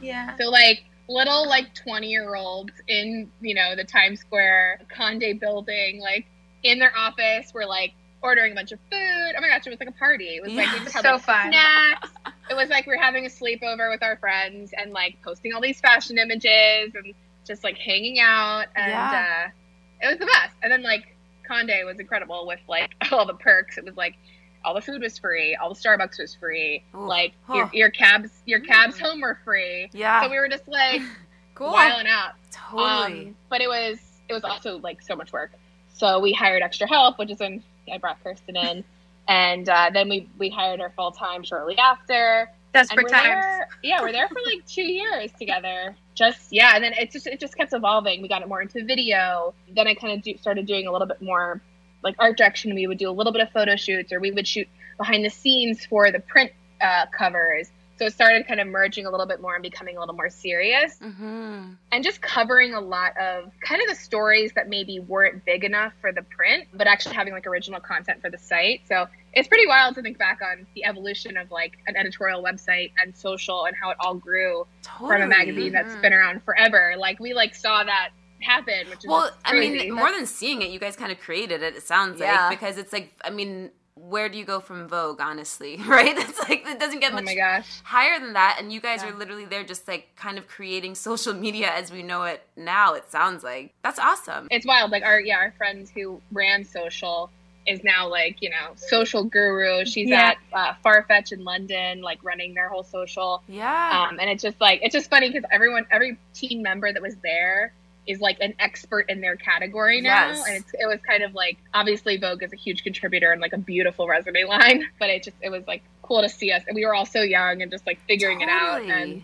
Yeah. 0.00 0.36
So 0.36 0.50
like 0.50 0.84
little 1.08 1.46
like 1.48 1.74
20 1.74 2.08
year 2.08 2.34
olds 2.34 2.72
in 2.88 3.30
you 3.40 3.54
know 3.54 3.74
the 3.76 3.84
Times 3.84 4.20
Square 4.20 4.80
Conde 4.94 5.38
building, 5.40 6.00
like 6.00 6.26
in 6.64 6.78
their 6.80 6.96
office, 6.96 7.52
We're 7.54 7.66
like 7.66 7.92
ordering 8.22 8.52
a 8.52 8.54
bunch 8.54 8.72
of 8.72 8.78
food. 8.90 9.34
Oh 9.36 9.40
my 9.40 9.48
gosh, 9.48 9.66
it 9.66 9.70
was 9.70 9.78
like 9.80 9.88
a 9.90 9.92
party. 9.92 10.28
It 10.36 10.42
was 10.42 10.52
like 10.54 10.72
we 10.72 10.78
just 10.80 10.94
had 10.94 11.02
So 11.04 11.12
like, 11.12 11.22
fun. 11.22 11.48
snacks. 11.52 12.10
It 12.50 12.54
was 12.54 12.68
like 12.70 12.86
we 12.86 12.94
are 12.94 13.00
having 13.00 13.26
a 13.26 13.28
sleepover 13.28 13.90
with 13.90 14.02
our 14.02 14.16
friends 14.16 14.72
and 14.76 14.92
like 14.92 15.16
posting 15.22 15.52
all 15.52 15.60
these 15.60 15.78
fashion 15.80 16.18
images 16.18 16.94
and 16.94 17.14
just 17.46 17.62
like 17.64 17.76
hanging 17.76 18.18
out 18.20 18.66
and 18.74 18.90
Yeah. 18.90 19.46
uh, 19.46 20.06
it 20.06 20.10
was 20.10 20.18
the 20.18 20.26
best. 20.26 20.54
And 20.62 20.72
then 20.72 20.82
like 20.82 21.14
Conde 21.46 21.70
was 21.84 22.00
incredible 22.00 22.46
with 22.46 22.60
like 22.68 22.92
all 23.12 23.26
the 23.26 23.34
perks. 23.34 23.76
It 23.76 23.84
was 23.84 23.96
like 23.96 24.16
all 24.64 24.72
the 24.72 24.80
food 24.80 25.02
was 25.02 25.18
free, 25.18 25.54
all 25.56 25.68
the 25.68 25.78
Starbucks 25.78 26.18
was 26.18 26.34
free, 26.34 26.82
Ooh. 26.94 27.00
like 27.06 27.34
Huh. 27.46 27.54
your, 27.56 27.70
your 27.74 27.90
cabs 27.90 28.30
your 28.46 28.60
cabs 28.60 28.98
home 28.98 29.20
were 29.20 29.38
free. 29.44 29.90
Yeah. 29.92 30.22
So 30.22 30.30
we 30.30 30.38
were 30.38 30.48
just 30.48 30.66
like 30.66 31.02
Cool. 31.54 31.70
wiling 31.72 32.06
out. 32.06 32.32
totally. 32.50 33.28
Um, 33.28 33.36
but 33.50 33.60
it 33.60 33.68
was 33.68 33.98
it 34.30 34.32
was 34.32 34.44
also 34.44 34.78
like 34.78 35.02
so 35.02 35.14
much 35.14 35.30
work. 35.32 35.52
So 35.94 36.18
we 36.18 36.32
hired 36.32 36.62
extra 36.62 36.86
help, 36.88 37.18
which 37.18 37.30
is 37.30 37.38
when 37.38 37.62
I 37.92 37.98
brought 37.98 38.22
Kirsten 38.22 38.56
in, 38.56 38.84
and 39.28 39.68
uh, 39.68 39.90
then 39.92 40.08
we 40.08 40.28
we 40.38 40.50
hired 40.50 40.80
her 40.80 40.92
full 40.94 41.12
time 41.12 41.42
shortly 41.42 41.78
after. 41.78 42.50
Desperate 42.72 43.08
times. 43.08 43.22
there, 43.22 43.68
yeah, 43.84 44.02
we're 44.02 44.10
there 44.10 44.26
for 44.26 44.40
like 44.44 44.66
two 44.66 44.82
years 44.82 45.30
together. 45.38 45.94
Just 46.14 46.48
yeah, 46.50 46.72
and 46.74 46.82
then 46.82 46.92
it 46.92 47.12
just 47.12 47.26
it 47.26 47.38
just 47.38 47.56
kept 47.56 47.72
evolving. 47.72 48.20
We 48.20 48.28
got 48.28 48.42
it 48.42 48.48
more 48.48 48.60
into 48.60 48.84
video. 48.84 49.54
Then 49.74 49.86
I 49.86 49.94
kind 49.94 50.12
of 50.12 50.22
do, 50.22 50.36
started 50.38 50.66
doing 50.66 50.88
a 50.88 50.92
little 50.92 51.06
bit 51.06 51.22
more 51.22 51.62
like 52.02 52.16
art 52.18 52.36
direction. 52.36 52.74
We 52.74 52.88
would 52.88 52.98
do 52.98 53.08
a 53.08 53.12
little 53.12 53.32
bit 53.32 53.42
of 53.42 53.50
photo 53.50 53.76
shoots, 53.76 54.12
or 54.12 54.18
we 54.18 54.32
would 54.32 54.46
shoot 54.46 54.68
behind 54.98 55.24
the 55.24 55.30
scenes 55.30 55.86
for 55.86 56.10
the 56.10 56.18
print 56.18 56.50
uh, 56.80 57.06
covers. 57.16 57.70
So 57.96 58.06
it 58.06 58.12
started 58.12 58.46
kind 58.48 58.60
of 58.60 58.66
merging 58.66 59.06
a 59.06 59.10
little 59.10 59.26
bit 59.26 59.40
more 59.40 59.54
and 59.54 59.62
becoming 59.62 59.96
a 59.96 60.00
little 60.00 60.14
more 60.14 60.28
serious 60.28 60.98
mm-hmm. 60.98 61.74
and 61.92 62.04
just 62.04 62.20
covering 62.20 62.74
a 62.74 62.80
lot 62.80 63.16
of 63.16 63.52
kind 63.60 63.80
of 63.80 63.88
the 63.88 63.94
stories 63.94 64.52
that 64.54 64.68
maybe 64.68 64.98
weren't 64.98 65.44
big 65.44 65.64
enough 65.64 65.92
for 66.00 66.12
the 66.12 66.22
print, 66.22 66.66
but 66.74 66.86
actually 66.86 67.14
having 67.14 67.32
like 67.32 67.46
original 67.46 67.80
content 67.80 68.20
for 68.20 68.30
the 68.30 68.38
site. 68.38 68.82
So 68.88 69.06
it's 69.32 69.48
pretty 69.48 69.66
wild 69.66 69.94
to 69.94 70.02
think 70.02 70.18
back 70.18 70.40
on 70.42 70.66
the 70.74 70.84
evolution 70.84 71.36
of 71.36 71.50
like 71.50 71.78
an 71.86 71.96
editorial 71.96 72.42
website 72.42 72.90
and 73.02 73.16
social 73.16 73.66
and 73.66 73.76
how 73.80 73.90
it 73.90 73.96
all 74.00 74.14
grew 74.14 74.66
Totally. 74.82 75.10
from 75.10 75.22
a 75.22 75.26
magazine 75.26 75.72
that's 75.72 75.94
been 75.96 76.12
around 76.12 76.42
forever. 76.42 76.94
Like 76.98 77.20
we 77.20 77.32
like 77.32 77.54
saw 77.54 77.84
that 77.84 78.10
happen, 78.40 78.88
which 78.90 78.98
is 78.98 79.06
Well, 79.06 79.30
I 79.44 79.58
mean, 79.58 79.92
more 79.94 80.10
than 80.10 80.26
seeing 80.26 80.62
it, 80.62 80.70
you 80.70 80.78
guys 80.78 80.96
kind 80.96 81.12
of 81.12 81.18
created 81.20 81.62
it. 81.62 81.76
It 81.76 81.82
sounds 81.82 82.20
Yeah. 82.20 82.48
like 82.48 82.58
because 82.58 82.76
it's 82.76 82.92
like, 82.92 83.12
I 83.24 83.30
mean, 83.30 83.70
where 83.96 84.28
do 84.28 84.36
you 84.38 84.44
go 84.44 84.60
from 84.60 84.88
Vogue? 84.88 85.20
Honestly, 85.20 85.76
right? 85.86 86.16
It's 86.16 86.38
like 86.48 86.66
it 86.66 86.80
doesn't 86.80 87.00
get 87.00 87.12
oh 87.12 87.16
much 87.16 87.24
my 87.24 87.34
gosh. 87.34 87.66
higher 87.84 88.18
than 88.18 88.32
that, 88.34 88.56
and 88.60 88.72
you 88.72 88.80
guys 88.80 89.02
Yeah. 89.02 89.10
are 89.10 89.14
literally 89.16 89.44
there, 89.44 89.64
just 89.64 89.86
like 89.88 90.08
kind 90.16 90.38
of 90.38 90.46
creating 90.48 90.94
social 91.10 91.34
media 91.34 91.70
as 91.72 91.90
we 91.92 92.02
know 92.02 92.24
it 92.24 92.42
now. 92.56 92.94
It 92.94 93.10
sounds 93.10 93.42
like 93.44 93.72
that's 93.82 93.98
awesome. 93.98 94.48
It's 94.50 94.66
wild. 94.66 94.90
Like 94.90 95.04
our 95.04 95.20
yeah, 95.20 95.36
our 95.36 95.52
friend 95.52 95.88
who 95.94 96.20
ran 96.32 96.64
social 96.64 97.30
is 97.66 97.82
now 97.82 98.06
like 98.08 98.42
you 98.42 98.50
know 98.50 98.72
social 98.76 99.24
guru. 99.24 99.84
She's 99.86 100.08
Yeah. 100.10 100.34
at 100.34 100.36
uh, 100.52 100.74
Farfetch 100.84 101.32
in 101.32 101.44
London, 101.44 102.02
like 102.02 102.22
running 102.22 102.52
their 102.54 102.68
whole 102.68 102.82
social. 102.84 103.42
Yeah. 103.48 104.06
Um, 104.10 104.18
and 104.20 104.28
it's 104.28 104.42
just 104.42 104.60
like 104.60 104.80
it's 104.82 104.92
just 104.92 105.08
funny 105.08 105.30
because 105.30 105.48
everyone, 105.52 105.86
every 105.90 106.18
team 106.34 106.62
member 106.62 106.92
that 106.92 107.00
was 107.00 107.16
there 107.22 107.72
is 108.06 108.20
like 108.20 108.36
an 108.40 108.54
expert 108.58 109.08
in 109.08 109.20
their 109.20 109.36
category 109.36 110.00
now, 110.00 110.28
Yes. 110.28 110.44
and 110.46 110.56
it's, 110.56 110.72
it 110.74 110.86
was 110.86 110.98
kind 111.08 111.22
of 111.22 111.34
like 111.34 111.56
obviously 111.72 112.16
Vogue 112.18 112.42
is 112.42 112.52
a 112.52 112.56
huge 112.56 112.82
contributor 112.84 113.32
and 113.32 113.40
like 113.40 113.52
a 113.52 113.58
beautiful 113.58 114.06
resume 114.06 114.44
line, 114.48 114.84
but 114.98 115.08
it 115.10 115.22
just 115.22 115.36
it 115.40 115.50
was 115.50 115.66
like 115.66 115.82
cool 116.02 116.20
to 116.20 116.28
see 116.28 116.52
us, 116.52 116.62
and 116.66 116.74
we 116.74 116.84
were 116.84 116.94
all 116.94 117.06
so 117.06 117.22
young 117.22 117.62
and 117.62 117.70
just 117.70 117.86
like 117.86 117.98
figuring 118.06 118.40
it 118.42 118.48
out, 118.48 118.82
and 118.82 119.22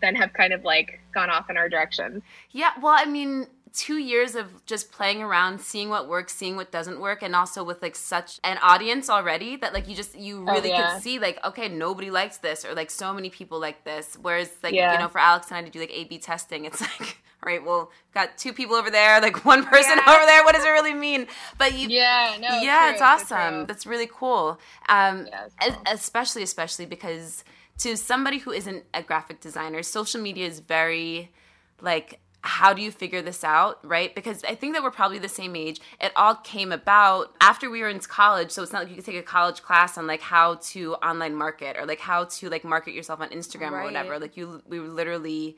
then 0.00 0.14
have 0.14 0.32
kind 0.32 0.52
of 0.52 0.64
like 0.64 1.00
gone 1.14 1.30
off 1.30 1.48
in 1.50 1.56
our 1.56 1.68
directions. 1.68 2.22
Yeah, 2.50 2.70
well, 2.82 2.94
I 2.98 3.04
mean, 3.04 3.46
two 3.74 3.98
years 3.98 4.34
of 4.34 4.64
just 4.66 4.90
playing 4.92 5.22
around, 5.22 5.60
seeing 5.60 5.88
what 5.90 6.08
works, 6.08 6.34
seeing 6.34 6.56
what 6.56 6.72
doesn't 6.72 7.00
work, 7.00 7.22
and 7.22 7.36
also 7.36 7.62
with 7.62 7.80
like 7.82 7.94
such 7.96 8.40
an 8.44 8.58
audience 8.62 9.08
already 9.10 9.56
that 9.56 9.72
like 9.74 9.88
you 9.88 9.94
just 9.94 10.18
you 10.18 10.44
Oh, 10.48 10.54
really 10.54 10.70
yeah. 10.70 10.94
could 10.94 11.02
see 11.02 11.18
like 11.18 11.38
okay, 11.44 11.68
nobody 11.68 12.10
likes 12.10 12.38
this 12.38 12.64
or 12.64 12.74
like 12.74 12.90
so 12.90 13.12
many 13.12 13.28
people 13.30 13.60
like 13.60 13.84
this. 13.84 14.16
Whereas 14.20 14.50
like 14.62 14.74
Yeah. 14.74 14.94
you 14.94 14.98
know, 15.00 15.08
for 15.08 15.18
Alex 15.18 15.48
and 15.50 15.58
I 15.58 15.62
to 15.62 15.70
do 15.70 15.80
like 15.80 15.92
A 15.92 16.04
B 16.04 16.18
testing, 16.18 16.64
it's 16.64 16.80
like 17.00 17.18
all 17.44 17.52
right, 17.52 17.64
well, 17.64 17.90
got 18.14 18.38
two 18.38 18.52
people 18.52 18.76
over 18.76 18.90
there, 18.90 19.20
like 19.20 19.44
one 19.44 19.64
person 19.64 19.98
Yeah. 19.98 20.14
over 20.14 20.24
there. 20.26 20.44
What 20.44 20.54
does 20.54 20.64
it 20.64 20.68
really 20.70 20.94
mean? 20.94 21.26
But 21.58 21.74
you, 21.74 21.88
Yeah, 21.88 22.36
no, 22.40 22.60
yeah, 22.60 22.84
true, 22.84 22.92
it's 22.92 23.02
awesome. 23.02 23.54
true. 23.54 23.64
That's 23.66 23.86
really 23.86 24.08
cool. 24.12 24.60
Um, 24.88 25.26
Yeah, 25.26 25.48
cool. 25.60 25.82
especially, 25.90 26.42
especially 26.42 26.86
because 26.86 27.44
to 27.78 27.96
somebody 27.96 28.38
who 28.38 28.52
isn't 28.52 28.84
a 28.94 29.02
graphic 29.02 29.40
designer, 29.40 29.82
social 29.82 30.20
media 30.20 30.46
is 30.46 30.60
very 30.60 31.32
like 31.80 32.20
how 32.44 32.72
do 32.72 32.82
you 32.82 32.90
figure 32.90 33.22
this 33.22 33.44
out 33.44 33.78
right 33.84 34.16
because 34.16 34.42
i 34.48 34.52
think 34.54 34.74
that 34.74 34.82
we're 34.82 34.90
probably 34.90 35.18
the 35.18 35.28
same 35.28 35.54
age 35.54 35.80
it 36.00 36.10
all 36.16 36.34
came 36.34 36.72
about 36.72 37.32
after 37.40 37.70
we 37.70 37.80
were 37.80 37.88
in 37.88 38.00
college 38.00 38.50
so 38.50 38.64
it's 38.64 38.72
not 38.72 38.80
like 38.82 38.88
you 38.90 38.96
could 38.96 39.04
take 39.04 39.16
a 39.16 39.22
college 39.22 39.62
class 39.62 39.96
on 39.96 40.08
like 40.08 40.20
how 40.20 40.56
to 40.56 40.94
online 40.96 41.36
market 41.36 41.76
or 41.78 41.86
like 41.86 42.00
how 42.00 42.24
to 42.24 42.48
like 42.50 42.64
market 42.64 42.94
yourself 42.94 43.20
on 43.20 43.28
instagram 43.30 43.70
or 43.70 43.84
whatever 43.84 44.18
like 44.18 44.36
you 44.36 44.60
we 44.66 44.80
were 44.80 44.88
literally 44.88 45.56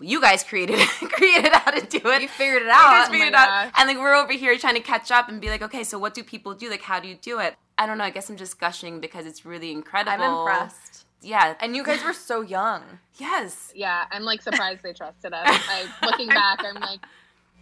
you 0.00 0.20
guys 0.20 0.44
created 0.44 0.78
created 1.00 1.52
how 1.52 1.70
to 1.70 1.80
do 1.86 2.08
it 2.10 2.22
You 2.22 2.28
figured 2.28 2.62
it 2.62 2.66
you 2.66 2.70
guys 2.70 3.06
out. 3.06 3.10
figured 3.10 3.28
it 3.28 3.34
oh 3.34 3.38
out. 3.38 3.72
And 3.76 3.88
like 3.88 3.96
we're 3.98 4.14
over 4.14 4.32
here 4.32 4.56
trying 4.58 4.74
to 4.74 4.80
catch 4.80 5.10
up 5.10 5.28
and 5.28 5.40
be 5.40 5.48
like, 5.48 5.62
okay, 5.62 5.84
so 5.84 5.98
what 5.98 6.14
do 6.14 6.22
people 6.22 6.54
do? 6.54 6.68
Like, 6.70 6.82
how 6.82 7.00
do 7.00 7.08
you 7.08 7.16
do 7.16 7.38
it? 7.40 7.54
I 7.78 7.86
don't 7.86 7.98
know. 7.98 8.04
I 8.04 8.10
guess 8.10 8.28
I'm 8.30 8.36
just 8.36 8.58
gushing 8.60 9.00
because 9.00 9.26
it's 9.26 9.44
really 9.46 9.72
incredible. 9.72 10.24
I'm 10.24 10.38
impressed. 10.40 11.06
Yeah. 11.22 11.54
And 11.60 11.74
you 11.74 11.82
guys 11.84 12.04
were 12.04 12.12
so 12.12 12.40
young. 12.42 12.82
yes. 13.16 13.72
Yeah, 13.74 14.04
I'm 14.10 14.22
like 14.22 14.42
surprised 14.42 14.82
they 14.82 14.92
trusted 14.92 15.32
us. 15.32 15.42
I, 15.46 15.86
looking 16.04 16.28
back, 16.28 16.60
I'm 16.64 16.74
like, 16.80 17.00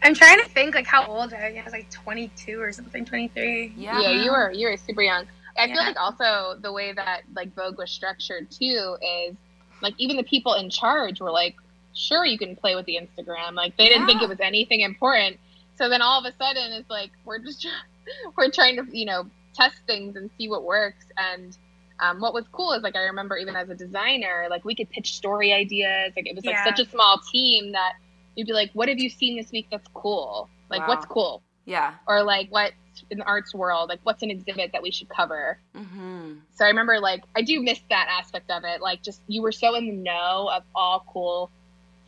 I'm 0.03 0.15
trying 0.15 0.41
to 0.41 0.49
think 0.49 0.75
like 0.75 0.87
how 0.87 1.07
old 1.07 1.33
I 1.33 1.51
was. 1.51 1.59
I 1.59 1.63
was 1.65 1.73
like 1.73 1.91
22 1.91 2.61
or 2.61 2.73
something, 2.73 3.05
23. 3.05 3.75
Yeah. 3.77 4.01
yeah, 4.01 4.11
you 4.25 4.31
were 4.33 4.51
you 4.51 4.69
were 4.69 4.77
super 4.77 5.03
young. 5.03 5.25
I 5.57 5.69
feel 5.69 5.77
like 5.77 5.97
also 5.99 6.59
the 6.61 6.73
way 6.73 6.93
that 6.93 7.23
like 7.35 7.55
Vogue 7.55 7.79
was 7.79 7.91
structured 7.91 8.51
too 8.51 8.97
is 9.01 9.37
like 9.81 9.95
even 9.99 10.17
the 10.17 10.25
people 10.25 10.55
in 10.55 10.69
charge 10.69 11.21
were 11.21 11.31
like, 11.31 11.55
sure 11.95 12.25
you 12.25 12.39
can 12.39 12.57
play 12.57 12.75
with 12.75 12.87
the 12.87 12.99
Instagram. 13.01 13.55
Like 13.55 13.77
they 13.77 13.87
didn't 13.89 14.07
think 14.07 14.23
it 14.23 14.29
was 14.29 14.41
anything 14.41 14.81
important. 14.81 15.39
So 15.77 15.89
then 15.89 16.03
all 16.03 16.19
of 16.19 16.25
a 16.25 16.37
sudden 16.37 16.73
it's 16.73 16.91
like 16.91 17.11
we're 17.25 17.39
just 17.39 17.63
try- 17.63 17.71
we're 18.37 18.51
trying 18.51 18.77
to 18.77 18.85
you 18.97 19.07
know 19.07 19.27
test 19.55 19.77
things 19.87 20.17
and 20.17 20.31
see 20.37 20.49
what 20.49 20.65
works. 20.65 21.07
And 21.17 21.57
um, 22.01 22.21
what 22.21 22.35
was 22.35 22.45
cool 22.53 22.73
is 22.73 22.83
like 22.83 22.97
I 22.97 23.05
remember 23.05 23.37
even 23.37 23.57
as 23.57 23.71
a 23.71 23.75
designer, 23.75 24.47
like 24.51 24.65
we 24.65 24.75
could 24.75 24.91
pitch 24.91 25.15
story 25.15 25.53
ideas. 25.53 26.13
Like 26.17 26.27
it 26.27 26.35
was 26.35 26.45
like 26.45 26.55
Yeah. 26.57 26.65
such 26.65 26.81
a 26.81 26.89
small 26.91 27.21
team 27.33 27.73
that 27.73 27.93
you'd 28.37 28.47
be 28.47 28.53
like, 28.53 28.71
what 28.75 28.89
have 28.89 28.99
you 28.99 29.09
seen 29.09 29.37
this 29.37 29.51
week 29.53 29.69
that's 29.71 29.89
cool? 29.95 30.49
Like 30.71 30.81
Wow. 30.83 30.89
what's 30.89 31.07
cool? 31.07 31.43
Yeah. 31.67 31.95
or 32.07 32.23
like 32.23 32.49
what 32.51 32.73
in 33.11 33.19
the 33.19 33.25
arts 33.25 33.53
world 33.55 33.89
like 33.89 33.99
what's 34.05 34.23
an 34.23 34.31
exhibit 34.31 34.71
that 34.73 34.81
we 34.83 34.91
should 34.93 35.09
cover 35.09 35.59
Mm-hmm. 35.75 36.35
so 36.55 36.65
i 36.65 36.69
remember 36.69 37.01
like 37.01 37.25
i 37.35 37.43
do 37.43 37.61
miss 37.61 37.81
that 37.91 38.07
aspect 38.09 38.51
of 38.53 38.63
it 38.65 38.81
like 38.81 39.03
just 39.03 39.21
you 39.27 39.43
were 39.43 39.51
so 39.51 39.75
in 39.75 39.87
the 39.87 39.93
know 39.93 40.49
of 40.55 40.63
all 40.77 41.05
cool 41.13 41.51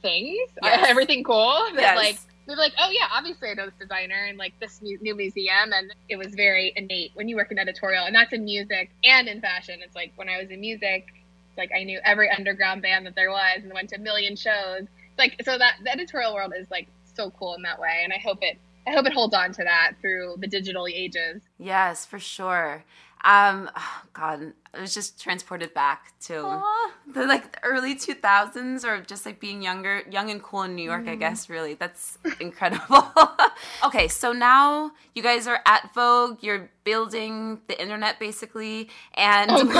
things 0.07 0.49
uh, 0.63 0.67
Yes. 0.69 0.87
everything 0.89 1.25
cool 1.25 1.59
that 1.75 1.83
Yes. 1.83 1.97
like 1.97 2.19
we 2.47 2.55
were 2.55 2.59
like 2.59 2.73
oh 2.79 2.91
yeah 2.91 3.07
obviously 3.13 3.49
i 3.51 3.55
know 3.55 3.67
this 3.67 3.75
designer 3.81 4.27
and 4.29 4.39
like 4.39 4.55
this 4.61 4.81
new, 4.81 4.97
new 5.01 5.15
museum 5.17 5.73
and 5.75 5.93
it 6.09 6.17
was 6.17 6.35
very 6.35 6.73
innate 6.77 7.11
when 7.15 7.29
you 7.29 7.35
work 7.37 7.51
in 7.51 7.59
editorial 7.59 8.05
and 8.07 8.15
that's 8.15 8.33
in 8.33 8.45
music 8.45 8.91
and 9.05 9.27
in 9.29 9.41
fashion 9.41 9.81
it's 9.85 9.97
like 9.97 10.13
when 10.17 10.29
i 10.29 10.39
was 10.41 10.49
in 10.51 10.61
music 10.61 11.07
it's 11.49 11.59
like 11.59 11.71
i 11.79 11.83
knew 11.83 11.99
every 12.05 12.31
underground 12.31 12.83
band 12.83 13.05
that 13.07 13.15
there 13.17 13.31
was 13.31 13.59
and 13.63 13.73
went 13.73 13.89
to 13.89 13.97
a 13.97 13.99
million 14.01 14.37
shows 14.37 14.83
It's 14.83 15.19
like 15.19 15.37
so 15.45 15.59
that 15.59 15.75
the 15.83 15.91
editorial 15.93 16.35
world 16.35 16.53
is 16.57 16.71
like 16.71 16.87
so 17.15 17.31
cool 17.39 17.55
in 17.55 17.63
that 17.63 17.81
way 17.81 18.01
and 18.05 18.13
i 18.13 18.19
hope 18.19 18.39
it 18.43 18.59
i 18.87 18.93
hope 18.93 19.07
it 19.07 19.13
holds 19.13 19.35
on 19.35 19.53
to 19.53 19.65
that 19.65 19.93
through 20.01 20.37
the 20.39 20.47
digital 20.47 20.87
ages 20.87 21.43
Yes, 21.59 22.07
for 22.07 22.19
sure. 22.21 22.85
Um, 23.27 23.69
oh 23.77 24.03
God, 24.15 24.53
I 24.73 24.81
was 24.81 24.95
just 24.95 25.21
transported 25.23 25.75
back 25.75 26.15
to 26.21 26.39
Aw. 26.43 26.91
the 27.13 27.27
like 27.27 27.59
early 27.63 27.95
2000s 27.95 28.83
or 28.85 29.01
just 29.03 29.27
like 29.27 29.41
being 29.41 29.61
younger, 29.63 30.03
young 30.11 30.31
and 30.31 30.43
cool 30.43 30.63
in 30.63 30.75
New 30.75 30.83
York, 30.85 31.05
Mm. 31.05 31.11
I 31.11 31.15
guess, 31.17 31.51
really. 31.51 31.75
That's 31.75 32.17
incredible. 32.41 33.13
okay, 33.85 34.09
so 34.09 34.33
now 34.33 34.93
you 35.15 35.23
guys 35.23 35.47
are 35.47 35.61
at 35.67 35.93
Vogue, 35.95 36.39
you're 36.43 36.71
building 36.85 37.61
the 37.69 37.79
internet 37.81 38.19
basically, 38.19 38.89
and 39.15 39.51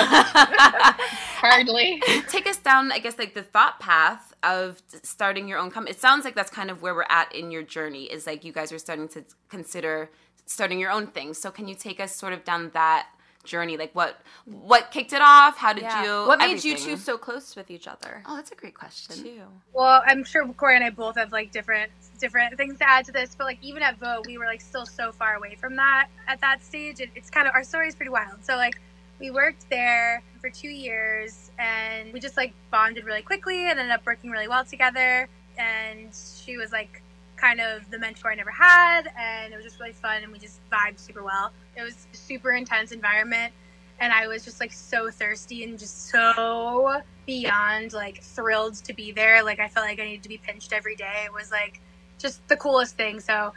Hardly. 0.91 2.03
take 2.29 2.47
us 2.47 2.57
down, 2.59 2.93
I 2.93 2.99
guess, 2.99 3.19
like 3.19 3.35
the 3.35 3.43
thought 3.43 3.81
path 3.81 4.35
of 4.43 4.83
starting 5.03 5.49
your 5.49 5.59
own 5.59 5.71
company. 5.71 5.93
It 5.95 6.01
sounds 6.01 6.25
like 6.25 6.35
that's 6.35 6.51
kind 6.51 6.71
of 6.71 6.83
where 6.83 6.95
we're 6.95 7.07
at 7.09 7.35
in 7.35 7.51
your 7.51 7.63
journey, 7.63 8.05
is 8.05 8.27
like 8.27 8.45
you 8.45 8.53
guys 8.53 8.73
are 8.73 8.79
starting 8.79 9.09
to 9.09 9.25
consider 9.49 10.11
starting 10.47 10.79
your 10.79 10.91
own 10.91 11.07
thing. 11.09 11.35
So 11.35 11.51
can 11.51 11.67
you 11.69 11.75
take 11.75 12.01
us 12.01 12.15
sort 12.15 12.33
of 12.33 12.45
down 12.45 12.71
that 12.75 13.09
journey? 13.47 13.77
Like 13.77 13.95
what 13.95 14.21
what 14.45 14.91
kicked 14.91 15.13
it 15.13 15.23
off? 15.23 15.57
How 15.57 15.73
did 15.73 15.85
you 15.85 16.27
What 16.27 16.39
made 16.39 16.63
you 16.63 16.77
two 16.77 16.97
so 16.97 17.17
close 17.17 17.57
with 17.57 17.71
each 17.71 17.89
other? 17.89 18.23
Oh, 18.27 18.37
that's 18.37 18.51
a 18.51 18.55
great 18.55 18.75
question. 18.75 19.17
Too. 19.17 19.43
Well, 19.73 20.03
I'm 20.07 20.25
sure 20.25 20.47
Corey 20.55 20.77
and 20.77 20.85
I 20.85 20.91
both 20.91 21.17
have 21.17 21.33
like 21.33 21.53
different 21.53 21.91
different 22.19 22.57
things 22.57 22.79
to 22.79 22.89
add 22.89 23.05
to 23.07 23.13
this, 23.13 23.35
but 23.35 23.45
like 23.45 23.59
even 23.63 23.83
at 23.83 23.99
Vogue, 23.99 24.27
we 24.27 24.39
were 24.39 24.47
like 24.47 24.61
still 24.61 24.87
so 24.87 25.13
far 25.13 25.35
away 25.37 25.55
from 25.55 25.77
that 25.77 26.09
at 26.29 26.41
that 26.41 26.65
stage. 26.65 27.01
It, 27.01 27.11
it's 27.15 27.31
kind 27.31 27.47
of 27.47 27.55
our 27.55 27.65
story 27.65 27.89
is 27.89 27.95
pretty 27.95 28.11
wild. 28.11 28.45
So 28.45 28.57
like 28.57 28.81
we 29.19 29.31
worked 29.31 29.69
there 29.71 30.23
for 30.41 30.51
two 30.51 30.69
years, 30.69 31.51
and 31.59 32.13
we 32.13 32.21
just 32.21 32.37
like 32.37 32.53
bonded 32.71 33.05
really 33.05 33.23
quickly 33.23 33.71
and 33.71 33.79
ended 33.79 33.93
up 33.93 34.05
working 34.05 34.31
really 34.31 34.49
well 34.49 34.65
together. 34.65 35.29
And 35.59 36.15
she 36.15 36.57
was 36.57 36.71
like 36.71 37.03
kind 37.37 37.61
of 37.61 37.89
the 37.91 37.99
mentor 37.99 38.31
I 38.31 38.35
never 38.35 38.51
had, 38.51 39.13
and 39.19 39.53
it 39.53 39.57
was 39.57 39.65
just 39.65 39.79
really 39.79 39.93
fun, 39.93 40.23
and 40.23 40.33
we 40.33 40.39
just 40.39 40.61
vibed 40.71 40.99
super 40.99 41.23
well. 41.23 41.53
It 41.77 41.83
was 41.83 42.07
a 42.13 42.17
super 42.17 42.53
intense 42.53 42.93
environment, 42.93 43.53
and 44.01 44.13
I 44.13 44.27
was 44.27 44.45
just 44.45 44.61
like 44.61 44.73
so 44.73 45.11
thirsty 45.11 45.65
and 45.65 45.79
just 45.79 46.09
so 46.11 47.01
beyond 47.27 47.93
like 47.93 48.23
thrilled 48.23 48.75
to 48.85 48.93
be 48.93 49.13
there. 49.13 49.43
Like 49.43 49.59
I 49.59 49.69
felt 49.69 49.87
like 49.87 50.01
I 50.01 50.05
needed 50.05 50.23
to 50.23 50.29
be 50.29 50.39
pinched 50.39 50.73
every 50.73 50.97
day. 50.97 51.23
It 51.25 51.33
was 51.33 51.51
like 51.51 51.81
just 52.19 52.47
the 52.49 52.57
coolest 52.57 52.97
thing. 52.97 53.21
So 53.21 53.53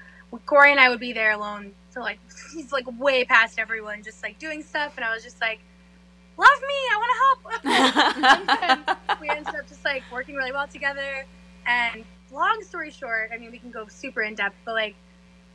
Corey 0.46 0.72
and 0.72 0.80
I 0.80 0.90
would 0.90 1.00
be 1.00 1.14
there 1.14 1.32
alone 1.32 1.72
for 1.90 2.02
like 2.02 2.20
he's 2.54 2.72
like 2.72 2.86
way 3.00 3.26
past 3.26 3.60
everyone, 3.60 4.04
just 4.04 4.24
like 4.24 4.40
doing 4.40 4.64
stuff, 4.64 4.94
and 4.96 5.06
I 5.06 5.14
was 5.14 5.24
just 5.24 5.42
like, 5.42 5.60
"Love 6.38 6.62
me, 6.62 6.76
I 6.92 6.98
want 6.98 7.64
to 7.64 7.70
help." 7.70 9.22
we 9.22 9.30
ended 9.30 9.56
up 9.56 9.68
just 9.68 9.84
like 9.86 10.04
working 10.12 10.36
really 10.36 10.52
well 10.52 10.68
together. 10.68 11.26
And 11.66 12.04
long 12.32 12.62
story 12.64 12.92
short, 12.92 13.32
I 13.34 13.38
mean, 13.38 13.52
we 13.52 13.60
can 13.60 13.72
go 13.72 13.88
super 13.88 14.22
in 14.22 14.36
depth, 14.36 14.56
but 14.66 14.74
like 14.74 14.96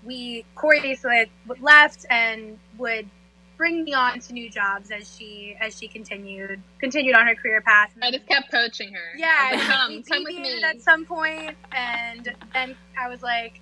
we 0.04 0.44
Corey 0.54 0.80
basically 0.80 1.30
left 1.60 2.06
and 2.10 2.58
would 2.78 3.08
bring 3.56 3.84
me 3.84 3.94
on 3.94 4.18
to 4.20 4.32
new 4.32 4.50
jobs 4.50 4.90
as 4.90 5.16
she 5.16 5.56
as 5.60 5.78
she 5.78 5.88
continued 5.88 6.60
continued 6.78 7.14
on 7.16 7.26
her 7.26 7.34
career 7.34 7.60
path. 7.60 7.92
I 8.02 8.10
just 8.10 8.26
kept 8.26 8.50
coaching 8.50 8.92
her. 8.92 9.16
Yeah, 9.16 9.50
like, 9.52 9.60
come, 9.60 10.02
come 10.02 10.24
with 10.24 10.36
me. 10.36 10.62
at 10.62 10.80
some 10.80 11.04
point, 11.04 11.56
and 11.72 12.34
then 12.52 12.76
I 12.98 13.08
was 13.08 13.22
like, 13.22 13.60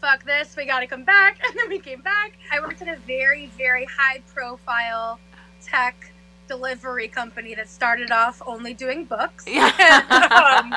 "Fuck 0.00 0.24
this, 0.24 0.56
we 0.56 0.66
got 0.66 0.80
to 0.80 0.86
come 0.86 1.04
back." 1.04 1.38
And 1.48 1.58
then 1.58 1.68
we 1.68 1.78
came 1.78 2.00
back. 2.00 2.32
I 2.50 2.60
worked 2.60 2.82
at 2.82 2.88
a 2.88 2.96
very, 3.00 3.46
very 3.58 3.86
high-profile 3.86 5.18
tech 5.62 6.12
delivery 6.46 7.08
company 7.08 7.54
that 7.54 7.68
started 7.68 8.10
off 8.10 8.42
only 8.46 8.74
doing 8.74 9.04
books. 9.04 9.46
um, 9.48 10.74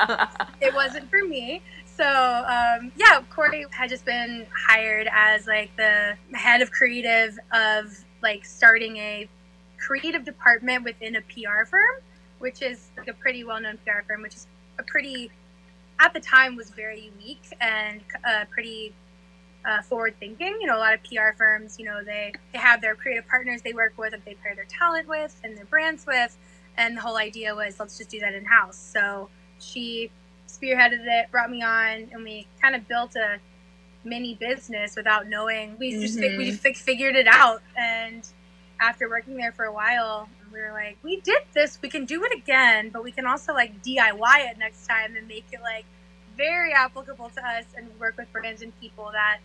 it 0.60 0.72
wasn't 0.74 1.08
for 1.10 1.24
me. 1.24 1.62
So 1.98 2.04
um, 2.04 2.92
yeah, 2.96 3.22
Corey 3.28 3.66
had 3.72 3.90
just 3.90 4.04
been 4.04 4.46
hired 4.68 5.08
as 5.10 5.48
like 5.48 5.76
the 5.76 6.16
head 6.32 6.62
of 6.62 6.70
creative 6.70 7.36
of 7.52 7.92
like 8.22 8.44
starting 8.44 8.96
a 8.98 9.28
creative 9.78 10.24
department 10.24 10.84
within 10.84 11.16
a 11.16 11.22
PR 11.22 11.64
firm, 11.64 11.96
which 12.38 12.62
is 12.62 12.90
like 12.96 13.08
a 13.08 13.14
pretty 13.14 13.42
well-known 13.42 13.78
PR 13.84 14.06
firm, 14.06 14.22
which 14.22 14.36
is 14.36 14.46
a 14.78 14.84
pretty 14.84 15.32
at 15.98 16.14
the 16.14 16.20
time 16.20 16.54
was 16.54 16.70
very 16.70 17.10
unique 17.18 17.52
and 17.60 18.00
uh, 18.24 18.44
pretty 18.48 18.94
uh, 19.64 19.82
forward 19.82 20.14
thinking. 20.20 20.56
You 20.60 20.68
know, 20.68 20.76
a 20.76 20.78
lot 20.78 20.94
of 20.94 21.02
PR 21.02 21.36
firms, 21.36 21.80
you 21.80 21.84
know, 21.84 22.04
they 22.04 22.32
they 22.52 22.60
have 22.60 22.80
their 22.80 22.94
creative 22.94 23.26
partners 23.26 23.62
they 23.62 23.72
work 23.72 23.98
with, 23.98 24.12
and 24.12 24.22
they 24.24 24.34
pair 24.34 24.54
their 24.54 24.66
talent 24.66 25.08
with, 25.08 25.34
and 25.42 25.56
their 25.56 25.64
brands 25.64 26.06
with, 26.06 26.36
and 26.76 26.96
the 26.96 27.00
whole 27.00 27.16
idea 27.16 27.56
was 27.56 27.80
let's 27.80 27.98
just 27.98 28.08
do 28.08 28.20
that 28.20 28.34
in 28.34 28.44
house. 28.44 28.76
So 28.76 29.30
she 29.58 30.12
spearheaded 30.48 31.04
it, 31.06 31.30
brought 31.30 31.50
me 31.50 31.62
on, 31.62 32.08
and 32.12 32.24
we 32.24 32.46
kind 32.60 32.74
of 32.74 32.88
built 32.88 33.14
a 33.16 33.38
mini 34.04 34.34
business 34.34 34.96
without 34.96 35.28
knowing. 35.28 35.76
We 35.78 35.92
just 36.00 36.18
we 36.18 36.50
just 36.50 36.60
fi- 36.60 36.72
figured 36.72 37.16
it 37.16 37.28
out, 37.28 37.62
and 37.76 38.26
after 38.80 39.08
working 39.08 39.36
there 39.36 39.52
for 39.52 39.64
a 39.64 39.72
while, 39.72 40.28
we 40.52 40.60
were 40.60 40.72
like, 40.72 40.98
we 41.02 41.20
did 41.20 41.42
this. 41.54 41.78
We 41.82 41.88
can 41.88 42.04
do 42.04 42.24
it 42.24 42.32
again, 42.32 42.90
but 42.90 43.04
we 43.04 43.12
can 43.12 43.26
also 43.26 43.52
like 43.52 43.82
DIY 43.82 44.50
it 44.50 44.58
next 44.58 44.86
time 44.86 45.16
and 45.16 45.26
make 45.28 45.46
it 45.52 45.60
like 45.62 45.84
very 46.36 46.72
applicable 46.72 47.30
to 47.30 47.44
us 47.44 47.64
and 47.76 47.88
work 47.98 48.16
with 48.16 48.30
brands 48.32 48.62
and 48.62 48.78
people 48.80 49.10
that 49.12 49.38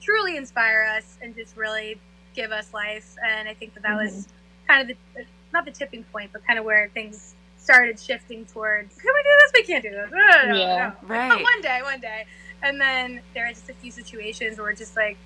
truly 0.00 0.36
inspire 0.36 0.82
us 0.96 1.18
and 1.22 1.34
just 1.34 1.56
really 1.56 2.00
give 2.34 2.50
us 2.50 2.72
life. 2.72 3.14
And 3.24 3.48
I 3.48 3.54
think 3.54 3.74
that 3.74 3.82
that 3.82 3.96
was 3.96 4.12
mm-hmm. 4.12 4.66
kind 4.66 4.90
of 4.90 4.96
the 5.14 5.24
not 5.52 5.64
the 5.64 5.72
tipping 5.72 6.04
point, 6.04 6.30
but 6.32 6.46
kind 6.46 6.58
of 6.58 6.64
where 6.64 6.90
things 6.94 7.34
started 7.62 7.98
shifting 8.00 8.44
towards 8.46 8.94
can 8.96 9.12
we 9.14 9.22
do 9.22 9.28
this? 9.42 9.52
We 9.54 9.62
can't 9.64 9.82
do 9.82 9.90
this. 9.90 10.10
No, 10.10 10.18
no, 10.18 10.52
no, 10.52 10.58
Yeah. 10.58 10.92
no. 11.02 11.08
Right. 11.08 11.42
One 11.42 11.60
day, 11.62 11.80
one 11.82 12.00
day. 12.00 12.24
And 12.62 12.80
then 12.80 13.20
there 13.34 13.46
are 13.46 13.50
just 13.50 13.68
a 13.70 13.74
few 13.74 13.90
situations 13.90 14.58
where 14.58 14.66
we're 14.66 14.74
just 14.74 14.96
like, 14.96 15.16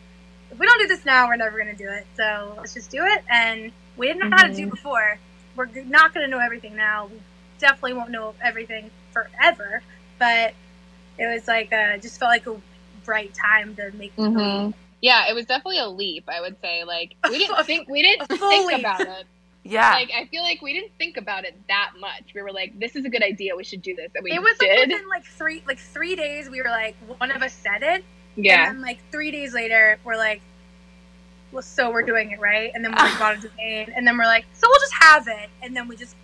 if 0.50 0.58
we 0.58 0.66
don't 0.66 0.80
do 0.80 0.86
this 0.88 1.04
now, 1.04 1.26
we're 1.26 1.36
never 1.36 1.58
going 1.58 1.74
to 1.74 1.82
do 1.82 1.88
it. 1.90 2.06
So 2.16 2.54
let's 2.58 2.74
just 2.74 2.90
do 2.90 3.02
it. 3.04 3.22
And 3.28 3.72
we 3.96 4.06
didn't 4.08 4.28
know 4.30 4.36
how 4.36 4.46
to 4.46 4.54
do 4.54 4.66
before. 4.68 5.18
We're 5.56 5.66
not 5.84 6.14
going 6.14 6.26
to 6.26 6.30
know 6.30 6.38
everything 6.40 6.76
now. 6.76 7.06
We 7.06 7.20
definitely 7.58 7.94
won't 7.94 8.10
know 8.10 8.34
everything 8.42 8.90
forever. 9.12 9.82
But 10.18 10.54
it 11.18 11.26
was 11.26 11.48
like, 11.48 11.72
uh, 11.72 11.96
just 11.98 12.18
felt 12.20 12.30
like 12.30 12.46
a 12.46 12.56
right 13.06 13.32
time 13.34 13.74
to 13.76 13.90
make 13.92 14.14
the 14.16 14.22
Mhm. 14.22 14.32
move. 14.64 14.74
Yeah, 15.00 15.28
it 15.28 15.34
was 15.34 15.44
definitely 15.46 15.78
a 15.80 15.88
leap. 15.88 16.28
I 16.28 16.40
would 16.40 16.60
say, 16.60 16.84
like 16.84 17.14
we 17.28 17.38
didn't 17.46 17.64
think 17.66 17.88
we 17.88 18.02
didn't 18.02 18.26
think 18.28 18.66
leap. 18.68 18.78
about 18.80 19.02
it. 19.02 19.26
Yeah. 19.64 19.92
Like 19.92 20.10
I 20.14 20.26
feel 20.26 20.42
like 20.42 20.60
we 20.60 20.74
didn't 20.74 20.92
think 20.98 21.16
about 21.16 21.44
it 21.44 21.56
that 21.68 21.92
much. 21.98 22.34
We 22.34 22.42
were 22.42 22.52
like, 22.52 22.78
"This 22.78 22.96
is 22.96 23.06
a 23.06 23.08
good 23.08 23.22
idea. 23.22 23.56
We 23.56 23.64
should 23.64 23.80
do 23.82 23.94
this," 23.96 24.10
and 24.14 24.22
we 24.22 24.30
It 24.32 24.40
was 24.42 24.54
like 24.60 24.78
within 24.78 25.08
like 25.08 25.24
three, 25.24 25.62
like 25.66 25.78
three 25.78 26.14
days. 26.14 26.50
We 26.50 26.60
were 26.60 26.68
like, 26.68 26.94
one 27.18 27.30
of 27.30 27.42
us 27.42 27.54
said 27.54 27.82
it, 27.82 28.04
yeah, 28.36 28.68
And 28.68 28.76
then 28.76 28.82
like 28.82 28.98
three 29.10 29.30
days 29.30 29.54
later, 29.54 29.98
we're 30.04 30.16
like, 30.16 30.42
well, 31.52 31.62
so 31.62 31.90
we're 31.90 32.02
doing 32.02 32.30
it 32.32 32.40
right. 32.40 32.70
And 32.74 32.84
then 32.84 32.92
we 32.92 32.98
like, 32.98 33.18
bought 33.18 33.38
a 33.38 33.48
domain, 33.48 33.92
and 33.96 34.06
then 34.06 34.18
we're 34.18 34.24
like, 34.26 34.44
so 34.52 34.66
we'll 34.68 34.80
just 34.80 34.94
have 35.00 35.28
it. 35.28 35.48
And 35.62 35.74
then 35.74 35.88
we 35.88 35.96
just 35.96 36.14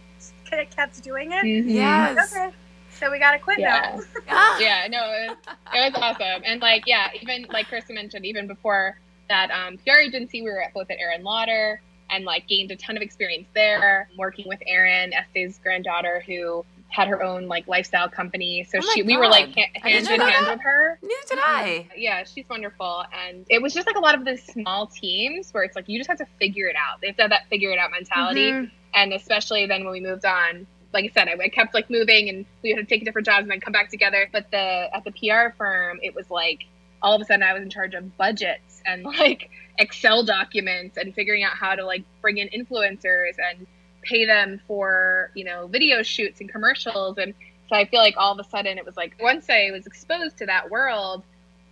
k- 0.51 0.69
kept 0.75 1.03
doing 1.03 1.33
it. 1.33 1.45
Mhm. 1.45 1.65
yes. 1.73 2.35
Okay, 2.35 2.51
so 2.93 3.11
we 3.11 3.19
gotta 3.19 3.39
quit 3.39 3.59
Yeah. 3.59 3.97
now. 4.27 4.35
Ah. 4.37 4.59
yeah, 4.59 4.87
no, 4.91 4.99
it 4.99 5.29
was, 5.31 5.37
it 5.75 5.93
was 5.95 6.03
awesome. 6.03 6.43
And 6.45 6.61
like, 6.61 6.83
yeah, 6.87 7.09
even 7.21 7.47
like 7.51 7.69
Kirsten 7.69 7.95
mentioned, 7.95 8.27
even 8.27 8.47
before 8.47 8.99
that 9.29 9.51
um, 9.51 9.79
PR 9.79 9.99
agency, 10.01 10.43
we 10.43 10.51
were 10.51 10.63
at 10.63 10.75
both 10.75 10.91
at 10.91 10.99
Aerin 10.99 11.23
Lauder 11.23 11.81
and 12.13 12.25
like 12.25 12.47
gained 12.49 12.71
a 12.71 12.77
ton 12.77 12.97
of 12.97 13.03
experience 13.03 13.49
there, 13.55 14.09
working 14.19 14.47
with 14.49 14.61
Aerin, 14.67 15.13
Estée's 15.13 15.59
granddaughter, 15.59 16.23
who 16.27 16.65
had 16.89 17.07
her 17.07 17.23
own 17.23 17.47
like 17.47 17.69
lifestyle 17.69 18.09
company. 18.09 18.65
So 18.65 18.79
Oh 18.83 18.91
she, 18.95 19.03
we 19.05 19.17
were 19.17 19.29
like 19.29 19.55
God. 19.55 19.65
ha- 19.77 19.89
hand 19.89 20.09
in 20.09 20.21
hand 20.21 20.47
that. 20.47 20.51
with 20.57 20.61
her. 20.63 20.99
Neither 21.03 21.15
did 21.29 21.39
I. 21.41 21.89
Yeah, 21.97 22.25
she's 22.25 22.49
wonderful. 22.49 23.05
And 23.27 23.47
it 23.49 23.63
was 23.63 23.73
just 23.73 23.87
like 23.87 23.95
a 23.97 24.01
lot 24.01 24.17
of 24.17 24.25
the 24.25 24.37
small 24.37 24.89
teams 24.89 25.53
where 25.53 25.63
it's 25.63 25.77
like 25.77 25.89
you 25.89 25.99
just 25.99 26.09
have 26.11 26.19
to 26.19 26.27
figure 26.41 26.67
it 26.67 26.75
out. 26.77 27.01
They 27.01 27.07
have 27.09 27.17
to 27.17 27.23
have 27.23 27.31
that 27.31 27.49
figure 27.49 27.71
it 27.71 27.79
out 27.79 27.91
mentality. 27.93 28.51
Mhm. 28.51 28.71
And 28.95 29.13
especially 29.13 29.67
then 29.67 29.85
when 29.85 29.93
we 29.93 30.01
moved 30.01 30.25
on, 30.25 30.67
like 30.93 31.05
I 31.05 31.09
said, 31.15 31.29
I, 31.29 31.45
I 31.45 31.49
kept 31.49 31.75
like 31.75 31.89
moving 31.91 32.29
and 32.29 32.45
we 32.65 32.71
had 32.71 32.79
to 32.79 32.85
take 32.85 33.05
different 33.05 33.25
jobs 33.27 33.43
and 33.43 33.51
then 33.53 33.61
come 33.61 33.73
back 33.73 33.89
together. 33.89 34.29
But 34.33 34.51
the 34.51 34.89
at 34.93 35.05
the 35.05 35.13
PR 35.13 35.55
firm, 35.57 36.01
it 36.03 36.13
was 36.17 36.29
like 36.29 36.65
all 37.03 37.15
of 37.15 37.21
a 37.23 37.25
sudden 37.25 37.45
I 37.45 37.53
was 37.53 37.63
in 37.63 37.71
charge 37.71 37.95
of 37.95 38.17
budgets 38.17 38.70
and 38.87 39.05
like 39.05 39.51
Excel 39.79 40.25
documents 40.25 40.97
and 40.97 41.15
figuring 41.15 41.43
out 41.43 41.53
how 41.53 41.75
to 41.75 41.85
like 41.85 42.05
bring 42.21 42.39
in 42.39 42.49
influencers 42.49 43.35
and 43.39 43.67
pay 44.03 44.27
them 44.27 44.61
for, 44.67 45.31
you 45.35 45.45
know, 45.45 45.67
video 45.67 46.03
shoots 46.03 46.41
and 46.41 46.51
commercials. 46.51 47.19
And 47.19 47.35
so 47.69 47.77
I 47.77 47.85
feel 47.87 48.01
like 48.01 48.15
all 48.17 48.33
of 48.33 48.45
a 48.45 48.49
sudden 48.49 48.79
it 48.79 48.85
was 48.85 48.97
like 48.97 49.15
once 49.21 49.49
I 49.49 49.71
was 49.73 49.87
exposed 49.87 50.39
to 50.39 50.47
that 50.47 50.71
world 50.71 51.23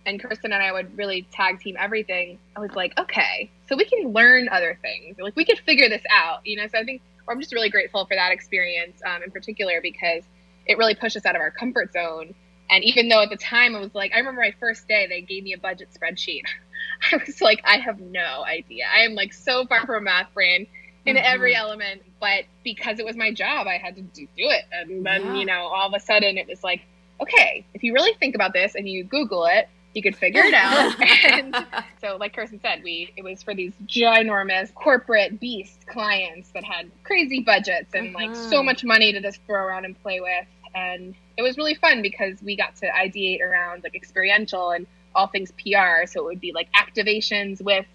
and 0.05 0.21
Kirsten 0.21 0.53
and 0.53 0.63
I 0.63 0.71
would 0.71 0.97
really 0.97 1.27
tag 1.31 1.59
team 1.59 1.75
everything, 1.77 2.39
I 2.55 2.61
was 2.61 2.71
like, 2.71 2.97
okay, 2.97 3.51
so 3.67 3.75
we 3.75 3.85
can 3.85 4.11
learn 4.11 4.49
other 4.49 4.77
things. 4.81 5.17
Like 5.19 5.35
we 5.35 5.45
could 5.45 5.59
figure 5.59 5.89
this 5.89 6.03
out, 6.11 6.45
you 6.45 6.57
know? 6.57 6.67
So 6.67 6.79
I 6.79 6.83
think 6.83 7.01
I'm 7.27 7.39
just 7.39 7.53
really 7.53 7.69
grateful 7.69 8.05
for 8.05 8.15
that 8.15 8.31
experience 8.31 9.01
um, 9.05 9.23
in 9.23 9.31
particular 9.31 9.81
because 9.81 10.23
it 10.65 10.77
really 10.77 10.95
pushed 10.95 11.17
us 11.17 11.25
out 11.25 11.35
of 11.35 11.41
our 11.41 11.51
comfort 11.51 11.93
zone. 11.93 12.33
And 12.71 12.83
even 12.83 13.09
though 13.09 13.21
at 13.23 13.29
the 13.29 13.37
time 13.37 13.75
it 13.75 13.79
was 13.79 13.93
like, 13.93 14.13
I 14.13 14.19
remember 14.19 14.41
my 14.41 14.53
first 14.59 14.87
day, 14.87 15.07
they 15.07 15.21
gave 15.21 15.43
me 15.43 15.53
a 15.53 15.57
budget 15.57 15.89
spreadsheet. 15.93 16.43
I 17.11 17.17
was 17.25 17.41
like, 17.41 17.61
I 17.65 17.77
have 17.77 17.99
no 17.99 18.43
idea. 18.45 18.85
I 18.93 19.01
am 19.01 19.15
like 19.15 19.33
so 19.33 19.65
far 19.65 19.85
from 19.85 19.95
a 19.95 20.01
math 20.01 20.33
brain 20.33 20.67
in 21.05 21.15
Mhm. 21.15 21.21
every 21.23 21.55
element, 21.55 22.01
but 22.19 22.43
because 22.63 22.99
it 22.99 23.05
was 23.05 23.15
my 23.15 23.31
job, 23.33 23.67
I 23.67 23.77
had 23.77 23.95
to 23.95 24.01
do, 24.01 24.23
do 24.37 24.49
it. 24.49 24.65
And 24.71 25.05
then, 25.05 25.21
Yeah. 25.23 25.33
you 25.39 25.45
know, 25.45 25.67
all 25.67 25.87
of 25.87 25.93
a 25.93 25.99
sudden 25.99 26.37
it 26.37 26.47
was 26.47 26.63
like, 26.63 26.81
okay, 27.21 27.65
if 27.73 27.83
you 27.83 27.93
really 27.93 28.13
think 28.19 28.35
about 28.35 28.53
this 28.53 28.75
and 28.75 28.87
you 28.87 29.03
Google 29.03 29.45
it, 29.45 29.69
you 29.95 30.03
could 30.03 30.15
figure 30.15 30.41
it 30.43 30.53
out. 30.53 30.93
and 31.31 31.55
so, 31.99 32.17
like 32.17 32.35
Kirsten 32.35 32.59
said, 32.61 32.83
we 32.83 33.11
it 33.17 33.23
was 33.23 33.41
for 33.41 33.55
these 33.55 33.73
ginormous 33.87 34.73
corporate 34.75 35.39
beast 35.39 35.87
clients 35.87 36.49
that 36.51 36.63
had 36.63 36.91
crazy 37.03 37.39
budgets 37.41 37.93
and 37.95 38.13
like 38.13 38.35
so 38.35 38.61
Mhm. 38.61 38.65
much 38.65 38.83
money 38.83 39.11
to 39.11 39.19
just 39.21 39.41
throw 39.45 39.61
around 39.63 39.85
and 39.85 39.99
play 40.03 40.19
with. 40.19 40.45
And 40.75 41.15
it 41.37 41.41
was 41.41 41.57
really 41.57 41.73
fun 41.73 42.01
because 42.03 42.41
we 42.43 42.55
got 42.55 42.75
to 42.77 42.87
ideate 42.87 43.41
around 43.41 43.83
like 43.83 43.95
experiential 43.95 44.69
and 44.71 44.85
all 45.15 45.27
things 45.27 45.51
PR. 45.51 46.05
So 46.05 46.21
it 46.21 46.25
would 46.25 46.41
be 46.41 46.51
like 46.53 46.69
activations 46.73 47.61
with, 47.61 47.85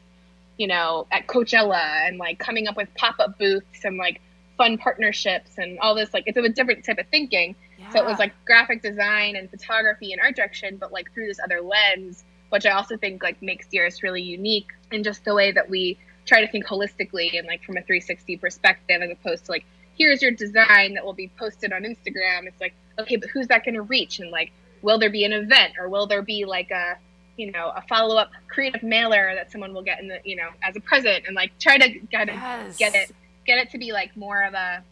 you 0.57 0.67
know, 0.67 1.07
at 1.11 1.27
Coachella 1.27 2.07
and 2.07 2.19
like 2.19 2.39
coming 2.39 2.67
up 2.67 2.77
with 2.77 2.89
pop 2.95 3.17
up 3.19 3.39
booths 3.39 3.85
and 3.85 3.97
like 3.97 4.21
fun 4.57 4.79
partnerships 4.79 5.59
and 5.59 5.79
all 5.81 5.95
this. 5.95 6.13
Like 6.13 6.25
it's 6.27 6.37
a 6.37 6.49
different 6.49 6.85
type 6.85 6.99
of 6.99 7.07
thinking. 7.09 7.55
So 7.93 7.99
it 7.99 8.07
was 8.07 8.19
like 8.19 8.33
graphic 8.47 8.83
design 8.83 9.37
and 9.37 9.51
photography 9.51 10.13
and 10.13 10.21
art 10.21 10.37
direction, 10.37 10.77
but 10.79 10.93
like 10.93 11.13
through 11.13 11.27
this 11.27 11.39
other 11.43 11.61
lens, 11.61 12.25
which 12.49 12.65
I 12.65 12.71
also 12.71 12.97
think 12.97 13.23
like 13.23 13.43
makes 13.43 13.67
Dearest 13.67 14.03
really 14.03 14.23
unique 14.23 14.69
in 14.91 15.03
just 15.03 15.25
the 15.25 15.35
way 15.35 15.53
that 15.53 15.69
we 15.69 15.99
try 16.25 16.41
to 16.41 16.51
think 16.51 16.67
holistically 16.67 17.39
and 17.39 17.47
like 17.47 17.63
from 17.63 17.77
a 17.77 17.83
360 17.83 18.39
perspective, 18.39 19.03
as 19.03 19.11
opposed 19.11 19.45
to 19.47 19.53
like 19.53 19.65
here's 19.97 20.23
your 20.23 20.31
design 20.31 20.95
that 20.95 21.05
will 21.05 21.13
be 21.13 21.31
posted 21.39 21.73
on 21.73 21.83
Instagram. 21.83 22.47
It's 22.47 22.61
like 22.61 22.75
okay, 22.99 23.17
but 23.17 23.29
who's 23.31 23.49
that 23.49 23.65
going 23.65 23.75
to 23.75 23.83
reach? 23.83 24.19
And 24.19 24.31
like, 24.31 24.53
will 24.85 24.99
there 24.99 25.11
be 25.11 25.25
an 25.25 25.33
event 25.33 25.73
or 25.81 25.89
will 25.89 26.07
there 26.07 26.23
be 26.23 26.45
like 26.45 26.71
a 26.71 26.97
you 27.37 27.51
know 27.51 27.73
a 27.75 27.83
follow 27.89 28.17
up 28.17 28.31
creative 28.49 28.83
mailer 28.83 29.35
that 29.35 29.51
someone 29.51 29.73
will 29.75 29.83
get 29.83 29.99
in 30.01 30.07
the 30.09 30.19
you 30.25 30.37
know 30.37 30.49
as 30.63 30.77
a 30.77 30.81
present 30.81 31.25
and 31.27 31.35
like 31.35 31.51
try 31.59 31.77
to 31.79 31.99
kind 32.13 32.31
of 32.31 32.37
Yes. 32.37 32.77
get 32.77 32.95
it 32.95 33.11
get 33.47 33.59
it 33.59 33.71
to 33.71 33.79
be 33.79 33.93
like 33.93 34.17
more 34.17 34.43
of 34.45 34.55
a 34.55 34.83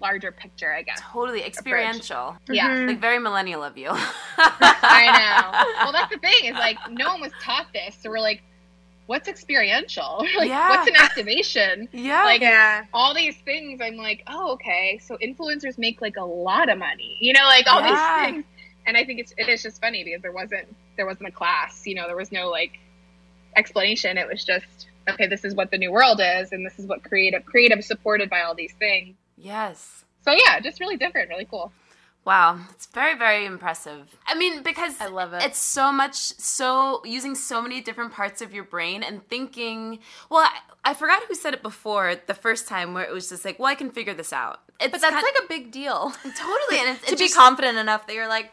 larger 0.00 0.32
picture, 0.32 0.72
I 0.72 0.80
guess. 0.80 0.98
Totally 1.12 1.42
experiential. 1.44 2.34
Yeah. 2.48 2.70
Mhm. 2.70 2.86
Like 2.88 3.00
very 3.00 3.18
millennial 3.18 3.62
of 3.62 3.76
you. 3.76 3.90
I 4.38 5.04
know. 5.18 5.74
Well, 5.84 5.92
that's 5.92 6.10
the 6.12 6.18
thing 6.18 6.44
is 6.46 6.54
like 6.54 6.78
no 6.90 7.08
one 7.08 7.20
was 7.20 7.32
taught 7.42 7.66
this, 7.74 7.96
so 8.00 8.08
we're 8.08 8.20
like, 8.20 8.42
what's 9.06 9.28
experiential? 9.28 10.24
like, 10.38 10.48
Yeah. 10.48 10.70
what's 10.70 10.88
an 10.88 10.96
activation? 10.96 11.88
Yeah. 11.92 12.24
Like 12.24 12.40
yeah. 12.40 12.84
all 12.94 13.12
these 13.14 13.36
things, 13.44 13.80
I'm 13.82 13.96
like, 13.96 14.22
oh, 14.26 14.52
okay. 14.52 14.98
So 15.02 15.18
influencers 15.22 15.76
make 15.78 16.00
like 16.00 16.16
a 16.16 16.24
lot 16.24 16.68
of 16.70 16.78
money, 16.78 17.18
you 17.20 17.32
know, 17.34 17.44
like 17.44 17.66
all 17.66 17.80
Yeah. 17.82 17.90
these 17.90 18.32
things. 18.34 18.44
And 18.86 18.96
I 18.96 19.04
think 19.04 19.20
it's 19.20 19.32
it 19.36 19.48
is 19.48 19.62
just 19.62 19.80
funny 19.80 20.02
because 20.04 20.22
there 20.22 20.32
wasn't 20.32 20.66
there 20.96 21.06
wasn't 21.06 21.28
a 21.28 21.32
class, 21.32 21.86
you 21.86 21.94
know, 21.94 22.06
there 22.06 22.16
was 22.16 22.32
no 22.32 22.48
like 22.48 22.78
explanation. 23.56 24.18
It 24.18 24.28
was 24.28 24.44
just 24.44 24.88
okay, 25.08 25.26
this 25.26 25.44
is 25.44 25.54
what 25.54 25.70
the 25.70 25.78
new 25.78 25.90
world 25.92 26.20
is, 26.22 26.52
and 26.52 26.64
this 26.64 26.78
is 26.78 26.86
what 26.86 27.02
creative 27.02 27.44
creative 27.44 27.84
supported 27.84 28.30
by 28.30 28.42
all 28.42 28.54
these 28.54 28.72
things. 28.78 29.16
yes. 29.36 30.04
So 30.22 30.32
yeah, 30.32 30.60
just 30.60 30.80
really 30.80 30.98
different, 30.98 31.30
really 31.30 31.46
cool. 31.46 31.72
Wow, 32.26 32.60
it's 32.72 32.84
very, 32.84 33.16
very 33.16 33.46
impressive. 33.46 34.14
I 34.26 34.34
mean, 34.34 34.62
because 34.62 35.00
I 35.00 35.06
love 35.06 35.32
it. 35.32 35.42
It's 35.42 35.58
so 35.58 35.90
much, 35.90 36.14
so 36.16 37.00
using 37.06 37.34
so 37.34 37.62
many 37.62 37.80
different 37.80 38.12
parts 38.12 38.42
of 38.42 38.52
your 38.52 38.64
brain 38.64 39.02
and 39.02 39.26
thinking. 39.28 40.00
Well, 40.28 40.40
I, 40.42 40.90
I 40.90 40.92
forgot 40.94 41.22
who 41.24 41.34
said 41.34 41.54
it 41.54 41.62
before 41.62 42.16
the 42.26 42.34
first 42.34 42.68
time, 42.68 42.92
where 42.92 43.04
it 43.04 43.12
was 43.12 43.30
just 43.30 43.46
like, 43.46 43.58
"Well, 43.58 43.68
I 43.68 43.74
can 43.74 43.90
figure 43.90 44.12
this 44.12 44.30
out." 44.34 44.60
It's 44.78 44.90
But 44.92 45.00
that's 45.00 45.14
kind- 45.14 45.24
like 45.24 45.42
a 45.42 45.48
big 45.48 45.72
deal. 45.72 46.10
totally, 46.22 46.80
and 46.80 46.88
it's, 46.98 47.06
to 47.06 47.12
it 47.14 47.18
be 47.18 47.24
just- 47.24 47.34
confident 47.36 47.78
enough 47.78 48.06
that 48.06 48.14
you're 48.14 48.28
like, 48.28 48.52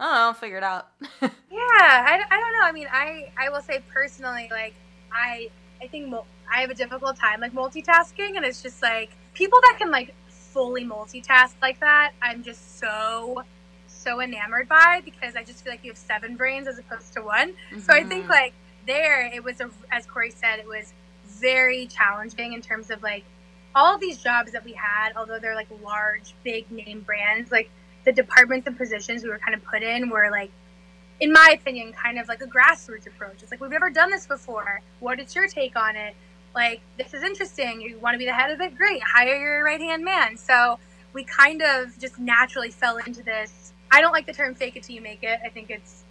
I 0.00 0.04
don't 0.04 0.14
know, 0.14 0.32
figure 0.38 0.58
it 0.58 0.62
out. 0.64 0.88
Yeah, 1.50 1.58
I, 2.06 2.22
I 2.30 2.40
don't 2.40 2.52
know. 2.52 2.64
I 2.64 2.72
mean, 2.72 2.88
I, 2.92 3.30
I 3.38 3.48
will 3.48 3.62
say 3.62 3.82
personally, 3.92 4.48
like, 4.50 4.74
I 5.12 5.48
I 5.82 5.86
think 5.86 6.08
mul- 6.08 6.26
I 6.54 6.60
have 6.60 6.70
a 6.70 6.74
difficult 6.74 7.16
time 7.16 7.40
like 7.40 7.52
multitasking, 7.52 8.36
and 8.36 8.44
it's 8.44 8.62
just 8.62 8.82
like 8.82 9.10
people 9.34 9.58
that 9.62 9.76
can 9.78 9.90
like 9.90 10.14
fully 10.28 10.84
multitask 10.84 11.54
like 11.62 11.80
that. 11.80 12.12
I'm 12.20 12.42
just 12.42 12.78
so 12.78 13.42
so 13.86 14.20
enamored 14.20 14.68
by 14.68 15.00
because 15.04 15.36
I 15.36 15.42
just 15.42 15.64
feel 15.64 15.72
like 15.72 15.82
you 15.84 15.90
have 15.90 15.98
seven 15.98 16.36
brains 16.36 16.68
as 16.68 16.78
opposed 16.78 17.12
to 17.14 17.22
one. 17.22 17.54
So 17.78 17.94
I 17.94 18.04
think 18.04 18.26
Mhm. 18.26 18.30
like 18.30 18.52
there 18.86 19.26
it 19.32 19.42
was 19.42 19.60
a, 19.60 19.70
as 19.90 20.04
Corey 20.06 20.30
said, 20.30 20.58
it 20.58 20.66
was 20.66 20.92
very 21.26 21.86
challenging 21.86 22.52
in 22.52 22.60
terms 22.60 22.90
of 22.90 23.02
like 23.02 23.24
all 23.74 23.94
of 23.94 24.00
these 24.00 24.18
jobs 24.18 24.52
that 24.52 24.64
we 24.64 24.72
had, 24.72 25.12
although 25.16 25.38
they're 25.38 25.54
like 25.54 25.68
large, 25.82 26.34
big 26.44 26.70
name 26.70 27.00
brands, 27.00 27.50
like 27.50 27.70
the 28.04 28.12
departments 28.12 28.66
and 28.66 28.76
positions 28.76 29.22
we 29.22 29.30
were 29.30 29.38
kind 29.38 29.54
of 29.54 29.64
put 29.64 29.82
in 29.82 30.10
were 30.10 30.30
like, 30.30 30.50
in 31.20 31.32
my 31.32 31.56
opinion, 31.58 31.92
kind 31.92 32.18
of 32.18 32.28
like 32.28 32.40
a 32.40 32.46
grassroots 32.46 33.06
approach. 33.06 33.42
It's 33.42 33.50
like 33.50 33.60
we've 33.60 33.70
never 33.70 33.90
done 33.90 34.10
this 34.10 34.26
before. 34.26 34.80
What 35.00 35.18
is 35.18 35.34
your 35.34 35.48
take 35.48 35.76
on 35.76 35.96
it? 35.96 36.14
Like 36.54 36.80
this 36.96 37.14
is 37.14 37.22
interesting. 37.22 37.80
You 37.80 37.98
want 37.98 38.14
to 38.14 38.18
be 38.18 38.24
the 38.24 38.32
head 38.32 38.50
of 38.50 38.60
it? 38.60 38.76
Great. 38.76 39.02
Hire 39.02 39.36
your 39.36 39.64
right 39.64 39.80
hand 39.80 40.04
man. 40.04 40.36
So 40.36 40.78
we 41.12 41.24
kind 41.24 41.62
of 41.62 41.98
just 41.98 42.18
naturally 42.18 42.70
fell 42.70 42.98
into 42.98 43.22
this. 43.22 43.72
I 43.90 44.00
don't 44.00 44.12
like 44.12 44.26
the 44.26 44.32
term 44.32 44.54
"fake 44.54 44.76
it 44.76 44.84
till 44.84 44.94
you 44.94 45.00
make 45.00 45.22
it." 45.22 45.40
I 45.44 45.48
think 45.48 45.70
it's 45.70 46.04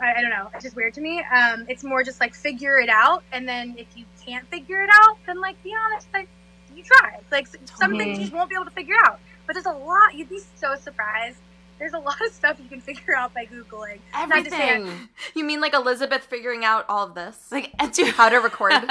I, 0.00 0.14
I 0.14 0.20
don't 0.20 0.30
know. 0.30 0.50
It's 0.54 0.64
just 0.64 0.76
weird 0.76 0.94
to 0.94 1.00
me. 1.00 1.22
Um, 1.34 1.66
it's 1.68 1.84
more 1.84 2.02
just 2.02 2.20
like 2.20 2.34
figure 2.34 2.78
it 2.78 2.88
out, 2.88 3.22
and 3.32 3.48
then 3.48 3.74
if 3.78 3.86
you 3.96 4.04
can't 4.24 4.46
figure 4.48 4.82
it 4.82 4.90
out, 4.92 5.18
then 5.26 5.40
like 5.40 5.62
be 5.62 5.74
honest, 5.74 6.08
like 6.12 6.28
you 6.74 6.82
tried. 6.82 7.20
Like 7.30 7.48
some 7.76 7.96
things 7.96 8.18
you 8.18 8.24
just 8.24 8.34
won't 8.34 8.48
be 8.48 8.56
able 8.56 8.64
to 8.64 8.70
figure 8.70 8.96
out. 9.04 9.20
But 9.46 9.54
there's 9.54 9.66
a 9.66 9.70
lot. 9.72 10.14
You'd 10.14 10.28
be 10.28 10.40
so 10.56 10.74
surprised. 10.76 11.38
There's 11.78 11.92
a 11.92 11.98
lot 11.98 12.20
of 12.24 12.32
stuff 12.32 12.58
you 12.62 12.68
can 12.68 12.80
figure 12.80 13.16
out 13.16 13.34
by 13.34 13.46
googling. 13.46 13.98
Not 14.14 14.44
to 14.44 14.50
say 14.50 14.70
everything. 14.70 15.08
You 15.34 15.44
mean 15.44 15.60
like 15.60 15.74
Elizabeth 15.74 16.22
figuring 16.24 16.64
out 16.64 16.84
all 16.88 17.06
of 17.08 17.14
this? 17.14 17.48
like 17.50 17.72
do 17.92 18.04
how 18.06 18.28
to 18.28 18.36
record? 18.38 18.72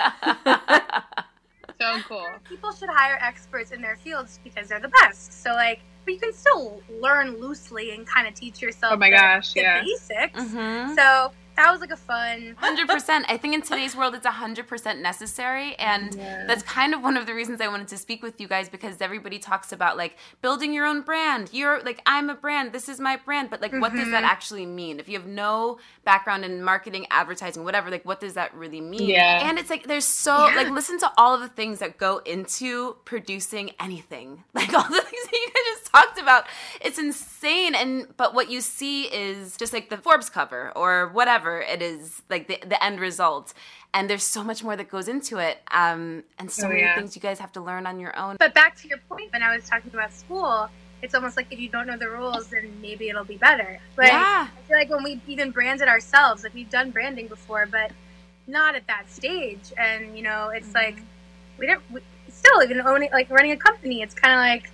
So 1.82 2.00
cool. 2.08 2.26
people 2.48 2.72
should 2.72 2.88
hire 2.90 3.18
experts 3.22 3.72
in 3.72 3.82
their 3.82 3.98
fields 3.98 4.40
because 4.44 4.70
they're 4.70 4.80
the 4.80 4.92
best. 5.02 5.44
So 5.44 5.52
like, 5.52 5.82
but 6.06 6.14
you 6.14 6.20
can 6.20 6.32
still 6.32 6.82
learn 7.02 7.42
loosely 7.42 7.92
and 7.94 8.08
kind 8.08 8.26
of 8.28 8.34
teach 8.36 8.62
yourself. 8.62 8.94
Oh 8.94 8.98
my 8.98 9.10
the- 9.10 9.18
gosh, 9.18 9.54
the 9.54 9.62
yeah. 9.62 9.82
basics. 9.84 10.40
Mhm. 10.40 10.96
So 10.96 11.34
that 11.56 11.72
was 11.72 11.82
like 11.82 11.92
a 11.92 11.98
fun. 11.98 12.56
Hundred 12.58 12.88
percent. 12.88 13.26
I 13.30 13.38
think 13.38 13.54
in 13.54 13.62
today's 13.62 13.96
world, 13.96 14.16
it's 14.16 14.26
hundred 14.26 14.68
percent 14.68 15.02
necessary, 15.02 15.76
and 15.76 16.14
Yeah. 16.16 16.46
that's 16.48 16.64
kind 16.64 16.94
of 16.94 17.02
one 17.02 17.18
of 17.18 17.26
the 17.26 17.34
reasons 17.34 17.62
I 17.62 17.68
wanted 17.68 17.88
to 17.90 17.98
speak 17.98 18.24
with 18.24 18.42
you 18.42 18.48
guys 18.48 18.70
because 18.70 19.02
everybody 19.02 19.40
talks 19.40 19.72
about 19.72 19.98
like 19.98 20.18
building 20.42 20.74
your 20.74 20.86
own 20.86 21.02
brand. 21.02 21.50
You're 21.52 21.82
like, 21.82 22.02
I'm 22.06 22.30
a 22.30 22.36
brand. 22.36 22.74
This 22.74 22.90
is 22.90 23.00
my 23.00 23.18
brand. 23.18 23.50
But 23.50 23.62
like, 23.62 23.74
what 23.74 23.94
does 23.94 24.10
that 24.10 24.24
mm-hmm. 24.24 24.26
actually 24.26 24.66
mean? 24.66 25.00
If 25.00 25.08
you 25.08 25.18
have 25.18 25.28
no 25.28 25.78
background 26.04 26.44
in 26.46 26.64
marketing, 26.64 27.06
advertising, 27.12 27.64
whatever, 27.64 27.92
like, 27.92 28.06
what 28.06 28.20
does 28.20 28.34
that 28.34 28.54
really 28.56 28.82
mean? 28.82 29.08
Yeah. 29.08 29.48
And 29.48 29.60
it's 29.60 29.70
like 29.70 29.88
there's 29.88 30.08
so 30.08 30.36
like 30.56 30.70
listen 30.70 31.00
to 31.00 31.12
all 31.18 31.36
of 31.36 31.42
the 31.42 31.50
things 31.50 31.80
that 31.80 31.98
go 31.98 32.18
into 32.20 32.98
producing 33.06 33.72
anything. 33.80 34.44
Like 34.64 34.74
all 34.74 34.84
the 34.84 35.02
things 35.02 35.26
that 35.26 35.34
you 35.34 35.48
guys 35.48 35.78
just 35.78 35.92
talked 35.92 36.20
about. 36.20 36.46
It's 36.80 36.98
insane. 36.98 37.76
And 37.76 38.08
but 38.16 38.34
what 38.34 38.50
you 38.50 38.62
see 38.62 39.04
is 39.04 39.58
just 39.58 39.74
like 39.74 39.90
the 39.90 39.98
Forbes 39.98 40.30
cover 40.30 40.72
or 40.74 41.10
whatever 41.10 41.43
it 41.60 41.82
is, 41.82 42.22
like 42.30 42.48
the 42.48 42.58
the 42.68 42.84
end 42.84 43.00
result. 43.00 43.54
And 43.96 44.10
there's 44.10 44.24
so 44.24 44.44
much 44.44 44.64
more 44.64 44.76
that 44.76 44.90
goes 44.90 45.08
into 45.08 45.38
it. 45.38 45.60
Um, 45.70 46.24
and 46.40 46.50
so 46.50 46.66
Oh, 46.66 46.70
many 46.70 46.82
yeah. 46.82 46.96
things 46.96 47.16
you 47.16 47.22
guys 47.22 47.38
have 47.38 47.52
to 47.52 47.62
learn 47.62 47.86
on 47.86 48.00
your 48.00 48.18
own. 48.18 48.38
But 48.40 48.56
back 48.56 48.76
to 48.82 48.88
your 48.88 48.98
point, 49.08 49.32
when 49.32 49.44
I 49.44 49.56
was 49.56 49.70
talking 49.70 49.92
about 49.94 50.12
school, 50.12 50.68
it's 51.04 51.14
almost 51.14 51.38
like 51.38 51.46
if 51.52 51.60
you 51.60 51.70
don't 51.70 51.86
know 51.86 51.98
the 51.98 52.10
rules, 52.10 52.48
then 52.48 52.74
maybe 52.82 53.10
it'll 53.10 53.24
be 53.24 53.38
better. 53.38 53.80
Like, 53.98 54.12
yeah. 54.12 54.48
I 54.58 54.68
feel 54.68 54.78
like 54.78 54.90
when 54.90 55.04
we 55.04 55.22
even 55.28 55.52
branded 55.52 55.88
ourselves, 55.88 56.44
like 56.44 56.56
we've 56.56 56.70
done 56.72 56.90
branding 56.90 57.28
before, 57.28 57.68
but 57.68 57.92
not 58.48 58.74
at 58.74 58.88
that 58.88 59.12
stage. 59.12 59.72
And 59.78 60.18
you 60.18 60.24
know, 60.24 60.50
it's 60.50 60.74
like 60.74 60.98
we 61.60 61.68
don't 61.68 61.84
we, 61.92 62.02
still 62.30 62.64
even 62.64 62.82
owning 62.82 63.12
like 63.12 63.30
running 63.30 63.52
a 63.52 63.58
company. 63.58 64.02
It's 64.02 64.16
kind 64.16 64.34
of 64.34 64.40
like 64.40 64.72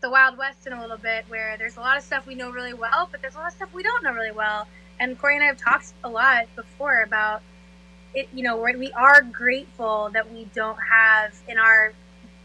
the 0.00 0.08
Wild 0.10 0.38
West 0.38 0.66
in 0.66 0.72
a 0.72 0.80
little 0.80 0.96
bit, 0.96 1.26
where 1.28 1.56
there's 1.58 1.76
a 1.76 1.80
lot 1.80 1.98
of 1.98 2.02
stuff 2.02 2.26
we 2.26 2.34
know 2.34 2.50
really 2.50 2.72
well, 2.74 3.08
but 3.10 3.20
there's 3.20 3.34
a 3.34 3.38
lot 3.38 3.48
of 3.48 3.54
stuff 3.54 3.74
we 3.74 3.82
don't 3.82 4.02
know 4.02 4.12
really 4.12 4.32
well. 4.32 4.66
And 5.00 5.18
Corey 5.18 5.36
and 5.36 5.44
I 5.44 5.46
have 5.48 5.58
talked 5.58 5.92
a 6.02 6.08
lot 6.08 6.46
before 6.56 7.02
about 7.02 7.42
it. 8.14 8.28
You 8.32 8.42
know, 8.42 8.56
we're, 8.56 8.74
grateful 9.32 10.10
that 10.12 10.32
we 10.32 10.46
don't 10.54 10.78
have 10.78 11.34
in 11.48 11.58
our 11.58 11.92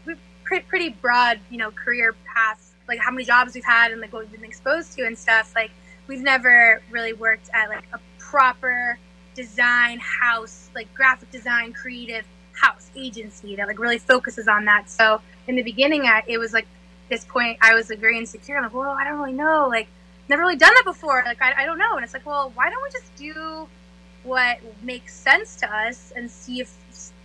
we- 0.06 0.16
pretty 0.44 0.90
broad, 0.90 1.40
you 1.50 1.58
know, 1.58 1.70
career 1.70 2.14
path, 2.34 2.74
like 2.88 2.98
how 2.98 3.10
many 3.10 3.24
jobs 3.24 3.54
we've 3.54 3.64
had 3.64 3.92
and 3.92 4.00
like 4.00 4.12
what 4.12 4.22
we've 4.22 4.32
been 4.32 4.44
exposed 4.44 4.92
to 4.94 5.06
and 5.06 5.16
stuff. 5.16 5.52
Like 5.54 5.70
we've 6.06 6.22
never 6.22 6.82
really 6.90 7.12
worked 7.12 7.48
at 7.52 7.68
like 7.68 7.84
a 7.92 8.00
proper 8.18 8.98
design 9.34 10.00
house, 10.00 10.70
like 10.74 10.92
graphic 10.94 11.30
design, 11.30 11.72
creative 11.72 12.24
house 12.52 12.90
agency 12.94 13.56
that 13.56 13.66
like 13.66 13.78
really 13.78 13.98
focuses 13.98 14.48
on 14.48 14.64
that. 14.66 14.90
So 14.90 15.20
in 15.46 15.56
the 15.56 15.62
beginning, 15.62 16.10
it 16.26 16.38
was 16.38 16.52
like 16.52 16.66
this 17.08 17.24
point, 17.24 17.58
I 17.60 17.74
was 17.74 17.90
like 17.90 17.98
very 17.98 18.18
insecure. 18.18 18.56
I'm 18.56 18.64
like, 18.64 18.74
well, 18.74 18.90
I 18.90 19.04
don't 19.04 19.18
really 19.18 19.32
know, 19.32 19.68
like 19.68 19.88
never 20.30 20.42
really 20.42 20.56
done 20.56 20.72
that 20.72 20.84
before. 20.84 21.22
Like 21.26 21.42
I, 21.42 21.62
I 21.62 21.66
don't 21.66 21.78
know. 21.78 21.96
And 21.96 22.04
it's 22.04 22.14
like, 22.14 22.24
well, 22.24 22.52
why 22.54 22.70
don't 22.70 22.82
we 22.82 22.90
just 22.90 23.14
do 23.16 23.68
what 24.22 24.58
makes 24.82 25.14
sense 25.14 25.56
to 25.56 25.70
us 25.70 26.12
and 26.16 26.30
see 26.30 26.60
if 26.60 26.74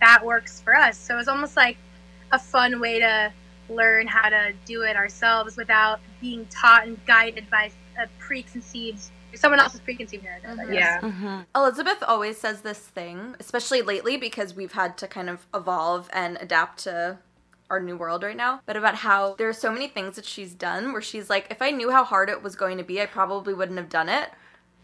that 0.00 0.22
works 0.24 0.60
for 0.60 0.74
us? 0.74 0.98
So 0.98 1.14
it 1.14 1.18
was 1.18 1.28
almost 1.28 1.56
like 1.56 1.78
a 2.32 2.38
fun 2.38 2.80
way 2.80 2.98
to 2.98 3.32
learn 3.70 4.06
how 4.06 4.28
to 4.28 4.52
do 4.64 4.82
it 4.82 4.96
ourselves 4.96 5.56
without 5.56 6.00
being 6.20 6.46
taught 6.46 6.86
and 6.86 7.04
guided 7.06 7.48
by 7.48 7.70
a 7.98 8.06
preconceived 8.18 9.00
someone 9.34 9.60
else's 9.60 9.80
preconceived 9.80 10.24
narrative. 10.24 10.58
I 10.58 10.64
guess. 10.64 10.74
Yeah. 10.74 11.00
Mm-hmm. 11.00 11.40
Elizabeth 11.54 12.02
always 12.06 12.38
says 12.38 12.62
this 12.62 12.78
thing, 12.78 13.36
especially 13.38 13.82
lately 13.82 14.16
because 14.16 14.54
we've 14.54 14.72
had 14.72 14.96
to 14.98 15.06
kind 15.06 15.28
of 15.28 15.46
evolve 15.54 16.08
and 16.12 16.38
adapt 16.40 16.84
to 16.84 17.18
our 17.70 17.80
new 17.80 17.96
world 17.96 18.22
right 18.22 18.36
now, 18.36 18.60
but 18.66 18.76
about 18.76 18.94
how 18.96 19.34
there 19.34 19.48
are 19.48 19.52
so 19.52 19.72
many 19.72 19.88
things 19.88 20.16
that 20.16 20.24
she's 20.24 20.54
done 20.54 20.92
where 20.92 21.02
she's 21.02 21.28
like, 21.28 21.46
if 21.50 21.60
I 21.60 21.70
knew 21.70 21.90
how 21.90 22.04
hard 22.04 22.28
it 22.28 22.42
was 22.42 22.56
going 22.56 22.78
to 22.78 22.84
be, 22.84 23.00
I 23.00 23.06
probably 23.06 23.54
wouldn't 23.54 23.78
have 23.78 23.88
done 23.88 24.08
it. 24.08 24.30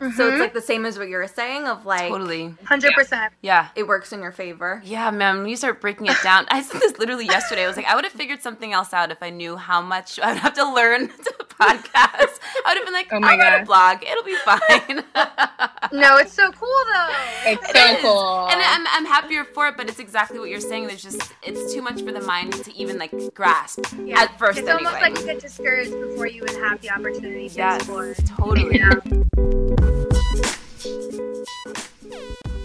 So 0.03 0.07
it's 0.09 0.18
mm-hmm. 0.18 0.41
like 0.41 0.53
the 0.53 0.61
same 0.61 0.85
as 0.85 0.99
what 0.99 1.09
you're 1.09 1.28
saying 1.28 1.68
of 1.68 1.87
like 1.87 2.09
Totally. 2.09 2.53
Hundred 2.64 2.93
percent. 2.95 3.33
Yeah. 3.41 3.68
it 3.76 3.87
works 3.87 4.12
in 4.12 4.20
your 4.20 4.33
favor. 4.33 4.83
Yeah, 4.85 5.12
man, 5.12 5.39
when 5.39 5.49
you 5.49 5.55
start 5.55 5.80
breaking 5.80 6.09
it 6.09 6.16
down, 6.24 6.47
I 6.49 6.61
said 6.62 6.80
this 6.80 6.99
literally 6.99 7.26
yesterday. 7.26 7.62
I 7.62 7.68
was 7.68 7.76
like, 7.76 7.87
I 7.87 7.95
would 7.95 8.03
have 8.03 8.12
figured 8.12 8.43
something 8.43 8.72
else 8.72 8.93
out 8.93 9.12
if 9.12 9.22
I 9.22 9.30
knew 9.30 9.57
how 9.57 9.80
much 9.80 10.18
I 10.18 10.33
would 10.33 10.41
have 10.41 10.55
to 10.55 10.68
learn 10.72 11.07
to 11.24 11.35
podcast. 11.49 11.95
I 11.95 12.62
would 12.66 12.76
have 12.78 12.85
been 12.85 12.93
like, 12.93 13.09
Oh 13.12 13.20
my 13.20 13.33
I'll 13.33 13.39
write 13.39 13.55
a 13.62 13.64
God. 13.64 13.66
blog. 13.66 14.03
It'll 14.03 14.24
be 14.24 14.35
fine. 14.45 15.05
No, 15.93 16.16
it's 16.16 16.32
so 16.32 16.51
cool 16.53 16.68
though. 16.93 17.09
It's 17.45 17.66
so 17.72 17.97
cool. 18.01 18.49
and 18.49 18.61
I'm, 18.62 18.86
I'm 18.93 19.05
happier 19.05 19.45
for 19.45 19.68
it, 19.68 19.76
but 19.76 19.88
it's 19.88 19.99
exactly 19.99 20.38
what 20.38 20.49
you're 20.49 20.61
saying. 20.61 20.86
There's 20.86 21.03
just, 21.03 21.32
it's 21.43 21.72
too 21.74 21.82
much 21.82 22.03
for 22.03 22.12
the 22.12 22.20
mind 22.22 22.53
to 22.55 22.74
even 22.74 22.99
like 22.99 23.12
grasp 23.34 23.84
Yeah. 24.05 24.20
at 24.22 24.38
first 24.38 24.59
it's 24.59 24.68
anyway. 24.68 24.86
almost 24.86 25.03
like 25.03 25.18
you 25.18 25.26
get 25.26 25.40
discouraged 25.40 25.90
before 25.93 26.26
you 26.26 26.43
even 26.45 26.61
have 26.62 26.80
the 26.80 26.90
opportunity 26.90 27.49
to 27.51 27.55
yes, 27.57 27.76
explore. 27.80 28.14
totally. 28.14 28.78
Yeah. 28.78 28.90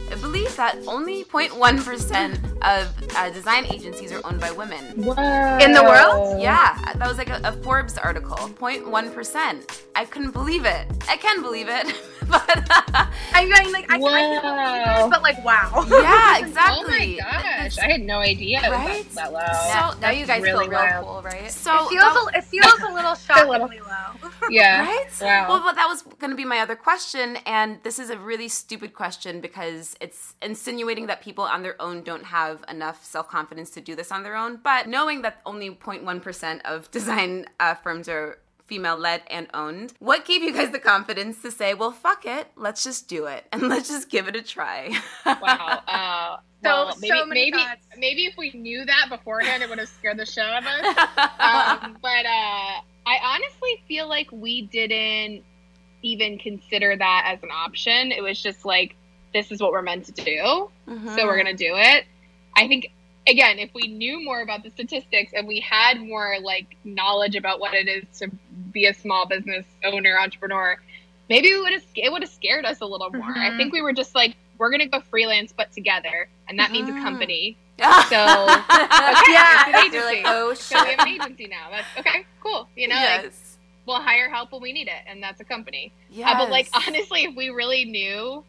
I 0.10 0.16
believe 0.22 0.56
that 0.56 0.78
only 0.88 1.24
0.1% 1.26 2.47
of 2.62 2.94
uh, 3.16 3.30
design 3.32 3.66
agencies 3.72 4.12
are 4.12 4.22
owned 4.26 4.40
by 4.40 4.52
women. 4.52 4.84
Whoa. 5.04 5.58
In 5.60 5.72
the 5.74 5.84
world? 5.84 6.42
Yeah, 6.42 6.78
that 6.96 7.08
was 7.08 7.18
like 7.18 7.30
a, 7.30 7.40
a 7.44 7.52
Forbes 7.64 7.98
article. 7.98 8.36
0.1%. 8.38 9.82
I 9.96 10.06
couldn't 10.06 10.32
believe 10.32 10.66
it. 10.66 10.88
I 11.10 11.18
can 11.18 11.42
believe 11.42 11.68
it. 11.70 11.86
but 12.28 12.44
I 13.34 13.46
mean, 13.46 13.72
like 13.72 13.86
I 13.92 13.98
can, 14.00 14.08
I 14.08 14.22
can 14.22 14.44
Wow. 14.44 14.74
believe 14.98 15.06
it, 15.06 15.10
but 15.12 15.22
like 15.22 15.46
wow. 15.46 15.86
yeah, 15.90 16.40
exactly. 16.46 17.20
Oh 17.22 17.26
my 17.26 17.42
gosh, 17.60 17.78
I 17.80 17.90
had 17.92 18.02
no 18.02 18.20
idea 18.20 18.60
it 18.64 18.70
was 18.70 18.78
Right? 18.80 19.10
that, 19.16 19.32
low. 19.32 19.40
Now, 19.40 19.92
So 19.92 20.00
now 20.00 20.10
you 20.12 20.26
guys 20.26 20.42
really 20.44 20.66
feel 20.66 20.72
real 20.72 20.80
wild. 20.82 21.06
cool, 21.06 21.22
right? 21.24 21.50
So 21.50 21.74
It 21.86 21.90
feels 21.90 22.18
a, 22.34 22.38
it 22.38 22.44
feels 22.44 22.80
a 22.82 22.94
little 22.94 23.16
shockingly 23.28 23.80
low. 23.80 24.30
yeah. 24.50 24.82
right? 24.82 25.08
Wow. 25.22 25.46
Well, 25.50 25.62
but 25.64 25.76
that 25.76 25.88
was 25.88 26.02
going 26.20 26.32
to 26.32 26.36
be 26.38 26.46
my 26.46 26.60
other 26.60 26.76
question, 26.76 27.38
and 27.46 27.80
this 27.84 27.98
is 27.98 28.10
a 28.10 28.18
really 28.18 28.50
stupid 28.50 28.94
question 28.94 29.40
because 29.42 29.96
it's 30.02 30.36
insinuating 30.42 31.08
that 31.08 31.22
people 31.22 31.44
on 31.46 31.64
their 31.64 31.82
own 31.82 32.04
don't 32.04 32.26
have 32.26 32.47
enough 32.70 33.04
self 33.04 33.28
confidence 33.30 33.70
to 33.72 33.82
do 33.82 33.96
this 33.96 34.12
on 34.12 34.24
their 34.24 34.36
own. 34.36 34.60
But 34.64 34.88
knowing 34.88 35.22
that 35.24 35.42
only 35.46 35.70
0.1% 35.70 36.62
of 36.64 36.90
design 36.98 37.46
uh, 37.60 37.76
firms 37.76 38.08
are 38.10 38.40
female 38.66 38.98
led 38.98 39.22
and 39.30 39.48
owned, 39.54 39.94
what 40.00 40.26
gave 40.26 40.44
you 40.44 40.54
guys 40.54 40.72
the 40.72 40.80
confidence 40.80 41.42
to 41.42 41.52
say, 41.52 41.74
well, 41.74 41.92
fuck 41.92 42.26
it, 42.26 42.48
let's 42.58 42.84
just 42.84 43.08
do 43.08 43.26
it 43.26 43.46
and 43.54 43.62
let's 43.70 43.88
just 43.88 44.10
give 44.10 44.28
it 44.28 44.36
a 44.36 44.42
try? 44.42 44.92
wow. 45.26 45.82
Uh, 45.88 46.38
So- 46.64 46.70
well, 46.86 46.92
so 46.94 46.98
maybe 47.02 47.14
many 47.28 47.30
maybe 47.52 47.58
thoughts. 47.64 47.86
maybe 48.00 48.26
if 48.26 48.34
we 48.36 48.52
knew 48.52 48.84
that 48.84 49.06
beforehand, 49.10 49.62
it 49.62 49.70
would 49.70 49.78
have 49.78 49.88
scared 49.90 50.18
the 50.18 50.26
shit 50.26 50.44
out 50.44 50.64
of 50.64 50.66
us. 50.66 50.98
um, 51.40 51.98
but 52.02 52.26
uh, 52.26 52.82
I 53.06 53.20
honestly 53.24 53.84
feel 53.88 54.10
like 54.10 54.28
we 54.32 54.64
didn't 54.64 55.44
even 56.02 56.40
consider 56.40 56.98
that 56.98 57.24
as 57.32 57.44
an 57.44 57.50
option. 57.54 58.12
It 58.12 58.24
was 58.24 58.42
just 58.42 58.66
like, 58.66 58.96
this 59.36 59.52
is 59.52 59.62
what 59.62 59.72
we're 59.72 59.84
meant 59.84 60.06
to 60.06 60.12
do, 60.14 60.72
Mhm. 60.90 61.16
so 61.16 61.28
we're 61.28 61.38
gonna 61.38 61.54
do 61.54 61.74
it. 61.76 62.06
I 62.58 62.68
think 62.68 62.92
again, 63.28 63.60
if 63.60 63.70
we 63.74 63.88
knew 63.88 64.24
more 64.24 64.42
about 64.42 64.64
the 64.64 64.70
statistics 64.72 65.34
and 65.36 65.48
we 65.48 65.60
had 65.60 66.00
more 66.02 66.38
like 66.42 66.76
knowledge 66.84 67.36
about 67.36 67.60
what 67.60 67.74
it 67.74 67.88
is 67.88 68.04
to 68.20 68.30
be 68.72 68.86
a 68.86 68.94
small 68.94 69.28
business 69.28 69.66
owner 69.86 70.18
entrepreneur, 70.20 70.78
maybe 71.30 71.50
we 71.54 71.60
would 71.62 71.74
have 71.74 71.84
it 71.96 72.12
would 72.12 72.22
have 72.24 72.32
scared 72.32 72.66
us 72.66 72.82
a 72.82 72.86
little 72.86 73.12
more. 73.12 73.38
I 73.38 73.52
Mhm. 73.52 73.58
think 73.58 73.74
we 73.74 73.82
were 73.82 73.94
just 73.94 74.16
like, 74.16 74.36
we're 74.58 74.72
gonna 74.72 74.88
go 74.88 75.00
freelance, 75.02 75.54
but 75.56 75.72
together, 75.72 76.28
and 76.50 76.58
that 76.60 76.72
means 76.72 76.90
a 76.90 76.94
Mhm. 76.94 77.04
company. 77.04 77.58
So, 77.78 77.86
Yeah. 78.18 79.70
it's 79.78 79.88
an 79.88 79.94
You're 79.94 80.06
like, 80.06 80.24
oh 80.26 80.54
So 80.56 80.84
we 80.84 80.90
have 80.92 81.00
an 81.02 81.08
agency 81.10 81.48
now. 81.48 81.70
That's 81.70 81.88
okay, 82.00 82.26
cool. 82.42 82.68
You 82.76 82.88
know, 82.88 82.96
like, 82.96 83.32
we'll 83.86 84.02
hire 84.02 84.30
help 84.30 84.52
when 84.52 84.62
we 84.62 84.74
need 84.74 84.88
it, 84.88 85.04
and 85.06 85.22
that's 85.22 85.40
a 85.42 85.44
company. 85.46 85.92
Yes. 86.10 86.30
Uh, 86.32 86.38
but 86.40 86.50
like 86.50 86.70
honestly, 86.74 87.26
if 87.26 87.36
we 87.36 87.50
really 87.50 87.86
knew, 87.86 88.44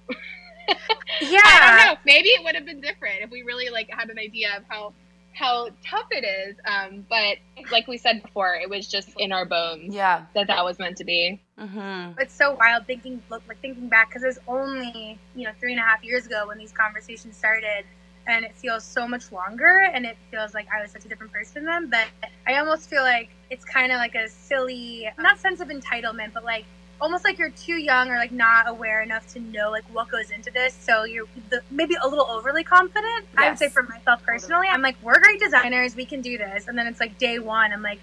Yeah. 1.20 1.40
I 1.44 1.76
don't 1.84 1.94
know. 1.94 2.00
Maybe 2.04 2.28
it 2.28 2.44
would 2.44 2.54
have 2.54 2.64
been 2.66 2.80
different 2.80 3.16
if 3.22 3.30
we 3.30 3.42
really 3.42 3.70
like 3.70 3.88
had 3.90 4.10
an 4.10 4.18
idea 4.18 4.56
of 4.56 4.62
how 4.68 4.92
how 5.32 5.68
tough 5.88 6.06
it 6.10 6.24
is. 6.24 6.56
Um, 6.64 7.06
but 7.08 7.36
like 7.70 7.86
we 7.86 7.96
said 7.96 8.22
before, 8.22 8.54
it 8.54 8.68
was 8.68 8.88
just 8.88 9.10
in 9.18 9.30
our 9.32 9.44
bones 9.44 9.94
Yeah. 9.94 10.24
that 10.34 10.48
that 10.48 10.64
was 10.64 10.78
meant 10.80 10.96
to 10.98 11.04
be. 11.04 11.40
Mm-hmm. 11.58 12.18
It's 12.20 12.34
so 12.34 12.54
wild 12.54 12.86
thinking 12.86 13.22
look 13.30 13.42
like 13.48 13.60
thinking 13.60 13.88
back 13.88 14.08
because 14.08 14.22
it 14.24 14.26
was 14.26 14.38
only 14.48 15.18
you 15.34 15.44
know 15.44 15.52
three 15.60 15.72
and 15.72 15.80
a 15.80 15.84
half 15.84 16.02
years 16.04 16.26
ago 16.26 16.44
when 16.48 16.58
these 16.58 16.72
conversations 16.72 17.36
started, 17.36 17.84
and 18.26 18.44
it 18.44 18.56
feels 18.56 18.84
so 18.84 19.06
much 19.08 19.30
longer, 19.32 19.88
and 19.92 20.04
it 20.04 20.16
feels 20.30 20.54
like 20.54 20.66
I 20.76 20.82
was 20.82 20.90
such 20.90 21.04
a 21.04 21.08
different 21.08 21.32
person 21.32 21.64
then. 21.64 21.88
But 21.88 22.06
I 22.46 22.58
almost 22.58 22.90
feel 22.90 23.02
like 23.02 23.30
it's 23.50 23.64
kind 23.64 23.92
of 23.92 23.98
like 23.98 24.14
a 24.16 24.28
silly, 24.28 25.08
not 25.18 25.38
sense 25.38 25.60
of 25.60 25.68
entitlement, 25.68 26.32
but 26.34 26.44
like 26.44 26.64
almost 27.00 27.24
like 27.24 27.38
you're 27.38 27.50
too 27.50 27.74
young 27.76 28.10
or 28.10 28.16
like 28.16 28.32
not 28.32 28.68
aware 28.68 29.02
enough 29.02 29.26
to 29.34 29.40
know 29.40 29.70
like 29.70 29.84
what 29.92 30.08
goes 30.08 30.30
into 30.30 30.50
this. 30.50 30.74
So 30.74 31.04
you're 31.04 31.26
the, 31.50 31.62
maybe 31.70 31.94
a 32.02 32.06
little 32.08 32.26
overly 32.26 32.64
confident. 32.64 33.26
I 33.36 33.48
would 33.50 33.58
say 33.58 33.68
for 33.68 33.82
myself 33.82 34.22
personally, 34.24 34.68
I'm 34.68 34.82
like 34.82 34.96
we're 35.02 35.18
great 35.20 35.40
designers, 35.40 35.94
we 35.96 36.04
can 36.04 36.20
do 36.20 36.36
this, 36.38 36.68
and 36.68 36.76
then 36.76 36.86
it's 36.86 37.00
like 37.00 37.18
day 37.18 37.38
one, 37.38 37.72
I'm 37.72 37.82
like. 37.82 38.00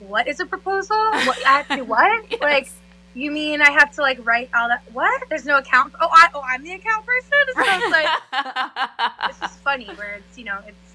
What 0.00 0.28
is 0.28 0.40
a 0.40 0.44
proposal? 0.44 0.96
What 0.96 1.46
I 1.46 1.50
have 1.58 1.68
to 1.68 1.76
do 1.76 1.84
what? 1.84 2.24
Yes. 2.30 2.40
Like 2.42 2.68
you 3.14 3.30
mean 3.30 3.62
I 3.62 3.70
have 3.70 3.94
to 3.94 4.02
like 4.02 4.18
write 4.26 4.50
all 4.54 4.68
that? 4.68 4.82
What? 4.92 5.22
There's 5.30 5.46
no 5.46 5.58
account. 5.58 5.94
Oh, 6.00 6.08
I 6.10 6.28
oh 6.34 6.42
I'm 6.44 6.62
the 6.62 6.72
account 6.72 7.06
person. 7.06 7.30
So 7.54 7.62
it's 7.64 7.90
like 7.90 8.08
it's 9.30 9.38
just 9.40 9.58
funny 9.60 9.86
where 9.94 10.14
it's 10.16 10.36
you 10.36 10.44
know 10.44 10.58
it's 10.66 10.94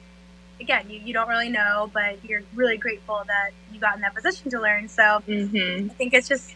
again 0.60 0.90
you, 0.90 1.00
you 1.00 1.14
don't 1.14 1.30
really 1.30 1.50
know, 1.50 1.90
but 1.94 2.24
you're 2.24 2.44
really 2.54 2.78
grateful 2.78 3.24
that 3.26 3.52
you 3.74 3.80
got 3.80 3.96
in 3.96 4.02
that 4.02 4.14
position 4.14 4.52
to 4.52 4.60
learn. 4.60 4.90
So 4.90 5.24
Mm-hmm. 5.28 5.90
I 5.90 5.94
think 5.94 6.14
it's 6.14 6.28
just 6.28 6.54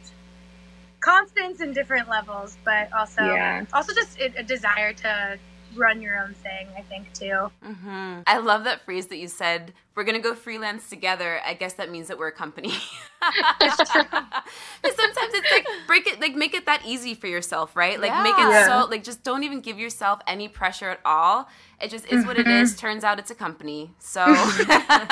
confidence 1.03 1.59
in 1.61 1.73
different 1.73 2.07
levels, 2.09 2.57
but 2.63 2.91
also 2.93 3.21
Yeah. 3.23 3.65
also 3.73 3.93
just 3.93 4.17
a, 4.19 4.33
a 4.39 4.43
desire 4.43 4.93
to 4.93 5.37
run 5.75 6.01
your 6.03 6.15
own 6.23 6.33
thing. 6.35 6.67
I 6.77 6.81
think 6.83 7.11
too. 7.13 7.49
hmm 7.63 8.19
I 8.27 8.37
love 8.37 8.63
that 8.65 8.85
phrase 8.85 9.07
that 9.07 9.17
you 9.17 9.27
said. 9.27 9.73
We're 9.95 10.03
gonna 10.03 10.19
go 10.19 10.35
freelance 10.35 10.87
together. 10.89 11.39
I 11.45 11.55
guess 11.55 11.73
that 11.73 11.89
means 11.91 12.07
that 12.09 12.17
we're 12.19 12.27
a 12.27 12.31
company. 12.31 12.73
Because 13.19 13.77
sometimes 13.89 15.33
it's 15.33 15.51
like 15.51 15.65
break 15.87 16.05
it, 16.07 16.19
like 16.21 16.35
make 16.35 16.53
it 16.53 16.65
that 16.67 16.83
easy 16.85 17.13
for 17.15 17.27
yourself, 17.27 17.75
right? 17.75 17.99
Like 17.99 18.11
make 18.23 18.33
it 18.37 18.49
Yeah. 18.51 18.65
so, 18.83 18.87
like 18.89 19.03
just 19.03 19.23
don't 19.23 19.43
even 19.43 19.61
give 19.61 19.79
yourself 19.79 20.19
any 20.27 20.47
pressure 20.47 20.89
at 20.89 20.99
all. 21.05 21.47
It 21.81 21.89
just 21.89 22.05
is 22.11 22.25
what 22.25 22.37
it 22.37 22.47
is. 22.47 22.75
Turns 22.75 23.03
out 23.03 23.17
it's 23.19 23.31
a 23.31 23.35
company. 23.35 23.91
So, 23.99 24.25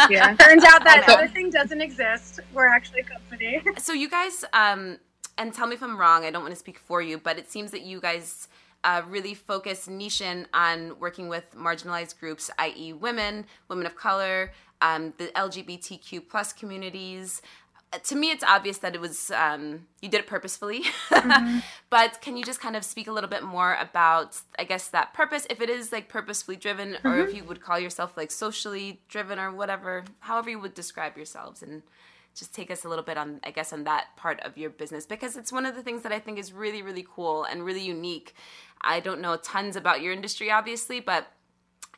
Yeah. 0.09 0.35
Turns 0.35 0.63
out 0.63 0.83
that 0.83 1.03
So- 1.07 1.13
other 1.15 1.27
thing 1.27 1.49
doesn't 1.49 1.81
exist. 1.81 2.39
We're 2.53 2.67
actually 2.67 3.01
a 3.01 3.03
company. 3.05 3.61
so 3.79 3.93
you 3.93 4.09
guys, 4.09 4.45
um, 4.53 4.97
and 5.41 5.53
tell 5.53 5.67
me 5.67 5.75
if 5.75 5.83
I'm 5.83 5.97
wrong. 5.97 6.23
I 6.25 6.31
don't 6.31 6.43
want 6.43 6.53
to 6.53 6.59
speak 6.59 6.77
for 6.79 7.01
you, 7.01 7.17
but 7.17 7.37
it 7.37 7.51
seems 7.51 7.71
that 7.71 7.81
you 7.81 7.99
guys 7.99 8.47
uh, 8.83 9.01
really 9.07 9.33
focus 9.33 9.87
niche 9.87 10.21
in 10.21 10.47
on 10.53 10.99
working 10.99 11.27
with 11.27 11.55
marginalized 11.55 12.19
groups, 12.19 12.49
i.e., 12.59 12.93
women, 12.93 13.45
women 13.67 13.85
of 13.85 13.95
color, 13.95 14.51
um, 14.81 15.13
the 15.17 15.27
LGBTQ 15.27 16.27
plus 16.29 16.53
communities. 16.53 17.41
Uh, 17.93 17.99
To 18.03 18.15
me, 18.15 18.31
it's 18.31 18.43
obvious 18.43 18.77
that 18.79 18.95
it 18.95 19.01
was 19.01 19.31
um, 19.31 19.87
you 20.01 20.09
did 20.09 20.21
it 20.21 20.27
purposefully. 20.27 20.83
but 21.89 22.21
can 22.21 22.37
you 22.37 22.43
just 22.43 22.59
kind 22.59 22.75
of 22.75 22.83
speak 22.83 23.07
a 23.07 23.11
little 23.11 23.29
bit 23.29 23.43
more 23.43 23.75
about, 23.79 24.39
I 24.57 24.63
guess, 24.63 24.87
that 24.89 25.13
purpose? 25.13 25.45
If 25.49 25.61
it 25.61 25.69
is 25.69 25.91
like 25.91 26.07
purposefully 26.07 26.57
driven, 26.57 26.97
or 27.03 27.19
if 27.19 27.33
you 27.35 27.43
would 27.43 27.61
call 27.61 27.79
yourself 27.79 28.15
like 28.17 28.31
socially 28.31 29.01
driven, 29.09 29.37
or 29.39 29.51
whatever, 29.51 30.05
however 30.21 30.49
you 30.49 30.59
would 30.59 30.73
describe 30.73 31.17
yourselves, 31.17 31.61
and 31.61 31.83
just 32.35 32.53
take 32.53 32.71
us 32.71 32.85
a 32.85 32.89
little 32.89 33.03
bit 33.03 33.17
on 33.17 33.39
i 33.43 33.51
guess 33.51 33.73
on 33.73 33.83
that 33.83 34.07
part 34.15 34.39
of 34.41 34.57
your 34.57 34.69
business 34.69 35.05
because 35.05 35.35
it's 35.35 35.51
one 35.51 35.65
of 35.65 35.75
the 35.75 35.83
things 35.83 36.03
that 36.03 36.11
i 36.11 36.19
think 36.19 36.37
is 36.37 36.53
really 36.53 36.81
really 36.81 37.05
cool 37.15 37.43
and 37.43 37.65
really 37.65 37.81
unique. 37.81 38.33
I 38.83 38.99
don't 38.99 39.21
know 39.21 39.37
tons 39.37 39.75
about 39.75 40.01
your 40.01 40.11
industry 40.11 40.49
obviously 40.49 40.99
but 40.99 41.27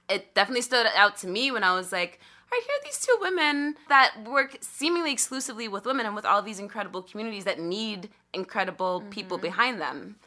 it 0.09 0.35
definitely 0.35 0.63
stood 0.63 0.85
out 0.95 1.15
to 1.17 1.27
me 1.27 1.51
when 1.51 1.63
i 1.63 1.75
was 1.75 1.91
like 1.91 2.19
I 2.51 2.61
hear 2.67 2.75
these 2.83 2.99
two 2.99 3.17
women 3.19 3.75
that 3.89 4.13
work 4.29 4.57
seemingly 4.61 5.11
exclusively 5.11 5.67
with 5.67 5.87
women 5.87 6.05
and 6.05 6.13
with 6.13 6.23
all 6.23 6.43
these 6.43 6.59
incredible 6.59 7.01
communities 7.01 7.45
that 7.45 7.59
need 7.59 8.09
incredible 8.31 9.01
people 9.09 9.37
mm-hmm. 9.37 9.47
behind 9.47 9.81
them 9.81 10.17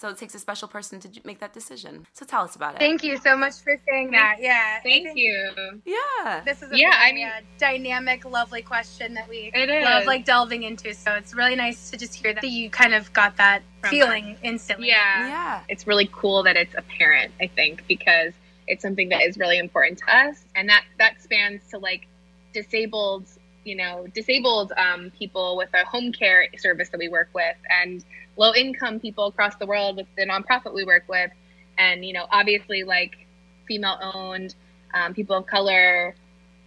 so 0.00 0.08
it 0.08 0.16
takes 0.16 0.34
a 0.34 0.38
special 0.38 0.66
person 0.66 0.98
to 0.98 1.08
make 1.24 1.38
that 1.40 1.52
decision 1.52 2.06
so 2.14 2.24
tell 2.24 2.42
us 2.42 2.56
about 2.56 2.74
it 2.74 2.78
Thank 2.78 3.04
you 3.04 3.18
so 3.18 3.36
much 3.36 3.56
for 3.64 3.78
saying 3.86 4.10
that. 4.12 4.36
Yeah. 4.40 4.80
Thank 4.82 5.04
think 5.08 5.18
you. 5.18 5.82
yeah 5.84 6.40
This 6.44 6.62
is 6.62 6.72
a 6.72 6.78
Yeah, 6.78 6.92
I 6.96 7.12
mean- 7.12 7.26
uh, 7.28 7.40
dynamic, 7.58 8.24
lovely 8.24 8.62
question 8.62 9.12
that 9.14 9.28
we 9.28 9.50
It 9.54 9.68
is. 9.68 9.84
love 9.84 10.06
like 10.06 10.24
delving 10.24 10.62
into. 10.62 10.94
So 10.94 11.12
it's 11.14 11.34
really 11.34 11.56
nice 11.56 11.90
to 11.90 11.98
just 11.98 12.14
hear 12.14 12.32
that 12.32 12.48
you 12.48 12.70
kind 12.70 12.94
of 12.94 13.12
got 13.12 13.36
that 13.36 13.62
From 13.82 13.90
feeling 13.90 14.36
instantly. 14.42 14.88
Yeah. 14.88 15.26
yeah 15.28 15.60
It's 15.68 15.86
really 15.86 16.08
cool 16.12 16.42
that 16.44 16.56
it's 16.56 16.74
apparent, 16.74 17.32
I 17.40 17.48
think, 17.48 17.86
because 17.86 18.32
it's 18.66 18.82
something 18.82 19.08
that 19.10 19.22
is 19.22 19.36
really 19.36 19.58
important 19.58 19.98
to 19.98 20.16
us. 20.16 20.44
And 20.56 20.68
that, 20.70 20.84
that 20.98 21.20
spans 21.20 21.60
to 21.72 21.78
like 21.78 22.06
disabled, 22.54 23.26
you 23.64 23.76
know, 23.76 24.06
disabled 24.14 24.72
um, 24.76 25.10
people 25.18 25.56
with 25.56 25.68
a 25.74 25.84
home 25.84 26.12
care 26.12 26.46
service 26.56 26.88
that 26.90 26.98
we 26.98 27.08
work 27.08 27.28
with 27.34 27.56
and 27.68 28.04
low 28.36 28.54
income 28.54 29.00
people 29.00 29.26
across 29.26 29.56
the 29.56 29.66
world 29.66 29.96
with 29.96 30.06
the 30.16 30.26
nonprofit 30.26 30.74
we 30.74 30.84
work 30.84 31.04
with. 31.08 31.30
And, 31.78 32.04
you 32.04 32.12
know, 32.12 32.26
obviously 32.30 32.84
like 32.84 33.26
female 33.66 33.98
owned, 34.02 34.54
um, 34.94 35.14
people 35.14 35.36
of 35.36 35.46
color, 35.46 36.14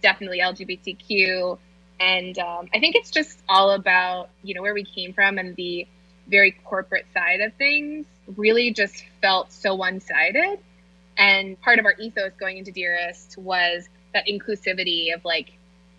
definitely 0.02 0.40
LGBTQ. 0.40 1.58
And 2.00 2.38
um, 2.38 2.68
I 2.74 2.80
think 2.80 2.96
it's 2.96 3.10
just 3.10 3.38
all 3.48 3.72
about, 3.72 4.30
you 4.42 4.54
know, 4.54 4.62
where 4.62 4.74
we 4.74 4.84
came 4.84 5.12
from 5.12 5.38
and 5.38 5.54
the 5.56 5.86
very 6.28 6.52
corporate 6.64 7.06
side 7.12 7.40
of 7.40 7.52
things 7.54 8.06
really 8.36 8.72
just 8.72 9.04
felt 9.20 9.52
so 9.52 9.74
one 9.74 10.00
sided. 10.00 10.58
And 11.16 11.60
part 11.60 11.78
of 11.78 11.84
our 11.84 11.94
ethos 12.00 12.32
going 12.38 12.58
into 12.58 12.72
Dearest 12.72 13.36
was 13.38 13.88
that 14.12 14.26
inclusivity 14.26 15.14
of 15.14 15.24
like 15.24 15.52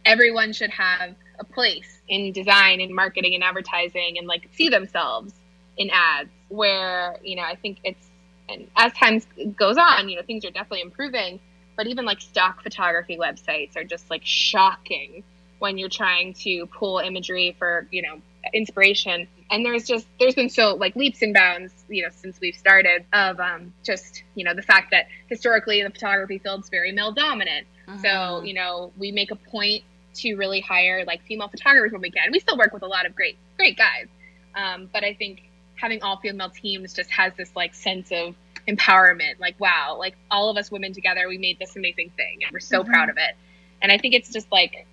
everyone 0.06 0.54
should 0.54 0.70
have 0.70 1.16
a 1.40 1.44
place 1.44 2.02
in 2.08 2.32
design 2.32 2.80
and 2.80 2.94
marketing 2.94 3.34
and 3.36 3.44
advertising 3.44 4.16
and 4.18 4.28
like 4.28 4.48
see 4.54 4.70
themselves 4.70 5.34
in 5.78 5.90
ads 5.92 6.30
where, 6.50 7.18
you 7.24 7.36
know, 7.36 7.42
I 7.42 7.56
think 7.56 7.80
it's, 7.84 8.10
and 8.48 8.68
as 8.78 8.94
time 8.94 9.22
goes 9.58 9.78
on, 9.78 10.08
you 10.08 10.16
know, 10.16 10.22
things 10.22 10.46
are 10.46 10.52
definitely 10.52 10.82
improving, 10.82 11.40
but 11.76 11.88
even 11.88 12.06
like 12.06 12.22
stock 12.22 12.62
photography 12.64 13.18
websites 13.18 13.76
are 13.76 13.84
just 13.84 14.10
like 14.10 14.22
shocking 14.24 15.24
when 15.60 15.78
you're 15.78 15.90
trying 15.90 16.34
to 16.34 16.68
pull 16.68 17.00
imagery 17.00 17.56
for, 17.58 17.88
you 17.92 18.02
know, 18.02 18.22
inspiration 18.54 19.28
and 19.52 19.66
there's 19.66 19.86
just 19.86 20.08
there's 20.20 20.36
been 20.36 20.50
so 20.50 20.76
like 20.76 20.96
leaps 20.96 21.22
and 21.22 21.34
bounds 21.34 21.72
you 21.90 22.04
know 22.04 22.10
since 22.12 22.40
we've 22.40 22.56
started 22.56 23.06
of 23.14 23.40
um, 23.40 23.74
just 23.84 24.24
you 24.36 24.44
know 24.44 24.54
the 24.54 24.62
fact 24.62 24.92
that 24.92 25.08
historically 25.28 25.82
the 25.84 25.90
photography 25.90 26.38
field's 26.40 26.70
very 26.70 26.92
male 26.92 27.12
dominant 27.12 27.68
mm-hmm. 27.88 28.00
so 28.00 28.44
you 28.44 28.54
know 28.54 28.92
we 28.98 29.12
make 29.12 29.32
a 29.32 29.36
point 29.36 29.84
to 30.16 30.36
really 30.36 30.62
hire 30.62 31.04
like 31.06 31.22
female 31.24 31.48
photographers 31.48 31.92
when 31.92 32.02
we 32.02 32.12
can. 32.12 32.32
We 32.32 32.40
still 32.40 32.58
work 32.58 32.74
with 32.74 32.84
a 32.84 32.88
lot 32.88 33.06
of 33.06 33.16
great 33.16 33.38
great 33.58 33.78
guys. 33.78 34.08
Um, 34.56 34.90
but 34.92 35.04
i 35.04 35.14
think 35.14 35.50
having 35.76 36.02
all 36.02 36.18
female 36.18 36.50
teams 36.50 36.94
just 36.94 37.12
has 37.12 37.34
this 37.38 37.52
like 37.56 37.76
sense 37.76 38.12
of 38.12 38.36
empowerment. 38.68 39.40
Like 39.40 39.60
wow 39.60 39.98
like 40.00 40.16
all 40.32 40.50
of 40.50 40.58
us 40.58 40.72
women 40.72 40.94
together 40.94 41.28
we 41.28 41.38
made 41.38 41.60
this 41.60 41.76
amazing 41.76 42.12
thing 42.16 42.40
and 42.44 42.52
we're 42.52 42.60
so 42.60 42.82
mm-hmm. 42.82 42.92
proud 42.92 43.10
of 43.10 43.18
it. 43.18 43.36
And 43.82 43.92
i 43.92 43.98
think 43.98 44.14
it's 44.14 44.32
just 44.32 44.52
like 44.52 44.88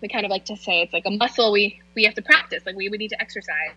we 0.00 0.08
kind 0.08 0.24
of 0.24 0.30
like 0.30 0.44
to 0.46 0.56
say 0.56 0.82
it's 0.82 0.92
like 0.92 1.06
a 1.06 1.10
muscle 1.10 1.50
we 1.52 1.80
we 1.94 2.04
have 2.04 2.14
to 2.14 2.22
practice. 2.22 2.64
Like 2.64 2.76
we, 2.76 2.88
we 2.88 2.98
need 2.98 3.08
to 3.08 3.20
exercise 3.20 3.74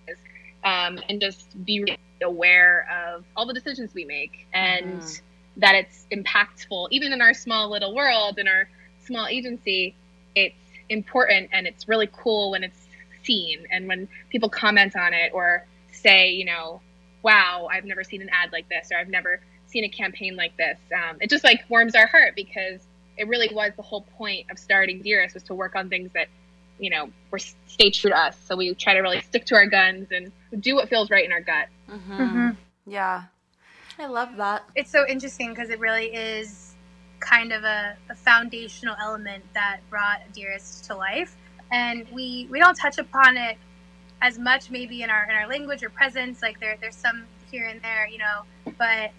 um, 0.64 1.00
and 1.10 1.20
just 1.20 1.48
be 1.66 1.98
aware 2.22 2.88
of 2.92 3.26
all 3.36 3.48
the 3.48 3.54
decisions 3.54 3.94
we 3.94 4.06
make 4.06 4.48
and 4.54 5.02
mm. 5.02 5.22
that 5.58 5.76
it's 5.76 6.06
impactful. 6.12 6.90
Even 6.92 7.14
in 7.14 7.22
our 7.22 7.34
small 7.34 7.70
little 7.72 7.96
world 7.96 8.38
in 8.38 8.48
our 8.48 8.70
small 9.04 9.28
agency 9.28 9.96
it's 10.36 10.56
important 10.92 11.50
and 11.52 11.66
it's 11.66 11.88
really 11.88 12.10
cool 12.12 12.52
when 12.52 12.64
it's 12.64 12.88
seen 13.24 13.66
and 13.72 13.88
when 13.88 14.08
people 14.30 14.50
comment 14.50 14.96
on 14.96 15.14
it 15.14 15.32
or 15.34 15.66
say 15.92 16.32
you 16.32 16.46
know 16.46 16.82
wow 17.24 17.68
i've 17.72 17.86
never 17.86 18.04
seen 18.04 18.22
an 18.22 18.30
ad 18.30 18.52
like 18.52 18.68
this 18.70 18.90
or 18.92 18.98
i've 18.98 19.10
never 19.10 19.40
seen 19.68 19.84
a 19.84 19.90
campaign 19.90 20.36
like 20.36 20.56
this 20.58 20.78
um, 20.94 21.18
it 21.22 21.30
just 21.30 21.44
like 21.44 21.64
warms 21.70 21.96
our 21.96 22.08
heart 22.08 22.34
because 22.36 22.82
it 23.22 23.28
really 23.28 23.50
was 23.54 23.72
the 23.76 23.84
whole 23.84 24.02
point 24.18 24.48
of 24.50 24.58
starting 24.58 25.02
Dearest 25.02 25.36
was 25.36 25.44
to 25.44 25.54
work 25.54 25.76
on 25.76 25.90
things 25.90 26.12
that, 26.14 26.28
you 26.80 26.90
know, 26.90 27.10
were 27.30 27.38
stay 27.38 27.92
true 27.92 28.10
to 28.10 28.18
us. 28.18 28.38
So 28.46 28.56
we 28.56 28.74
try 28.74 28.96
to 28.96 29.02
really 29.02 29.22
stick 29.22 29.46
to 29.46 29.56
our 29.56 29.68
guns 29.68 30.08
and 30.12 30.32
do 30.60 30.76
what 30.76 30.90
feels 30.90 31.12
right 31.12 31.24
in 31.24 31.32
our 31.32 31.42
gut. 31.42 31.68
Mm-hmm. 31.90 32.14
Mm-hmm. 32.14 32.50
Yeah, 32.92 33.24
I 34.00 34.08
love 34.08 34.38
that. 34.38 34.64
It's 34.76 34.92
so 34.92 35.06
interesting 35.08 35.50
because 35.50 35.70
it 35.70 35.80
really 35.80 36.08
is 36.08 36.71
kind 37.22 37.54
of 37.54 37.64
a, 37.64 37.96
a, 38.10 38.16
foundational 38.16 38.96
element 39.00 39.44
that 39.54 39.80
brought 39.90 40.20
Dearest 40.34 40.84
to 40.86 40.96
life, 40.96 41.36
and 41.72 42.06
we 42.12 42.48
we 42.52 42.60
don't 42.60 42.76
touch 42.76 42.98
upon 42.98 43.38
it 43.38 43.58
as 44.22 44.38
much 44.38 44.70
maybe 44.70 45.04
in 45.04 45.10
our 45.10 45.24
in 45.30 45.36
our 45.36 45.48
language 45.48 45.84
or 45.84 45.90
presence. 45.90 46.42
Like 46.42 46.60
there 46.60 46.78
there's 46.82 46.96
some 46.96 47.24
here 47.50 47.68
and 47.68 47.82
there, 47.82 48.08
you 48.08 48.18
know, 48.18 48.74
but 48.78 49.12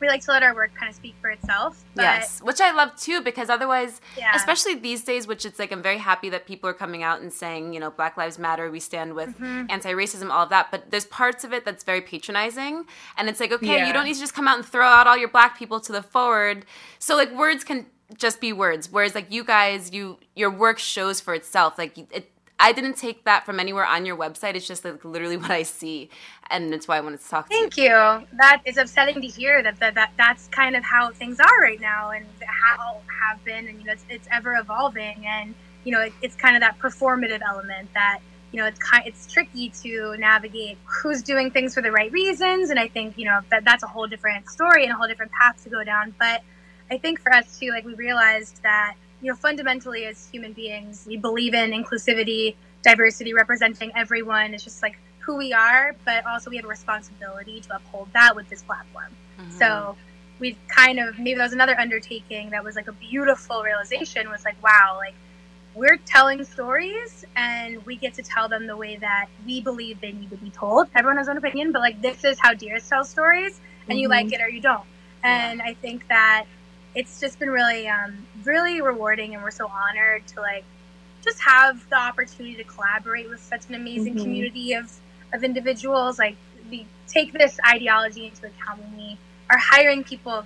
we 0.00 0.08
like 0.08 0.22
to 0.22 0.30
let 0.30 0.42
our 0.42 0.54
work 0.54 0.74
kind 0.74 0.88
of 0.88 0.96
speak 0.96 1.14
for 1.20 1.30
itself. 1.30 1.84
yes, 1.96 2.40
which 2.42 2.60
I 2.60 2.72
love 2.72 2.96
too, 2.96 3.20
because 3.20 3.50
otherwise, 3.50 4.00
yeah. 4.16 4.32
especially 4.34 4.74
these 4.74 5.04
days, 5.04 5.26
which 5.26 5.44
it's 5.44 5.58
like 5.58 5.72
I'm 5.72 5.82
very 5.82 5.98
happy 5.98 6.30
that 6.30 6.46
people 6.46 6.70
are 6.70 6.74
coming 6.74 7.02
out 7.02 7.20
and 7.20 7.32
saying, 7.32 7.74
you 7.74 7.80
know, 7.80 7.90
Black 7.90 8.16
Lives 8.16 8.38
Matter, 8.38 8.70
we 8.70 8.80
stand 8.80 9.14
with 9.14 9.30
mm-hmm. 9.30 9.66
anti-racism, 9.68 10.30
all 10.30 10.44
of 10.44 10.50
that. 10.50 10.70
But 10.70 10.90
there's 10.90 11.04
parts 11.06 11.44
of 11.44 11.52
it 11.52 11.64
that's 11.64 11.84
very 11.84 12.00
patronizing, 12.00 12.86
and 13.16 13.28
it's 13.28 13.40
like, 13.40 13.52
okay, 13.52 13.78
yeah. 13.78 13.86
you 13.86 13.92
don't 13.92 14.04
need 14.04 14.14
to 14.14 14.20
just 14.20 14.34
come 14.34 14.48
out 14.48 14.56
and 14.56 14.66
throw 14.66 14.86
out 14.86 15.06
all 15.06 15.16
your 15.16 15.28
black 15.28 15.58
people 15.58 15.80
to 15.80 15.92
the 15.92 16.02
forward. 16.02 16.64
So 16.98 17.16
like 17.16 17.32
words 17.32 17.64
can 17.64 17.86
just 18.16 18.40
be 18.40 18.52
words, 18.52 18.90
whereas 18.90 19.14
like 19.14 19.30
you 19.30 19.44
guys, 19.44 19.92
you 19.92 20.18
your 20.34 20.50
work 20.50 20.78
shows 20.78 21.20
for 21.20 21.34
itself. 21.34 21.78
Like 21.78 21.96
it, 21.98 22.30
I 22.60 22.72
didn't 22.72 22.96
take 22.96 23.24
that 23.24 23.46
from 23.46 23.58
anywhere 23.58 23.86
on 23.86 24.04
your 24.04 24.16
website. 24.16 24.54
It's 24.54 24.66
just 24.66 24.84
like 24.84 25.04
literally 25.04 25.36
what 25.44 25.50
I 25.50 25.62
see, 25.62 26.10
and 26.50 26.72
it's 26.72 26.86
why 26.86 26.98
I 26.98 27.00
wanted 27.00 27.20
to 27.20 27.28
talk. 27.28 27.48
Thank 27.48 27.74
to 27.74 27.80
you. 27.80 27.88
you. 27.88 28.26
That 28.38 28.60
is 28.64 28.76
upsetting 28.76 29.20
to 29.20 29.26
hear 29.26 29.62
that, 29.62 29.80
that 29.80 29.94
that 29.94 30.12
that's 30.16 30.46
kind 30.48 30.76
of 30.76 30.84
how 30.84 31.10
things 31.10 31.40
are 31.40 31.60
right 31.62 31.80
now, 31.80 32.10
and 32.10 32.26
how 32.46 33.00
have 33.22 33.42
been, 33.44 33.66
and 33.66 33.80
you 33.80 33.86
know, 33.86 33.92
it's, 33.92 34.04
it's 34.08 34.28
ever 34.30 34.56
evolving, 34.56 35.26
and 35.26 35.54
you 35.84 35.92
know, 35.92 36.02
it, 36.02 36.12
it's 36.22 36.36
kind 36.36 36.54
of 36.54 36.60
that 36.60 36.78
performative 36.78 37.40
element 37.46 37.88
that 37.94 38.20
you 38.52 38.58
know, 38.58 38.66
it's 38.66 38.80
kind, 38.80 39.04
it's 39.06 39.32
tricky 39.32 39.70
to 39.82 40.16
navigate 40.18 40.76
who's 40.84 41.22
doing 41.22 41.50
things 41.50 41.72
for 41.72 41.82
the 41.82 41.92
right 41.92 42.10
reasons, 42.10 42.70
and 42.70 42.78
I 42.78 42.88
think 42.88 43.16
you 43.16 43.24
know 43.24 43.40
that 43.50 43.64
that's 43.64 43.82
a 43.82 43.86
whole 43.86 44.06
different 44.06 44.48
story 44.48 44.84
and 44.84 44.92
a 44.92 44.96
whole 44.96 45.06
different 45.06 45.32
path 45.32 45.62
to 45.64 45.70
go 45.70 45.84
down. 45.84 46.14
But 46.18 46.42
I 46.90 46.98
think 46.98 47.20
for 47.20 47.32
us 47.32 47.58
too, 47.58 47.70
like 47.70 47.84
we 47.84 47.94
realized 47.94 48.62
that 48.62 48.96
you 49.22 49.30
know, 49.30 49.36
fundamentally 49.36 50.04
as 50.04 50.28
human 50.28 50.52
beings, 50.52 51.04
we 51.06 51.16
believe 51.16 51.54
in 51.54 51.70
inclusivity, 51.70 52.54
diversity, 52.82 53.34
representing 53.34 53.92
everyone. 53.94 54.54
It's 54.54 54.64
just 54.64 54.82
like 54.82 54.98
who 55.18 55.36
we 55.36 55.52
are, 55.52 55.94
but 56.04 56.26
also 56.26 56.50
we 56.50 56.56
have 56.56 56.64
a 56.64 56.68
responsibility 56.68 57.60
to 57.60 57.76
uphold 57.76 58.08
that 58.14 58.34
with 58.34 58.48
this 58.48 58.62
platform. 58.62 59.14
Mm-hmm. 59.38 59.58
So 59.58 59.96
we 60.38 60.56
kind 60.68 60.98
of 60.98 61.18
maybe 61.18 61.34
that 61.34 61.44
was 61.44 61.52
another 61.52 61.78
undertaking 61.78 62.50
that 62.50 62.64
was 62.64 62.74
like 62.74 62.88
a 62.88 62.92
beautiful 62.92 63.62
realization 63.62 64.30
was 64.30 64.44
like, 64.44 64.60
wow, 64.62 64.96
like 64.96 65.14
we're 65.74 65.98
telling 65.98 66.42
stories 66.44 67.24
and 67.36 67.84
we 67.86 67.94
get 67.96 68.14
to 68.14 68.22
tell 68.22 68.48
them 68.48 68.66
the 68.66 68.76
way 68.76 68.96
that 68.96 69.26
we 69.46 69.60
believe 69.60 70.00
they 70.00 70.12
need 70.12 70.30
to 70.30 70.36
be 70.36 70.50
told. 70.50 70.88
Everyone 70.96 71.18
has 71.18 71.28
an 71.28 71.36
opinion, 71.36 71.72
but 71.72 71.80
like 71.80 72.00
this 72.00 72.24
is 72.24 72.38
how 72.40 72.54
Dearest 72.54 72.88
tell 72.88 73.04
stories, 73.04 73.60
and 73.82 73.90
mm-hmm. 73.90 73.98
you 73.98 74.08
like 74.08 74.32
it 74.32 74.40
or 74.40 74.48
you 74.48 74.60
don't. 74.60 74.84
And 75.22 75.58
yeah. 75.58 75.70
I 75.70 75.74
think 75.74 76.08
that 76.08 76.46
it's 76.94 77.20
just 77.20 77.38
been 77.38 77.50
really 77.50 77.88
um, 77.88 78.26
really 78.44 78.80
rewarding 78.80 79.34
and 79.34 79.42
we're 79.42 79.50
so 79.50 79.68
honored 79.68 80.26
to 80.26 80.40
like 80.40 80.64
just 81.22 81.40
have 81.40 81.88
the 81.90 81.96
opportunity 81.96 82.56
to 82.56 82.64
collaborate 82.64 83.28
with 83.28 83.40
such 83.40 83.68
an 83.68 83.74
amazing 83.74 84.14
mm-hmm. 84.14 84.24
community 84.24 84.72
of 84.74 84.90
of 85.32 85.44
individuals 85.44 86.18
like 86.18 86.36
we 86.70 86.86
take 87.06 87.32
this 87.32 87.58
ideology 87.68 88.26
into 88.26 88.46
account 88.46 88.80
when 88.80 88.96
we 88.96 89.18
are 89.50 89.58
hiring 89.58 90.02
people 90.02 90.44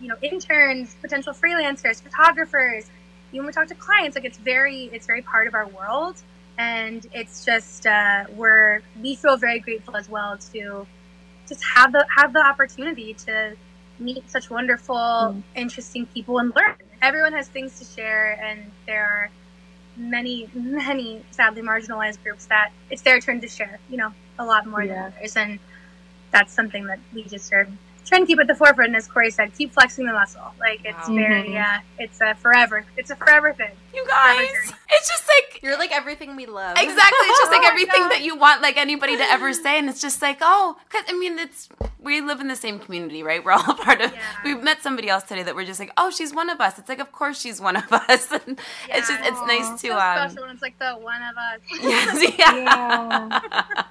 you 0.00 0.08
know 0.08 0.16
interns 0.22 0.94
potential 1.00 1.32
freelancers 1.32 2.02
photographers 2.02 2.90
even 3.32 3.44
when 3.44 3.46
we 3.46 3.52
talk 3.52 3.66
to 3.66 3.74
clients 3.74 4.16
like 4.16 4.24
it's 4.24 4.38
very 4.38 4.84
it's 4.92 5.06
very 5.06 5.22
part 5.22 5.46
of 5.46 5.54
our 5.54 5.66
world 5.68 6.22
and 6.58 7.06
it's 7.12 7.44
just 7.44 7.86
uh, 7.86 8.24
we're 8.36 8.82
we 9.02 9.14
feel 9.14 9.36
very 9.36 9.60
grateful 9.60 9.96
as 9.96 10.08
well 10.08 10.36
to 10.36 10.86
just 11.48 11.64
have 11.64 11.90
the 11.92 12.06
have 12.14 12.32
the 12.32 12.38
opportunity 12.38 13.14
to 13.14 13.56
meet 14.00 14.28
such 14.30 14.50
wonderful, 14.50 14.96
mm. 14.96 15.42
interesting 15.54 16.06
people 16.06 16.38
and 16.38 16.54
learn. 16.56 16.76
Everyone 17.02 17.32
has 17.32 17.48
things 17.48 17.78
to 17.78 17.84
share, 17.84 18.32
and 18.42 18.70
there 18.86 19.04
are 19.04 19.30
many, 19.96 20.48
many 20.54 21.22
sadly 21.30 21.62
marginalized 21.62 22.22
groups 22.22 22.46
that 22.46 22.70
it's 22.90 23.02
their 23.02 23.20
turn 23.20 23.40
to 23.40 23.48
share, 23.48 23.78
you 23.88 23.96
know, 23.96 24.12
a 24.38 24.44
lot 24.44 24.66
more 24.66 24.82
yeah. 24.82 24.94
than 24.94 25.12
others. 25.12 25.36
And 25.36 25.58
that's 26.30 26.52
something 26.52 26.86
that 26.86 26.98
we 27.12 27.24
just 27.24 27.52
are 27.52 27.68
trying 28.10 28.22
to 28.22 28.26
keep 28.26 28.38
it 28.38 28.42
at 28.42 28.48
the 28.48 28.54
forefront. 28.54 28.94
As 28.94 29.08
Corey 29.08 29.30
said, 29.30 29.54
keep 29.56 29.72
flexing 29.72 30.04
the 30.04 30.12
muscle. 30.12 30.42
Like 30.58 30.80
it's 30.84 31.08
wow. 31.08 31.14
very, 31.14 31.42
mm-hmm. 31.44 31.52
yeah, 31.52 31.80
it's 31.98 32.20
a 32.20 32.34
forever, 32.34 32.84
it's 32.96 33.10
a 33.10 33.16
forever 33.16 33.54
thing. 33.54 33.70
You 33.94 34.06
guys, 34.06 34.48
it's 34.90 35.08
just 35.08 35.24
like 35.28 35.62
you're 35.62 35.78
like 35.78 35.92
everything 35.92 36.36
we 36.36 36.46
love. 36.46 36.76
Exactly, 36.76 37.26
it's 37.26 37.40
just 37.40 37.52
like 37.52 37.62
oh 37.64 37.68
everything 37.68 38.08
that 38.08 38.22
you 38.22 38.36
want 38.36 38.60
like 38.60 38.76
anybody 38.76 39.16
to 39.16 39.22
ever 39.22 39.52
say, 39.54 39.78
and 39.78 39.88
it's 39.88 40.02
just 40.02 40.20
like, 40.20 40.38
oh, 40.42 40.76
because 40.84 41.04
I 41.08 41.16
mean, 41.16 41.38
it's 41.38 41.68
we 42.02 42.20
live 42.20 42.40
in 42.40 42.48
the 42.48 42.56
same 42.56 42.78
community, 42.78 43.22
right? 43.22 43.44
We're 43.44 43.52
all 43.52 43.74
part 43.74 44.00
of. 44.00 44.12
Yeah. 44.12 44.20
We 44.44 44.54
met 44.54 44.82
somebody 44.82 45.08
else 45.08 45.24
today 45.24 45.44
that 45.44 45.54
we're 45.54 45.64
just 45.64 45.80
like, 45.80 45.92
oh, 45.96 46.10
she's 46.10 46.34
one 46.34 46.50
of 46.50 46.60
us. 46.60 46.78
It's 46.78 46.88
like, 46.88 47.00
of 47.00 47.12
course 47.12 47.40
she's 47.40 47.60
one 47.60 47.76
of 47.76 47.92
us. 47.92 48.30
And 48.32 48.58
yeah, 48.88 48.98
it's 48.98 49.08
just, 49.08 49.20
it's 49.24 49.40
nice 49.46 49.80
to. 49.82 49.88
So 49.88 49.98
um, 49.98 50.30
special 50.30 50.42
when 50.42 50.50
it's 50.54 50.62
like 50.62 50.78
the 50.78 50.92
one 50.92 51.22
of 51.22 51.36
us. 51.36 51.60
yes, 51.80 52.38
yeah. 52.38 52.56
yeah. 52.56 53.40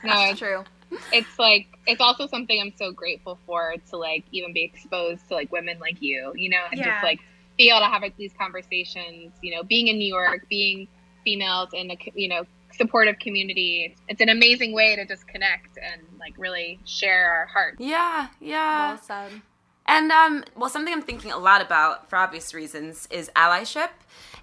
no, 0.03 0.30
it's 0.30 0.39
true 0.39 0.63
it's 1.11 1.39
like 1.39 1.67
it's 1.85 2.01
also 2.01 2.27
something 2.27 2.59
I'm 2.59 2.73
so 2.77 2.91
grateful 2.91 3.39
for 3.45 3.75
to 3.89 3.97
like 3.97 4.25
even 4.31 4.53
be 4.53 4.63
exposed 4.63 5.27
to 5.29 5.33
like 5.33 5.51
women 5.51 5.79
like 5.79 6.01
you, 6.01 6.33
you 6.35 6.49
know, 6.49 6.63
and 6.71 6.79
yeah. 6.79 6.93
just 6.93 7.03
like 7.03 7.19
be 7.57 7.69
able 7.69 7.81
to 7.81 7.85
have 7.85 8.01
like, 8.01 8.15
these 8.17 8.33
conversations. 8.39 9.33
You 9.41 9.55
know, 9.55 9.63
being 9.63 9.87
in 9.87 9.97
New 9.97 10.07
York, 10.07 10.47
being 10.49 10.87
females 11.23 11.69
in 11.73 11.91
a 11.91 11.97
you 12.15 12.29
know 12.29 12.43
supportive 12.71 13.19
community. 13.19 13.95
It's 14.07 14.21
an 14.21 14.29
amazing 14.29 14.73
way 14.73 14.95
to 14.95 15.05
just 15.05 15.27
connect 15.27 15.77
and 15.77 16.01
like 16.19 16.33
really 16.37 16.79
share 16.85 17.31
our 17.31 17.45
hearts. 17.47 17.77
Yeah, 17.79 18.27
yeah. 18.39 18.93
Well 18.93 19.01
said. 19.01 19.41
And 19.85 20.11
um, 20.11 20.43
well, 20.55 20.69
something 20.69 20.93
I'm 20.93 21.01
thinking 21.01 21.31
a 21.31 21.37
lot 21.37 21.61
about 21.61 22.09
for 22.09 22.15
obvious 22.15 22.53
reasons 22.53 23.07
is 23.09 23.31
allyship 23.35 23.89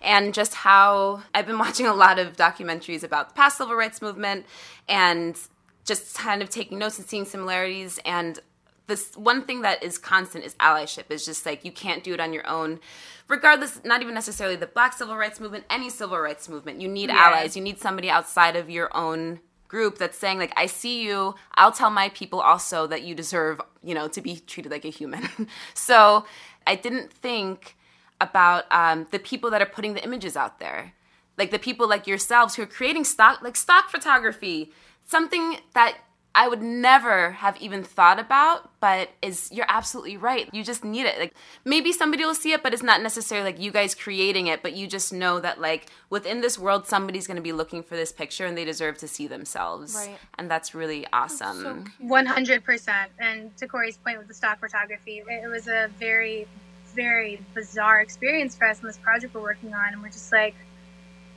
and 0.02 0.34
just 0.34 0.54
how 0.54 1.22
I've 1.34 1.46
been 1.46 1.58
watching 1.66 1.86
a 1.86 1.94
lot 1.94 2.18
of 2.18 2.36
documentaries 2.36 3.04
about 3.04 3.28
the 3.28 3.34
past 3.34 3.58
civil 3.58 3.76
rights 3.76 4.02
movement 4.02 4.44
and 4.88 5.38
just 5.86 6.16
kind 6.16 6.42
of 6.42 6.50
taking 6.50 6.78
notes 6.78 6.98
and 6.98 7.06
seeing 7.06 7.24
similarities. 7.24 7.98
And 8.04 8.38
this 8.86 9.16
one 9.16 9.44
thing 9.44 9.62
that 9.62 9.82
is 9.82 9.96
constant 9.98 10.44
is 10.44 10.54
allyship. 10.56 11.04
Is 11.10 11.24
just 11.24 11.46
like 11.46 11.64
you 11.64 11.72
can't 11.72 12.04
do 12.04 12.12
it 12.12 12.20
on 12.20 12.32
your 12.32 12.46
own. 12.46 12.80
Regardless 13.28 13.80
not 13.84 14.02
even 14.02 14.14
necessarily 14.14 14.56
the 14.56 14.66
black 14.66 14.92
civil 14.92 15.16
rights 15.16 15.40
movement 15.40 15.64
any 15.68 15.90
civil 15.90 16.18
rights 16.18 16.48
movement 16.48 16.80
you 16.80 16.88
need 16.88 17.08
yeah. 17.08 17.16
allies. 17.16 17.56
You 17.56 17.62
need 17.62 17.78
somebody 17.78 18.10
outside 18.10 18.56
of 18.56 18.68
your 18.68 18.94
own 18.96 19.40
group 19.68 19.98
that's 19.98 20.18
saying 20.18 20.38
like 20.38 20.52
I 20.56 20.66
see 20.66 21.02
you, 21.02 21.34
I'll 21.54 21.72
tell 21.72 21.90
my 21.90 22.08
people 22.10 22.40
also 22.40 22.86
that 22.86 23.02
you 23.02 23.14
deserve, 23.14 23.60
you 23.82 23.94
know, 23.94 24.08
to 24.08 24.20
be 24.20 24.36
treated 24.36 24.70
like 24.70 24.84
a 24.84 24.90
human. 24.90 25.28
so 25.74 26.24
I 26.66 26.74
didn't 26.74 27.12
think 27.12 27.76
about 28.20 28.64
um, 28.70 29.06
the 29.10 29.18
people 29.18 29.50
that 29.50 29.60
are 29.60 29.66
putting 29.66 29.94
the 29.94 30.04
images 30.04 30.36
out 30.36 30.58
there, 30.58 30.94
like 31.36 31.50
the 31.50 31.58
people 31.58 31.88
like 31.88 32.06
yourselves 32.06 32.54
who 32.54 32.62
are 32.62 32.66
creating 32.66 33.04
stock, 33.04 33.42
like 33.42 33.56
stock 33.56 33.90
photography, 33.90 34.72
something 35.06 35.58
that 35.74 35.98
I 36.38 36.48
would 36.48 36.60
never 36.60 37.30
have 37.30 37.56
even 37.62 37.82
thought 37.82 38.18
about, 38.18 38.78
but 38.78 39.08
is 39.22 39.50
you're 39.50 39.64
absolutely 39.70 40.18
right. 40.18 40.50
You 40.52 40.62
just 40.62 40.84
need 40.84 41.06
it. 41.06 41.18
Like 41.18 41.32
maybe 41.64 41.92
somebody 41.92 42.26
will 42.26 42.34
see 42.34 42.52
it, 42.52 42.62
but 42.62 42.74
it's 42.74 42.82
not 42.82 43.00
necessarily 43.00 43.52
like 43.52 43.58
you 43.58 43.70
guys 43.70 43.94
creating 43.94 44.46
it, 44.48 44.62
but 44.62 44.74
you 44.74 44.86
just 44.86 45.14
know 45.14 45.40
that 45.40 45.62
like 45.62 45.86
within 46.10 46.42
this 46.42 46.58
world 46.58 46.86
somebody's 46.86 47.26
going 47.26 47.38
to 47.38 47.42
be 47.42 47.54
looking 47.54 47.82
for 47.82 47.96
this 47.96 48.12
picture 48.12 48.44
and 48.44 48.54
they 48.54 48.66
deserve 48.66 48.98
to 48.98 49.08
see 49.08 49.26
themselves. 49.26 49.94
Right. 49.94 50.18
And 50.36 50.50
that's 50.50 50.74
really 50.74 51.06
awesome. 51.10 51.90
One 52.00 52.26
hundred 52.26 52.64
percent. 52.64 53.12
And 53.18 53.56
to 53.56 53.66
Corey's 53.66 53.96
point 53.96 54.18
with 54.18 54.28
the 54.28 54.34
stock 54.34 54.60
photography, 54.60 55.22
it, 55.26 55.44
it 55.44 55.48
was 55.48 55.68
a 55.68 55.88
very, 55.98 56.46
very 56.94 57.40
bizarre 57.54 58.02
experience 58.02 58.54
for 58.54 58.66
us 58.66 58.80
in 58.80 58.86
this 58.86 58.98
project 58.98 59.32
we're 59.32 59.40
working 59.40 59.72
on, 59.72 59.94
and 59.94 60.02
we're 60.02 60.10
just 60.10 60.30
like, 60.32 60.54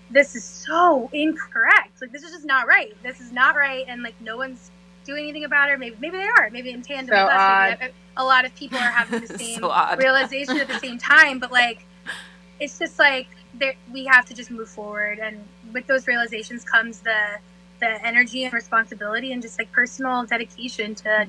this 0.09 0.35
is 0.35 0.43
so 0.43 1.09
incorrect. 1.13 2.01
Like 2.01 2.11
this 2.11 2.23
is 2.23 2.31
just 2.31 2.45
not 2.45 2.67
right. 2.67 2.95
This 3.03 3.19
is 3.19 3.31
not 3.31 3.55
right, 3.55 3.85
and 3.87 4.01
like 4.03 4.19
no 4.21 4.37
one's 4.37 4.71
doing 5.05 5.23
anything 5.23 5.43
about 5.45 5.69
it. 5.69 5.79
Maybe 5.79 5.95
maybe 5.99 6.17
they 6.17 6.27
are. 6.37 6.49
Maybe 6.51 6.71
in 6.71 6.81
tandem 6.81 7.15
So 7.15 7.23
with 7.25 7.33
us. 7.33 7.79
Maybe 7.79 7.93
a 8.17 8.23
lot 8.23 8.45
of 8.45 8.53
people 8.55 8.77
are 8.77 8.91
having 8.91 9.21
the 9.21 9.27
same 9.39 9.63
odd. 9.63 9.97
realization 9.99 10.57
at 10.57 10.67
the 10.67 10.79
same 10.79 10.97
time. 10.97 11.39
But 11.39 11.51
like, 11.51 11.85
it's 12.59 12.77
just 12.79 12.99
like 12.99 13.27
there, 13.53 13.75
we 13.91 14.05
have 14.05 14.25
to 14.25 14.33
just 14.33 14.51
move 14.51 14.69
forward, 14.69 15.19
and 15.19 15.43
with 15.73 15.87
those 15.87 16.07
realizations 16.07 16.63
comes 16.63 16.99
the 16.99 17.37
the 17.79 18.05
energy 18.05 18.43
and 18.43 18.53
responsibility, 18.53 19.31
and 19.31 19.41
just 19.41 19.57
like 19.59 19.71
personal 19.71 20.25
dedication 20.25 20.95
to 20.95 21.27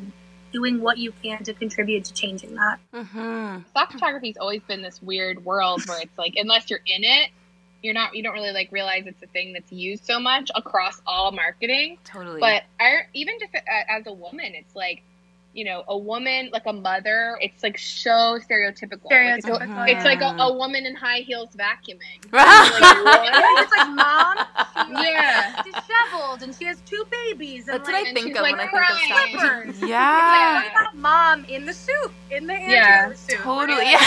doing 0.52 0.80
what 0.80 0.98
you 0.98 1.12
can 1.22 1.44
to 1.44 1.52
contribute 1.54 2.04
to 2.04 2.12
changing 2.12 2.54
that. 2.56 2.80
hmm 2.92 3.58
stock 3.70 3.92
photography's 3.92 4.36
always 4.36 4.60
been 4.62 4.82
this 4.82 5.00
weird 5.00 5.44
world 5.44 5.80
where 5.86 6.00
it's 6.00 6.18
like 6.18 6.34
unless 6.36 6.68
you're 6.68 6.80
in 6.86 7.04
it 7.04 7.30
you're 7.82 7.94
not 7.94 8.14
you 8.14 8.22
don't 8.22 8.34
really 8.34 8.52
like 8.52 8.70
realize 8.72 9.04
it's 9.06 9.22
a 9.22 9.26
thing 9.26 9.52
that's 9.52 9.72
used 9.72 10.04
so 10.04 10.20
much 10.20 10.50
across 10.54 11.00
all 11.06 11.32
marketing 11.32 11.98
Totally. 12.04 12.40
but 12.40 12.62
I, 12.78 13.02
even 13.14 13.34
just 13.40 13.54
uh, 13.54 13.58
as 13.88 14.06
a 14.06 14.12
woman 14.12 14.52
it's 14.54 14.74
like 14.74 15.02
you 15.52 15.64
know 15.64 15.82
a 15.88 15.98
woman 15.98 16.48
like 16.52 16.62
a 16.66 16.72
mother 16.72 17.36
it's 17.40 17.62
like 17.64 17.76
so 17.76 18.38
stereotypical 18.38 19.10
Like, 19.10 19.38
it's, 19.38 19.46
Stereotypical, 19.46 19.88
it's 19.88 20.04
like 20.04 20.20
a, 20.20 20.36
a 20.42 20.52
woman 20.54 20.86
in 20.86 20.94
high 20.94 21.18
heels 21.20 21.50
vacuuming 21.56 22.22
Like, 22.32 22.70
what? 23.04 23.62
it's 23.62 23.72
like 23.76 23.90
mom, 23.90 24.36
she, 24.86 25.10
Yeah. 25.10 25.62
disheveled, 25.62 26.42
and 26.42 26.54
she 26.54 26.64
has 26.66 26.80
two 26.82 27.04
babies. 27.10 27.66
And 27.68 27.78
That's 27.80 27.88
what 27.88 27.94
like, 27.94 28.06
I 28.08 28.12
think 28.14 28.36
of 28.36 28.42
like, 28.42 28.56
when 28.56 28.60
I 28.60 28.70
think 28.70 28.72
of 28.74 28.86
crying. 28.86 29.06
stock. 29.06 29.40
slippers. 29.72 29.88
yeah. 29.88 30.62
Like, 30.64 30.74
what 30.74 30.94
mom 30.96 31.44
in 31.46 31.66
the 31.66 31.72
suit, 31.72 32.12
in 32.30 32.46
the 32.46 32.54
Ann 32.54 32.70
Yeah. 32.70 33.02
Taylor 33.02 33.14
suit? 33.16 33.38
Totally. 33.38 33.90
Yeah. 33.90 34.00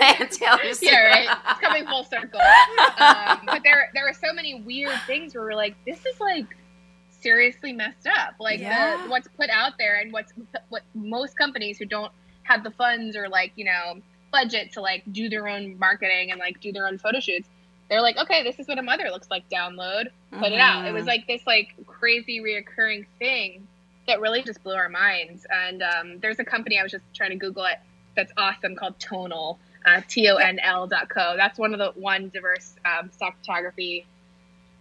Yeah. 0.00 0.26
Taylor 0.30 0.58
Swift. 0.74 0.82
yeah, 0.82 1.02
right. 1.04 1.38
It's 1.50 1.60
coming 1.60 1.86
full 1.86 2.04
circle. 2.04 2.40
Um, 2.98 3.40
but 3.46 3.62
there, 3.62 3.90
there 3.94 4.08
are 4.08 4.14
so 4.14 4.32
many 4.32 4.62
weird 4.62 4.98
things 5.06 5.34
where 5.34 5.44
we're 5.44 5.54
like, 5.54 5.76
this 5.86 5.98
is 6.06 6.18
like 6.20 6.46
seriously 7.20 7.72
messed 7.72 8.06
up. 8.06 8.34
Like 8.40 8.60
Yeah. 8.60 8.96
the, 9.02 9.08
what's 9.10 9.28
put 9.28 9.50
out 9.50 9.72
there, 9.78 9.96
and 10.00 10.12
what's 10.12 10.32
what 10.68 10.82
most 10.94 11.36
companies 11.36 11.78
who 11.78 11.84
don't 11.84 12.12
have 12.44 12.64
the 12.64 12.70
funds 12.70 13.16
or 13.16 13.28
like 13.28 13.52
you 13.56 13.64
know 13.64 14.00
budget 14.32 14.72
to 14.72 14.80
like 14.80 15.02
do 15.12 15.28
their 15.28 15.48
own 15.48 15.78
marketing 15.78 16.30
and 16.30 16.38
like 16.38 16.60
do 16.60 16.72
their 16.72 16.86
own 16.86 16.98
photo 16.98 17.20
shoots. 17.20 17.48
They're 17.88 18.02
like, 18.02 18.18
okay, 18.18 18.42
this 18.42 18.58
is 18.58 18.68
what 18.68 18.78
a 18.78 18.82
mother 18.82 19.04
looks 19.10 19.28
like. 19.30 19.48
Download, 19.48 20.08
put 20.38 20.52
it 20.52 20.60
out. 20.60 20.86
It 20.86 20.92
was 20.92 21.04
Mhm. 21.04 21.08
like 21.08 21.26
this 21.26 21.46
like 21.46 21.68
crazy 21.86 22.40
reoccurring 22.40 23.06
thing 23.18 23.66
that 24.06 24.20
really 24.20 24.42
just 24.42 24.62
blew 24.62 24.74
our 24.74 24.88
minds. 24.90 25.46
And 25.50 25.82
um, 25.82 26.18
there's 26.20 26.38
a 26.38 26.44
company 26.44 26.78
I 26.78 26.82
was 26.82 26.92
just 26.92 27.04
trying 27.14 27.30
to 27.30 27.36
Google 27.36 27.64
it 27.64 27.78
that's 28.14 28.32
awesome 28.36 28.76
called 28.76 28.98
Tonal, 28.98 29.58
uh, 29.86 30.02
T 30.06 30.28
O 30.28 30.36
N 30.36 30.58
L 30.58 30.86
dot 30.86 31.08
co. 31.08 31.34
That's 31.36 31.58
one 31.58 31.72
of 31.72 31.78
the 31.78 31.98
one 31.98 32.28
diverse 32.28 32.74
um, 32.84 33.10
stock 33.10 33.38
photography 33.38 34.06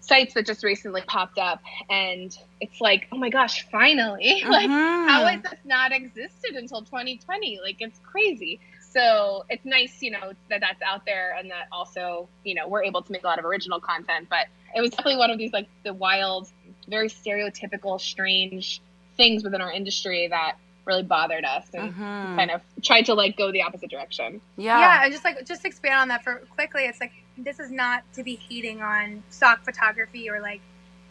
sites 0.08 0.34
that 0.36 0.46
just 0.46 0.64
recently 0.64 1.02
popped 1.02 1.38
up, 1.38 1.62
and 1.90 2.36
it's 2.62 2.80
like, 2.82 3.08
oh 3.12 3.18
my 3.18 3.30
gosh, 3.30 3.66
finally! 3.72 4.42
like, 4.48 4.70
Mhm. 4.70 5.08
how 5.08 5.26
has 5.26 5.42
this 5.44 5.60
not 5.66 5.92
existed 5.92 6.56
until 6.56 6.82
2020? 6.82 7.60
Like, 7.62 7.78
it's 7.80 8.00
crazy. 8.00 8.60
So 8.90 9.46
it's 9.50 9.66
nice, 9.66 10.02
you 10.02 10.12
know, 10.12 10.34
that 10.50 10.62
that's 10.62 10.82
out 10.82 11.06
there, 11.06 11.36
and 11.38 11.52
that 11.52 11.68
also, 11.72 12.30
you 12.44 12.56
know, 12.56 12.68
we're 12.68 12.84
able 12.84 13.02
to 13.02 13.12
make 13.12 13.24
a 13.24 13.28
lot 13.28 13.38
of 13.38 13.46
original 13.46 13.80
content. 13.80 14.28
But 14.30 14.48
it 14.76 14.82
was 14.82 14.92
definitely 14.92 15.18
one 15.18 15.30
of 15.30 15.38
these 15.38 15.54
like 15.54 15.68
the 15.84 15.94
wild, 15.94 16.50
very 16.88 17.10
stereotypical, 17.10 18.00
strange 18.00 18.82
things 19.18 19.44
within 19.44 19.62
our 19.62 19.72
industry 19.72 20.28
that 20.30 20.56
really 20.88 21.04
bothered 21.04 21.46
us 21.46 21.68
and 21.74 21.94
Mhm. 21.94 22.36
kind 22.38 22.50
of 22.52 22.62
tried 22.82 23.06
to 23.06 23.14
like 23.14 23.38
go 23.38 23.52
the 23.52 23.62
opposite 23.62 23.90
direction. 23.92 24.42
Yeah. 24.56 24.80
yeah, 24.80 25.04
and 25.04 25.12
just 25.12 25.24
like 25.24 25.46
just 25.46 25.66
expand 25.66 25.96
on 26.00 26.08
that 26.08 26.24
for 26.24 26.38
quickly. 26.56 26.86
It's 26.86 27.00
like 27.00 27.12
this 27.38 27.60
is 27.60 27.70
not 27.70 28.02
to 28.14 28.24
be 28.24 28.36
hating 28.50 28.82
on 28.82 29.22
stock 29.30 29.64
photography 29.64 30.30
or 30.30 30.40
like 30.42 30.62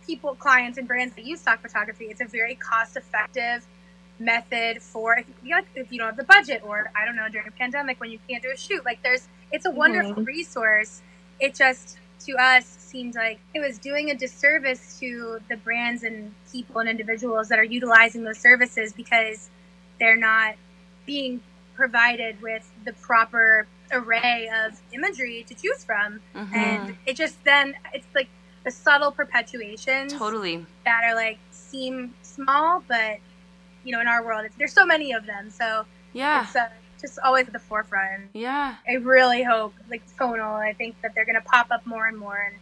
people, 0.06 0.34
clients, 0.34 0.78
and 0.78 0.88
brands 0.88 1.14
that 1.16 1.24
use 1.24 1.40
stock 1.40 1.60
photography. 1.60 2.06
It's 2.06 2.20
a 2.20 2.24
very 2.26 2.54
cost-effective 2.54 3.66
method 4.18 4.80
for 4.80 5.18
if 5.18 5.26
you, 5.44 5.54
like, 5.54 5.66
if 5.74 5.92
you 5.92 5.98
don't 5.98 6.06
have 6.08 6.16
the 6.16 6.24
budget 6.24 6.62
or 6.64 6.90
I 6.96 7.04
don't 7.04 7.16
know 7.16 7.28
during 7.28 7.46
a 7.48 7.50
pandemic 7.50 8.00
when 8.00 8.10
you 8.10 8.18
can't 8.28 8.42
do 8.42 8.50
a 8.50 8.56
shoot. 8.56 8.84
Like 8.84 9.02
there's, 9.02 9.28
it's 9.52 9.66
a 9.66 9.70
wonderful 9.70 10.22
resource. 10.24 11.02
It 11.38 11.54
just 11.54 11.98
to 12.24 12.32
us 12.36 12.64
seemed 12.64 13.14
like 13.14 13.38
it 13.52 13.60
was 13.60 13.78
doing 13.78 14.10
a 14.10 14.14
disservice 14.14 14.98
to 15.00 15.38
the 15.50 15.56
brands 15.56 16.02
and 16.02 16.34
people 16.50 16.80
and 16.80 16.88
individuals 16.88 17.48
that 17.48 17.58
are 17.58 17.64
utilizing 17.64 18.24
those 18.24 18.38
services 18.38 18.92
because 18.94 19.50
they're 19.98 20.16
not 20.16 20.54
being 21.06 21.40
provided 21.74 22.40
with 22.42 22.68
the 22.84 22.92
proper 22.94 23.66
array 23.92 24.48
of 24.64 24.80
imagery 24.92 25.44
to 25.48 25.54
choose 25.54 25.84
from 25.84 26.20
Mhm. 26.34 26.54
and 26.54 26.96
it 27.06 27.16
just 27.16 27.42
then 27.44 27.74
it's 27.94 28.06
like 28.14 28.28
the 28.64 28.70
subtle 28.70 29.12
perpetuations 29.12 30.12
totally. 30.12 30.66
that 30.84 31.04
are 31.04 31.14
like 31.14 31.38
seem 31.52 32.14
small 32.22 32.82
but 32.88 33.18
you 33.84 33.92
know 33.92 34.00
in 34.00 34.08
our 34.08 34.24
world 34.24 34.44
it's, 34.44 34.54
there's 34.56 34.72
so 34.72 34.84
many 34.84 35.12
of 35.12 35.24
them 35.26 35.50
so 35.50 35.84
Yeah. 36.12 36.42
it's 36.42 36.56
uh, 36.56 36.68
just 37.00 37.18
always 37.22 37.46
at 37.46 37.52
the 37.52 37.58
forefront 37.60 38.30
Yeah. 38.32 38.76
i 38.88 38.94
really 38.94 39.42
hope 39.44 39.74
like 39.88 40.02
tonal 40.18 40.56
i 40.56 40.72
think 40.72 41.00
that 41.02 41.14
they're 41.14 41.24
going 41.26 41.40
to 41.40 41.48
pop 41.48 41.68
up 41.70 41.86
more 41.86 42.06
and 42.08 42.16
more 42.18 42.36
and 42.38 42.56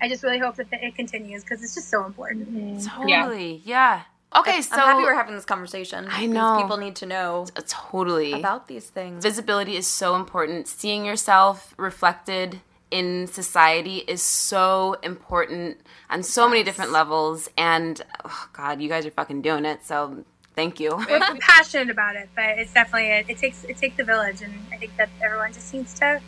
i 0.00 0.08
just 0.08 0.24
really 0.24 0.38
hope 0.38 0.56
that 0.56 0.66
it 0.72 0.96
continues 0.96 1.44
because 1.44 1.62
it's 1.62 1.74
just 1.74 1.88
so 1.90 2.04
important 2.06 2.82
Totally. 2.84 3.62
Yeah. 3.64 4.02
Okay, 4.34 4.60
so 4.60 4.76
I'm 4.76 4.80
happy 4.80 5.02
we're 5.02 5.14
having 5.14 5.34
this 5.34 5.44
conversation. 5.44 6.06
I 6.10 6.26
know. 6.26 6.58
people 6.60 6.76
need 6.76 6.96
to 6.96 7.06
know 7.06 7.46
totally 7.68 8.32
about 8.32 8.68
these 8.68 8.88
things. 8.90 9.22
visibility 9.22 9.76
is 9.76 9.86
so 9.86 10.14
important. 10.16 10.68
Seeing 10.68 11.04
yourself 11.04 11.74
reflected 11.76 12.60
in 12.90 13.26
society 13.26 13.98
is 13.98 14.22
so 14.22 14.96
important 15.02 15.78
on 16.10 16.22
so 16.22 16.48
many 16.48 16.62
different 16.62 16.92
levels. 16.92 17.48
And 17.56 18.00
oh 18.24 18.48
God, 18.52 18.80
you 18.80 18.88
guys 18.88 19.06
are 19.06 19.10
fucking 19.10 19.42
doing 19.42 19.64
it. 19.64 19.84
So 19.84 20.24
thank 20.54 20.80
you. 20.80 20.96
we're 21.10 21.20
passionate 21.38 21.90
about 21.90 22.16
it 22.16 22.28
but 22.34 22.58
it's 22.58 22.72
definitely 22.72 23.08
it, 23.10 23.26
it 23.28 23.38
takes 23.38 23.62
it 23.64 23.76
takes 23.76 23.94
the 23.98 24.04
village 24.04 24.40
and 24.40 24.54
i 24.72 24.76
think 24.78 24.96
that 24.96 25.10
everyone 25.22 25.52
just 25.52 25.72
needs 25.74 25.92
to 25.92 26.18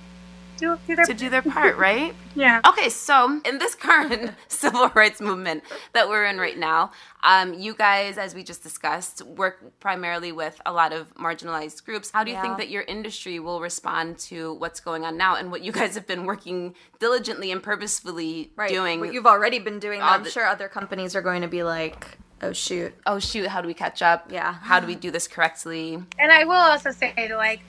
do, 0.59 0.79
do 0.87 0.97
their 0.97 1.05
to 1.07 1.15
do 1.15 1.31
their 1.31 1.43
part, 1.43 1.77
right? 1.89 2.15
yeah 2.35 2.61
Okay, 2.67 2.89
so 2.89 3.41
in 3.45 3.59
this 3.59 3.75
current 3.75 4.33
civil 4.49 4.91
rights 4.95 5.21
movement 5.21 5.63
that 5.93 6.09
we're 6.09 6.25
in 6.27 6.39
right 6.39 6.59
now, 6.59 6.91
um, 7.23 7.55
you 7.55 7.75
guys, 7.75 8.19
as 8.19 8.35
we 8.35 8.43
just 8.43 8.63
discussed, 8.63 9.23
work 9.23 9.59
primarily 9.81 10.33
with 10.33 10.61
a 10.67 10.73
lot 10.73 10.93
of 10.93 11.13
marginalized 11.15 11.85
groups. 11.85 12.11
How 12.11 12.23
do 12.25 12.31
you 12.31 12.37
Yeah. 12.37 12.43
think 12.43 12.59
that 12.59 12.69
your 12.69 12.83
industry 12.83 13.39
will 13.41 13.61
respond 13.61 14.19
to 14.31 14.55
what's 14.55 14.81
going 14.81 15.05
on 15.05 15.17
now 15.17 15.35
and 15.37 15.51
what 15.51 15.63
you 15.63 15.73
guys 15.73 15.95
have 15.95 16.07
been 16.07 16.25
working 16.27 16.75
diligently 17.01 17.51
and 17.51 17.63
purposefully 17.63 18.53
right. 18.57 18.69
doing? 18.69 19.01
What 19.01 19.13
you've 19.13 19.27
already 19.27 19.59
been 19.59 19.79
doing. 19.81 20.01
I'm 20.03 20.25
the- 20.25 20.31
sure 20.31 20.47
other 20.47 20.69
companies 20.69 21.17
are 21.17 21.23
going 21.23 21.43
to 21.43 21.49
be 21.49 21.63
like, 21.65 22.19
oh 22.43 22.53
shoot. 22.53 22.95
oh 23.07 23.19
shoot, 23.19 23.47
how 23.49 23.61
do 23.61 23.67
we 23.67 23.75
catch 23.75 24.01
up? 24.03 24.31
Yeah. 24.31 24.53
How 24.53 24.79
do 24.79 24.87
we 24.87 24.95
do 24.95 25.11
this 25.11 25.27
correctly? 25.27 25.95
And 26.19 26.31
I 26.33 26.45
will 26.45 26.53
also 26.53 26.91
say 26.93 27.33
like 27.35 27.61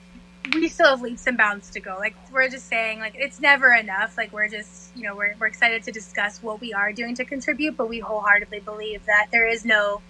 we 0.54 0.68
still 0.68 0.88
have 0.88 1.02
leaps 1.02 1.26
and 1.26 1.36
bounds 1.36 1.70
to 1.70 1.80
go. 1.80 1.96
Like 1.98 2.14
we're 2.32 2.48
just 2.48 2.66
saying 2.68 2.98
like 3.00 3.14
it's 3.16 3.40
never 3.40 3.72
enough. 3.72 4.16
Like 4.16 4.32
we're 4.32 4.48
just 4.48 4.96
you 4.96 5.04
know 5.04 5.14
we're 5.14 5.34
we're 5.38 5.46
excited 5.46 5.82
to 5.84 5.92
discuss 5.92 6.42
what 6.42 6.60
we 6.60 6.72
are 6.72 6.92
doing 6.92 7.14
to 7.16 7.24
contribute, 7.24 7.76
but 7.76 7.88
we 7.88 8.00
wholeheartedly 8.00 8.60
believe 8.60 9.04
that 9.06 9.28
there 9.32 9.46
is 9.46 9.64
no 9.64 10.00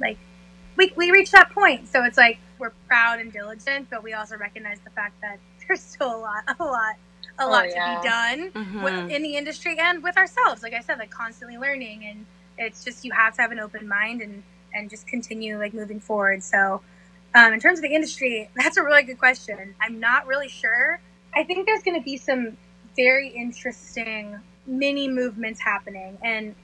like 0.00 0.18
we 0.76 0.92
we 0.96 1.10
reached 1.10 1.32
that 1.32 1.50
point. 1.50 1.88
So 1.88 2.04
it's 2.04 2.18
like 2.18 2.38
we're 2.58 2.72
proud 2.86 3.18
and 3.20 3.32
diligent, 3.32 3.88
but 3.90 4.02
we 4.02 4.12
also 4.12 4.36
recognize 4.36 4.78
the 4.84 4.90
fact 4.90 5.20
that 5.22 5.38
there's 5.66 5.80
still 5.80 6.14
a 6.14 6.18
lot 6.18 6.44
a 6.60 6.64
lot 6.64 6.94
a 7.38 7.46
lot 7.46 7.68
yeah. 7.68 7.96
to 7.96 8.00
be 8.00 8.08
done 8.08 8.50
Mhm. 8.64 8.82
with, 8.82 9.10
in 9.10 9.22
the 9.22 9.36
industry 9.36 9.76
and 9.78 10.02
with 10.02 10.16
ourselves. 10.16 10.62
Like 10.62 10.72
I 10.72 10.80
said, 10.80 10.98
like 10.98 11.10
constantly 11.10 11.58
learning, 11.58 12.04
and 12.06 12.26
it's 12.58 12.82
just 12.84 13.04
you 13.04 13.12
have 13.12 13.34
to 13.36 13.42
have 13.42 13.52
an 13.52 13.60
open 13.60 13.88
mind 13.88 14.22
and 14.22 14.42
and 14.74 14.90
just 14.90 15.06
continue 15.06 15.58
like 15.58 15.72
moving 15.74 16.00
forward. 16.00 16.42
So, 16.42 16.82
um, 17.36 17.52
in 17.52 17.60
terms 17.60 17.78
of 17.78 17.82
the 17.84 17.94
industry, 17.94 18.50
that's 18.56 18.78
a 18.78 18.82
really 18.82 19.04
good 19.04 19.18
question. 19.18 19.74
I'm 19.80 20.00
not 20.00 20.26
really 20.26 20.48
sure. 20.48 21.00
I 21.36 21.44
think 21.44 21.66
there's 21.66 21.82
going 21.82 22.00
to 22.00 22.04
be 22.04 22.16
some 22.16 22.56
very 22.96 23.28
interesting 23.28 24.40
mini 24.66 25.08
movements 25.08 25.60
happening, 25.60 26.18
and 26.24 26.56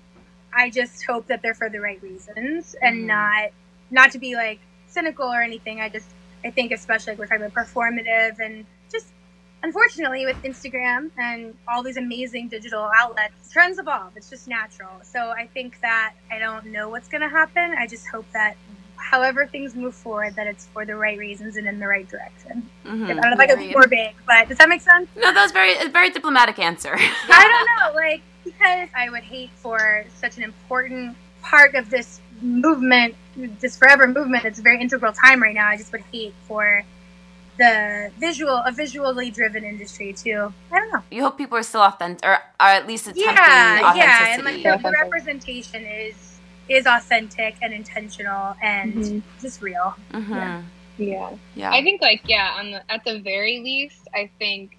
I 0.54 0.70
just 0.70 1.04
hope 1.04 1.28
that 1.28 1.42
they're 1.42 1.54
for 1.54 1.70
the 1.70 1.80
right 1.80 2.02
reasons 2.02 2.74
and 2.82 3.04
Mhm. 3.04 3.06
not 3.06 3.50
not 3.90 4.12
to 4.12 4.18
be 4.18 4.34
like 4.36 4.60
cynical 4.86 5.26
or 5.26 5.42
anything. 5.42 5.80
I 5.80 5.90
just 5.90 6.10
I 6.44 6.50
think 6.50 6.72
especially 6.72 7.12
like 7.12 7.18
we're 7.20 7.26
talking 7.28 7.44
about 7.46 7.54
performative 7.66 8.40
and 8.40 8.66
just 8.90 9.08
unfortunately 9.62 10.26
with 10.26 10.42
Instagram 10.42 11.10
and 11.18 11.56
all 11.68 11.82
these 11.82 11.98
amazing 11.98 12.48
digital 12.48 12.90
outlets, 12.96 13.50
trends 13.52 13.78
evolve. 13.78 14.16
It's 14.16 14.30
just 14.30 14.48
natural. 14.48 15.00
So 15.04 15.30
I 15.30 15.48
think 15.48 15.80
that 15.82 16.14
I 16.30 16.38
don't 16.38 16.66
know 16.66 16.88
what's 16.90 17.08
gonna 17.08 17.28
happen. 17.30 17.74
I 17.78 17.86
just 17.86 18.08
hope 18.08 18.26
that 18.32 18.56
however 18.96 19.46
things 19.46 19.74
move 19.74 19.94
forward 19.94 20.34
that 20.36 20.46
it's 20.46 20.66
for 20.66 20.84
the 20.86 20.96
right 20.96 21.18
reasons 21.18 21.56
and 21.56 21.66
in 21.66 21.78
the 21.78 21.86
right 21.86 22.08
direction. 22.08 22.68
Mhm. 22.84 23.04
I 23.04 23.14
don't 23.14 23.16
know 23.20 23.32
if 23.32 23.40
I 23.40 23.46
could 23.46 23.58
be 23.58 23.72
more 23.72 23.86
big, 23.86 24.14
but 24.26 24.48
does 24.48 24.58
that 24.58 24.68
make 24.68 24.80
sense? 24.80 25.08
No, 25.16 25.32
that 25.32 25.42
was 25.42 25.52
very 25.52 25.76
a 25.76 25.88
very 25.88 26.10
diplomatic 26.10 26.58
answer. 26.58 26.94
I 26.96 27.66
don't 27.78 27.94
know, 27.94 28.00
like 28.00 28.22
because 28.44 28.88
I 28.96 29.10
would 29.10 29.22
hate 29.22 29.50
for 29.56 30.04
such 30.14 30.36
an 30.36 30.42
important 30.44 31.16
part 31.42 31.74
of 31.74 31.90
this 31.90 32.20
movement, 32.40 33.14
this 33.36 33.76
forever 33.76 34.06
movement. 34.06 34.44
It's 34.44 34.58
a 34.58 34.62
very 34.62 34.80
integral 34.80 35.12
time 35.12 35.42
right 35.42 35.54
now. 35.54 35.68
I 35.68 35.76
just 35.76 35.92
would 35.92 36.04
hate 36.12 36.34
for 36.48 36.84
the 37.58 38.10
visual, 38.18 38.56
a 38.64 38.72
visually 38.72 39.30
driven 39.30 39.64
industry 39.64 40.12
too. 40.12 40.52
I 40.70 40.78
don't 40.78 40.92
know. 40.92 41.02
you 41.10 41.22
hope 41.22 41.36
people 41.36 41.58
are 41.58 41.62
still 41.62 41.82
authentic, 41.82 42.24
or 42.24 42.38
are 42.58 42.70
at 42.70 42.86
least 42.86 43.06
attempting 43.06 43.34
Yeah, 43.34 43.94
yeah, 43.94 44.34
and 44.34 44.44
like 44.44 44.62
the, 44.62 44.80
the 44.82 44.90
representation 44.90 45.84
is 45.84 46.31
is 46.74 46.86
authentic 46.86 47.56
and 47.62 47.72
intentional 47.72 48.56
and 48.62 48.94
Mhm. 48.94 49.22
just 49.40 49.60
real. 49.62 49.94
Mhm. 50.12 50.30
Yeah. 50.98 51.30
Yeah. 51.54 51.70
I 51.72 51.82
think 51.82 52.00
like 52.02 52.22
yeah, 52.28 52.54
on 52.58 52.70
the 52.72 52.82
at 52.92 53.04
the 53.04 53.18
very 53.20 53.60
least, 53.60 54.08
I 54.14 54.30
think 54.38 54.76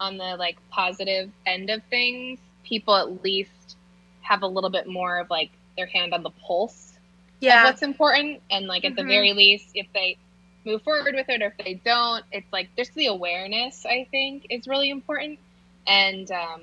on 0.00 0.16
the 0.16 0.36
like 0.36 0.58
positive 0.70 1.30
end 1.46 1.70
of 1.70 1.82
things, 1.84 2.40
people 2.64 2.94
at 2.96 3.22
least 3.22 3.76
have 4.22 4.42
a 4.42 4.46
little 4.46 4.70
bit 4.70 4.86
more 4.86 5.18
of 5.18 5.30
like 5.30 5.50
their 5.76 5.86
hand 5.86 6.14
on 6.14 6.22
the 6.22 6.30
pulse 6.30 6.92
of 6.96 7.02
Yeah, 7.40 7.64
what's 7.64 7.82
important, 7.82 8.42
and 8.50 8.66
like 8.66 8.84
at 8.84 8.96
the 8.96 9.02
Mhm. 9.02 9.08
very 9.08 9.32
least, 9.32 9.70
if 9.74 9.86
they 9.92 10.16
move 10.64 10.82
forward 10.82 11.14
with 11.14 11.28
it 11.28 11.40
or 11.42 11.46
if 11.46 11.64
they 11.64 11.74
don't, 11.74 12.24
it's 12.32 12.52
like 12.52 12.68
just 12.76 12.94
the 12.94 13.06
awareness. 13.06 13.86
I 13.86 14.04
think 14.10 14.46
is 14.50 14.66
really 14.66 14.90
important, 14.90 15.38
and 15.86 16.30
um, 16.30 16.62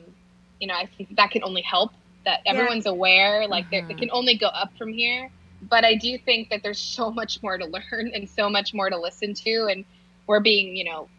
you 0.59 0.67
know, 0.67 0.75
I 0.75 0.85
think 0.85 1.15
that 1.15 1.31
can 1.31 1.43
only 1.43 1.61
help 1.61 1.93
that 2.27 2.41
Yeah. 2.49 2.51
everyone's 2.51 2.85
aware. 2.87 3.47
Like 3.47 3.71
Mhm. 3.71 3.89
it 3.89 3.97
can 3.97 4.11
only 4.13 4.37
go 4.37 4.47
up 4.47 4.77
from 4.77 4.93
here. 4.93 5.31
But 5.63 5.85
I 5.85 5.95
do 5.95 6.17
think 6.19 6.49
that 6.51 6.61
there's 6.63 6.79
so 6.79 7.11
much 7.11 7.41
more 7.43 7.57
to 7.57 7.65
learn 7.65 8.11
and 8.13 8.29
so 8.29 8.49
much 8.49 8.73
more 8.75 8.89
to 8.91 8.97
listen 8.99 9.33
to, 9.35 9.67
and 9.71 9.85
we're 10.27 10.41
being, 10.41 10.75
you 10.77 10.85
know, 10.85 11.09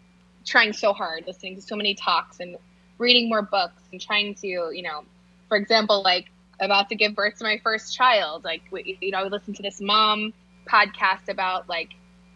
trying 0.46 0.72
so 0.72 0.92
hard, 0.92 1.24
listening 1.26 1.56
to 1.56 1.62
so 1.62 1.76
many 1.76 1.94
talks 1.94 2.40
and 2.40 2.56
reading 2.98 3.28
more 3.28 3.42
books 3.42 3.82
and 3.92 4.00
trying 4.00 4.34
to, 4.36 4.48
you 4.48 4.82
know, 4.82 5.04
for 5.48 5.56
example, 5.56 6.02
like 6.02 6.30
about 6.60 6.88
to 6.90 6.96
give 6.96 7.14
birth 7.14 7.38
to 7.38 7.44
my 7.44 7.58
first 7.64 7.94
child, 7.94 8.44
like 8.44 8.62
you 8.72 9.10
know, 9.10 9.18
I 9.18 9.22
would 9.24 9.32
listen 9.32 9.54
to 9.54 9.62
this 9.62 9.80
mom 9.80 10.32
podcast 10.70 11.28
about 11.28 11.68
like 11.68 11.90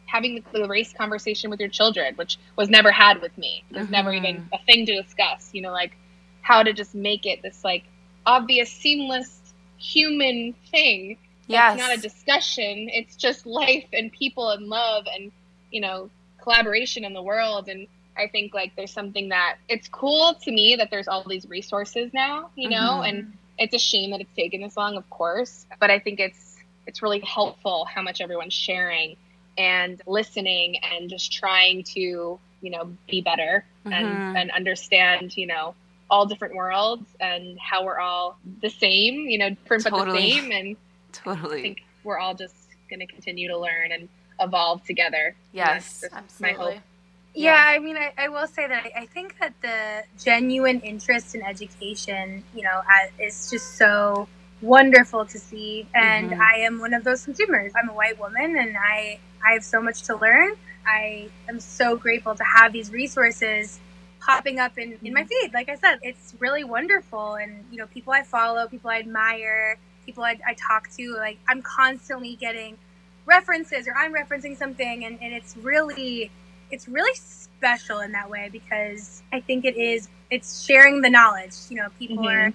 having 0.07 0.45
the, 0.53 0.69
race 0.69 0.93
conversation 0.93 1.51
with 1.51 1.61
your 1.61 1.69
children, 1.71 2.15
which 2.17 2.39
was 2.57 2.69
never 2.71 2.91
had 2.93 3.21
with 3.23 3.37
me. 3.39 3.65
It 3.71 3.79
was 3.79 3.91
never 3.91 4.13
Mhm. 4.13 4.17
even 4.17 4.43
a 4.53 4.59
thing 4.65 4.87
to 4.87 5.03
discuss. 5.03 5.51
You 5.55 5.63
know, 5.63 5.73
like 5.73 5.97
how 6.43 6.63
to 6.63 6.73
just 6.73 6.95
make 6.95 7.27
it 7.27 7.43
this 7.43 7.65
like 7.65 7.85
obvious, 8.27 8.71
seamless 8.71 9.41
human 9.79 10.55
thing. 10.71 11.19
yes. 11.49 11.75
It's 11.75 11.83
not 11.89 11.97
a 11.99 12.01
discussion. 12.01 12.89
It's 12.93 13.17
just 13.17 13.47
life 13.47 13.87
and 13.93 14.13
people 14.13 14.51
and 14.51 14.67
love 14.69 15.07
and 15.13 15.33
you 15.71 15.81
know 15.81 16.11
collaboration 16.43 17.05
in 17.05 17.13
the 17.13 17.23
world. 17.23 17.69
And 17.69 17.87
I 18.17 18.29
think 18.29 18.53
like 18.55 18.75
there's 18.77 18.93
something 18.93 19.31
that 19.31 19.57
it's 19.69 19.89
cool 19.89 20.35
to 20.43 20.51
me 20.53 20.77
that 20.77 20.91
there's 20.91 21.09
all 21.09 21.25
these 21.29 21.49
resources 21.49 22.13
now. 22.13 22.51
You 22.55 22.69
know, 22.71 23.01
Mhm. 23.03 23.09
and 23.09 23.33
it's 23.59 23.75
a 23.75 23.79
shame 23.79 24.11
that 24.13 24.21
it's 24.21 24.35
taken 24.35 24.61
this 24.63 24.77
long, 24.77 24.97
of 24.97 25.09
course. 25.11 25.67
But 25.81 25.91
I 25.91 25.99
think 25.99 26.21
it's 26.21 26.57
it's 26.87 27.03
really 27.03 27.21
helpful 27.21 27.85
how 27.85 28.03
much 28.03 28.21
everyone's 28.21 28.55
sharing 28.55 29.17
and 29.59 30.01
listening 30.07 30.77
and 30.79 31.09
just 31.11 31.33
trying 31.33 31.83
to 31.85 32.01
you 32.61 32.71
know 32.71 32.97
be 33.09 33.21
better 33.21 33.65
Mhm. 33.87 33.93
and 33.93 34.37
and 34.39 34.51
understand 34.53 35.37
you 35.37 35.47
know 35.47 35.75
all 36.13 36.27
different 36.27 36.55
worlds 36.57 37.09
and 37.21 37.59
how 37.61 37.85
we're 37.85 38.01
all 38.01 38.39
the 38.63 38.71
same 38.71 39.29
you 39.31 39.39
know 39.39 39.51
different 39.51 39.85
but 39.85 39.93
the 39.93 40.13
same 40.13 40.53
and 40.53 40.79
totally, 41.13 41.61
I 41.61 41.63
think 41.63 41.79
we're 42.05 42.21
all 42.21 42.35
just 42.37 42.57
going 42.91 43.01
to 43.01 43.09
continue 43.09 43.49
to 43.49 43.59
learn 43.59 43.93
and 43.93 44.11
evolve 44.41 44.85
together 44.85 45.37
Yes, 45.55 46.03
That's 46.03 46.13
my 46.13 46.19
absolutely. 46.19 46.75
hope. 46.77 46.85
Yeah, 47.35 47.65
I 47.67 47.81
mean, 47.81 47.97
I, 47.99 48.13
I 48.19 48.29
will 48.31 48.49
say 48.49 48.69
that 48.69 48.85
I, 48.87 49.03
I 49.03 49.07
think 49.07 49.39
that 49.41 49.55
the 49.63 50.05
genuine 50.23 50.81
interest 50.83 51.35
in 51.37 51.43
education, 51.45 52.45
you 52.55 52.63
know, 52.65 52.81
uh, 52.81 53.09
is 53.25 53.51
just 53.51 53.79
so 53.79 54.29
wonderful 54.63 55.27
to 55.27 55.39
see. 55.41 55.89
And 55.95 56.33
Mhm. 56.33 56.41
I 56.41 56.61
am 56.61 56.81
one 56.81 56.95
of 56.95 57.05
those 57.05 57.25
consumers. 57.25 57.73
I'm 57.77 57.91
a 57.91 57.95
white 57.95 58.21
woman, 58.21 58.57
and 58.59 58.77
I 58.79 59.21
I 59.47 59.55
have 59.55 59.65
so 59.65 59.83
much 59.83 60.03
to 60.05 60.17
learn. 60.17 60.53
I 60.87 61.31
am 61.49 61.61
so 61.61 61.97
grateful 61.97 62.37
to 62.37 62.45
have 62.45 62.73
these 62.75 62.93
resources 62.93 63.81
popping 64.25 64.59
up 64.61 64.79
in, 64.79 64.99
in 65.05 65.13
my 65.13 65.25
feed. 65.25 65.53
Like 65.53 65.69
I 65.69 65.75
said, 65.77 65.99
it's 66.03 66.35
really 66.39 66.65
wonderful. 66.65 67.35
And, 67.35 67.65
you 67.71 67.79
know, 67.79 67.87
people 67.87 68.13
I 68.13 68.23
follow, 68.23 68.67
people 68.69 68.91
I 68.91 68.99
admire, 69.01 69.77
people 70.07 70.25
I, 70.25 70.39
I 70.47 70.55
talk 70.55 70.89
to, 70.97 71.15
like, 71.17 71.39
I'm 71.49 71.63
constantly 71.63 72.37
getting 72.37 72.79
references 73.27 73.89
or 73.89 73.95
I'm 73.97 74.15
referencing 74.15 74.57
something. 74.57 75.05
And, 75.05 75.19
and 75.21 75.33
it's 75.33 75.57
really, 75.57 76.31
it's 76.71 76.89
really 76.89 77.15
special 77.17 78.01
in 78.01 78.13
that 78.13 78.31
way 78.31 78.49
because 78.53 79.23
I 79.33 79.41
think 79.41 79.65
it 79.65 79.77
is, 79.77 80.09
it's 80.31 80.63
sharing 80.63 81.01
the 81.03 81.11
knowledge. 81.11 81.55
You 81.69 81.79
know, 81.79 81.89
people 81.99 82.25
Mhm. 82.25 82.49
are, 82.49 82.53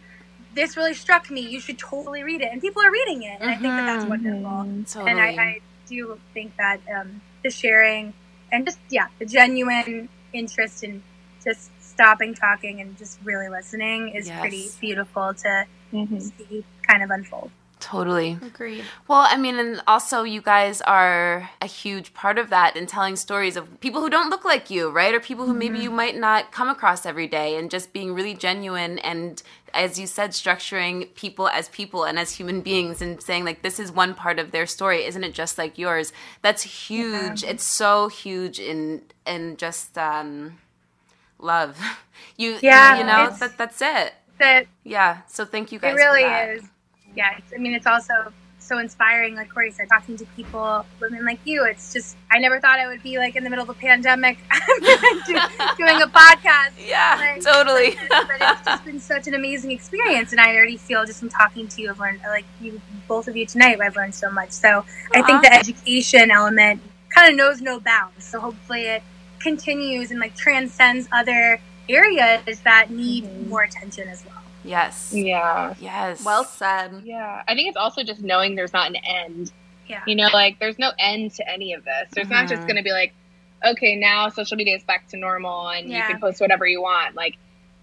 this 0.55 0.77
really 0.77 0.93
struck 0.93 1.29
me. 1.29 1.41
You 1.41 1.59
should 1.59 1.77
totally 1.77 2.23
read 2.23 2.41
it. 2.41 2.49
And 2.51 2.61
people 2.61 2.81
are 2.81 2.91
reading 2.91 3.23
it. 3.23 3.39
And 3.41 3.49
I 3.51 3.57
think 3.57 3.75
that 3.75 3.85
that's 3.85 4.05
Mhm. 4.05 4.09
wonderful 4.09 4.67
Totally. 4.91 5.11
and 5.11 5.19
I, 5.19 5.43
I 5.43 5.59
do 5.87 6.19
think 6.33 6.55
that 6.57 6.79
um, 6.93 7.21
the 7.43 7.49
sharing 7.49 8.13
and 8.51 8.65
just 8.65 8.79
yeah 8.89 9.07
the 9.19 9.25
genuine 9.25 10.09
interest 10.33 10.83
in 10.83 11.01
just 11.47 11.71
stopping 11.79 12.33
talking 12.33 12.81
and 12.81 12.97
just 12.97 13.19
really 13.23 13.49
listening 13.49 14.09
is 14.09 14.27
Yes. 14.27 14.39
pretty 14.41 14.67
beautiful 14.81 15.33
to 15.33 15.65
Mm-hmm. 15.93 16.19
see 16.19 16.65
kind 16.85 17.01
of 17.01 17.09
unfold 17.11 17.49
totally. 17.79 18.37
Agreed. 18.41 18.83
Well, 19.07 19.25
I 19.29 19.37
mean, 19.37 19.57
and 19.57 19.81
also 19.87 20.23
you 20.23 20.41
guys 20.41 20.81
are 20.81 21.49
a 21.61 21.65
huge 21.67 22.13
part 22.13 22.37
of 22.37 22.49
that 22.49 22.75
in 22.75 22.85
telling 22.87 23.15
stories 23.15 23.55
of 23.55 23.79
people 23.79 24.01
who 24.01 24.09
don't 24.09 24.29
look 24.29 24.43
like 24.43 24.69
you, 24.69 24.89
right? 24.89 25.13
Or 25.13 25.19
people 25.19 25.45
who 25.45 25.53
maybe 25.53 25.79
you 25.79 25.91
might 25.91 26.17
not 26.17 26.51
come 26.51 26.69
across 26.69 27.05
every 27.05 27.27
day 27.27 27.55
and 27.55 27.69
just 27.71 27.93
being 27.93 28.13
really 28.13 28.33
genuine 28.33 28.99
and, 28.99 29.41
as 29.73 29.97
you 29.99 30.07
said, 30.07 30.31
structuring 30.31 31.13
people 31.15 31.47
as 31.47 31.69
people 31.69 32.03
and 32.03 32.17
as 32.19 32.33
human 32.35 32.61
beings 32.61 33.01
and 33.01 33.21
saying, 33.21 33.45
like, 33.45 33.61
this 33.61 33.79
is 33.79 33.91
one 33.91 34.13
part 34.15 34.39
of 34.39 34.51
their 34.51 34.65
story. 34.65 35.05
Isn't 35.05 35.23
it 35.23 35.33
just 35.33 35.57
like 35.57 35.77
yours? 35.77 36.11
That's 36.41 36.63
huge. 36.63 37.43
It's 37.43 37.63
so 37.63 38.07
huge 38.09 38.59
in, 38.59 39.03
in 39.25 39.55
just, 39.55 39.97
um, 39.97 40.57
love. 41.39 41.77
You 42.39 42.57
Yeah, 42.61 42.97
you 42.99 43.03
know 43.03 43.29
that 43.39 43.57
that's 43.57 43.81
it. 43.81 44.13
that 44.39 44.67
yeah 44.83 45.21
so 45.27 45.43
thank 45.43 45.71
you 45.71 45.79
guys 45.79 45.93
it 45.93 45.95
really 45.95 46.21
is. 46.23 46.63
Yeah 47.15 47.35
it's, 47.37 47.51
i 47.53 47.57
mean 47.57 47.73
it's 47.73 47.87
also 47.87 48.13
so 48.59 48.77
inspiring 48.79 49.33
like 49.35 49.49
corey 49.51 49.71
said 49.71 49.87
talking 49.89 50.15
to 50.17 50.25
people 50.35 50.85
women 51.01 51.25
like 51.25 51.39
you. 51.45 51.63
It's 51.65 51.91
just 51.93 52.15
i 52.31 52.37
never 52.37 52.59
thought 52.59 52.77
i 52.79 52.85
would 52.87 53.01
be 53.01 53.17
like 53.17 53.35
in 53.35 53.43
the 53.43 53.49
middle 53.49 53.63
of 53.63 53.69
a 53.69 53.73
pandemic. 53.79 54.37
Doing 55.77 56.01
a 56.01 56.07
podcast. 56.07 56.73
Yeah 56.87 57.15
Like, 57.19 57.41
totally. 57.43 57.95
but 58.09 58.37
it's 58.39 58.65
just 58.65 58.85
been 58.85 58.99
such 58.99 59.27
an 59.27 59.33
amazing 59.33 59.71
experience 59.71 60.31
and 60.31 60.39
i 60.41 60.55
already 60.55 60.77
feel 60.77 61.05
just 61.05 61.19
from 61.19 61.29
talking 61.29 61.67
to 61.69 61.81
you 61.81 61.89
i've 61.89 61.99
learned 61.99 62.19
like 62.27 62.45
you 62.61 62.79
both 63.07 63.27
of 63.27 63.35
you 63.35 63.45
tonight 63.45 63.79
i've 63.81 63.95
learned 63.95 64.13
so 64.15 64.29
much. 64.31 64.51
So 64.51 64.85
i 65.15 65.21
think 65.23 65.41
the 65.43 65.53
education 65.53 66.29
element 66.31 66.81
kind 67.09 67.29
of 67.31 67.35
knows 67.35 67.61
no 67.61 67.79
bounds 67.79 68.23
so 68.25 68.39
hopefully 68.39 68.81
it 68.83 69.03
continues 69.39 70.11
and 70.11 70.19
like 70.19 70.35
transcends 70.35 71.07
other 71.11 71.59
areas 71.89 72.59
that 72.63 72.89
need 72.89 73.23
Mhm. 73.23 73.47
more 73.47 73.63
attention 73.63 74.07
as 74.09 74.25
well 74.25 74.41
yes 74.63 75.11
Yeah. 75.15 75.73
yes 75.79 76.23
Well 76.25 76.43
said. 76.43 77.01
Yeah. 77.05 77.43
I 77.47 77.55
think 77.55 77.69
it's 77.69 77.77
also 77.77 78.03
just 78.03 78.21
knowing 78.21 78.55
there's 78.55 78.73
not 78.73 78.87
an 78.89 78.97
end. 78.97 79.51
yeah 79.87 80.01
You 80.05 80.15
know, 80.15 80.27
like 80.33 80.59
there's 80.59 80.77
no 80.77 80.91
end 80.99 81.31
to 81.35 81.49
any 81.49 81.71
of 81.73 81.85
this. 81.85 82.09
There's 82.13 82.29
not 82.29 82.49
just 82.49 82.63
Mhm. 82.63 82.67
going 82.67 82.75
to 82.77 82.83
be 82.83 82.91
like, 82.91 83.13
okay, 83.65 83.95
now 83.95 84.27
social 84.29 84.57
media 84.57 84.75
is 84.75 84.83
back 84.83 85.07
to 85.09 85.17
normal 85.17 85.69
and 85.69 85.89
Yeah. 85.89 85.99
you 85.99 86.03
can 86.05 86.19
post 86.19 86.41
whatever 86.41 86.67
you 86.67 86.81
want. 86.81 87.15
Like 87.15 87.37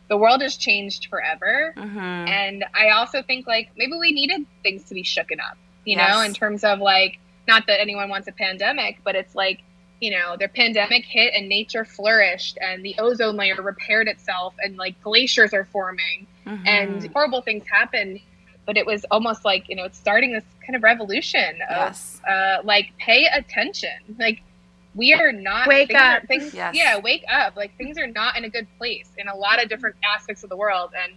the 0.09 0.19
world 0.19 0.43
has 0.43 0.57
changed 0.59 1.07
forever. 1.09 1.73
hmm 1.75 1.99
And 2.29 2.65
I 2.75 2.91
also 2.91 3.23
think 3.23 3.47
like 3.47 3.71
maybe 3.77 3.93
we 3.99 4.13
needed 4.13 4.45
things 4.63 4.85
to 4.91 4.95
be 4.95 5.03
shooken 5.03 5.41
up, 5.41 5.57
you 5.87 5.97
know, 5.97 6.21
in 6.21 6.35
terms 6.35 6.63
of 6.65 6.81
like, 6.81 7.19
not 7.49 7.67
that 7.69 7.81
anyone 7.81 8.11
wants 8.11 8.29
a 8.29 8.33
pandemic, 8.33 8.99
but 9.05 9.15
it's 9.17 9.35
like, 9.35 9.61
you 10.01 10.11
know, 10.11 10.37
the 10.39 10.49
pandemic 10.49 11.05
hit 11.07 11.33
and 11.35 11.49
nature 11.49 11.85
flourished 11.85 12.59
and 12.61 12.85
the 12.85 12.95
ozone 12.99 13.37
layer 13.37 13.61
repaired 13.63 14.09
itself 14.09 14.55
and 14.63 14.77
like 14.77 15.01
glaciers 15.03 15.53
are 15.55 15.65
forming 15.67 16.27
Mm-hmm. 16.47 16.67
and 16.67 17.11
horrible 17.15 17.41
things 17.41 17.65
happen. 17.67 18.21
But 18.67 18.77
it 18.77 18.85
was 18.85 19.07
almost 19.11 19.47
like, 19.47 19.67
you 19.71 19.77
know, 19.77 19.85
it's 19.85 19.97
starting 19.99 20.33
this 20.33 20.45
kind 20.67 20.77
of 20.77 20.83
revolution 20.83 21.55
of 21.71 21.77
yes 21.89 22.21
uh, 22.29 22.59
like 22.65 22.93
pay 22.99 23.27
attention. 23.33 23.89
Like 24.19 24.43
we 24.95 25.15
are 25.15 25.33
not 25.33 25.67
Wake 25.69 25.89
things 25.89 26.01
are- 26.01 26.17
up. 26.17 26.27
things, 26.27 26.53
Yes. 26.55 26.75
Yeah, 26.77 26.99
wake 26.99 27.25
up. 27.33 27.57
Like 27.57 27.75
things 27.79 27.97
are 27.97 28.07
not 28.07 28.37
in 28.37 28.45
a 28.45 28.51
good 28.51 28.67
place 28.77 29.09
in 29.17 29.27
a 29.29 29.35
lot 29.35 29.63
of 29.63 29.71
different 29.71 29.97
aspects 30.15 30.45
of 30.45 30.51
the 30.51 30.57
world, 30.57 30.91
and 31.03 31.15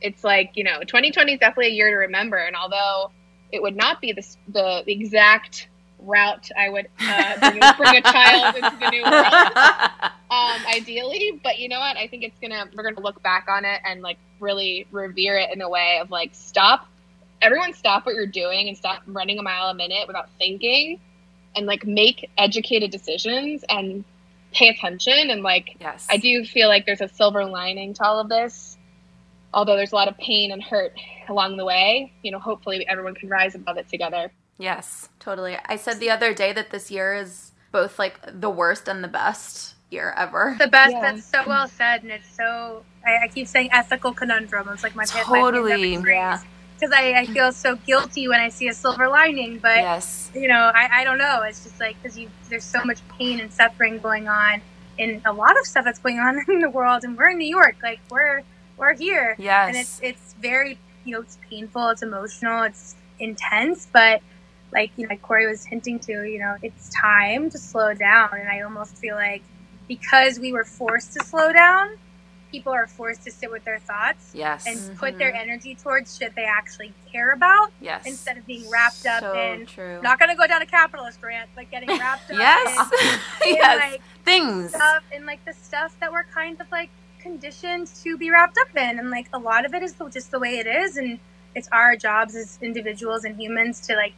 it's 0.00 0.24
like 0.24 0.52
you 0.54 0.64
know 0.64 0.80
2020 0.80 1.34
is 1.34 1.38
definitely 1.40 1.72
a 1.72 1.74
year 1.74 1.90
to 1.90 1.96
remember 1.96 2.38
and 2.38 2.56
although 2.56 3.10
it 3.52 3.60
would 3.60 3.76
not 3.76 4.00
be 4.00 4.12
the, 4.12 4.24
the 4.48 4.82
exact 4.90 5.68
route 6.02 6.48
i 6.56 6.68
would 6.68 6.88
uh, 7.00 7.50
bring, 7.50 7.60
bring, 7.76 7.96
a 7.96 8.02
child 8.02 8.56
into 8.56 8.76
the 8.78 8.90
new 8.90 9.02
world 9.02 9.26
um, 10.30 10.60
ideally 10.74 11.40
but 11.42 11.58
you 11.58 11.68
know 11.68 11.78
what 11.78 11.96
i 11.96 12.06
think 12.06 12.22
it's 12.22 12.38
gonna 12.40 12.68
we're 12.74 12.82
gonna 12.82 13.00
look 13.00 13.22
back 13.22 13.46
on 13.48 13.64
it 13.64 13.80
and 13.84 14.02
like 14.02 14.18
really 14.38 14.86
revere 14.90 15.36
it 15.36 15.50
in 15.52 15.60
a 15.60 15.68
way 15.68 15.98
of 16.00 16.10
like 16.10 16.30
stop 16.34 16.86
everyone 17.42 17.72
stop 17.72 18.06
what 18.06 18.14
you're 18.14 18.26
doing 18.26 18.68
and 18.68 18.76
stop 18.76 19.02
running 19.06 19.38
a 19.38 19.42
mile 19.42 19.68
a 19.68 19.74
minute 19.74 20.06
without 20.06 20.28
thinking 20.38 21.00
and 21.56 21.66
like 21.66 21.86
make 21.86 22.28
educated 22.38 22.90
decisions 22.90 23.64
and 23.68 24.04
pay 24.52 24.68
attention 24.68 25.30
and 25.30 25.42
like 25.42 25.76
yes. 25.80 26.06
i 26.10 26.16
do 26.16 26.44
feel 26.44 26.68
like 26.68 26.86
there's 26.86 27.00
a 27.00 27.08
silver 27.08 27.44
lining 27.44 27.94
to 27.94 28.02
all 28.02 28.18
of 28.18 28.28
this 28.28 28.76
although 29.52 29.76
there's 29.76 29.92
a 29.92 29.94
lot 29.94 30.08
of 30.08 30.16
pain 30.18 30.52
and 30.52 30.62
hurt 30.62 30.92
along 31.28 31.56
the 31.56 31.64
way, 31.64 32.12
you 32.22 32.30
know, 32.30 32.38
hopefully 32.38 32.86
everyone 32.86 33.14
can 33.14 33.28
rise 33.28 33.54
above 33.54 33.76
it 33.76 33.88
together. 33.88 34.32
Yes, 34.60 35.08
totally. 35.18 35.56
I 35.64 35.76
said 35.76 36.00
the 36.00 36.10
other 36.10 36.34
day 36.34 36.52
that 36.52 36.70
this 36.70 36.90
year 36.90 37.14
is 37.14 37.52
both 37.72 37.98
like 37.98 38.20
the 38.40 38.50
worst 38.50 38.88
and 38.88 39.02
the 39.02 39.08
best 39.08 39.74
year 39.88 40.12
ever. 40.16 40.54
The 40.58 40.68
best. 40.68 40.92
Yeah. 40.92 41.00
That's 41.00 41.24
so 41.24 41.42
well 41.46 41.66
said, 41.66 42.02
and 42.02 42.12
it's 42.12 42.28
so. 42.36 42.84
I, 43.06 43.24
I 43.24 43.28
keep 43.28 43.46
saying 43.46 43.70
ethical 43.72 44.12
conundrum. 44.12 44.68
It's 44.68 44.82
like 44.82 44.94
my 44.94 45.06
totally. 45.06 45.96
My 45.96 46.10
yeah. 46.10 46.42
Because 46.78 46.94
I, 46.94 47.12
I 47.20 47.26
feel 47.26 47.52
so 47.52 47.76
guilty 47.76 48.28
when 48.28 48.40
I 48.40 48.50
see 48.50 48.68
a 48.68 48.74
silver 48.74 49.08
lining, 49.08 49.58
but 49.58 49.76
yes. 49.76 50.30
you 50.34 50.48
know, 50.48 50.70
I, 50.74 51.00
I 51.00 51.04
don't 51.04 51.18
know. 51.18 51.42
It's 51.42 51.64
just 51.64 51.80
like 51.80 51.96
because 52.02 52.18
you 52.18 52.28
there's 52.50 52.64
so 52.64 52.84
much 52.84 53.00
pain 53.18 53.40
and 53.40 53.50
suffering 53.50 53.98
going 53.98 54.28
on 54.28 54.60
in 54.98 55.22
a 55.24 55.32
lot 55.32 55.58
of 55.58 55.66
stuff 55.66 55.86
that's 55.86 55.98
going 55.98 56.18
on 56.18 56.44
in 56.48 56.60
the 56.60 56.70
world, 56.70 57.04
and 57.04 57.16
we're 57.16 57.30
in 57.30 57.38
New 57.38 57.48
York. 57.48 57.76
Like 57.82 58.00
we're 58.10 58.42
we're 58.76 58.94
here. 58.94 59.36
Yes. 59.38 59.68
And 59.68 59.76
it's 59.78 60.00
it's 60.02 60.34
very 60.34 60.78
you 61.04 61.14
know 61.14 61.22
it's 61.22 61.38
painful, 61.48 61.88
it's 61.88 62.02
emotional, 62.02 62.62
it's 62.64 62.94
intense, 63.18 63.86
but 63.90 64.20
like 64.72 64.90
you 64.96 65.04
know 65.04 65.10
like 65.10 65.22
Corey 65.22 65.46
was 65.46 65.64
hinting 65.64 65.98
to, 66.00 66.24
you 66.24 66.38
know, 66.38 66.56
it's 66.62 66.90
time 66.90 67.50
to 67.50 67.58
slow 67.58 67.94
down, 67.94 68.30
and 68.32 68.48
I 68.48 68.60
almost 68.62 68.96
feel 68.98 69.16
like 69.16 69.42
because 69.88 70.38
we 70.38 70.52
were 70.52 70.64
forced 70.64 71.14
to 71.14 71.24
slow 71.24 71.52
down, 71.52 71.98
people 72.50 72.72
are 72.72 72.86
forced 72.86 73.24
to 73.24 73.30
sit 73.30 73.50
with 73.50 73.64
their 73.64 73.78
thoughts 73.78 74.30
yes. 74.34 74.66
and 74.66 74.76
mm-hmm. 74.76 74.94
put 74.96 75.18
their 75.18 75.34
energy 75.34 75.74
towards 75.74 76.16
shit 76.16 76.34
they 76.34 76.44
actually 76.44 76.92
care 77.10 77.32
about 77.32 77.70
yes. 77.80 78.06
instead 78.06 78.36
of 78.36 78.46
being 78.46 78.68
wrapped 78.70 79.06
up 79.06 79.20
so 79.20 79.38
in 79.38 79.66
true. 79.66 80.00
not 80.02 80.18
gonna 80.18 80.36
go 80.36 80.46
down 80.46 80.62
a 80.62 80.66
capitalist 80.66 81.22
rant 81.22 81.48
but 81.54 81.70
getting 81.70 81.88
wrapped 81.98 82.30
up 82.30 82.38
yes. 82.38 82.90
in, 83.42 83.48
in 83.50 83.56
yes. 83.56 83.92
like 83.92 84.02
things 84.24 84.70
stuff 84.70 85.02
and 85.14 85.26
like 85.26 85.44
the 85.44 85.52
stuff 85.52 85.94
that 86.00 86.10
we're 86.10 86.24
kind 86.24 86.60
of 86.60 86.70
like 86.70 86.90
conditioned 87.20 87.86
to 88.02 88.16
be 88.16 88.30
wrapped 88.30 88.56
up 88.58 88.76
in 88.76 88.98
and 88.98 89.10
like 89.10 89.28
a 89.32 89.38
lot 89.38 89.64
of 89.64 89.74
it 89.74 89.82
is 89.82 89.94
just 90.12 90.30
the 90.30 90.38
way 90.38 90.58
it 90.58 90.66
is 90.66 90.96
and 90.96 91.18
it's 91.54 91.68
our 91.72 91.96
jobs 91.96 92.34
as 92.34 92.58
individuals 92.62 93.24
and 93.24 93.38
humans 93.38 93.80
to 93.80 93.94
like 93.94 94.14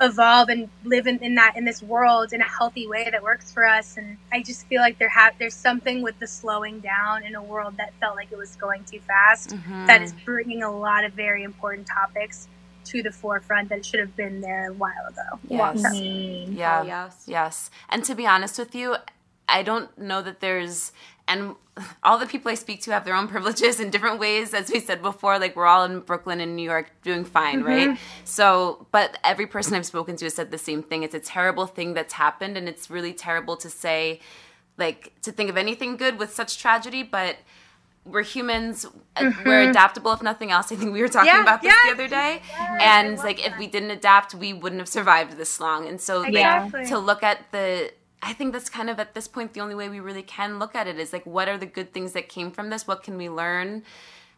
evolve 0.00 0.48
and 0.48 0.68
live 0.84 1.06
in, 1.06 1.18
in 1.18 1.34
that 1.34 1.56
in 1.56 1.64
this 1.64 1.82
world 1.82 2.32
in 2.32 2.40
a 2.40 2.48
healthy 2.48 2.86
way 2.86 3.08
that 3.10 3.22
works 3.22 3.52
for 3.52 3.66
us 3.66 3.96
and 3.96 4.16
i 4.32 4.42
just 4.42 4.66
feel 4.66 4.80
like 4.80 4.98
there 4.98 5.10
have 5.10 5.34
there's 5.38 5.54
something 5.54 6.02
with 6.02 6.18
the 6.20 6.26
slowing 6.26 6.80
down 6.80 7.22
in 7.22 7.34
a 7.34 7.42
world 7.42 7.76
that 7.76 7.92
felt 8.00 8.16
like 8.16 8.32
it 8.32 8.38
was 8.38 8.56
going 8.56 8.82
too 8.84 9.00
fast 9.00 9.50
mm-hmm. 9.50 9.86
that 9.86 10.00
is 10.00 10.14
bringing 10.24 10.62
a 10.62 10.70
lot 10.70 11.04
of 11.04 11.12
very 11.12 11.42
important 11.42 11.86
topics 11.86 12.48
to 12.82 13.02
the 13.02 13.12
forefront 13.12 13.68
that 13.68 13.84
should 13.84 14.00
have 14.00 14.16
been 14.16 14.40
there 14.40 14.70
a 14.70 14.72
while 14.72 15.06
ago 15.08 15.38
yes. 15.48 15.82
Mm-hmm. 15.82 16.54
yeah 16.54 16.80
oh, 16.82 16.86
yes 16.86 17.24
yes 17.26 17.70
and 17.90 18.02
to 18.04 18.14
be 18.14 18.26
honest 18.26 18.58
with 18.58 18.74
you 18.74 18.96
I 19.52 19.64
don't 19.64 19.96
know 19.98 20.22
that 20.22 20.40
there's 20.40 20.92
and 21.30 21.54
all 22.02 22.18
the 22.18 22.26
people 22.26 22.50
I 22.50 22.54
speak 22.54 22.82
to 22.82 22.90
have 22.90 23.04
their 23.04 23.14
own 23.14 23.28
privileges 23.34 23.80
in 23.80 23.88
different 23.90 24.18
ways. 24.18 24.52
As 24.52 24.70
we 24.70 24.80
said 24.80 25.00
before, 25.00 25.38
like 25.38 25.56
we're 25.56 25.66
all 25.66 25.84
in 25.84 26.00
Brooklyn 26.00 26.40
and 26.40 26.56
New 26.56 26.68
York 26.68 26.90
doing 27.02 27.24
fine, 27.24 27.60
mm-hmm. 27.60 27.90
right? 27.90 27.98
So, 28.24 28.86
but 28.90 29.16
every 29.24 29.46
person 29.46 29.74
I've 29.74 29.86
spoken 29.86 30.16
to 30.16 30.26
has 30.26 30.34
said 30.34 30.50
the 30.50 30.58
same 30.58 30.82
thing. 30.82 31.02
It's 31.04 31.14
a 31.14 31.20
terrible 31.20 31.66
thing 31.66 31.94
that's 31.94 32.12
happened, 32.12 32.56
and 32.56 32.68
it's 32.68 32.90
really 32.90 33.14
terrible 33.14 33.56
to 33.58 33.70
say, 33.70 34.20
like, 34.76 35.12
to 35.22 35.32
think 35.32 35.48
of 35.48 35.56
anything 35.56 35.96
good 35.96 36.18
with 36.18 36.34
such 36.34 36.58
tragedy, 36.58 37.02
but 37.02 37.36
we're 38.06 38.22
humans 38.22 38.86
mm-hmm. 39.14 39.46
we're 39.48 39.68
adaptable 39.68 40.10
if 40.10 40.22
nothing 40.22 40.50
else 40.50 40.72
i 40.72 40.74
think 40.74 40.90
we 40.90 41.02
were 41.02 41.08
talking 41.08 41.26
yeah, 41.26 41.42
about 41.42 41.60
this 41.60 41.70
yeah. 41.70 41.90
the 41.90 41.92
other 41.92 42.08
day 42.08 42.40
and 42.80 43.18
like 43.18 43.36
that. 43.36 43.52
if 43.52 43.58
we 43.58 43.66
didn't 43.66 43.90
adapt 43.90 44.34
we 44.34 44.54
wouldn't 44.54 44.80
have 44.80 44.88
survived 44.88 45.36
this 45.36 45.60
long 45.60 45.86
and 45.86 46.00
so 46.00 46.22
exactly. 46.22 46.80
like 46.80 46.88
to 46.88 46.98
look 46.98 47.22
at 47.22 47.40
the 47.52 47.92
I 48.22 48.32
think 48.32 48.52
that's 48.52 48.68
kind 48.68 48.90
of 48.90 48.98
at 49.00 49.14
this 49.14 49.26
point 49.28 49.54
the 49.54 49.60
only 49.60 49.74
way 49.74 49.88
we 49.88 50.00
really 50.00 50.22
can 50.22 50.58
look 50.58 50.74
at 50.74 50.86
it 50.86 50.98
is 50.98 51.12
like 51.12 51.24
what 51.24 51.48
are 51.48 51.56
the 51.56 51.66
good 51.66 51.92
things 51.92 52.12
that 52.12 52.28
came 52.28 52.50
from 52.50 52.70
this? 52.70 52.86
What 52.86 53.02
can 53.02 53.16
we 53.16 53.28
learn? 53.28 53.82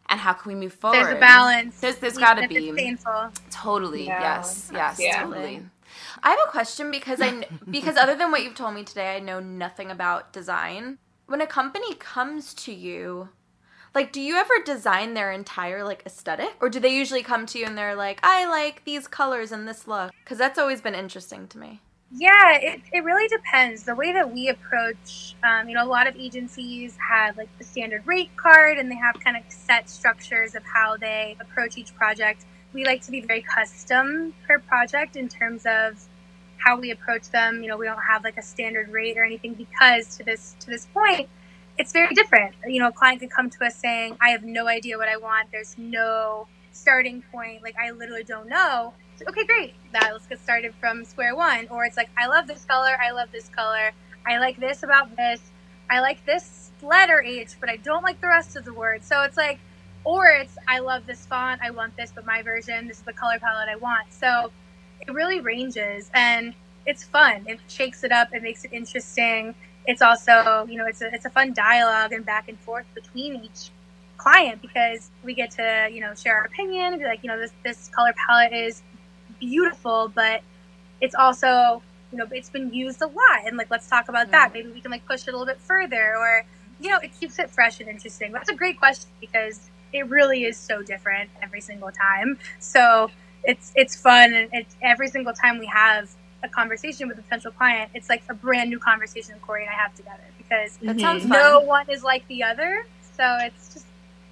And 0.09 0.19
how 0.19 0.33
can 0.33 0.53
we 0.53 0.55
move 0.59 0.73
forward? 0.73 1.03
There's 1.05 1.17
a 1.17 1.19
balance. 1.19 1.79
There's, 1.79 1.95
there's 1.97 2.17
got 2.17 2.35
to 2.35 2.47
be. 2.47 2.71
painful. 2.73 3.31
Totally. 3.49 4.05
Yeah. 4.05 4.19
Yes. 4.19 4.69
Yes. 4.73 4.99
Yeah. 4.99 5.23
Totally. 5.23 5.63
I 6.21 6.31
have 6.31 6.39
a 6.45 6.51
question 6.51 6.91
because 6.91 7.21
I 7.21 7.45
because 7.69 7.97
other 7.97 8.15
than 8.15 8.31
what 8.31 8.43
you've 8.43 8.55
told 8.55 8.73
me 8.75 8.83
today, 8.83 9.15
I 9.15 9.19
know 9.19 9.39
nothing 9.39 9.91
about 9.91 10.33
design. 10.33 10.97
When 11.27 11.41
a 11.41 11.47
company 11.47 11.95
comes 11.95 12.53
to 12.55 12.73
you, 12.73 13.29
like 13.95 14.11
do 14.11 14.21
you 14.21 14.35
ever 14.35 14.53
design 14.65 15.13
their 15.13 15.31
entire 15.31 15.83
like 15.83 16.03
aesthetic 16.05 16.53
or 16.61 16.69
do 16.69 16.79
they 16.79 16.93
usually 16.93 17.23
come 17.23 17.45
to 17.47 17.59
you 17.59 17.65
and 17.65 17.77
they're 17.77 17.95
like, 17.95 18.19
"I 18.23 18.45
like 18.45 18.83
these 18.85 19.07
colors 19.07 19.51
and 19.51 19.67
this 19.67 19.87
look?" 19.87 20.11
Cuz 20.25 20.37
that's 20.37 20.59
always 20.59 20.81
been 20.81 20.95
interesting 20.95 21.47
to 21.49 21.57
me. 21.57 21.81
Yeah, 22.15 22.57
it, 22.61 22.81
it 22.93 23.03
really 23.03 23.27
depends. 23.27 23.83
The 23.83 23.95
way 23.95 24.13
that 24.13 24.31
we 24.31 24.49
approach, 24.49 25.35
um, 25.43 25.67
you 25.67 25.75
know, 25.75 25.83
a 25.83 25.89
lot 25.89 26.07
of 26.07 26.15
agencies 26.15 26.95
have 27.09 27.37
like 27.37 27.49
the 27.57 27.63
standard 27.63 28.05
rate 28.05 28.29
card 28.37 28.77
and 28.77 28.89
they 28.91 28.95
have 28.95 29.19
kind 29.19 29.35
of 29.35 29.43
set 29.49 29.89
structures 29.89 30.53
of 30.55 30.63
how 30.63 30.95
they 30.97 31.35
approach 31.41 31.77
each 31.77 31.93
project. 31.95 32.45
We 32.71 32.85
like 32.85 33.01
to 33.03 33.11
be 33.11 33.21
very 33.21 33.41
custom 33.41 34.33
per 34.47 34.59
project 34.59 35.15
in 35.15 35.27
terms 35.27 35.65
of 35.65 36.07
how 36.57 36.79
we 36.79 36.91
approach 36.91 37.29
them. 37.31 37.63
You 37.63 37.69
know, 37.69 37.77
we 37.77 37.85
don't 37.87 38.01
have 38.01 38.23
like 38.23 38.37
a 38.37 38.43
standard 38.43 38.89
rate 38.89 39.17
or 39.17 39.23
anything 39.23 39.55
because 39.55 40.15
to 40.17 40.23
this 40.23 40.55
to 40.59 40.67
this 40.69 40.85
point, 40.93 41.29
it's 41.79 41.91
very 41.91 42.13
different. 42.13 42.53
You 42.67 42.79
know, 42.79 42.89
a 42.89 42.91
client 42.91 43.21
could 43.21 43.31
come 43.31 43.49
to 43.49 43.65
us 43.65 43.75
saying, 43.75 44.17
"I 44.21 44.29
have 44.29 44.43
no 44.43 44.67
idea 44.67 44.97
what 44.99 45.09
I 45.09 45.17
want. 45.17 45.49
There's 45.51 45.75
no 45.79 46.47
starting 46.71 47.23
point. 47.31 47.63
Like 47.63 47.75
I 47.83 47.89
literally 47.91 48.23
don't 48.23 48.47
know." 48.47 48.93
Okay, 49.21 49.45
great. 49.45 49.73
That 49.91 50.09
let's 50.11 50.27
get 50.27 50.39
started 50.39 50.73
from 50.79 51.05
square 51.05 51.35
one. 51.35 51.67
Or 51.69 51.85
it's 51.85 51.97
like, 51.97 52.09
I 52.17 52.27
love 52.27 52.47
this 52.47 52.65
color. 52.65 52.97
I 53.01 53.11
love 53.11 53.29
this 53.31 53.49
color. 53.49 53.91
I 54.25 54.39
like 54.39 54.59
this 54.59 54.83
about 54.83 55.15
this. 55.15 55.41
I 55.89 55.99
like 55.99 56.25
this 56.25 56.71
letter 56.81 57.21
H, 57.21 57.55
but 57.59 57.69
I 57.69 57.77
don't 57.77 58.03
like 58.03 58.19
the 58.21 58.27
rest 58.27 58.55
of 58.55 58.65
the 58.65 58.73
word. 58.73 59.03
So 59.03 59.21
it's 59.23 59.37
like, 59.37 59.59
or 60.03 60.27
it's, 60.27 60.57
I 60.67 60.79
love 60.79 61.05
this 61.05 61.25
font. 61.25 61.61
I 61.61 61.71
want 61.71 61.95
this, 61.95 62.11
but 62.13 62.25
my 62.25 62.41
version, 62.41 62.87
this 62.87 62.97
is 62.97 63.03
the 63.03 63.13
color 63.13 63.39
palette 63.39 63.69
I 63.69 63.75
want. 63.75 64.11
So 64.11 64.51
it 65.07 65.13
really 65.13 65.39
ranges 65.39 66.09
and 66.13 66.53
it's 66.85 67.03
fun. 67.03 67.45
It 67.47 67.59
shakes 67.67 68.03
it 68.03 68.11
up. 68.11 68.33
It 68.33 68.43
makes 68.43 68.65
it 68.65 68.73
interesting. 68.73 69.55
It's 69.85 70.01
also, 70.01 70.65
you 70.69 70.77
know, 70.77 70.85
it's 70.85 71.01
a, 71.01 71.13
it's 71.13 71.25
a 71.25 71.29
fun 71.29 71.53
dialogue 71.53 72.13
and 72.13 72.25
back 72.25 72.49
and 72.49 72.59
forth 72.59 72.85
between 72.95 73.43
each 73.43 73.69
client 74.17 74.61
because 74.61 75.11
we 75.23 75.33
get 75.33 75.51
to, 75.51 75.89
you 75.91 75.99
know, 75.99 76.13
share 76.15 76.37
our 76.37 76.45
opinion, 76.45 76.97
be 76.97 77.05
like, 77.05 77.19
you 77.23 77.29
know, 77.29 77.37
this, 77.37 77.51
this 77.63 77.89
color 77.89 78.13
palette 78.27 78.53
is 78.53 78.81
beautiful, 79.45 80.11
but 80.13 80.41
it's 81.01 81.15
also 81.15 81.81
you 82.11 82.17
know 82.17 82.27
it's 82.31 82.49
been 82.49 82.73
used 82.73 83.01
a 83.01 83.07
lot, 83.07 83.45
and 83.45 83.57
like 83.57 83.69
let's 83.69 83.87
talk 83.87 84.09
about 84.09 84.31
that. 84.31 84.49
Mm. 84.49 84.53
Maybe 84.53 84.71
we 84.71 84.81
can 84.81 84.91
like 84.91 85.05
push 85.05 85.27
it 85.27 85.29
a 85.29 85.37
little 85.37 85.45
bit 85.45 85.59
further, 85.59 86.15
or 86.15 86.45
you 86.79 86.89
know, 86.89 86.97
it 86.97 87.11
keeps 87.19 87.39
it 87.39 87.49
fresh 87.49 87.79
and 87.79 87.89
interesting. 87.89 88.31
That's 88.31 88.49
a 88.49 88.55
great 88.55 88.77
question 88.77 89.09
because 89.19 89.69
it 89.91 90.07
really 90.09 90.43
is 90.43 90.57
so 90.57 90.81
different 90.81 91.29
every 91.41 91.61
single 91.61 91.91
time. 91.91 92.37
So 92.59 93.09
it's 93.43 93.71
it's 93.75 93.95
fun, 93.95 94.33
and 94.33 94.49
it's 94.53 94.75
every 94.81 95.09
single 95.09 95.33
time 95.33 95.59
we 95.59 95.67
have 95.67 96.09
a 96.43 96.49
conversation 96.49 97.07
with 97.07 97.17
a 97.17 97.21
potential 97.21 97.51
client, 97.51 97.89
it's 97.93 98.09
like 98.09 98.23
a 98.29 98.33
brand 98.33 98.69
new 98.69 98.79
conversation 98.79 99.35
Corey 99.41 99.63
and 99.63 99.71
I 99.71 99.75
have 99.75 99.95
together 99.95 100.23
because 100.37 100.77
that 100.81 100.99
sounds 100.99 101.25
no 101.25 101.61
one 101.61 101.89
is 101.89 102.03
like 102.03 102.27
the 102.27 102.43
other. 102.43 102.85
So 103.15 103.37
it's 103.41 103.73
just 103.73 103.85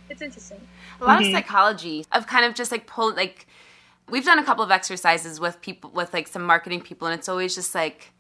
it's 0.09 0.21
interesting. 0.21 0.59
A 0.99 1.05
lot 1.05 1.19
mm-hmm. 1.19 1.27
of 1.27 1.31
psychology 1.31 2.05
of 2.11 2.27
kind 2.27 2.45
of 2.45 2.53
just 2.53 2.71
like 2.71 2.85
pull 2.85 3.13
like 3.15 3.47
we've 4.11 4.25
done 4.25 4.38
a 4.38 4.43
couple 4.43 4.63
of 4.63 4.69
exercises 4.69 5.39
with 5.39 5.61
people 5.61 5.89
with 5.89 6.13
like 6.13 6.27
some 6.27 6.43
marketing 6.43 6.81
people 6.81 7.07
and 7.07 7.17
it's 7.17 7.29
always 7.29 7.55
just 7.55 7.73
like 7.73 8.13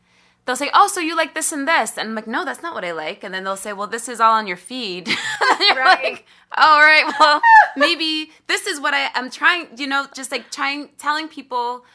they'll 0.45 0.55
say 0.55 0.71
oh 0.73 0.87
so 0.87 0.99
you 0.99 1.15
like 1.15 1.35
this 1.35 1.51
and 1.51 1.67
this 1.67 1.97
and 1.97 2.09
i'm 2.09 2.15
like 2.15 2.27
no 2.27 2.43
that's 2.43 2.63
not 2.63 2.73
what 2.73 2.83
i 2.83 2.91
like 2.91 3.23
and 3.23 3.33
then 3.33 3.43
they'll 3.43 3.55
say 3.55 3.73
well 3.73 3.87
this 3.87 4.09
is 4.09 4.19
all 4.19 4.33
on 4.33 4.47
your 4.47 4.57
feed 4.57 5.07
you're 5.59 5.75
right. 5.75 6.03
like 6.03 6.25
oh, 6.57 6.75
all 6.75 6.79
right 6.79 7.13
well 7.19 7.41
maybe 7.75 8.31
this 8.47 8.65
is 8.65 8.79
what 8.79 8.93
i 8.93 9.09
am 9.13 9.29
trying 9.29 9.67
you 9.77 9.85
know 9.85 10.07
just 10.15 10.31
like 10.31 10.49
trying 10.49 10.89
telling 10.97 11.27
people 11.27 11.85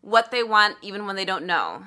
what 0.00 0.30
they 0.30 0.42
want 0.42 0.76
even 0.82 1.06
when 1.06 1.14
they 1.14 1.24
don't 1.24 1.46
know 1.46 1.84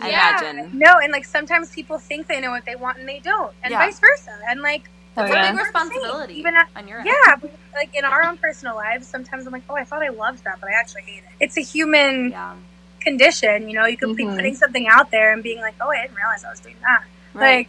I 0.00 0.08
yeah, 0.08 0.40
imagine. 0.40 0.78
No, 0.78 0.98
and 1.02 1.12
like 1.12 1.26
sometimes 1.26 1.70
people 1.70 1.98
think 1.98 2.26
they 2.26 2.40
know 2.40 2.50
what 2.50 2.64
they 2.64 2.76
want 2.76 2.98
and 2.98 3.06
they 3.06 3.18
don't, 3.18 3.54
and 3.62 3.72
yeah. 3.72 3.78
vice 3.78 4.00
versa. 4.00 4.38
And 4.48 4.62
like 4.62 4.88
that's 5.14 5.30
oh, 5.30 5.34
yeah. 5.34 5.48
a 5.48 5.52
big 5.52 5.60
responsibility. 5.60 6.34
Even 6.38 6.56
at, 6.56 6.68
on 6.74 6.88
your 6.88 6.98
end. 6.98 7.08
Yeah, 7.08 7.50
like 7.74 7.94
in 7.94 8.04
our 8.04 8.24
own 8.24 8.38
personal 8.38 8.74
lives, 8.74 9.06
sometimes 9.06 9.46
I'm 9.46 9.52
like, 9.52 9.64
oh, 9.68 9.74
I 9.74 9.84
thought 9.84 10.02
I 10.02 10.08
loved 10.08 10.44
that, 10.44 10.58
but 10.60 10.70
I 10.70 10.72
actually 10.72 11.02
hate 11.02 11.18
it. 11.18 11.30
It's 11.40 11.56
a 11.56 11.62
human 11.62 12.30
yeah. 12.30 12.54
condition, 13.00 13.68
you 13.68 13.76
know. 13.76 13.86
You 13.86 13.96
could 13.96 14.10
mm-hmm. 14.10 14.30
be 14.30 14.36
putting 14.36 14.54
something 14.54 14.86
out 14.88 15.10
there 15.10 15.32
and 15.32 15.42
being 15.42 15.60
like, 15.60 15.74
oh, 15.80 15.90
I 15.90 16.02
didn't 16.02 16.16
realize 16.16 16.44
I 16.44 16.50
was 16.50 16.60
doing 16.60 16.76
that. 16.82 17.04
Right. 17.34 17.66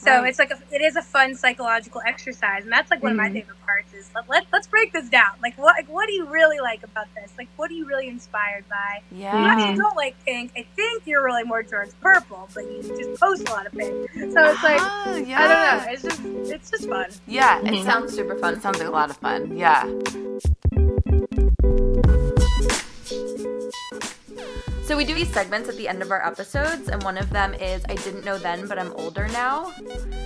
So 0.00 0.10
Right. 0.10 0.28
it's 0.30 0.38
like 0.38 0.50
a, 0.50 0.58
it 0.72 0.80
is 0.80 0.96
a 0.96 1.02
fun 1.02 1.34
psychological 1.34 2.00
exercise, 2.06 2.62
and 2.64 2.72
that's 2.72 2.90
like 2.90 3.02
one 3.02 3.12
of 3.12 3.18
my 3.18 3.30
favorite 3.30 3.60
parts. 3.66 3.92
Is 3.92 4.10
let, 4.14 4.26
let 4.30 4.46
let's 4.50 4.66
break 4.66 4.94
this 4.94 5.10
down. 5.10 5.32
Like 5.42 5.58
what 5.58 5.76
like 5.76 5.88
what 5.90 6.06
do 6.06 6.14
you 6.14 6.24
really 6.26 6.58
like 6.58 6.82
about 6.82 7.06
this? 7.14 7.30
Like 7.36 7.48
what 7.56 7.70
are 7.70 7.74
you 7.74 7.84
really 7.86 8.08
inspired 8.08 8.64
by? 8.70 9.02
You 9.12 9.18
Yeah. 9.24 9.46
actually 9.52 9.76
don't 9.76 9.96
like 9.96 10.16
pink. 10.24 10.52
I 10.56 10.64
think 10.74 11.02
you're 11.06 11.22
really 11.22 11.44
more 11.44 11.62
towards 11.62 11.92
purple, 11.94 12.48
but 12.54 12.64
you 12.64 12.82
just 12.82 13.20
post 13.20 13.46
a 13.46 13.50
lot 13.52 13.66
of 13.66 13.72
pink. 13.72 13.92
So 14.14 14.22
it's 14.24 14.62
like 14.62 14.80
Ah, 14.80 15.16
yeah. 15.16 15.38
I 15.38 15.48
don't 15.48 15.84
know. 15.84 15.92
It's 15.92 16.02
just 16.02 16.50
it's 16.50 16.70
just 16.70 16.88
fun. 16.88 17.10
Yeah, 17.26 17.60
it 17.62 17.84
sounds 17.84 18.14
super 18.14 18.36
fun. 18.36 18.54
It 18.54 18.62
sounds 18.62 18.78
like 18.78 18.88
a 18.88 18.90
lot 18.90 19.10
of 19.10 19.18
fun. 19.18 19.54
Yeah. 19.54 19.84
So 24.90 24.96
we 24.96 25.04
do 25.04 25.14
these 25.14 25.32
segments 25.32 25.68
at 25.68 25.76
the 25.76 25.86
end 25.86 26.02
of 26.02 26.10
our 26.10 26.26
episodes, 26.26 26.88
and 26.88 27.00
one 27.04 27.16
of 27.16 27.30
them 27.30 27.54
is 27.54 27.84
I 27.88 27.94
didn't 27.94 28.24
know 28.24 28.38
then, 28.38 28.66
but 28.66 28.76
I'm 28.76 28.92
older 28.94 29.28
now. 29.28 29.72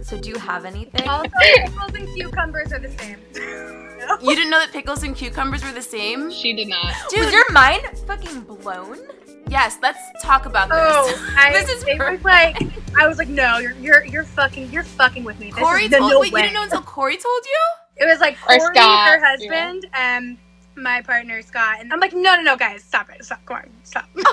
So 0.03 0.19
do 0.19 0.31
you 0.31 0.39
have 0.39 0.65
anything? 0.65 1.07
Also, 1.07 1.29
pickles 1.39 1.95
and 1.95 2.09
cucumbers 2.17 2.73
are 2.73 2.79
the 2.79 2.91
same. 2.99 3.19
You 4.23 4.35
didn't 4.35 4.49
know 4.49 4.61
that 4.61 4.73
pickles 4.73 5.03
and 5.03 5.15
cucumbers 5.15 5.63
were 5.63 5.73
the 5.73 5.83
same? 5.83 6.31
She 6.31 6.55
did 6.55 6.69
not. 6.69 6.95
Was 7.15 7.31
your 7.31 7.51
mind 7.53 7.83
fucking 8.07 8.41
blown? 8.41 9.01
Yes, 9.49 9.79
let's 9.83 9.99
talk 10.23 10.47
about 10.47 10.71
this. 10.71 10.79
Oh, 10.81 11.35
I, 11.39 11.53
this 11.53 11.69
is 11.69 11.83
it 11.85 11.99
was 11.99 12.21
perfect. 12.21 12.25
like 12.25 12.63
I 12.99 13.07
was 13.07 13.19
like, 13.19 13.29
no, 13.29 13.59
you're 13.59 13.73
you're 13.73 14.05
you're 14.07 14.25
fucking 14.25 14.71
you're 14.71 14.83
fucking 14.83 15.25
with 15.25 15.39
me. 15.39 15.51
This 15.51 15.63
Corey 15.63 15.85
is 15.85 15.91
told 15.91 16.11
no 16.11 16.21
wait, 16.21 16.33
way. 16.33 16.41
you 16.41 16.47
didn't 16.47 16.55
know 16.55 16.63
until 16.63 16.83
Corey 16.83 17.19
told 17.19 17.45
you? 17.45 18.05
It 18.05 18.07
was 18.07 18.21
like 18.21 18.39
Corey, 18.41 18.61
Scott, 18.61 19.09
her 19.09 19.25
husband, 19.25 19.87
and 19.93 20.39
my 20.77 21.03
partner 21.03 21.43
Scott, 21.43 21.79
and 21.81 21.93
I'm 21.93 22.01
like, 22.01 22.13
no, 22.13 22.37
no, 22.37 22.43
no, 22.43 22.57
guys, 22.57 22.83
stop 22.83 23.11
it, 23.11 23.25
stop, 23.25 23.45
Corey, 23.47 23.69
stop. 23.83 24.09
God, 24.15 24.25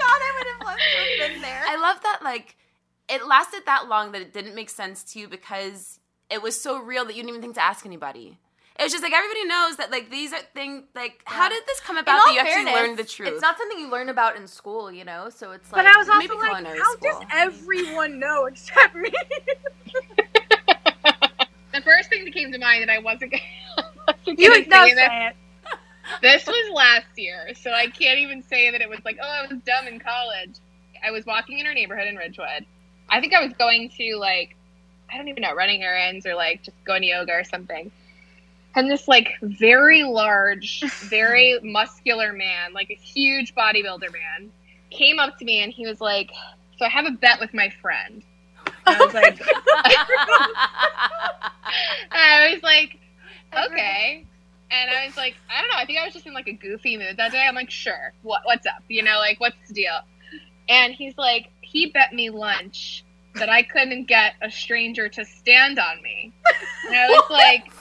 I 0.00 0.32
would 0.38 0.46
have 0.46 0.66
loved 0.66 0.80
to 0.80 1.22
have 1.24 1.32
been 1.32 1.42
there. 1.42 1.62
I 1.66 1.76
love 1.76 2.00
that 2.02 2.20
like 2.22 2.56
it 3.08 3.26
lasted 3.26 3.62
that 3.66 3.88
long 3.88 4.12
that 4.12 4.22
it 4.22 4.32
didn't 4.32 4.54
make 4.54 4.70
sense 4.70 5.02
to 5.12 5.18
you 5.18 5.28
because 5.28 5.98
it 6.30 6.42
was 6.42 6.60
so 6.60 6.80
real 6.80 7.04
that 7.04 7.16
you 7.16 7.22
didn't 7.22 7.30
even 7.30 7.40
think 7.40 7.54
to 7.54 7.62
ask 7.64 7.86
anybody. 7.86 8.38
It 8.78 8.84
was 8.84 8.92
just 8.92 9.02
like 9.02 9.12
everybody 9.12 9.44
knows 9.44 9.76
that 9.76 9.90
like 9.90 10.08
these 10.08 10.32
are 10.32 10.38
things 10.54 10.84
like 10.94 11.22
how 11.24 11.48
did 11.48 11.64
this 11.66 11.80
come 11.80 11.96
about 11.96 12.20
all 12.20 12.26
that 12.26 12.34
you 12.34 12.42
fairness, 12.42 12.68
actually 12.68 12.80
learned 12.80 12.98
the 12.98 13.04
truth? 13.04 13.28
It's 13.30 13.42
not 13.42 13.58
something 13.58 13.78
you 13.80 13.90
learn 13.90 14.08
about 14.08 14.36
in 14.36 14.46
school, 14.46 14.92
you 14.92 15.04
know. 15.04 15.30
So 15.30 15.50
it's 15.50 15.72
like 15.72 15.84
but 15.84 15.92
I 15.92 15.98
was 15.98 16.06
maybe 16.06 16.34
also 16.34 16.46
like, 16.46 16.64
how 16.64 16.96
school. 16.96 17.10
does 17.10 17.22
everyone 17.32 18.20
know 18.20 18.46
except 18.46 18.94
me? 18.94 19.10
The 21.78 21.84
first 21.84 22.10
thing 22.10 22.24
that 22.24 22.34
came 22.34 22.50
to 22.50 22.58
mind 22.58 22.82
that 22.82 22.90
I 22.90 22.98
wasn't 22.98 23.30
gonna, 23.76 23.88
wasn't 24.26 24.38
you 24.40 24.64
gonna 24.68 24.88
say 24.88 25.26
it. 25.28 25.36
this 26.22 26.44
was 26.44 26.74
last 26.74 27.06
year, 27.16 27.54
so 27.54 27.70
I 27.70 27.86
can't 27.86 28.18
even 28.18 28.42
say 28.42 28.72
that 28.72 28.80
it 28.80 28.88
was 28.88 28.98
like, 29.04 29.16
oh, 29.22 29.28
I 29.28 29.42
was 29.42 29.62
dumb 29.64 29.86
in 29.86 30.00
college. 30.00 30.56
I 31.04 31.12
was 31.12 31.24
walking 31.24 31.60
in 31.60 31.66
our 31.68 31.74
neighborhood 31.74 32.08
in 32.08 32.16
Ridgewood. 32.16 32.66
I 33.08 33.20
think 33.20 33.32
I 33.32 33.44
was 33.44 33.52
going 33.52 33.90
to 33.90 34.16
like, 34.16 34.56
I 35.12 35.16
don't 35.16 35.28
even 35.28 35.42
know, 35.42 35.54
running 35.54 35.84
errands 35.84 36.26
or 36.26 36.34
like 36.34 36.64
just 36.64 36.76
going 36.84 37.02
to 37.02 37.08
yoga 37.08 37.32
or 37.32 37.44
something. 37.44 37.92
And 38.74 38.90
this 38.90 39.06
like 39.06 39.28
very 39.40 40.02
large, 40.02 40.82
very 41.08 41.60
muscular 41.62 42.32
man, 42.32 42.72
like 42.72 42.90
a 42.90 42.94
huge 42.94 43.54
bodybuilder 43.54 44.12
man, 44.12 44.50
came 44.90 45.20
up 45.20 45.38
to 45.38 45.44
me 45.44 45.62
and 45.62 45.72
he 45.72 45.86
was 45.86 46.00
like, 46.00 46.30
"So 46.76 46.86
I 46.86 46.88
have 46.88 47.06
a 47.06 47.12
bet 47.12 47.38
with 47.38 47.54
my 47.54 47.70
friend." 47.80 48.24
I 48.88 49.04
was 49.04 49.14
like, 49.14 49.40
I 52.10 52.50
was 52.52 52.62
like, 52.62 52.98
okay. 53.66 54.24
And 54.70 54.90
I 54.90 55.06
was 55.06 55.16
like, 55.16 55.36
I 55.50 55.60
don't 55.60 55.70
know. 55.70 55.78
I 55.78 55.86
think 55.86 55.98
I 55.98 56.04
was 56.04 56.12
just 56.12 56.26
in 56.26 56.34
like 56.34 56.48
a 56.48 56.52
goofy 56.52 56.96
mood 56.96 57.16
that 57.16 57.32
day. 57.32 57.44
I'm 57.46 57.54
like, 57.54 57.70
sure. 57.70 58.12
What 58.22 58.42
what's 58.44 58.66
up? 58.66 58.82
You 58.88 59.02
know, 59.02 59.18
like 59.18 59.40
what's 59.40 59.56
the 59.66 59.74
deal? 59.74 59.98
And 60.68 60.92
he's 60.92 61.16
like, 61.16 61.48
he 61.62 61.86
bet 61.86 62.12
me 62.12 62.30
lunch 62.30 63.04
that 63.34 63.48
I 63.48 63.62
couldn't 63.62 64.06
get 64.06 64.34
a 64.42 64.50
stranger 64.50 65.08
to 65.08 65.24
stand 65.24 65.78
on 65.78 66.02
me. 66.02 66.32
And 66.86 66.96
I 66.96 67.08
was 67.08 67.24
like, 67.30 67.72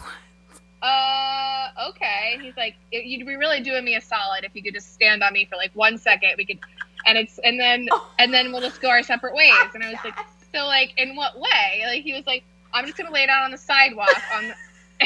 uh, 0.82 1.90
okay. 1.90 2.38
He's 2.42 2.56
like, 2.56 2.76
you'd 2.92 3.26
be 3.26 3.36
really 3.36 3.62
doing 3.62 3.84
me 3.84 3.96
a 3.96 4.02
solid 4.02 4.44
if 4.44 4.56
you 4.56 4.64
could 4.64 4.74
just 4.74 4.94
stand 4.94 5.24
on 5.24 5.34
me 5.34 5.46
for 5.46 5.56
like 5.56 5.72
one 5.74 5.98
second. 5.98 6.32
We 6.38 6.46
could, 6.46 6.60
and 7.06 7.18
it's, 7.18 7.40
and 7.40 7.60
then, 7.60 7.88
and 8.20 8.34
then 8.34 8.52
we'll 8.52 8.62
just 8.62 8.82
go 8.82 8.90
our 8.90 9.04
separate 9.04 9.36
ways. 9.36 9.54
And 9.74 9.84
I 9.84 9.90
was 9.90 10.00
like, 10.04 10.18
so 10.58 10.66
like, 10.66 10.94
in 10.98 11.16
what 11.16 11.40
way? 11.40 11.84
Like, 11.86 12.04
he 12.04 12.14
was 12.14 12.26
like, 12.26 12.44
I'm 12.74 12.86
just 12.86 12.98
gonna 12.98 13.12
lay 13.12 13.26
down 13.26 13.44
on 13.44 13.52
the 13.52 13.58
sidewalk 13.58 14.10
on, 14.36 14.54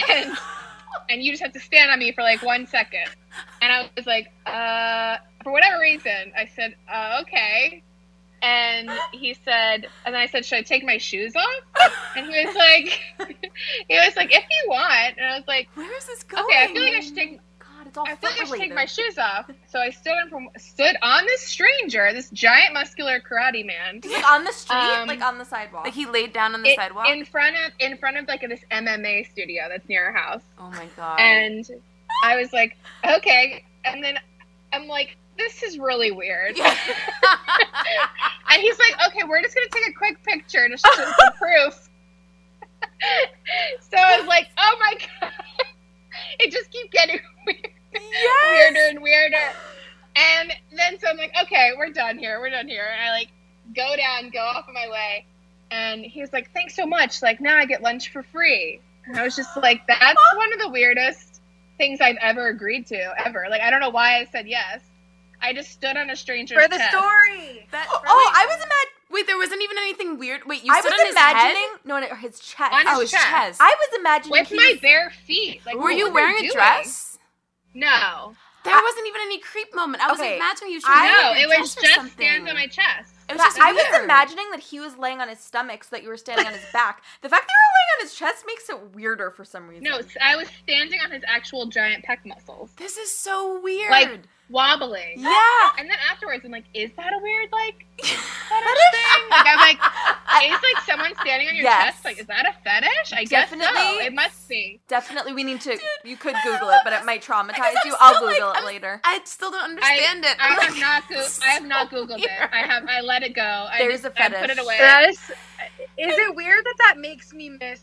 and 0.09 0.37
and 1.09 1.21
you 1.21 1.31
just 1.31 1.43
have 1.43 1.53
to 1.53 1.59
stand 1.59 1.91
on 1.91 1.99
me 1.99 2.11
for 2.11 2.21
like 2.21 2.41
one 2.41 2.65
second. 2.65 3.09
And 3.61 3.71
I 3.71 3.89
was 3.95 4.05
like, 4.05 4.31
uh, 4.45 5.17
for 5.43 5.51
whatever 5.51 5.79
reason, 5.81 6.33
I 6.37 6.45
said, 6.45 6.75
uh, 6.91 7.21
okay. 7.21 7.83
And 8.43 8.89
he 9.11 9.35
said, 9.35 9.87
and 10.05 10.15
then 10.15 10.21
I 10.21 10.25
said, 10.25 10.43
should 10.45 10.57
I 10.57 10.61
take 10.63 10.83
my 10.83 10.97
shoes 10.97 11.33
off? 11.35 11.93
And 12.15 12.25
he 12.25 12.45
was 12.45 12.55
like, 12.55 13.01
he 13.87 13.95
was 13.95 14.15
like, 14.15 14.33
if 14.33 14.43
you 14.43 14.69
want. 14.69 15.17
And 15.17 15.25
I 15.25 15.37
was 15.37 15.47
like, 15.47 15.69
Where 15.75 15.95
is 15.97 16.07
this 16.07 16.23
going? 16.23 16.43
okay, 16.45 16.63
I 16.63 16.73
feel 16.73 16.81
like 16.81 16.93
I 16.93 16.99
should 17.01 17.15
take, 17.15 17.39
it's 17.91 17.97
all 17.97 18.05
I 18.07 18.15
feel 18.15 18.29
like 18.29 18.39
I 18.39 18.45
foot 18.45 18.47
should 18.47 18.59
take 18.59 18.73
my 18.73 18.85
shoes 18.85 19.17
off. 19.17 19.49
So 19.67 19.79
I 19.79 19.89
stood 19.89 20.13
on, 20.13 20.29
from, 20.29 20.47
stood 20.57 20.95
on 21.01 21.25
this 21.25 21.41
stranger, 21.41 22.11
this 22.13 22.29
giant 22.29 22.73
muscular 22.73 23.19
karate 23.19 23.65
man. 23.65 23.99
Like 24.09 24.25
on 24.25 24.45
the 24.45 24.53
street, 24.53 24.77
Um, 24.77 25.07
like 25.09 25.21
on 25.21 25.37
the 25.37 25.43
sidewalk. 25.45 25.83
Like 25.83 25.93
he 25.93 26.05
laid 26.05 26.31
down 26.31 26.53
on 26.53 26.61
the 26.63 26.69
It- 26.69 26.77
sidewalk. 26.77 27.07
in 27.09 27.25
front 27.25 27.55
of 27.57 27.73
in 27.79 27.97
front 27.97 28.15
of 28.17 28.27
like 28.29 28.41
this 28.41 28.61
MMA 28.71 29.29
studio 29.29 29.63
that's 29.69 29.87
near 29.89 30.05
our 30.07 30.13
house. 30.13 30.41
oh 30.57 30.69
my 30.71 30.85
god. 30.95 31.19
And 31.19 31.69
I 32.23 32.37
was 32.37 32.53
like, 32.53 32.77
okay. 33.05 33.63
And 33.83 34.01
then 34.03 34.15
I'm 34.71 34.87
like, 34.87 35.17
this 35.37 35.61
is 35.63 35.77
really 35.77 36.11
weird. 36.11 36.57
Yeah. 36.57 36.75
And 38.53 38.61
he's 38.61 38.77
like, 38.79 39.07
okay, 39.07 39.23
we're 39.27 39.41
just 39.41 39.55
gonna 39.55 39.67
take 39.71 39.87
a 39.87 39.93
quick 39.93 40.21
picture 40.23 40.67
to 40.67 40.75
show 40.77 40.89
some 40.93 41.33
proof. 41.37 41.89
so 43.79 43.97
I 43.97 44.17
was 44.19 44.27
like, 44.27 44.49
oh 44.57 44.77
my 44.79 44.93
god, 45.21 45.31
it 46.39 46.51
just 46.51 46.69
keeps 46.69 46.89
getting 46.91 47.19
weird, 47.45 47.67
weirder 47.93 48.79
and 48.89 49.01
weirder. 49.01 49.51
And 50.15 50.51
then 50.75 50.99
so 50.99 51.07
I'm 51.09 51.17
like, 51.17 51.33
okay, 51.43 51.71
we're 51.77 51.89
done 51.89 52.17
here, 52.17 52.39
we're 52.39 52.49
done 52.49 52.67
here. 52.67 52.87
And 52.91 53.01
I 53.01 53.11
like 53.11 53.29
go 53.75 53.95
down, 53.95 54.29
go 54.31 54.39
off 54.39 54.67
of 54.67 54.73
my 54.73 54.87
way, 54.89 55.25
and 55.71 56.03
he 56.03 56.19
was 56.21 56.33
like, 56.33 56.51
thanks 56.53 56.75
so 56.75 56.85
much. 56.85 57.21
Like 57.21 57.39
now 57.39 57.57
I 57.57 57.65
get 57.65 57.81
lunch 57.81 58.11
for 58.11 58.23
free. 58.23 58.81
And 59.05 59.17
I 59.17 59.23
was 59.23 59.35
just 59.35 59.55
like, 59.57 59.85
that's 59.87 60.19
one 60.35 60.53
of 60.53 60.59
the 60.59 60.69
weirdest 60.69 61.41
things 61.77 62.01
I've 62.01 62.17
ever 62.21 62.47
agreed 62.49 62.85
to, 62.87 63.13
ever. 63.25 63.45
Like 63.49 63.61
I 63.61 63.69
don't 63.69 63.79
know 63.79 63.89
why 63.89 64.19
I 64.19 64.25
said 64.25 64.47
yes. 64.47 64.81
I 65.43 65.53
just 65.53 65.71
stood 65.71 65.97
on 65.97 66.09
a 66.11 66.15
stranger's 66.15 66.61
For 66.61 66.67
the 66.69 66.77
chest. 66.77 66.89
story. 66.91 67.67
That- 67.71 67.87
oh, 67.89 68.01
oh 68.05 68.31
I 68.35 68.45
was 68.45 68.57
imagine. 68.57 68.87
Wait, 69.09 69.27
there 69.27 69.37
wasn't 69.37 69.61
even 69.61 69.77
anything 69.79 70.19
weird. 70.19 70.41
Wait, 70.45 70.63
you 70.63 70.71
I 70.71 70.79
stood 70.81 70.91
was 70.91 70.99
on 71.01 71.05
his 71.07 71.15
imagining. 71.15 71.55
head? 71.55 71.79
No, 71.83 71.99
no, 71.99 72.15
his 72.15 72.39
chest. 72.39 72.71
On 72.73 72.79
his 72.85 72.87
Oh, 72.95 72.99
his 73.01 73.11
chest. 73.11 73.25
chest. 73.27 73.59
I 73.61 73.75
was 73.77 73.99
imagining 73.99 74.31
with 74.31 74.47
he 74.49 74.55
my 74.55 74.69
was- 74.73 74.81
bare 74.81 75.09
feet. 75.25 75.61
Like, 75.65 75.75
Were 75.77 75.89
you 75.91 76.05
was 76.05 76.11
I 76.11 76.13
wearing 76.13 76.45
a 76.45 76.51
dress? 76.53 77.10
No, 77.73 78.35
There 78.63 78.73
wasn't 78.79 79.07
even 79.07 79.21
any 79.21 79.39
creep 79.39 79.73
moment. 79.73 80.03
I 80.03 80.11
was 80.11 80.19
Okay, 80.19 80.35
imagining 80.35 80.73
you. 80.73 80.81
I- 80.85 81.07
no, 81.33 81.33
it 81.41 81.59
was 81.59 81.73
just 81.73 81.95
something. 81.95 82.11
stands 82.13 82.47
on 82.49 82.55
my 82.55 82.67
chest. 82.67 83.13
It 83.29 83.33
was 83.33 83.37
But 83.37 83.45
just 83.45 83.59
I 83.59 83.71
was 83.71 84.03
imagining 84.03 84.51
that 84.51 84.59
he 84.59 84.79
was 84.79 84.97
laying 84.97 85.19
on 85.21 85.29
his 85.29 85.39
stomach 85.39 85.83
so 85.85 85.95
that 85.95 86.03
you 86.03 86.09
were 86.09 86.17
standing 86.17 86.45
on 86.45 86.53
his 86.53 86.65
back. 86.73 87.01
The 87.21 87.29
fact 87.29 87.47
that 87.47 87.53
you 87.53 87.57
were 87.57 87.73
laying 87.79 87.99
on 88.01 88.05
his 88.05 88.13
chest 88.13 88.43
makes 88.45 88.69
it 88.69 88.93
weirder 88.95 89.31
for 89.31 89.45
some 89.45 89.67
reason. 89.67 89.85
No, 89.85 89.99
I 90.21 90.35
was 90.35 90.47
standing 90.63 90.99
on 91.03 91.11
his 91.11 91.23
actual 91.25 91.65
giant 91.67 92.05
pec 92.05 92.25
muscles, 92.25 92.71
This 92.77 92.97
is 92.97 93.15
so 93.15 93.59
weird. 93.61 93.89
like 93.89 94.19
wobbling. 94.49 95.13
yeah. 95.17 95.69
And 95.79 95.89
then 95.89 95.97
afterwards, 96.11 96.43
I'm 96.45 96.51
like, 96.51 96.65
is 96.73 96.91
that 96.97 97.13
a 97.13 97.19
weird 97.19 97.49
like 97.53 97.85
fetish 97.97 98.17
thing? 98.91 99.29
Like 99.31 99.47
I'm 99.47 99.57
like, 99.57 99.79
it's 100.43 100.63
like 100.63 100.83
someone 101.15 101.25
standing 101.27 101.47
on 101.49 101.55
your 101.55 101.63
Yes. 101.63 101.93
chest? 101.93 102.05
Like, 102.05 102.19
is 102.19 102.25
that 102.27 102.45
a 102.47 102.53
fetish? 102.63 103.13
I 103.13 103.23
guess 103.25 103.49
so. 103.49 103.57
Definitely. 103.57 104.05
It 104.05 104.13
must 104.13 104.49
be. 104.49 104.79
Definitely, 104.87 105.33
we 105.33 105.43
need 105.43 105.61
to. 105.61 105.77
you 106.03 106.17
could 106.17 106.35
Google 106.43 106.69
it, 106.69 106.79
but 106.83 106.93
it 106.93 107.05
might 107.05 107.23
traumatize 107.23 107.73
you. 107.85 107.95
I'll 107.99 108.15
still, 108.15 108.25
like, 108.27 108.35
Google 108.37 108.51
it 108.51 108.55
I'm- 108.57 108.65
later. 108.65 109.01
I 109.03 109.19
still 109.25 109.51
don't 109.51 109.61
I, 109.61 109.65
understand 109.65 110.25
it. 110.25 110.35
I 110.39 110.47
I'm 110.47 110.59
have 110.61 110.71
like, 110.71 110.79
not. 110.81 111.09
Go- 111.09 111.19
it's 111.19 111.41
I 111.43 111.47
have 111.49 111.65
not 111.65 111.89
so 111.89 112.05
googled 112.05 112.19
it. 112.23 112.29
I 112.51 112.59
have. 112.59 112.85
I 112.87 113.01
let 113.01 113.23
it 113.23 113.33
go. 113.35 113.41
I 113.71 113.77
There's 113.79 114.01
just, 114.01 114.15
a 114.17 114.23
I 114.23 114.29
put 114.29 114.49
it 114.49 114.59
away. 114.59 114.77
That 114.79 115.09
is. 115.09 115.17
Is 115.97 116.17
it 116.17 116.35
weird 116.35 116.63
that 116.65 116.75
that 116.79 116.97
makes 116.97 117.33
me 117.33 117.49
miss 117.49 117.81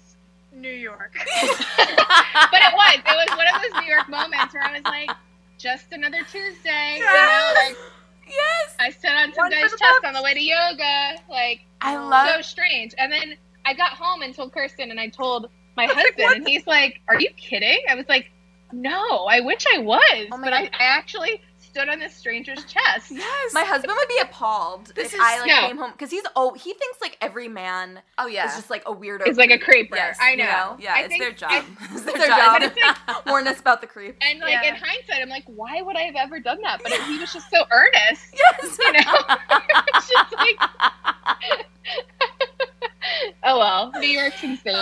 New 0.53 0.71
York? 0.71 1.13
but 1.37 2.61
it 2.61 2.75
was. 2.75 2.99
It 2.99 3.05
was 3.07 3.37
one 3.37 3.47
of 3.55 3.63
those 3.63 3.83
New 3.83 3.89
York 3.93 4.09
moments 4.09 4.55
where 4.55 4.63
I 4.65 4.73
was 4.73 4.83
like, 4.85 5.11
just 5.59 5.93
another 5.93 6.23
Tuesday. 6.31 6.97
You 6.99 7.05
know, 7.05 7.53
like 7.67 7.77
yes. 8.31 8.75
I 8.79 8.91
stood 8.91 9.11
on 9.11 9.33
some 9.35 9.45
One 9.45 9.51
guy's 9.51 9.71
chest 9.71 9.81
books. 9.81 10.05
on 10.05 10.15
the 10.15 10.23
way 10.23 10.35
to 10.35 10.41
yoga. 10.41 11.15
Like 11.29 11.61
I 11.81 11.97
love 11.97 12.29
so 12.37 12.41
strange. 12.43 12.95
And 12.99 13.11
then 13.13 13.35
I 13.65 13.75
got 13.75 13.93
home 13.93 14.23
and 14.23 14.35
told 14.35 14.53
Kirsten, 14.53 14.91
and 14.91 14.99
I 15.01 15.09
told 15.09 15.49
my 15.77 15.87
like, 15.87 15.95
husband, 15.95 16.15
what 16.19 16.37
and 16.39 16.49
he's 16.49 16.67
like, 16.67 17.01
"Are 17.09 17.21
you 17.21 17.31
kidding?" 17.37 17.79
I 17.89 17.95
was 17.95 18.07
like, 18.09 18.31
"No, 18.73 19.27
I 19.27 19.41
wish 19.41 19.65
I 19.75 19.79
was, 19.79 20.27
Oh 20.33 20.39
but. 20.43 20.53
I, 20.53 20.65
I 20.65 20.71
actually 20.81 21.41
stood 21.79 21.89
on 21.89 21.99
this 21.99 22.15
stranger's 22.15 22.65
chest." 22.65 23.11
Yes. 23.11 23.53
My 23.55 23.63
husband 23.65 23.93
would 23.97 24.09
be 24.09 24.19
appalled 24.21 24.87
This 24.95 25.09
if 25.09 25.15
is- 25.15 25.21
I 25.23 25.39
like 25.41 25.49
No. 25.49 25.61
came 25.69 25.77
home 25.79 25.93
because 25.93 26.11
he's 26.11 26.25
oh 26.37 26.55
he 26.55 26.73
thinks 26.75 27.01
like 27.01 27.17
every 27.21 27.49
man 27.49 28.01
oh 28.19 28.27
yeah. 28.27 28.47
is 28.47 28.55
just 28.57 28.71
like 28.71 28.83
a 28.87 28.95
weirdo. 28.95 29.27
It's 29.27 29.39
like 29.39 29.51
a 29.51 29.59
creeper. 29.59 29.97
Yes, 29.97 30.19
I 30.21 30.33
you 30.33 30.39
know. 30.39 30.45
know? 30.45 30.77
yeah, 30.81 30.95
I 30.95 31.01
it's 31.01 31.09
think 31.09 31.23
their 31.23 31.33
job. 31.33 31.51
I- 31.53 31.59
it's 31.59 31.93
It's 31.93 32.03
their, 32.05 32.19
their 32.19 32.29
job. 32.29 32.73
job. 33.07 33.23
Warn 33.27 33.47
us 33.47 33.61
about 33.61 33.81
the 33.81 33.87
creep. 33.87 34.17
and 34.21 34.41
like 34.41 34.51
Yeah. 34.51 34.63
in 34.71 34.75
hindsight, 34.75 35.23
I'm 35.23 35.29
like, 35.29 35.45
why 35.47 35.81
would 35.83 35.97
I 35.97 36.03
have 36.03 36.17
ever 36.17 36.41
done 36.41 36.61
that? 36.63 36.83
But 36.83 36.93
he 36.93 37.19
was 37.19 37.33
just 37.33 37.49
so 37.51 37.65
earnest. 37.71 38.35
yes. 38.35 38.79
You 38.79 38.93
know, 38.93 39.37
it's 39.95 40.09
just 40.11 40.33
like, 40.37 40.61
Oh, 43.45 43.91
New 43.99 44.07
York's 44.09 44.43
insane. 44.43 44.75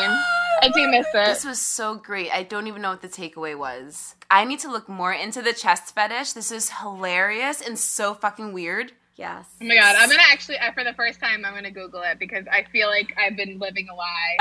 I 0.62 0.68
do 0.74 0.88
miss 0.90 1.06
it. 1.08 1.26
This 1.26 1.44
was 1.44 1.60
so 1.60 1.94
great. 1.96 2.30
I 2.32 2.42
don't 2.42 2.66
even 2.66 2.80
know 2.82 2.90
what 2.90 3.02
the 3.02 3.08
takeaway 3.08 3.56
was. 3.56 4.14
I 4.30 4.44
need 4.44 4.60
to 4.60 4.70
look 4.70 4.88
more 4.88 5.12
into 5.12 5.42
the 5.42 5.52
chest 5.52 5.94
fetish. 5.94 6.32
This 6.32 6.50
is 6.50 6.70
hilarious 6.70 7.60
and 7.60 7.78
so 7.78 8.14
fucking 8.14 8.52
weird. 8.52 8.92
Yes. 9.16 9.46
Oh 9.62 9.64
my 9.66 9.74
god, 9.76 9.96
I'm 9.98 10.10
gonna 10.10 10.20
actually, 10.30 10.58
I- 10.58 10.74
for 10.74 10.84
the 10.84 10.92
first 10.92 11.20
time, 11.20 11.44
I'm 11.46 11.54
gonna 11.54 11.70
Google 11.70 12.02
it 12.02 12.18
because 12.18 12.44
I 12.52 12.64
feel 12.70 12.88
like 12.88 13.14
I've 13.18 13.34
been 13.36 13.58
living 13.58 13.88
a 13.90 13.94
lie. 13.94 14.36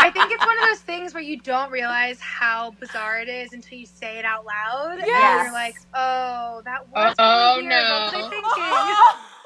I 0.00 0.10
think 0.12 0.30
it's 0.30 0.44
one 0.44 0.58
of 0.58 0.64
those 0.68 0.80
things 0.80 1.14
where 1.14 1.22
you 1.22 1.38
don't 1.40 1.70
realize 1.70 2.20
how 2.20 2.72
bizarre 2.80 3.18
it 3.20 3.28
is 3.28 3.52
until 3.54 3.78
you 3.78 3.86
say 3.86 4.18
it 4.18 4.24
out 4.24 4.44
loud. 4.44 4.98
And 4.98 5.06
you're 5.06 5.52
like, 5.52 5.76
oh, 5.94 6.60
that 6.64 6.86
was 6.90 7.14
Oh, 7.18 7.56
really 7.56 7.68
weird. 7.68 7.82
What 8.12 8.12
was 8.12 8.32
I 8.58 9.14
no. 9.14 9.18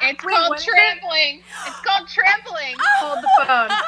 thinking? 0.00 0.16
It's 0.16 0.24
Wait, 0.24 0.34
called 0.34 0.50
what 0.50 0.60
is 0.60 0.66
it? 0.66 0.70
trampling. 0.70 1.42
It's 1.66 1.80
called 1.80 2.08
trampling. 2.08 2.76
Hold 3.00 3.18
the 3.24 3.46
phone. 3.46 3.70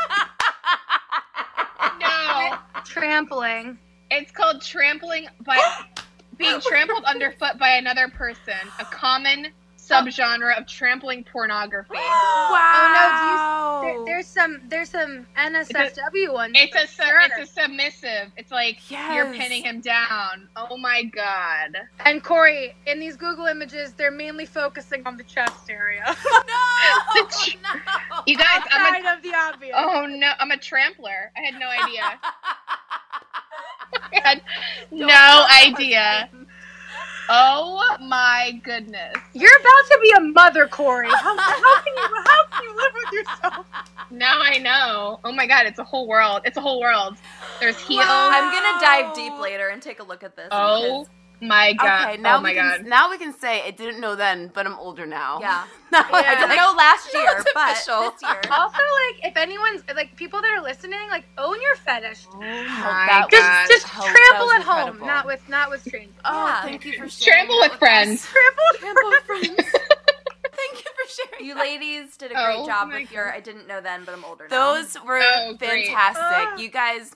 No, 2.01 2.57
Trampling. 2.85 3.79
it's 4.11 4.31
called 4.33 4.61
trampling 4.63 5.27
by 5.45 5.59
being 6.39 6.61
trampled 6.61 7.05
underfoot 7.05 7.59
by 7.59 7.71
another 7.77 8.09
person. 8.09 8.55
A 8.81 8.85
common 8.85 9.49
subgenre 9.93 10.59
of 10.59 10.67
trampling 10.67 11.25
pornography. 11.25 11.95
wow. 11.95 13.81
Oh 13.83 13.83
no, 13.83 13.89
you, 13.89 14.05
there, 14.05 14.05
there's 14.05 14.27
some 14.27 14.61
there's 14.69 14.91
some 14.91 15.27
NSFW 15.37 16.33
ones. 16.33 16.55
It's 16.57 16.77
a 16.77 16.87
sub, 16.87 17.07
sure. 17.07 17.21
it's 17.21 17.51
a 17.51 17.53
submissive. 17.53 18.33
It's 18.37 18.51
like 18.51 18.79
you're 18.91 19.33
pinning 19.33 19.65
him 19.65 19.81
down. 19.81 20.49
Oh 20.57 20.77
my 20.77 21.05
god. 21.05 21.77
And 22.05 22.23
Corey, 22.23 22.75
in 22.87 23.01
these 23.01 23.17
Google 23.17 23.47
images, 23.47 23.93
they're 23.93 24.11
mainly 24.11 24.47
focusing 24.47 25.07
on 25.07 25.17
the 25.17 25.25
chest 25.25 25.71
area. 25.71 26.05
no, 26.07 26.13
oh, 26.49 27.49
no. 27.63 28.23
You 28.27 28.37
guys, 28.37 28.63
I'm 28.71 28.95
Outside 28.95 29.05
a 29.05 29.17
of 29.17 29.23
the 29.23 29.35
obvious. 29.35 29.75
oh 29.77 30.07
no, 30.07 30.33
I'm 30.39 30.51
a 30.51 30.59
trampler. 30.59 31.33
I 31.37 31.41
had 31.41 31.61
no 31.61 31.69
idea. 31.69 32.03
I 33.95 34.21
had 34.25 34.43
no 34.91 35.47
idea. 35.65 36.31
Oh 37.29 37.97
my 38.01 38.61
goodness. 38.65 39.15
You're 39.35 39.61
about 39.61 39.87
to 39.91 39.99
be 40.03 40.13
a 40.17 40.21
mother, 40.21 40.69
Corey. 40.69 41.17
How, 41.17 41.37
how 41.39 41.77
can 41.85 41.95
you 41.97 42.09
how 42.27 42.45
can 42.51 42.63
you 42.63 42.77
live 42.77 42.93
with 42.95 43.13
yourself? 43.13 43.67
Now 44.11 44.41
I 44.43 44.59
know. 44.59 45.21
Oh 45.25 45.33
my 45.33 45.47
god, 45.47 45.67
it's 45.67 45.79
a 45.79 45.85
whole 45.85 46.09
world. 46.09 46.43
It's 46.45 46.57
a 46.57 46.61
whole 46.61 46.81
world. 46.81 47.17
There's 47.61 47.79
heels. 47.81 48.07
I'm 48.09 48.51
gonna 48.51 48.81
dive 48.81 49.15
deep 49.15 49.39
later 49.39 49.69
and 49.69 49.83
take 49.83 50.01
a 50.01 50.05
look 50.05 50.23
at 50.23 50.37
this. 50.37 50.53
Oh 50.53 51.07
my 51.41 51.73
god. 51.75 52.11
Okay, 52.11 52.19
oh 52.19 52.23
now 52.23 52.39
oh 52.39 52.41
my 52.41 52.51
we 52.51 52.55
can 52.55 52.83
god. 52.83 52.87
now 52.89 53.11
we 53.11 53.19
can 53.19 53.33
say 53.35 53.63
I 53.67 53.71
didn't 53.73 54.01
know 54.01 54.17
then, 54.17 54.51
but 54.55 54.67
I'm 54.67 54.79
older 54.79 55.07
now. 55.07 55.41
Yeah. 55.41 55.65
now 55.93 56.05
Yeah. 56.11 56.17
I 56.17 56.23
I 56.27 56.35
didn't 56.37 56.51
like, 56.51 56.57
know 56.57 56.75
last 56.77 57.13
year, 57.15 57.25
it's 57.39 57.51
but 57.55 57.71
official. 57.71 58.11
this 58.13 58.23
year. 58.23 58.41
Also, 58.51 58.79
like, 58.79 59.33
if 59.33 59.37
anyone's 59.37 59.83
like 59.95 60.17
people 60.17 60.41
that 60.43 60.51
are 60.53 60.63
listening, 60.63 61.09
like, 61.11 61.27
own 61.39 61.57
your 61.61 61.77
fetish. 61.77 62.29
Oh, 62.35 62.39
oh 62.41 62.65
my 62.65 63.07
that 63.07 63.29
Just 63.31 63.43
God. 63.43 63.69
just 63.69 63.87
Oh, 63.97 64.03
trample 64.05 64.47
was 64.47 64.57
at 64.57 64.63
home, 64.63 65.07
not 65.07 65.27
with 65.27 65.49
not 65.49 65.71
with 65.71 65.83
strangers. 65.83 66.12
Oh, 66.25 66.47
Yeah. 66.47 66.63
thank 66.63 66.85
you 66.85 66.93
for 66.93 67.09
sharing. 67.09 67.47
Trample 67.47 67.61
that 67.61 67.71
with 67.73 67.79
friends. 67.79 68.27
Trample 68.27 68.65
with 68.73 68.81
Trample 68.81 69.13
friends. 69.27 69.55
friends. 69.55 69.57
thank 70.55 70.85
you 70.85 70.91
for 70.97 71.09
sharing. 71.31 71.47
You 71.47 71.55
ladies 71.59 72.17
did 72.17 72.31
a 72.31 72.35
great 72.35 72.57
Oh 72.59 72.67
job 72.67 72.89
my 72.89 73.01
with 73.01 73.13
your 73.13 73.33
I 73.33 73.41
didn't 73.41 73.67
know 73.67 73.81
then, 73.81 74.05
but 74.05 74.15
I'm 74.15 74.25
older 74.25 74.47
now. 74.51 74.75
Those 74.75 74.97
were 75.05 75.21
Oh, 75.23 75.57
fantastic. 75.59 76.23
Ah. 76.23 76.57
You 76.57 76.69
guys, 76.69 77.13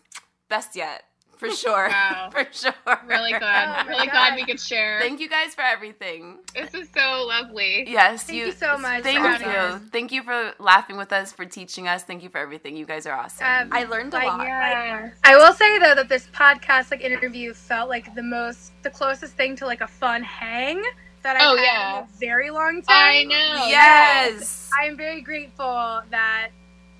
best 0.48 0.74
yet, 0.76 1.04
for 1.36 1.50
sure. 1.50 1.88
Wow. 1.88 2.28
For 2.32 2.46
sure. 2.52 2.72
Really 3.06 3.32
good. 3.32 3.42
Oh 3.42 3.84
really 3.88 4.06
God. 4.06 4.12
glad 4.12 4.34
we 4.36 4.44
could 4.44 4.60
share. 4.60 5.00
Thank 5.00 5.20
you 5.20 5.28
guys 5.28 5.54
for 5.54 5.62
everything. 5.62 6.38
This 6.54 6.74
is 6.74 6.88
so 6.96 7.24
lovely. 7.26 7.84
Yes, 7.88 8.24
Thank 8.24 8.38
you 8.38 8.52
so 8.52 8.76
much 8.78 9.02
Thank 9.02 9.18
for 9.18 9.24
you. 9.26 9.30
having 9.32 9.48
us. 9.48 9.80
Thank 9.92 10.12
you 10.12 10.22
for 10.22 10.54
laughing 10.58 10.96
with 10.96 11.12
us, 11.12 11.32
for 11.32 11.44
teaching 11.44 11.88
us. 11.88 12.02
Thank 12.04 12.22
you 12.22 12.28
for 12.28 12.38
everything. 12.38 12.76
You 12.76 12.86
guys 12.86 13.06
are 13.06 13.12
awesome. 13.14 13.46
Um, 13.46 13.68
I 13.72 13.84
learned 13.84 14.12
a 14.14 14.16
like, 14.18 14.26
lot. 14.26 14.44
Yeah. 14.46 15.10
I 15.24 15.36
will 15.36 15.52
say 15.52 15.78
though 15.78 15.94
that 15.94 16.08
this 16.08 16.26
podcast 16.32 16.90
like 16.90 17.02
interview 17.02 17.52
felt 17.54 17.88
like 17.88 18.14
the 18.14 18.22
most 18.22 18.72
the 18.82 18.90
closest 18.90 19.34
thing 19.34 19.56
to 19.56 19.66
like 19.66 19.80
a 19.82 19.88
fun 19.88 20.22
hang 20.22 20.82
that 21.22 21.36
I've 21.36 21.42
Oh, 21.42 21.56
had 21.56 21.62
yeah. 21.64 21.98
in 21.98 22.04
a 22.04 22.08
very 22.18 22.50
long 22.50 22.82
time. 22.82 22.86
I 22.88 23.24
know. 23.24 23.66
yes. 23.68 24.70
I 24.78 24.86
am 24.86 24.96
very 24.96 25.20
grateful 25.22 26.02
that 26.10 26.48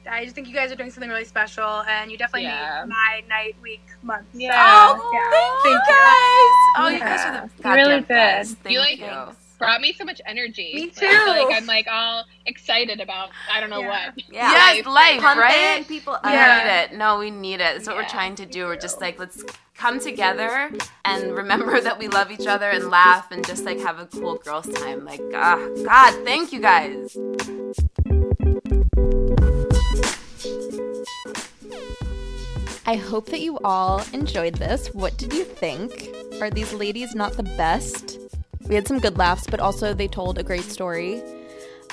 I 0.09 0.25
just 0.25 0.35
think 0.35 0.49
you 0.49 0.55
guys 0.55 0.71
are 0.73 0.77
doing 0.77 0.91
something 0.91 1.11
really 1.11 1.25
special 1.25 1.83
and 1.89 2.11
you 2.11 2.17
definitely 2.19 2.45
Yeah. 2.45 2.85
made 2.87 2.89
my 2.91 3.23
night, 3.29 3.57
week, 3.63 3.83
month. 4.03 4.27
So, 4.33 4.39
Yeah. 4.39 4.53
Oh, 4.55 5.11
yeah. 5.13 5.31
thank 5.31 5.65
you 5.65 5.71
Thank 5.71 5.89
you. 5.89 5.95
guys. 5.95 6.77
Oh, 6.79 6.89
you 6.89 7.01
guys 7.01 7.27
are 7.27 7.49
the 7.57 7.63
goddamn 7.63 7.87
really 7.87 8.01
did. 8.01 8.09
best. 8.09 8.57
Thank 8.59 8.73
You, 8.75 8.79
like, 8.81 8.99
you. 8.99 9.37
Brought 9.59 9.81
me 9.81 9.95
so 9.95 10.05
much 10.05 10.21
energy. 10.27 10.73
Me 10.75 10.81
Like, 10.83 10.99
I 10.99 11.01
feel 11.25 11.35
too. 11.35 11.41
like 11.49 11.57
I'm 11.57 11.67
like 11.67 11.87
all 11.91 12.25
excited 12.45 13.01
about 13.01 13.31
I 13.51 13.59
don't 13.61 13.71
know 13.71 13.81
Yeah. 13.81 13.89
what. 14.15 14.23
Yeah. 14.31 14.53
Yes, 14.53 14.85
life, 14.87 15.21
Pumping 15.23 15.41
right? 15.41 15.89
people 15.89 16.13
up. 16.13 16.25
We 16.27 16.33
Yeah. 16.33 16.63
need 16.63 16.71
it. 16.95 16.99
No, 16.99 17.19
we 17.19 17.31
need 17.31 17.55
it. 17.63 17.75
That's 17.75 17.87
what 17.87 17.97
we're 17.97 18.05
trying 18.09 18.35
to 18.35 18.45
do. 18.45 18.67
We're 18.67 18.77
just 18.77 19.01
like, 19.01 19.19
let's 19.19 19.43
come 19.75 19.99
together 19.99 20.71
and 21.07 21.35
remember 21.35 21.81
that 21.87 21.99
we 21.99 22.09
love 22.09 22.31
each 22.31 22.47
other 22.47 22.69
and 22.69 22.91
laugh 22.91 23.31
and 23.33 23.47
just 23.47 23.65
like 23.65 23.81
have 23.81 23.99
a 23.99 24.05
cool 24.07 24.37
girls' 24.37 24.69
time. 24.69 25.07
Like, 25.07 25.23
ah, 25.35 25.57
God, 25.85 26.25
thank 26.27 26.53
you 26.53 26.61
guys. 26.61 27.17
I 32.89 32.95
hope 32.95 33.27
that 33.27 33.41
you 33.41 33.59
all 33.65 34.01
enjoyed 34.13 34.55
this. 34.55 34.95
What 34.95 35.17
did 35.17 35.33
you 35.33 35.43
think? 35.43 36.09
Are 36.41 36.51
these 36.51 36.73
ladies 36.73 37.17
not 37.17 37.33
the 37.33 37.43
best? 37.43 38.17
We 38.69 38.77
had 38.77 38.87
some 38.87 39.01
good 39.01 39.19
laughs, 39.19 39.45
but 39.51 39.59
also 39.59 39.93
they 39.93 40.07
told 40.07 40.39
a 40.39 40.45
great 40.45 40.63
story. 40.63 41.21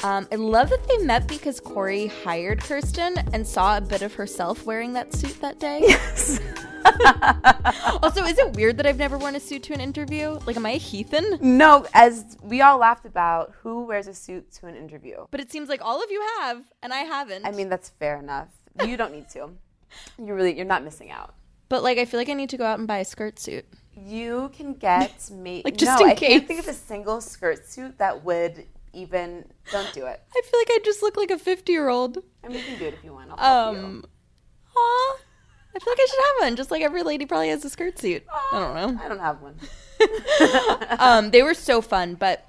Um, 0.04 0.28
I 0.32 0.36
love 0.36 0.70
that 0.70 0.88
they 0.88 1.00
met 1.00 1.28
because 1.28 1.60
Corey 1.60 2.08
hired 2.08 2.62
Kirsten 2.62 3.18
and 3.34 3.48
saw 3.48 3.78
a 3.78 3.82
bit 3.82 4.04
of 4.04 4.14
herself 4.14 4.66
wearing 4.68 4.94
that 4.94 5.14
suit 5.14 5.42
that 5.42 5.60
day. 5.60 5.82
Yes. 5.88 6.40
also, 8.04 8.24
is 8.26 8.38
it 8.38 8.54
weird 8.54 8.78
that 8.78 8.86
I've 8.86 8.98
never 8.98 9.18
worn 9.18 9.36
a 9.36 9.40
suit 9.40 9.64
to 9.64 9.74
an 9.74 9.80
interview? 9.80 10.38
Like, 10.46 10.58
am 10.58 10.66
I 10.66 10.72
a 10.72 10.78
heathen? 10.78 11.40
No, 11.42 11.88
as 11.94 12.38
we 12.44 12.62
all 12.62 12.78
laughed 12.78 13.06
about, 13.06 13.54
who 13.62 13.86
wears 13.86 14.08
a 14.08 14.14
suit 14.14 14.52
to 14.56 14.68
an 14.68 14.76
interview? 14.76 15.26
But 15.32 15.40
it 15.40 15.50
seems 15.50 15.70
like 15.70 15.82
all 15.82 16.04
of 16.04 16.12
you 16.12 16.22
have, 16.40 16.62
and 16.84 16.94
I 16.94 17.00
haven't. 17.00 17.46
I 17.46 17.52
mean, 17.52 17.70
that's 17.70 17.90
fair 17.90 18.20
enough. 18.20 18.50
You 18.86 18.98
don't 18.98 19.14
need 19.14 19.30
to. 19.30 19.50
You 20.18 20.34
really, 20.34 20.56
you're 20.56 20.66
not 20.66 20.84
missing 20.84 21.12
out. 21.12 21.34
but 21.70 21.84
like, 21.84 21.98
I 21.98 22.06
feel 22.06 22.20
like 22.20 22.30
I 22.30 22.34
need 22.34 22.50
to 22.50 22.58
go 22.58 22.66
out 22.66 22.80
and 22.80 22.88
buy 22.88 23.00
a 23.00 23.06
skirt 23.06 23.40
suit. 23.40 23.66
You 23.96 24.52
can 24.56 24.74
get 24.74 25.30
me 25.32 25.62
Like, 25.66 25.78
just 25.78 26.00
no, 26.00 26.06
in 26.06 26.12
I 26.12 26.16
case. 26.16 26.30
can't 26.30 26.48
think 26.48 26.60
of 26.60 26.68
a 26.68 26.74
single 26.74 27.22
skirt 27.22 27.66
suit 27.68 27.98
that 28.00 28.24
would 28.24 28.66
even. 28.94 29.46
Don't 29.72 29.92
do 29.94 30.06
it. 30.06 30.22
I 30.36 30.42
feel 30.42 30.60
like 30.60 30.70
I 30.72 30.80
just 30.84 31.02
look 31.02 31.18
like 31.18 31.32
a 31.32 31.38
50 31.40 31.72
year 31.72 31.90
old. 31.90 32.18
I 32.44 32.48
mean, 32.50 32.58
you 32.60 32.64
can 32.64 32.80
do 32.80 32.86
it 32.86 32.94
if 32.96 33.04
you 33.04 33.14
want. 33.14 33.32
I'll 33.38 33.74
help 33.74 33.76
you. 33.78 33.84
Um, 33.84 34.06
aw. 34.76 35.18
I 35.76 35.80
feel 35.80 35.92
like 35.94 36.00
I 36.00 36.06
should 36.10 36.20
have 36.20 36.48
one, 36.50 36.56
just 36.56 36.70
like 36.70 36.84
every 36.84 37.02
lady 37.02 37.26
probably 37.26 37.50
has 37.50 37.66
a 37.66 37.70
skirt 37.70 37.98
suit. 37.98 38.24
I 38.52 38.60
don't 38.60 38.76
know. 38.76 39.02
I 39.04 39.08
don't 39.08 39.20
have 39.20 39.42
one. 39.42 39.56
um, 41.00 41.32
they 41.32 41.42
were 41.42 41.56
so 41.56 41.82
fun, 41.82 42.14
but 42.16 42.48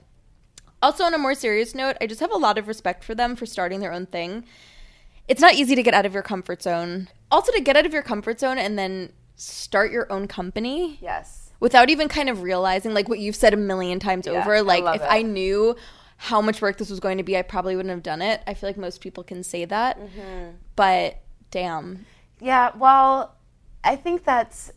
also 0.82 1.04
on 1.04 1.14
a 1.14 1.18
more 1.18 1.34
serious 1.34 1.74
note, 1.74 1.96
I 2.02 2.06
just 2.06 2.20
have 2.20 2.30
a 2.32 2.36
lot 2.36 2.58
of 2.58 2.68
respect 2.68 3.02
for 3.04 3.14
them 3.14 3.34
for 3.36 3.46
starting 3.46 3.80
their 3.80 3.92
own 3.92 4.04
thing. 4.06 4.44
It's 5.28 5.40
not 5.40 5.54
easy 5.54 5.74
to 5.74 5.82
get 5.82 5.94
out 5.94 6.04
of 6.04 6.12
your 6.12 6.22
comfort 6.22 6.62
zone. 6.62 7.08
Also, 7.34 7.50
to 7.52 7.60
get 7.60 7.76
out 7.76 7.84
of 7.84 7.92
your 7.92 8.02
comfort 8.02 8.38
zone 8.38 8.58
and 8.58 8.78
then 8.78 9.12
start 9.36 9.90
your 9.90 10.10
own 10.12 10.28
company 10.28 10.98
Yes. 11.02 11.50
without 11.58 11.90
even 11.90 12.06
kind 12.08 12.28
of 12.30 12.42
realizing, 12.42 12.94
like 12.94 13.08
what 13.08 13.18
you've 13.18 13.34
said 13.36 13.52
a 13.52 13.56
million 13.56 13.98
times 13.98 14.26
Yeah, 14.26 14.34
over. 14.40 14.62
Like, 14.62 14.84
love 14.84 14.96
if 14.96 15.02
it. 15.02 15.08
I 15.10 15.22
knew 15.22 15.74
how 16.16 16.40
much 16.40 16.62
work 16.62 16.78
this 16.78 16.90
was 16.90 17.00
going 17.00 17.18
to 17.18 17.24
be, 17.24 17.36
I 17.36 17.42
probably 17.42 17.74
wouldn't 17.74 17.90
have 17.90 18.04
done 18.04 18.22
it. 18.22 18.40
I 18.46 18.54
feel 18.54 18.68
like 18.68 18.76
most 18.76 19.00
people 19.00 19.24
can 19.24 19.42
say 19.42 19.64
that, 19.64 19.98
Mm-hmm. 19.98 20.50
but 20.76 21.20
damn, 21.50 22.06
Yeah, 22.40 22.70
well, 22.76 23.34
I 23.82 23.96
think 23.96 24.24
that's 24.24 24.70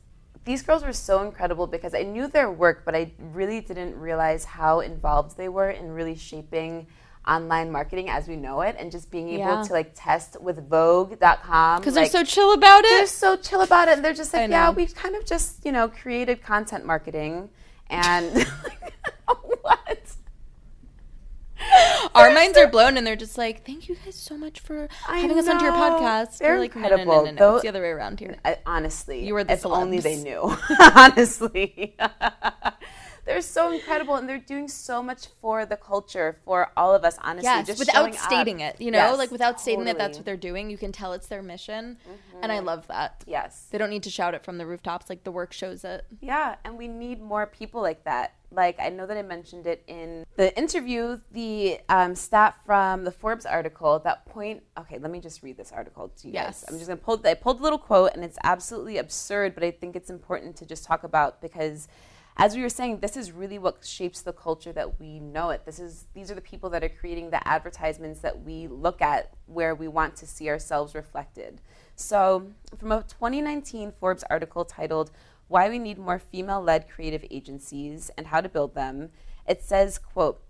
these 0.43 0.63
girls 0.63 0.83
were 0.83 0.93
so 0.93 1.21
incredible 1.23 1.67
because 1.67 1.93
I 1.93 2.03
knew 2.03 2.27
their 2.27 2.49
work, 2.49 2.83
but 2.85 2.95
I 2.95 3.11
really 3.19 3.61
didn't 3.61 3.99
realize 3.99 4.45
how 4.45 4.79
involved 4.79 5.37
they 5.37 5.49
were 5.49 5.69
in 5.69 5.91
really 5.91 6.15
shaping 6.15 6.87
online 7.27 7.71
marketing 7.71 8.09
as 8.09 8.27
we 8.27 8.35
know 8.35 8.61
it 8.61 8.75
and 8.79 8.91
just 8.91 9.11
being 9.11 9.29
able 9.29 9.39
Yeah. 9.39 9.63
to 9.63 9.73
like 9.73 9.91
test 9.95 10.39
with 10.41 10.67
Vogue.com. 10.69 11.79
because 11.81 11.95
like, 11.95 12.11
they're 12.11 12.25
so 12.25 12.29
chill 12.35 12.53
about 12.53 12.85
it 12.85 12.89
they're 12.89 13.07
so 13.07 13.35
chill 13.35 13.61
about 13.61 13.87
it 13.89 13.95
and 13.95 14.05
they're 14.05 14.13
just 14.13 14.33
like, 14.33 14.49
yeah, 14.49 14.65
know. 14.67 14.71
we 14.71 14.85
kind 14.87 15.15
of 15.15 15.25
just, 15.25 15.65
you 15.65 15.71
know, 15.71 15.87
created 15.89 16.41
content 16.41 16.85
marketing 16.85 17.49
and 17.89 18.47
what? 19.61 20.13
Our 22.13 22.31
minds 22.33 22.57
are 22.57 22.67
blown, 22.67 22.97
and 22.97 23.05
they're 23.05 23.15
just 23.15 23.37
like, 23.37 23.65
"Thank 23.65 23.89
you 23.89 23.95
guys 24.05 24.15
so 24.15 24.37
much 24.37 24.59
for 24.59 24.87
I 25.07 25.17
having 25.19 25.37
us 25.39 25.47
onto 25.47 25.65
your 25.65 25.73
podcast." 25.73 26.37
They're 26.37 26.53
We're 26.53 26.59
like, 26.59 26.75
no, 26.75 26.81
no, 26.81 26.89
no, 26.89 26.95
no, 26.95 27.01
incredible. 27.01 27.25
no. 27.25 27.37
Though- 27.39 27.55
It's 27.55 27.63
the 27.63 27.69
other 27.69 27.81
way 27.81 27.89
around 27.89 28.19
here. 28.19 28.37
I, 28.45 28.57
honestly, 28.65 29.25
You 29.25 29.33
were 29.33 29.43
the 29.43 29.53
if 29.53 29.65
only 29.65 29.99
they 29.99 30.17
knew. 30.17 30.55
honestly, 30.95 31.95
they're 33.27 33.41
so 33.41 33.71
incredible, 33.71 34.15
and 34.15 34.27
they're 34.27 34.39
doing 34.39 34.67
so 34.67 35.03
much 35.03 35.27
for 35.41 35.65
the 35.65 35.75
culture, 35.77 36.39
for 36.45 36.71
all 36.75 36.95
of 36.95 37.03
us. 37.03 37.17
Honestly, 37.21 37.43
Yes, 37.47 37.67
just 37.67 37.79
without 37.79 37.95
showing 38.01 38.13
up. 38.15 38.19
stating 38.21 38.59
it, 38.61 38.77
you 38.79 38.89
know, 38.89 38.97
Yes, 38.97 39.17
like 39.17 39.31
without 39.31 39.59
stating 39.61 39.85
that 39.85 39.97
that's 39.97 40.17
what 40.17 40.25
they're 40.25 40.37
doing, 40.37 40.69
you 40.69 40.77
can 40.77 40.91
tell 40.91 41.13
it's 41.13 41.27
their 41.27 41.43
mission, 41.43 41.97
and 42.41 42.51
I 42.51 42.59
love 42.59 42.87
that. 42.87 43.23
Yes, 43.27 43.67
They 43.69 43.77
don't 43.77 43.89
need 43.89 44.03
to 44.03 44.09
shout 44.09 44.33
it 44.33 44.43
from 44.43 44.57
the 44.57 44.65
rooftops; 44.65 45.09
like 45.09 45.23
the 45.23 45.31
work 45.31 45.53
shows 45.53 45.83
it. 45.83 46.05
yeah, 46.21 46.55
and 46.63 46.77
we 46.77 46.87
need 46.87 47.21
more 47.21 47.45
people 47.45 47.81
like 47.81 48.03
that 48.05 48.33
like 48.51 48.79
I 48.79 48.87
know 48.89 49.05
that 49.05 49.17
I 49.17 49.23
mentioned 49.23 49.67
it 49.67 49.83
in 49.87 50.25
the 50.37 50.57
interview, 50.57 51.19
the 51.31 51.79
um, 51.89 52.15
stat 52.15 52.55
from 52.65 53.03
the 53.03 53.11
Forbes 53.11 53.45
article 53.45 53.99
that 53.99 54.25
point. 54.25 54.63
Okay, 54.79 54.97
let 54.99 55.11
me 55.11 55.19
just 55.19 55.43
read 55.43 55.57
this 55.57 55.71
article 55.71 56.09
to 56.21 56.27
you 56.27 56.33
Yes. 56.33 56.61
guys. 56.61 56.69
I'm 56.69 56.77
just 56.77 56.87
gonna 56.87 56.97
pull. 56.97 57.21
I 57.25 57.33
pulled 57.33 57.59
a 57.59 57.63
little 57.63 57.77
quote, 57.79 58.11
and 58.13 58.23
it's 58.23 58.37
absolutely 58.43 58.97
absurd, 58.97 59.53
but 59.53 59.63
I 59.63 59.71
think 59.71 59.95
it's 59.95 60.09
important 60.09 60.55
to 60.57 60.65
just 60.65 60.85
talk 60.85 61.03
about 61.03 61.41
because. 61.41 61.87
As 62.39 62.55
we 62.55 62.61
were 62.61 62.69
saying, 62.69 62.99
this 62.99 63.17
is 63.17 63.31
really 63.31 63.57
what 63.57 63.83
shapes 63.83 64.21
the 64.21 64.31
culture 64.31 64.71
that 64.71 64.99
we 64.99 65.19
know 65.19 65.49
it. 65.49 65.65
This 65.65 65.79
is 65.79 66.05
these 66.13 66.29
are 66.29 66.35
the 66.35 66.41
people 66.41 66.69
that 66.69 66.83
are 66.83 66.89
creating 66.89 67.31
the 67.31 67.45
advertisements 67.47 68.19
that 68.19 68.43
we 68.43 68.67
look 68.67 69.01
at 69.01 69.33
where 69.47 69.73
we 69.73 69.87
want 69.87 70.15
to 70.17 70.27
see 70.27 70.47
ourselves 70.47 70.93
reflected. 70.93 71.61
So, 71.95 72.51
from 72.77 72.91
a 72.91 73.01
2019 73.01 73.91
Forbes 73.99 74.23
article 74.29 74.65
titled 74.65 75.09
why 75.47 75.69
we 75.69 75.79
need 75.79 75.97
more 75.97 76.19
female-led 76.19 76.89
creative 76.89 77.25
agencies 77.31 78.11
and 78.17 78.27
how 78.27 78.41
to 78.41 78.49
build 78.49 78.75
them 78.75 79.09
it 79.47 79.63
says 79.63 79.97
quote 79.97 80.41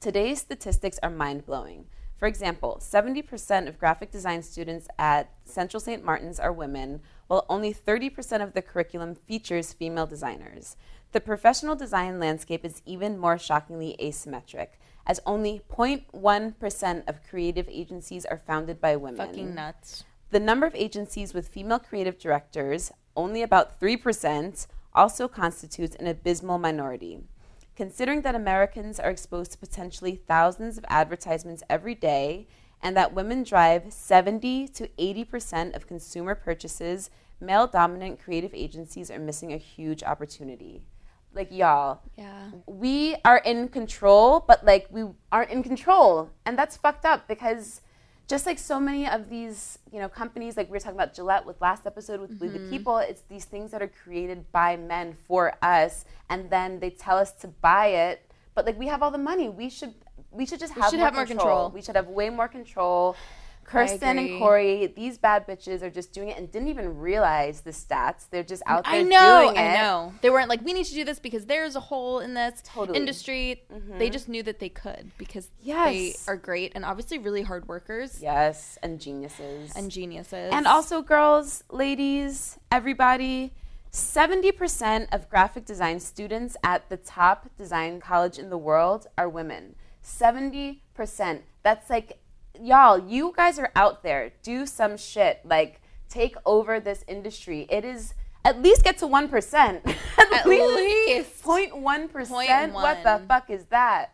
today's 0.00 0.40
statistics 0.40 0.98
are 1.02 1.10
mind-blowing 1.10 1.86
for 2.16 2.26
example 2.26 2.78
70% 2.80 3.68
of 3.68 3.78
graphic 3.78 4.10
design 4.10 4.42
students 4.42 4.88
at 4.98 5.30
central 5.44 5.80
st 5.80 6.04
martin's 6.04 6.40
are 6.40 6.52
women 6.52 7.00
while 7.26 7.46
only 7.48 7.72
30% 7.72 8.42
of 8.42 8.52
the 8.54 8.62
curriculum 8.62 9.14
features 9.14 9.72
female 9.72 10.06
designers 10.06 10.76
the 11.12 11.20
professional 11.20 11.76
design 11.76 12.18
landscape 12.18 12.64
is 12.64 12.82
even 12.86 13.18
more 13.18 13.38
shockingly 13.38 13.96
asymmetric 14.00 14.68
as 15.06 15.20
only 15.26 15.60
0.1% 15.70 17.08
of 17.08 17.28
creative 17.28 17.68
agencies 17.68 18.24
are 18.24 18.38
founded 18.38 18.80
by 18.80 18.96
women 18.96 19.16
Fucking 19.26 19.54
nuts. 19.54 20.04
the 20.30 20.40
number 20.40 20.66
of 20.66 20.74
agencies 20.74 21.34
with 21.34 21.48
female 21.48 21.78
creative 21.78 22.18
directors, 22.18 22.92
only 23.16 23.42
about 23.42 23.80
3%, 23.80 24.66
also 24.94 25.28
constitutes 25.28 25.96
an 25.96 26.06
abysmal 26.06 26.58
minority. 26.58 27.20
Considering 27.74 28.22
that 28.22 28.34
Americans 28.34 29.00
are 29.00 29.10
exposed 29.10 29.52
to 29.52 29.58
potentially 29.58 30.16
thousands 30.16 30.78
of 30.78 30.84
advertisements 30.88 31.62
every 31.68 31.94
day 31.94 32.46
and 32.82 32.96
that 32.96 33.14
women 33.14 33.42
drive 33.42 33.92
70 33.92 34.68
to 34.68 34.88
80% 34.88 35.74
of 35.74 35.86
consumer 35.86 36.34
purchases, 36.34 37.10
male 37.40 37.66
dominant 37.66 38.22
creative 38.22 38.52
agencies 38.54 39.10
are 39.10 39.18
missing 39.18 39.52
a 39.52 39.56
huge 39.56 40.02
opportunity. 40.02 40.82
Like, 41.34 41.50
y'all, 41.50 42.00
Yeah. 42.16 42.50
we 42.66 43.16
are 43.24 43.38
in 43.38 43.68
control, 43.68 44.40
but 44.46 44.64
like 44.64 44.86
we 44.90 45.04
aren't 45.30 45.50
in 45.50 45.62
control. 45.62 46.30
And 46.44 46.58
that's 46.58 46.76
fucked 46.76 47.04
up 47.04 47.26
because 47.26 47.80
just 48.28 48.46
like 48.46 48.58
so 48.58 48.78
many 48.80 49.06
of 49.06 49.28
these, 49.28 49.78
you 49.92 49.98
know, 49.98 50.08
companies, 50.08 50.56
like 50.56 50.68
we 50.68 50.72
were 50.72 50.80
talking 50.80 50.96
about 50.96 51.14
Gillette 51.14 51.44
with 51.44 51.60
last 51.60 51.86
episode 51.86 52.20
with 52.20 52.40
We 52.40 52.48
the 52.48 52.58
mm-hmm. 52.58 52.70
People, 52.70 52.98
it's 52.98 53.22
these 53.28 53.44
things 53.44 53.70
that 53.72 53.82
are 53.82 53.88
created 53.88 54.50
by 54.52 54.76
men 54.76 55.16
for 55.26 55.54
us, 55.62 56.04
and 56.30 56.48
then 56.48 56.80
they 56.80 56.90
tell 56.90 57.18
us 57.18 57.32
to 57.42 57.48
buy 57.48 57.88
it. 57.88 58.30
But 58.54 58.66
like 58.66 58.78
we 58.78 58.86
have 58.86 59.02
all 59.02 59.10
the 59.10 59.18
money, 59.18 59.48
we 59.48 59.68
should 59.68 59.94
we 60.30 60.46
should 60.46 60.60
just 60.60 60.72
have, 60.72 60.90
should 60.90 60.98
more, 60.98 61.06
have 61.06 61.14
more 61.14 61.26
control. 61.26 61.46
control. 61.46 61.70
We 61.70 61.82
should 61.82 61.96
have 61.96 62.08
way 62.08 62.30
more 62.30 62.48
control. 62.48 63.16
Kirsten 63.72 64.18
and 64.18 64.38
Corey, 64.38 64.86
these 64.94 65.18
bad 65.18 65.46
bitches 65.46 65.82
are 65.82 65.90
just 65.90 66.12
doing 66.12 66.28
it 66.28 66.36
and 66.38 66.50
didn't 66.50 66.68
even 66.68 66.98
realize 66.98 67.62
the 67.62 67.70
stats. 67.70 68.28
They're 68.30 68.42
just 68.42 68.62
out 68.66 68.84
there 68.84 68.94
I 68.94 69.02
know, 69.02 69.42
doing 69.46 69.56
it. 69.56 69.60
I 69.60 69.74
know. 69.74 70.12
They 70.20 70.30
weren't 70.30 70.48
like, 70.48 70.62
we 70.64 70.72
need 70.72 70.84
to 70.86 70.94
do 70.94 71.04
this 71.04 71.18
because 71.18 71.46
there's 71.46 71.74
a 71.76 71.80
hole 71.80 72.20
in 72.20 72.34
this 72.34 72.62
Totally. 72.64 72.86
Mm-hmm. 72.88 72.94
industry. 72.96 73.62
They 73.98 74.10
just 74.10 74.28
knew 74.28 74.42
that 74.42 74.58
they 74.58 74.68
could 74.68 75.10
because 75.18 75.48
Yes. 75.62 75.92
they 75.92 76.14
are 76.32 76.36
great 76.36 76.72
and 76.74 76.84
obviously 76.84 77.18
really 77.18 77.42
hard 77.42 77.66
workers 77.68 78.20
Yes, 78.20 78.78
and 78.82 79.00
geniuses. 79.00 79.72
and 79.74 79.90
geniuses. 79.90 80.52
And 80.52 80.66
also, 80.66 81.02
girls, 81.02 81.64
ladies, 81.70 82.58
everybody, 82.70 83.52
70% 83.92 85.08
of 85.12 85.28
graphic 85.28 85.64
design 85.64 86.00
students 86.00 86.56
at 86.64 86.88
the 86.88 86.96
top 86.96 87.48
design 87.56 88.00
college 88.00 88.38
in 88.38 88.50
the 88.50 88.58
world 88.58 89.06
are 89.18 89.28
women. 89.28 89.74
70%. 90.02 90.80
That's 91.62 91.90
like, 91.90 92.18
y'all, 92.60 92.98
you 92.98 93.32
guys 93.36 93.58
are 93.58 93.70
out 93.76 94.02
there. 94.02 94.32
Do 94.42 94.66
some 94.66 94.96
shit. 94.96 95.40
Like, 95.44 95.80
take 96.08 96.36
over 96.44 96.80
this 96.80 97.04
industry. 97.08 97.66
It 97.70 97.84
is. 97.84 98.14
At 98.44 98.60
least 98.60 98.82
get 98.82 98.98
to 98.98 99.06
1%. 99.06 99.54
at, 99.86 100.32
At 100.32 100.46
least. 100.46 101.44
0.1%. 101.44 102.72
What 102.72 103.02
the 103.04 103.22
fuck 103.28 103.50
is 103.50 103.64
that? 103.66 104.12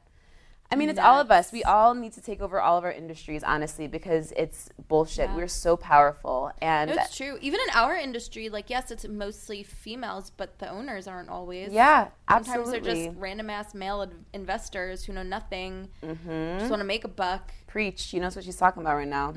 I 0.70 0.76
mean, 0.76 0.90
it's 0.90 0.98
all 0.98 1.18
of 1.18 1.30
us. 1.30 1.50
We 1.50 1.64
all 1.64 1.94
need 1.94 2.12
to 2.12 2.20
take 2.20 2.42
over 2.42 2.60
all 2.60 2.76
of 2.76 2.84
our 2.84 2.92
industries, 2.92 3.42
honestly, 3.42 3.86
because 3.88 4.32
it's 4.36 4.68
bullshit. 4.86 5.30
We're 5.34 5.48
so 5.48 5.78
powerful, 5.78 6.52
and 6.60 6.90
No, 6.90 6.96
it's 6.96 7.16
true. 7.16 7.38
Even 7.40 7.58
in 7.60 7.70
our 7.74 7.96
industry, 7.96 8.50
like 8.50 8.68
yes, 8.68 8.90
it's 8.90 9.06
mostly 9.08 9.62
females, 9.62 10.30
but 10.36 10.58
the 10.58 10.68
owners 10.68 11.08
aren't 11.08 11.30
always. 11.30 11.72
yeah, 11.72 12.08
absolutely. 12.28 12.64
Sometimes 12.64 12.84
they're 12.86 12.94
just 13.06 13.18
random 13.18 13.48
ass 13.48 13.74
male 13.74 14.10
investors 14.34 15.04
who 15.04 15.14
know 15.14 15.22
nothing, 15.22 15.88
Mm-hmm. 16.04 16.58
just 16.58 16.70
want 16.70 16.80
to 16.80 16.84
make 16.86 17.04
a 17.04 17.08
buck. 17.08 17.50
Preach. 17.66 18.00
She 18.00 18.18
knows 18.20 18.36
what 18.36 18.44
she's 18.44 18.56
talking 18.56 18.82
about 18.82 18.96
right 18.96 19.08
now. 19.08 19.32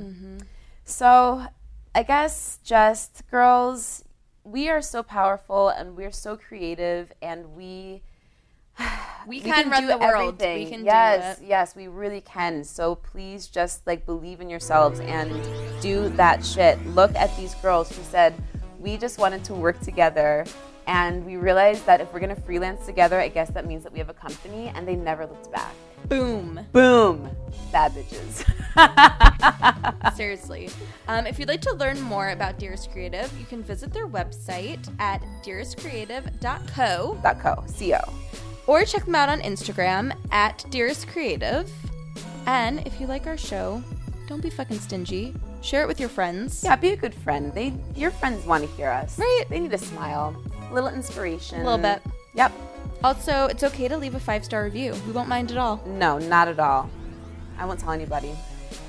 So, 0.86 1.46
I 1.96 2.04
guess 2.04 2.60
just 2.64 3.24
girls, 3.30 4.04
we 4.44 4.70
are 4.70 4.82
so 4.82 5.04
powerful 5.04 5.70
and 5.70 5.96
we're 5.96 6.12
so 6.12 6.36
creative, 6.36 7.14
and 7.22 7.56
we 7.56 8.02
We 9.28 9.38
we 9.38 9.42
can, 9.42 9.70
run 9.70 9.84
do 9.84 9.88
the 9.88 9.98
world. 10.00 10.42
everything. 10.42 10.64
We 10.64 10.72
can 10.72 10.84
yes, 10.84 11.38
do 11.38 11.44
it. 11.44 11.48
yes, 11.48 11.76
we 11.76 11.88
really 11.88 12.22
can. 12.22 12.64
So 12.64 12.96
please 12.96 13.46
just 13.46 13.86
like 13.86 14.04
believe 14.08 14.42
in 14.42 14.50
yourselves 14.50 15.00
and 15.00 15.32
do 15.80 16.10
that 16.18 16.44
shit. 16.44 16.84
Look 16.88 17.16
at 17.16 17.36
these 17.38 17.54
girls 17.56 17.96
who 17.96 18.02
said 18.02 18.34
we 18.80 18.98
just 18.98 19.20
wanted 19.20 19.44
to 19.44 19.54
work 19.54 19.80
together 19.82 20.44
and 20.88 21.24
we 21.26 21.38
realized 21.38 21.86
that 21.86 22.02
if 22.02 22.12
we're 22.12 22.20
going 22.20 22.36
to 22.36 22.42
freelance 22.42 22.86
together, 22.86 23.20
I 23.20 23.28
guess 23.28 23.52
that 23.52 23.68
means 23.68 23.84
that 23.84 23.94
we 23.94 24.00
have 24.00 24.10
a 24.10 24.14
company 24.14 24.72
and 24.74 24.88
they 24.88 24.96
never 24.96 25.28
looked 25.28 25.52
back. 25.52 25.74
Boom. 26.10 26.60
Boom. 26.72 27.30
Bad 27.72 27.94
bitches. 27.94 28.44
Seriously. 30.16 30.70
Um, 31.08 31.28
if 31.28 31.38
you'd 31.40 31.48
like 31.48 31.62
to 31.62 31.74
learn 31.76 32.02
more 32.02 32.30
about 32.30 32.58
Dearest 32.58 32.92
Creative, 32.92 33.32
you 33.40 33.46
can 33.46 33.62
visit 33.64 33.94
their 33.94 34.08
website 34.08 34.90
at 35.00 35.22
dearestcreative.co 35.44 37.20
co. 37.40 37.64
C-O. 37.68 38.00
Or 38.72 38.86
check 38.86 39.04
them 39.04 39.16
out 39.16 39.28
on 39.28 39.42
Instagram 39.42 40.16
at 40.32 40.64
Dearest 40.70 41.06
Creative. 41.10 41.70
And 42.46 42.80
if 42.88 43.02
you 43.02 43.08
like 43.08 43.28
our 43.28 43.38
show, 43.38 43.84
don't 44.30 44.42
be 44.42 44.50
fucking 44.50 44.80
stingy. 44.80 45.34
Share 45.62 45.84
it 45.84 45.88
with 45.90 46.00
your 46.00 46.08
friends. 46.08 46.64
Yeah, 46.64 46.78
be 46.78 46.92
a 46.92 46.96
good 46.96 47.14
friend. 47.14 47.54
They, 47.54 47.74
your 47.98 48.12
friends 48.12 48.46
want 48.46 48.64
to 48.64 48.70
hear 48.78 48.90
us. 48.90 49.20
Right. 49.20 49.44
They 49.50 49.60
need 49.60 49.74
a 49.74 49.78
smile, 49.78 50.42
a 50.70 50.74
little 50.74 50.90
inspiration. 50.90 51.60
A 51.60 51.64
little 51.66 51.80
bit. 51.80 52.02
Yep. 52.34 52.54
Also, 53.04 53.48
it's 53.48 53.64
okay 53.64 53.90
to 53.90 53.98
leave 53.98 54.16
a 54.16 54.22
five 54.22 54.46
star 54.46 54.64
review. 54.64 54.96
We 55.06 55.12
won't 55.12 55.28
mind 55.28 55.52
at 55.52 55.58
all. 55.58 55.84
No, 55.86 56.18
not 56.18 56.48
at 56.48 56.60
all. 56.60 56.90
I 57.58 57.66
won't 57.66 57.80
tell 57.80 57.92
anybody. 57.92 58.34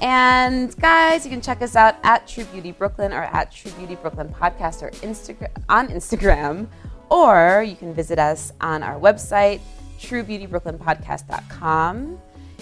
And 0.01 0.75
guys, 0.81 1.25
you 1.25 1.31
can 1.31 1.41
check 1.41 1.61
us 1.61 1.75
out 1.75 1.97
at 2.05 2.29
True 2.29 2.45
Beauty 2.45 2.71
Brooklyn 2.71 3.13
or 3.13 3.23
at 3.23 3.51
True 3.51 3.73
Beauty 3.73 3.97
Brooklyn 3.97 4.29
Podcast 4.29 4.83
or 4.83 4.91
Instagram 5.07 5.51
on 5.69 5.89
Instagram, 5.89 6.69
or 7.13 7.63
you 7.63 7.77
can 7.77 7.93
visit 7.93 8.19
us 8.19 8.53
on 8.63 8.83
our 8.83 8.99
website, 8.99 9.61
TrueBeautyBrooklynPodcast.com. 10.01 12.19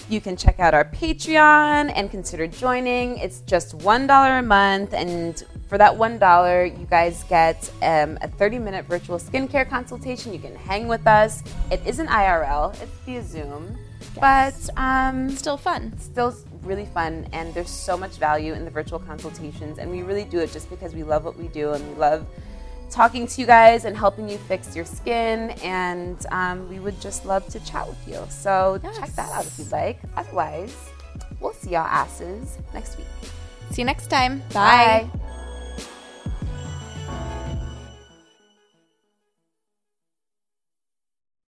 You 0.09 0.21
can 0.21 0.37
check 0.37 0.59
out 0.59 0.75
our 0.75 0.87
Patreon 0.87 1.93
and 1.95 2.11
consider 2.11 2.49
joining. 2.49 3.19
It's 3.19 3.43
just 3.43 3.79
$1 3.79 4.39
a 4.39 4.43
month. 4.43 4.93
And 4.93 5.41
for 5.69 5.79
that 5.79 5.93
$1, 5.93 6.81
you 6.81 6.87
guys 6.87 7.23
get 7.29 7.71
um, 7.83 8.19
a 8.23 8.29
30 8.29 8.59
minute 8.59 8.87
virtual 8.87 9.19
skincare 9.19 9.69
consultation. 9.69 10.33
You 10.33 10.41
can 10.41 10.57
hang 10.57 10.89
with 10.89 11.07
us. 11.07 11.45
It 11.71 11.81
isn't 11.87 12.09
IRL, 12.09 12.73
it's 12.83 12.91
via 13.07 13.23
Zoom. 13.23 13.79
But 14.19 14.57
um, 14.77 15.31
Still 15.31 15.59
fun. 15.59 15.97
still 16.01 16.35
really 16.65 16.87
fun 16.87 17.27
and 17.33 17.55
there's 17.55 17.71
so 17.71 17.97
much 17.97 18.17
value 18.19 18.53
in 18.53 18.67
the 18.67 18.71
virtual 18.71 18.99
consultations 18.99 19.79
and 19.79 19.91
we 19.91 20.03
really 20.03 20.25
do 20.25 20.41
it 20.41 20.53
just 20.53 20.69
because 20.69 20.95
we 20.95 21.03
love 21.03 21.25
what 21.25 21.35
we 21.39 21.49
do 21.49 21.73
and 21.73 21.83
we 21.89 21.95
love 21.95 22.27
talking 22.91 23.27
to 23.27 23.41
you 23.41 23.47
guys 23.47 23.85
and 23.85 23.97
helping 23.97 24.29
you 24.29 24.39
fix 24.39 24.75
your 24.75 24.85
skin 24.85 25.51
and 25.63 26.27
um, 26.33 26.69
we 26.69 26.79
would 26.81 27.01
just 27.01 27.25
love 27.25 27.47
to 27.49 27.61
chat 27.61 27.87
with 27.89 28.09
you. 28.09 28.21
So 28.29 28.81
check 28.99 29.11
that 29.15 29.31
out 29.33 29.47
if 29.47 29.59
you'd 29.59 29.73
like. 29.73 29.99
Otherwise 30.17 30.77
we'll 31.41 31.53
see 31.53 31.71
y'all 31.71 31.87
asses 31.87 32.59
next 32.75 32.99
week. 32.99 33.07
See 33.71 33.83
you 33.83 33.87
next 33.87 34.09
time. 34.09 34.43
bye. 34.53 35.11